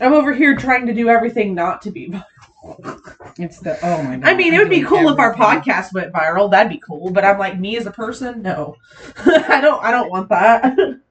I'm 0.00 0.12
over 0.12 0.32
here 0.32 0.56
trying 0.56 0.86
to 0.86 0.94
do 0.94 1.08
everything 1.08 1.54
not 1.54 1.82
to 1.82 1.90
be 1.90 2.08
viral. 2.08 3.00
It's 3.38 3.60
the 3.60 3.78
oh 3.84 4.02
my 4.02 4.16
god. 4.16 4.28
I 4.28 4.34
mean, 4.34 4.52
it 4.52 4.58
would 4.58 4.70
be 4.70 4.82
cool 4.82 5.08
if 5.08 5.18
our 5.18 5.34
podcast 5.34 5.92
went 5.92 6.12
viral. 6.12 6.50
That'd 6.50 6.70
be 6.70 6.82
cool. 6.84 7.10
But 7.10 7.24
I'm 7.24 7.38
like 7.38 7.58
me 7.58 7.76
as 7.76 7.86
a 7.86 7.92
person, 7.92 8.42
no. 8.42 8.76
I 9.26 9.60
don't 9.60 9.82
I 9.82 9.90
don't 9.90 10.10
want 10.10 10.28
that. 10.30 10.76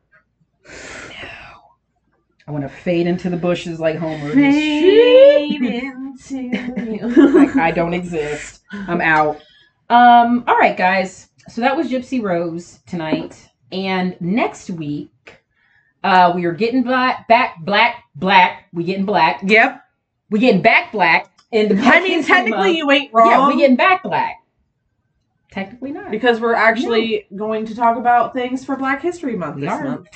I 2.48 2.52
want 2.52 2.64
to 2.64 2.69
fade 2.69 3.07
into 3.07 3.30
the 3.30 3.36
bushes 3.38 3.80
like 3.80 3.98
Homer. 3.98 4.34
Fade 4.34 5.61
into 5.61 6.40
you. 6.40 7.34
like 7.34 7.56
I 7.57 7.72
don't 7.72 7.94
exist. 7.94 8.61
I'm 8.72 9.02
out. 9.02 9.41
Um, 9.90 10.44
all 10.48 10.57
right, 10.57 10.78
guys. 10.78 11.30
So 11.49 11.61
that 11.61 11.76
was 11.76 11.90
Gypsy 11.90 12.22
Rose 12.22 12.80
tonight. 12.88 13.49
And 13.72 14.15
next 14.22 14.69
week, 14.69 15.38
uh, 16.03 16.32
we 16.34 16.45
are 16.45 16.53
getting 16.53 16.84
black 16.84 17.28
back 17.28 17.57
black 17.61 18.06
black. 18.15 18.68
We 18.72 18.86
getting 18.86 19.06
black. 19.06 19.41
Yep. 19.44 19.84
We 20.30 20.40
getting 20.40 20.61
back 20.61 20.91
black. 20.94 21.32
And 21.52 21.72
the 21.72 21.82
I 21.82 22.02
mean, 22.02 22.24
technically, 22.24 22.78
you 22.78 22.90
ain't 22.91 23.14
wrong. 23.14 23.30
yeah, 23.30 23.48
we 23.48 23.57
getting 23.57 23.78
back 23.78 24.03
black. 24.03 24.38
Technically 25.52 25.91
not. 25.91 26.11
because 26.11 26.40
we're 26.40 26.53
actually 26.53 27.26
going 27.36 27.65
to 27.65 27.76
talk 27.76 27.98
about 27.98 28.34
things 28.34 28.64
for 28.64 28.76
Black 28.76 29.02
History 29.02 29.36
Month 29.36 29.56
We 29.56 29.61
this 29.61 29.72
are. 29.72 29.84
month. 29.84 30.07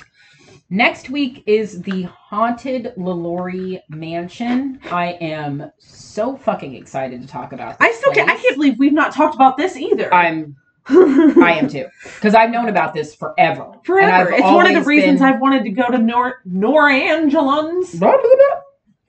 Next 0.73 1.10
week 1.10 1.43
is 1.48 1.81
the 1.81 2.03
haunted 2.03 2.93
LaLaurie 2.95 3.81
Mansion. 3.89 4.80
I 4.89 5.18
am 5.19 5.69
so 5.77 6.38
fucking 6.38 6.76
excited 6.76 7.22
to 7.22 7.27
talk 7.27 7.52
about. 7.52 7.77
This 7.77 7.89
I 7.89 7.91
still 7.91 8.14
can't. 8.14 8.30
I 8.30 8.38
can't 8.38 8.56
believe 8.56 8.80
we've 8.80 8.93
not 8.93 9.11
talked 9.14 9.35
about 9.35 9.57
this 9.57 9.76
either. 9.76 10.11
I'm. 10.14 10.56
I 10.88 11.57
am 11.61 11.68
too, 11.68 11.88
because 12.15 12.34
I've 12.34 12.49
known 12.52 12.69
about 12.69 12.93
this 12.93 13.14
forever. 13.14 13.64
And 13.64 13.76
I've 13.76 13.85
Forever. 13.85 14.31
It's 14.31 14.41
one 14.43 14.65
of 14.65 14.73
the 14.73 14.89
reasons 14.89 15.19
been- 15.19 15.27
I've 15.34 15.41
wanted 15.41 15.64
to 15.65 15.69
go 15.72 15.88
to 15.89 15.98
Nor 15.98 16.41
Norangelans. 16.48 17.99
Blah, 17.99 18.11
blah, 18.11 18.19
blah. 18.22 18.61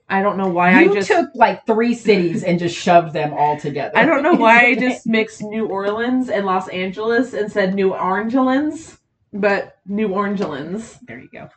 I 0.09 0.21
don't 0.21 0.37
know 0.37 0.49
why 0.49 0.81
You 0.81 0.91
I 0.91 0.93
just. 0.95 1.07
took 1.07 1.29
like 1.33 1.65
three 1.65 1.95
cities 1.95 2.43
and 2.43 2.59
just 2.59 2.77
shoved 2.77 3.13
them 3.13 3.33
all 3.33 3.57
together. 3.57 3.97
I 3.97 4.05
don't 4.05 4.21
know 4.21 4.33
why 4.33 4.65
I 4.67 4.75
just 4.79 5.07
mixed 5.07 5.41
New 5.41 5.65
Orleans 5.65 6.29
and 6.29 6.45
Los 6.45 6.67
Angeles 6.67 7.33
and 7.33 7.49
said 7.51 7.73
New 7.73 7.91
Orangelans, 7.91 8.97
but 9.33 9.77
New 9.85 10.09
Orleans. 10.09 10.97
There 11.01 11.19
you 11.19 11.29
go. 11.31 11.49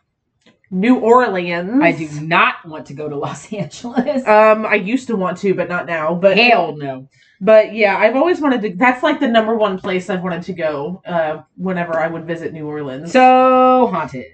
New 0.70 0.98
Orleans. 0.98 1.81
I 1.82 1.93
do 1.93 2.09
not 2.20 2.66
want 2.66 2.86
to 2.86 2.94
go 2.94 3.09
to 3.09 3.16
Los 3.16 3.53
Angeles. 3.53 4.27
Um, 4.27 4.66
I 4.66 4.74
used 4.74 5.07
to 5.09 5.16
want 5.16 5.39
to, 5.39 5.55
but 5.55 5.69
not 5.69 5.86
now. 5.86 6.15
But 6.15 6.36
Hell 6.36 6.77
no. 6.77 7.09
But 7.40 7.74
yeah, 7.74 7.97
I've 7.98 8.16
always 8.16 8.40
wanted 8.40 8.62
to. 8.62 8.74
That's 8.77 9.03
like 9.03 9.20
the 9.20 9.28
number 9.28 9.55
one 9.55 9.78
place 9.78 10.09
I've 10.09 10.23
wanted 10.23 10.43
to 10.44 10.53
go. 10.55 11.03
Uh, 11.07 11.43
whenever 11.57 11.98
I 11.98 12.09
would 12.09 12.27
visit 12.27 12.53
New 12.53 12.66
Orleans. 12.66 13.12
So 13.12 13.89
haunted. 13.93 14.27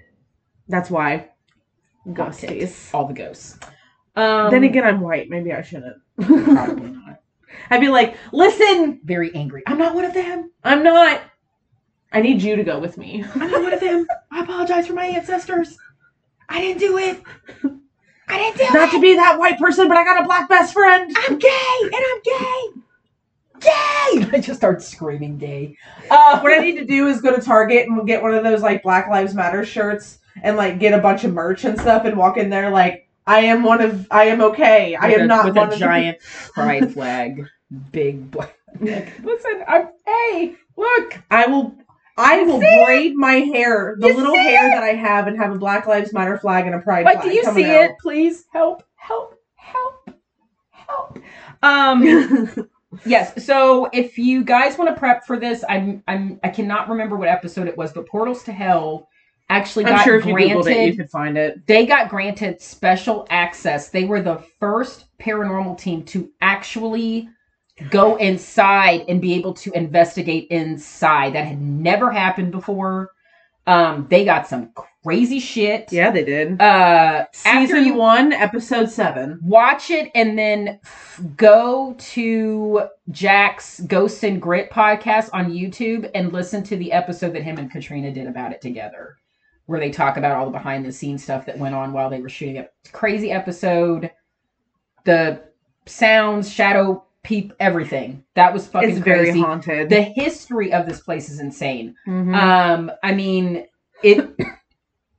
that's 0.67 0.89
why. 0.89 1.29
Ghosties. 2.07 2.93
All 2.93 3.07
the 3.07 3.13
ghosts. 3.13 3.59
Um, 4.15 4.51
then 4.51 4.63
again, 4.63 4.83
I'm 4.85 5.01
white. 5.01 5.29
Maybe 5.29 5.51
I 5.51 5.61
shouldn't. 5.61 5.97
probably 6.21 6.91
not. 6.91 7.19
I'd 7.69 7.81
be 7.81 7.87
like, 7.89 8.17
listen, 8.31 8.99
Very 9.03 9.33
angry. 9.35 9.63
I'm 9.67 9.77
not 9.77 9.95
one 9.95 10.05
of 10.05 10.13
them. 10.13 10.51
I'm 10.63 10.83
not. 10.83 11.21
I 12.13 12.21
need 12.21 12.41
you 12.41 12.55
to 12.55 12.63
go 12.63 12.79
with 12.79 12.97
me. 12.97 13.23
I'm 13.35 13.51
not 13.51 13.63
one 13.63 13.73
of 13.73 13.79
them. 13.79 14.05
I 14.31 14.43
apologize 14.43 14.87
for 14.87 14.93
my 14.93 15.05
ancestors. 15.05 15.77
I 16.49 16.61
didn't 16.61 16.79
do 16.79 16.97
it. 16.97 17.21
I 18.27 18.37
didn't 18.37 18.57
do 18.57 18.63
it. 18.63 18.73
Not 18.73 18.89
it. 18.89 18.91
to 18.91 19.01
be 19.01 19.15
that 19.15 19.39
white 19.39 19.59
person, 19.59 19.87
but 19.87 19.97
I 19.97 20.03
got 20.03 20.21
a 20.21 20.25
black 20.25 20.47
best 20.47 20.73
friend. 20.73 21.11
I'm 21.17 21.39
gay 21.39 21.79
and 21.81 21.93
I'm 21.95 22.21
gay. 22.23 22.81
Gay! 23.59 24.29
I 24.37 24.39
just 24.41 24.59
start 24.59 24.81
screaming 24.81 25.37
gay. 25.37 25.77
Uh, 26.11 26.39
What 26.41 26.51
I 26.53 26.59
need 26.61 26.77
to 26.77 26.85
do 26.85 27.07
is 27.07 27.21
go 27.21 27.35
to 27.35 27.41
Target 27.41 27.87
and 27.87 28.05
get 28.05 28.21
one 28.21 28.33
of 28.33 28.43
those 28.43 28.61
like 28.61 28.83
Black 28.83 29.07
Lives 29.07 29.33
Matter 29.33 29.65
shirts 29.65 30.19
and 30.41 30.57
like 30.57 30.79
get 30.79 30.93
a 30.93 31.01
bunch 31.01 31.23
of 31.23 31.33
merch 31.33 31.63
and 31.63 31.79
stuff 31.79 32.05
and 32.05 32.17
walk 32.17 32.37
in 32.37 32.49
there 32.49 32.69
like 32.69 33.07
I 33.25 33.39
am 33.41 33.63
one 33.63 33.81
of 33.81 34.05
I 34.11 34.25
am 34.25 34.41
okay. 34.41 34.95
I 34.95 35.07
with 35.07 35.17
am 35.19 35.23
a, 35.23 35.27
not 35.27 35.45
with 35.45 35.55
one 35.55 35.69
a 35.69 35.73
of 35.73 35.79
giant 35.79 36.17
pride 36.53 36.93
flag, 36.93 37.47
big 37.91 38.29
black. 38.29 38.57
Listen, 38.81 39.63
I'm 39.67 39.89
hey, 40.05 40.55
look. 40.75 41.19
I 41.31 41.45
will 41.47 41.75
I 42.17 42.43
will 42.43 42.59
see 42.59 42.65
it? 42.67 42.85
braid 42.85 43.15
my 43.15 43.35
hair, 43.35 43.95
the 43.99 44.07
You 44.09 44.17
little 44.17 44.33
see 44.35 44.41
hair 44.43 44.69
that 44.69 44.83
I 44.83 44.93
have, 44.93 45.27
and 45.27 45.37
have 45.37 45.51
a 45.53 45.57
Black 45.57 45.87
Lives 45.87 46.13
Matter 46.13 46.37
flag 46.37 46.65
and 46.67 46.75
a 46.75 46.79
pride 46.79 47.05
Like, 47.05 47.21
flag. 47.21 47.29
do 47.29 47.35
you 47.35 47.43
see 47.53 47.65
out. 47.65 47.85
it? 47.85 47.91
Please 48.01 48.45
help, 48.53 48.83
help, 48.95 49.39
help, 49.55 50.09
help. 50.71 51.19
Um. 51.61 52.49
Yes. 53.07 53.43
So 53.43 53.89
if 53.91 54.19
you 54.19 54.43
guys 54.43 54.77
want 54.77 54.87
to 54.93 54.95
prep 54.95 55.25
for 55.25 55.39
this, 55.39 55.63
I'm 55.67 56.03
I'm 56.07 56.39
I 56.43 56.49
cannot 56.49 56.89
remember 56.89 57.15
what 57.17 57.27
episode 57.27 57.67
it 57.67 57.75
was, 57.75 57.91
but 57.91 58.07
Portals 58.07 58.43
to 58.43 58.51
Hell 58.51 59.09
actually 59.49 59.85
I'm 59.85 59.93
got 59.95 60.03
sure 60.03 60.15
if 60.15 60.27
you 60.27 60.33
granted. 60.33 60.57
googled 60.57 60.67
it, 60.71 60.87
you 60.91 60.95
could 60.95 61.09
find 61.09 61.35
it. 61.35 61.65
they 61.65 61.87
got 61.87 62.07
granted 62.07 62.61
special 62.61 63.25
access. 63.31 63.89
They 63.89 64.05
were 64.05 64.21
the 64.21 64.43
first 64.59 65.05
paranormal 65.17 65.79
team 65.79 66.03
to 66.03 66.29
actually 66.41 67.29
go 67.89 68.15
inside 68.17 69.05
and 69.07 69.21
be 69.21 69.33
able 69.33 69.53
to 69.55 69.71
investigate 69.73 70.47
inside. 70.49 71.33
That 71.33 71.47
had 71.47 71.61
never 71.61 72.11
happened 72.11 72.51
before. 72.51 73.11
Um, 73.65 74.07
they 74.09 74.25
got 74.25 74.47
some 74.47 74.71
crazy 75.03 75.39
shit. 75.39 75.91
Yeah, 75.91 76.11
they 76.11 76.23
did. 76.23 76.61
Uh, 76.61 77.25
Season 77.31 77.85
you 77.85 77.93
one, 77.93 78.33
episode 78.33 78.89
seven. 78.89 79.39
watch 79.41 79.89
it 79.89 80.11
and 80.15 80.37
then 80.37 80.79
f- 80.83 81.21
go 81.37 81.95
to 81.97 82.87
Jack's 83.09 83.79
Ghosts 83.81 84.23
and 84.23 84.41
Grit 84.41 84.69
podcast 84.69 85.29
on 85.33 85.51
YouTube 85.51 86.09
and 86.13 86.33
listen 86.33 86.63
to 86.63 86.75
the 86.75 86.91
episode 86.91 87.33
that 87.33 87.43
him 87.43 87.57
and 87.57 87.71
Katrina 87.71 88.11
did 88.11 88.27
about 88.27 88.51
it 88.51 88.61
together, 88.61 89.17
where 89.65 89.79
they 89.79 89.91
talk 89.91 90.17
about 90.17 90.35
all 90.35 90.45
the 90.45 90.51
behind 90.51 90.85
the 90.85 90.91
scenes 90.91 91.23
stuff 91.23 91.45
that 91.45 91.57
went 91.57 91.75
on 91.75 91.93
while 91.93 92.09
they 92.09 92.21
were 92.21 92.29
shooting 92.29 92.57
it. 92.57 92.73
Crazy 92.91 93.31
episode. 93.31 94.11
The 95.05 95.41
sounds, 95.85 96.51
shadow 96.51 97.05
peep, 97.23 97.53
everything. 97.59 98.23
That 98.35 98.53
was 98.53 98.67
fucking 98.67 98.89
It's 98.89 98.99
very 98.99 99.25
crazy. 99.25 99.41
haunted. 99.41 99.89
The 99.89 100.01
history 100.01 100.71
of 100.73 100.85
this 100.85 100.99
place 100.99 101.29
is 101.29 101.39
insane. 101.39 101.95
Mhm. 102.07 102.35
Um, 102.35 102.91
I 103.01 103.13
mean, 103.13 103.65
it 104.03 104.29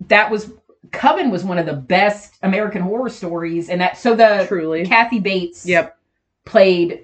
that 0.09 0.31
was 0.31 0.53
Coven 0.93 1.31
was 1.31 1.43
one 1.45 1.59
of 1.59 1.67
the 1.67 1.73
best 1.73 2.35
American 2.43 2.83
horror 2.83 3.09
stories, 3.09 3.69
and 3.71 3.81
that 3.81 3.97
so 3.97 4.15
the 4.15 4.45
Truly. 4.47 4.85
Kathy 4.85 5.19
Bates 5.19 5.65
Yep. 5.67 5.97
played 6.45 7.01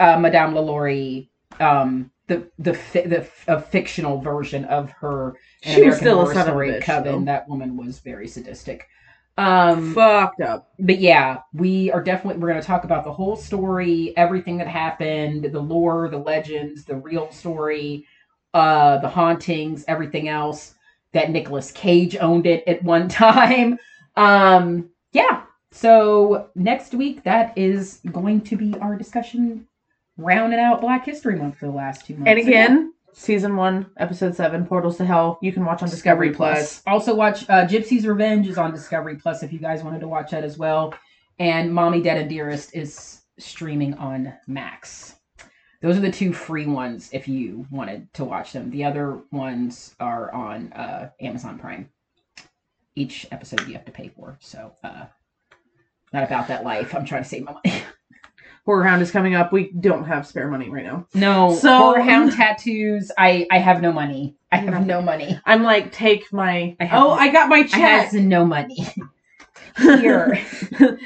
uh, 0.00 0.18
Madame 0.18 0.54
LaLaurie, 0.54 1.30
um, 1.60 2.10
the 2.26 2.50
the 2.58 2.74
fi- 2.74 3.06
the 3.06 3.20
f- 3.20 3.44
a 3.48 3.60
fictional 3.60 4.20
version 4.20 4.64
of 4.66 4.90
her 4.92 5.36
She 5.62 5.82
was 5.82 5.96
still 5.98 6.22
a 6.28 6.32
son 6.34 6.42
of 6.42 6.48
a 6.48 6.50
Story. 6.50 6.70
bitch, 6.72 6.82
Coven. 6.82 7.24
though. 7.24 7.32
That 7.32 7.48
woman 7.48 7.76
was 7.76 7.98
very 8.00 8.26
sadistic. 8.28 8.88
Um, 9.38 9.92
Fucked 9.94 10.40
up. 10.40 10.70
but 10.78 10.98
yeah, 10.98 11.40
we 11.52 11.90
are 11.90 12.02
definitely 12.02 12.40
we're 12.40 12.48
going 12.48 12.60
to 12.60 12.66
talk 12.66 12.84
about 12.84 13.04
the 13.04 13.12
whole 13.12 13.36
story, 13.36 14.16
everything 14.16 14.56
that 14.58 14.66
happened, 14.66 15.44
the 15.44 15.60
lore, 15.60 16.08
the 16.08 16.16
legends, 16.16 16.84
the 16.84 16.96
real 16.96 17.30
story, 17.30 18.06
uh, 18.54 18.98
the 18.98 19.08
hauntings, 19.08 19.84
everything 19.88 20.28
else. 20.28 20.74
That 21.12 21.30
Nicolas 21.30 21.70
Cage 21.72 22.16
owned 22.16 22.46
it 22.46 22.64
at 22.66 22.82
one 22.82 23.08
time. 23.10 23.78
Um, 24.16 24.90
yeah. 25.12 25.42
So 25.70 26.50
next 26.54 26.94
week, 26.94 27.22
that 27.24 27.56
is 27.56 28.00
going 28.12 28.40
to 28.42 28.56
be 28.56 28.74
our 28.80 28.96
discussion, 28.96 29.66
rounding 30.16 30.60
out 30.60 30.80
Black 30.80 31.04
History 31.04 31.36
Month 31.36 31.58
for 31.58 31.66
the 31.66 31.72
last 31.72 32.06
two 32.06 32.14
months. 32.14 32.30
And 32.30 32.38
yeah. 32.38 32.44
again, 32.46 32.92
season 33.16 33.56
one, 33.56 33.86
episode 33.96 34.36
seven, 34.36 34.66
Portals 34.66 34.98
to 34.98 35.04
Hell. 35.04 35.38
You 35.42 35.52
can 35.52 35.64
watch 35.64 35.82
on 35.82 35.88
Discovery, 35.88 36.30
Plus. 36.32 36.82
Also, 36.86 37.14
watch 37.14 37.48
uh, 37.48 37.66
Gypsy's 37.66 38.06
Revenge 38.06 38.46
is 38.46 38.58
on 38.58 38.72
Discovery 38.72 39.16
Plus 39.16 39.42
if 39.42 39.52
you 39.52 39.58
guys 39.58 39.82
wanted 39.82 40.00
to 40.00 40.08
watch 40.08 40.30
that 40.30 40.44
as 40.44 40.58
well. 40.58 40.94
And 41.38 41.72
Mommy 41.72 42.02
Dead 42.02 42.18
and 42.18 42.28
Dearest 42.30 42.74
is 42.74 43.22
streaming 43.38 43.94
on 43.94 44.34
Max. 44.46 45.16
Those 45.82 45.96
are 45.96 46.00
the 46.00 46.10
two 46.10 46.32
free 46.32 46.66
ones 46.66 47.10
if 47.12 47.26
you 47.26 47.66
wanted 47.70 48.12
to 48.14 48.24
watch 48.24 48.52
them. 48.52 48.70
The 48.70 48.84
other 48.84 49.20
ones 49.32 49.94
are 49.98 50.32
on 50.32 50.72
uh, 50.72 51.10
Amazon 51.20 51.58
Prime. 51.58 51.90
Each 52.94 53.26
episode 53.30 53.66
you 53.66 53.74
have 53.74 53.84
to 53.86 53.92
pay 53.92 54.08
for. 54.08 54.38
So, 54.40 54.72
uh, 54.84 55.06
not 56.12 56.24
about 56.24 56.48
that 56.48 56.64
life. 56.64 56.94
I'm 56.94 57.04
trying 57.04 57.24
to 57.24 57.28
save 57.28 57.44
my 57.44 57.52
money. 57.52 57.82
Horror 58.66 58.84
Hound 58.84 59.00
is 59.00 59.10
coming 59.12 59.34
up. 59.36 59.52
We 59.52 59.70
don't 59.80 60.04
have 60.04 60.26
spare 60.26 60.48
money 60.48 60.68
right 60.68 60.84
now. 60.84 61.06
No, 61.14 61.54
So- 61.54 61.76
Horror 61.78 62.00
Hound 62.00 62.32
tattoos. 62.32 63.10
I 63.16 63.46
I 63.50 63.58
have 63.58 63.80
no 63.80 63.92
money. 63.92 64.34
I 64.52 64.56
have 64.58 64.86
no 64.86 65.00
money. 65.00 65.38
I'm 65.46 65.62
like, 65.62 65.92
take 65.92 66.32
my. 66.32 66.76
I 66.80 66.84
have- 66.84 67.02
oh, 67.02 67.10
I 67.12 67.28
got 67.30 67.48
my 67.48 67.58
I 67.58 67.62
check. 67.64 68.10
have 68.10 68.12
no 68.14 68.44
money. 68.44 68.86
Here. 69.78 70.34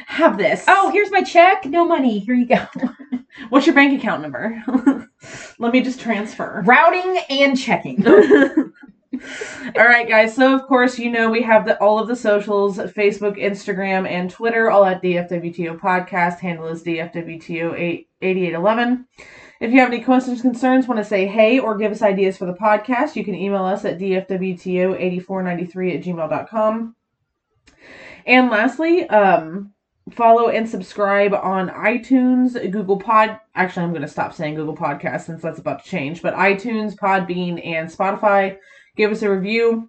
have 0.07 0.39
this. 0.39 0.65
Oh, 0.69 0.91
here's 0.93 1.11
my 1.11 1.23
check. 1.23 1.65
No 1.67 1.85
money. 1.85 2.21
Here 2.21 2.35
you 2.35 2.47
go. 2.47 2.65
what's 3.49 3.67
your 3.67 3.75
bank 3.75 3.99
account 3.99 4.23
number? 4.23 4.63
Let 5.59 5.73
me 5.73 5.81
just 5.83 6.01
transfer. 6.01 6.63
Routing 6.65 7.19
and 7.31 7.59
checking. 7.59 8.03
all 9.77 9.85
right, 9.85 10.09
guys. 10.09 10.35
So 10.35 10.55
of 10.55 10.67
course, 10.67 10.99
you 10.99 11.11
know 11.11 11.31
we 11.31 11.43
have 11.43 11.65
the 11.67 11.81
all 11.81 11.99
of 11.99 12.09
the 12.09 12.17
socials: 12.17 12.79
Facebook, 12.79 13.39
Instagram, 13.39 14.09
and 14.09 14.31
Twitter, 14.31 14.71
all 14.71 14.85
at 14.85 15.03
DFWTO 15.03 15.79
Podcast. 15.79 16.41
Handle 16.41 16.69
is 16.69 16.83
DFWTO 16.83 17.79
eight 17.79 18.09
eighty 18.23 18.47
eight 18.47 18.55
eleven. 18.55 19.07
If 19.61 19.73
you 19.73 19.81
have 19.81 19.93
any 19.93 20.03
questions, 20.03 20.41
concerns, 20.41 20.89
want 20.89 20.99
to 20.99 21.05
say 21.05 21.27
hey, 21.27 21.59
or 21.59 21.77
give 21.77 21.93
us 21.93 22.01
ideas 22.01 22.39
for 22.39 22.47
the 22.47 22.55
podcast, 22.55 23.15
you 23.15 23.25
can 23.25 23.35
email 23.35 23.65
us 23.65 23.85
at 23.85 23.99
dfwto8493 23.99 25.97
at 25.97 26.05
gmail.com. 26.05 26.97
And 28.27 28.51
lastly, 28.51 29.07
um, 29.09 29.75
follow 30.13 30.49
and 30.49 30.69
subscribe 30.69 31.35
on 31.35 31.69
iTunes, 31.69 32.55
Google 32.71 32.99
Pod. 32.99 33.39
Actually, 33.55 33.85
I'm 33.85 33.91
going 33.91 34.01
to 34.03 34.09
stop 34.09 34.33
saying 34.35 34.55
Google 34.55 34.77
Podcast 34.77 35.23
since 35.23 35.43
that's 35.43 35.59
about 35.59 35.85
to 35.85 35.91
change. 35.91 36.23
But 36.23 36.35
iTunes, 36.35 36.95
Podbean, 36.97 37.65
and 37.65 37.91
Spotify. 37.91 38.57
Give 38.97 39.11
us 39.11 39.23
a 39.23 39.31
review. 39.31 39.89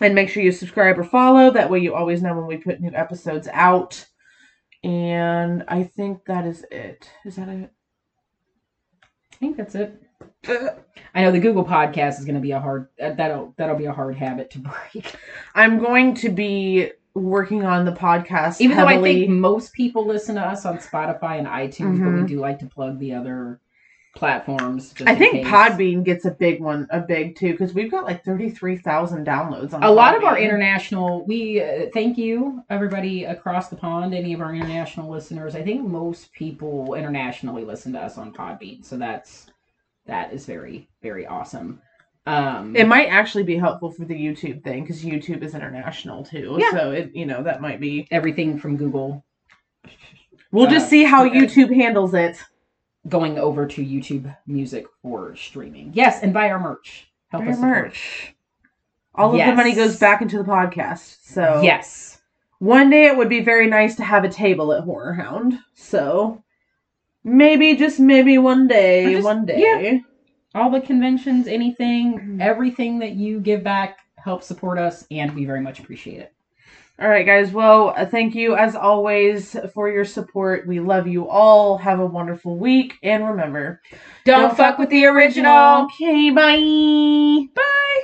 And 0.00 0.14
make 0.14 0.30
sure 0.30 0.42
you 0.42 0.52
subscribe 0.52 0.98
or 0.98 1.04
follow. 1.04 1.50
That 1.50 1.70
way 1.70 1.78
you 1.80 1.94
always 1.94 2.22
know 2.22 2.34
when 2.34 2.46
we 2.46 2.56
put 2.56 2.80
new 2.80 2.90
episodes 2.94 3.46
out. 3.52 4.04
And 4.82 5.64
I 5.68 5.84
think 5.84 6.24
that 6.24 6.46
is 6.46 6.64
it. 6.70 7.08
Is 7.24 7.36
that 7.36 7.48
it? 7.48 7.70
I 9.02 9.36
think 9.36 9.56
that's 9.56 9.74
it. 9.74 10.02
I 11.14 11.22
know 11.22 11.30
the 11.30 11.38
Google 11.40 11.64
podcast 11.64 12.18
is 12.18 12.24
going 12.24 12.34
to 12.36 12.40
be 12.40 12.52
a 12.52 12.60
hard 12.60 12.88
uh, 13.00 13.10
that'll 13.12 13.54
that'll 13.58 13.76
be 13.76 13.84
a 13.84 13.92
hard 13.92 14.16
habit 14.16 14.50
to 14.52 14.60
break. 14.60 15.14
I'm 15.54 15.78
going 15.78 16.14
to 16.16 16.30
be 16.30 16.90
working 17.14 17.64
on 17.64 17.84
the 17.84 17.92
podcast. 17.92 18.60
Even 18.60 18.76
though 18.76 18.86
I 18.86 19.00
think 19.00 19.28
most 19.30 19.72
people 19.72 20.06
listen 20.06 20.36
to 20.36 20.40
us 20.40 20.64
on 20.64 20.78
Spotify 20.78 21.38
and 21.38 21.46
iTunes, 21.46 21.98
but 22.02 22.12
we 22.12 22.20
Mhm. 22.22 22.28
do 22.28 22.40
like 22.40 22.58
to 22.60 22.66
plug 22.66 22.98
the 22.98 23.12
other 23.14 23.60
platforms. 24.14 24.92
just 24.92 25.08
I 25.08 25.14
think. 25.14 25.46
Podbean 25.46 26.04
gets 26.04 26.24
a 26.24 26.30
big 26.30 26.60
one, 26.60 26.86
a 26.90 27.00
big 27.00 27.36
too, 27.36 27.52
because 27.52 27.72
we've 27.74 27.90
got 27.90 28.04
like 28.04 28.24
thirty 28.24 28.50
three 28.50 28.76
thousand 28.76 29.26
downloads 29.26 29.72
on. 29.72 29.82
a 29.82 29.90
lot 29.90 30.14
of 30.16 30.22
our 30.24 30.38
international 30.38 31.24
we 31.26 31.62
uh, 31.62 31.86
thank 31.94 32.18
you 32.18 32.62
everybody 32.70 33.24
across 33.24 33.68
the 33.68 33.76
pond 33.76 34.14
any 34.14 34.32
of 34.34 34.40
our 34.40 34.54
international 34.54 35.10
listeners 35.10 35.54
i 35.54 35.62
think 35.62 35.86
most 35.86 36.30
people 36.32 36.94
internationally 36.94 37.64
listen 37.64 37.92
to 37.92 37.98
us 38.00 38.18
on 38.18 38.32
podbean 38.32 38.84
so 38.84 38.96
that's 38.96 39.46
that 40.06 40.32
is 40.32 40.44
very 40.46 40.88
very 41.02 41.26
awesome 41.26 41.80
um 42.26 42.76
It 42.76 42.86
might 42.86 43.06
actually 43.08 43.42
be 43.44 43.56
helpful 43.56 43.90
for 43.90 44.04
the 44.04 44.14
YouTube 44.14 44.62
thing 44.62 44.82
because 44.84 45.02
YouTube 45.02 45.42
is 45.42 45.54
international 45.56 46.24
too. 46.24 46.56
Yeah. 46.58 46.70
So 46.70 46.90
it, 46.92 47.10
you 47.14 47.26
know, 47.26 47.42
that 47.42 47.60
might 47.60 47.80
be. 47.80 48.06
everything 48.12 48.58
from 48.58 48.76
google 48.76 49.24
We'll 50.52 50.68
just 50.68 50.86
Uh, 50.86 50.90
see 50.90 51.02
how 51.04 51.26
okay. 51.26 51.36
YouTube 51.40 51.74
handles 51.74 52.14
it. 52.14 52.36
Going 53.08 53.38
over 53.38 53.66
to 53.66 53.84
youtube 53.84 54.34
music 54.46 54.86
for 55.02 55.34
streaming 55.34 55.90
yes 55.94 56.22
and 56.22 56.32
buy 56.32 56.48
our 56.50 56.60
merch 56.60 57.10
help 57.30 57.44
Buy 57.44 57.50
us 57.50 57.56
support. 57.56 57.84
merch. 57.84 58.34
All 59.14 59.30
of 59.30 59.36
the 59.46 59.54
money 59.54 59.74
goes 59.74 59.98
back 59.98 60.22
into 60.22 60.38
the 60.38 60.44
podcast. 60.44 61.18
So 61.24 61.60
yes 61.62 62.18
one 62.58 62.90
day 62.90 63.06
it 63.06 63.16
would 63.16 63.28
be 63.28 63.40
very 63.40 63.66
nice 63.66 63.96
to 63.96 64.04
have 64.04 64.22
a 64.24 64.28
table 64.28 64.72
at 64.72 64.84
Horror 64.84 65.14
Hound. 65.14 65.58
So 65.74 66.42
maybe 67.24 67.74
just 67.76 67.98
maybe 67.98 68.38
one 68.38 68.68
day, 68.68 69.12
just- 69.14 69.24
one 69.24 69.44
day. 69.46 69.58
yeah. 69.92 69.98
all 70.60 70.70
the 70.70 70.80
conventions 70.80 71.46
anything 71.48 72.18
Mhm. 72.18 72.40
everything 72.40 72.98
that 73.00 73.12
you 73.12 73.40
give 73.40 73.64
back 73.64 73.98
helps 74.16 74.46
support 74.46 74.78
us 74.78 75.04
and 75.10 75.34
we 75.34 75.44
very 75.44 75.60
much 75.60 75.80
appreciate 75.80 76.20
it 76.20 76.32
All 77.00 77.08
right, 77.08 77.26
guys. 77.26 77.52
Well, 77.52 77.94
uh, 77.96 78.06
thank 78.06 78.34
you 78.34 78.54
as 78.54 78.76
always 78.76 79.56
for 79.74 79.88
your 79.90 80.04
support. 80.04 80.66
We 80.68 80.78
love 80.78 81.06
you 81.06 81.28
all. 81.28 81.78
Have 81.78 82.00
a 82.00 82.06
wonderful 82.06 82.56
week. 82.56 82.98
And 83.02 83.26
remember, 83.26 83.80
don't, 84.24 84.56
fuck 84.56 84.78
with 84.78 84.90
the 84.90 85.06
original 85.06 85.84
Okay, 85.86 86.30
bye. 86.30 87.46
bye 87.54 88.02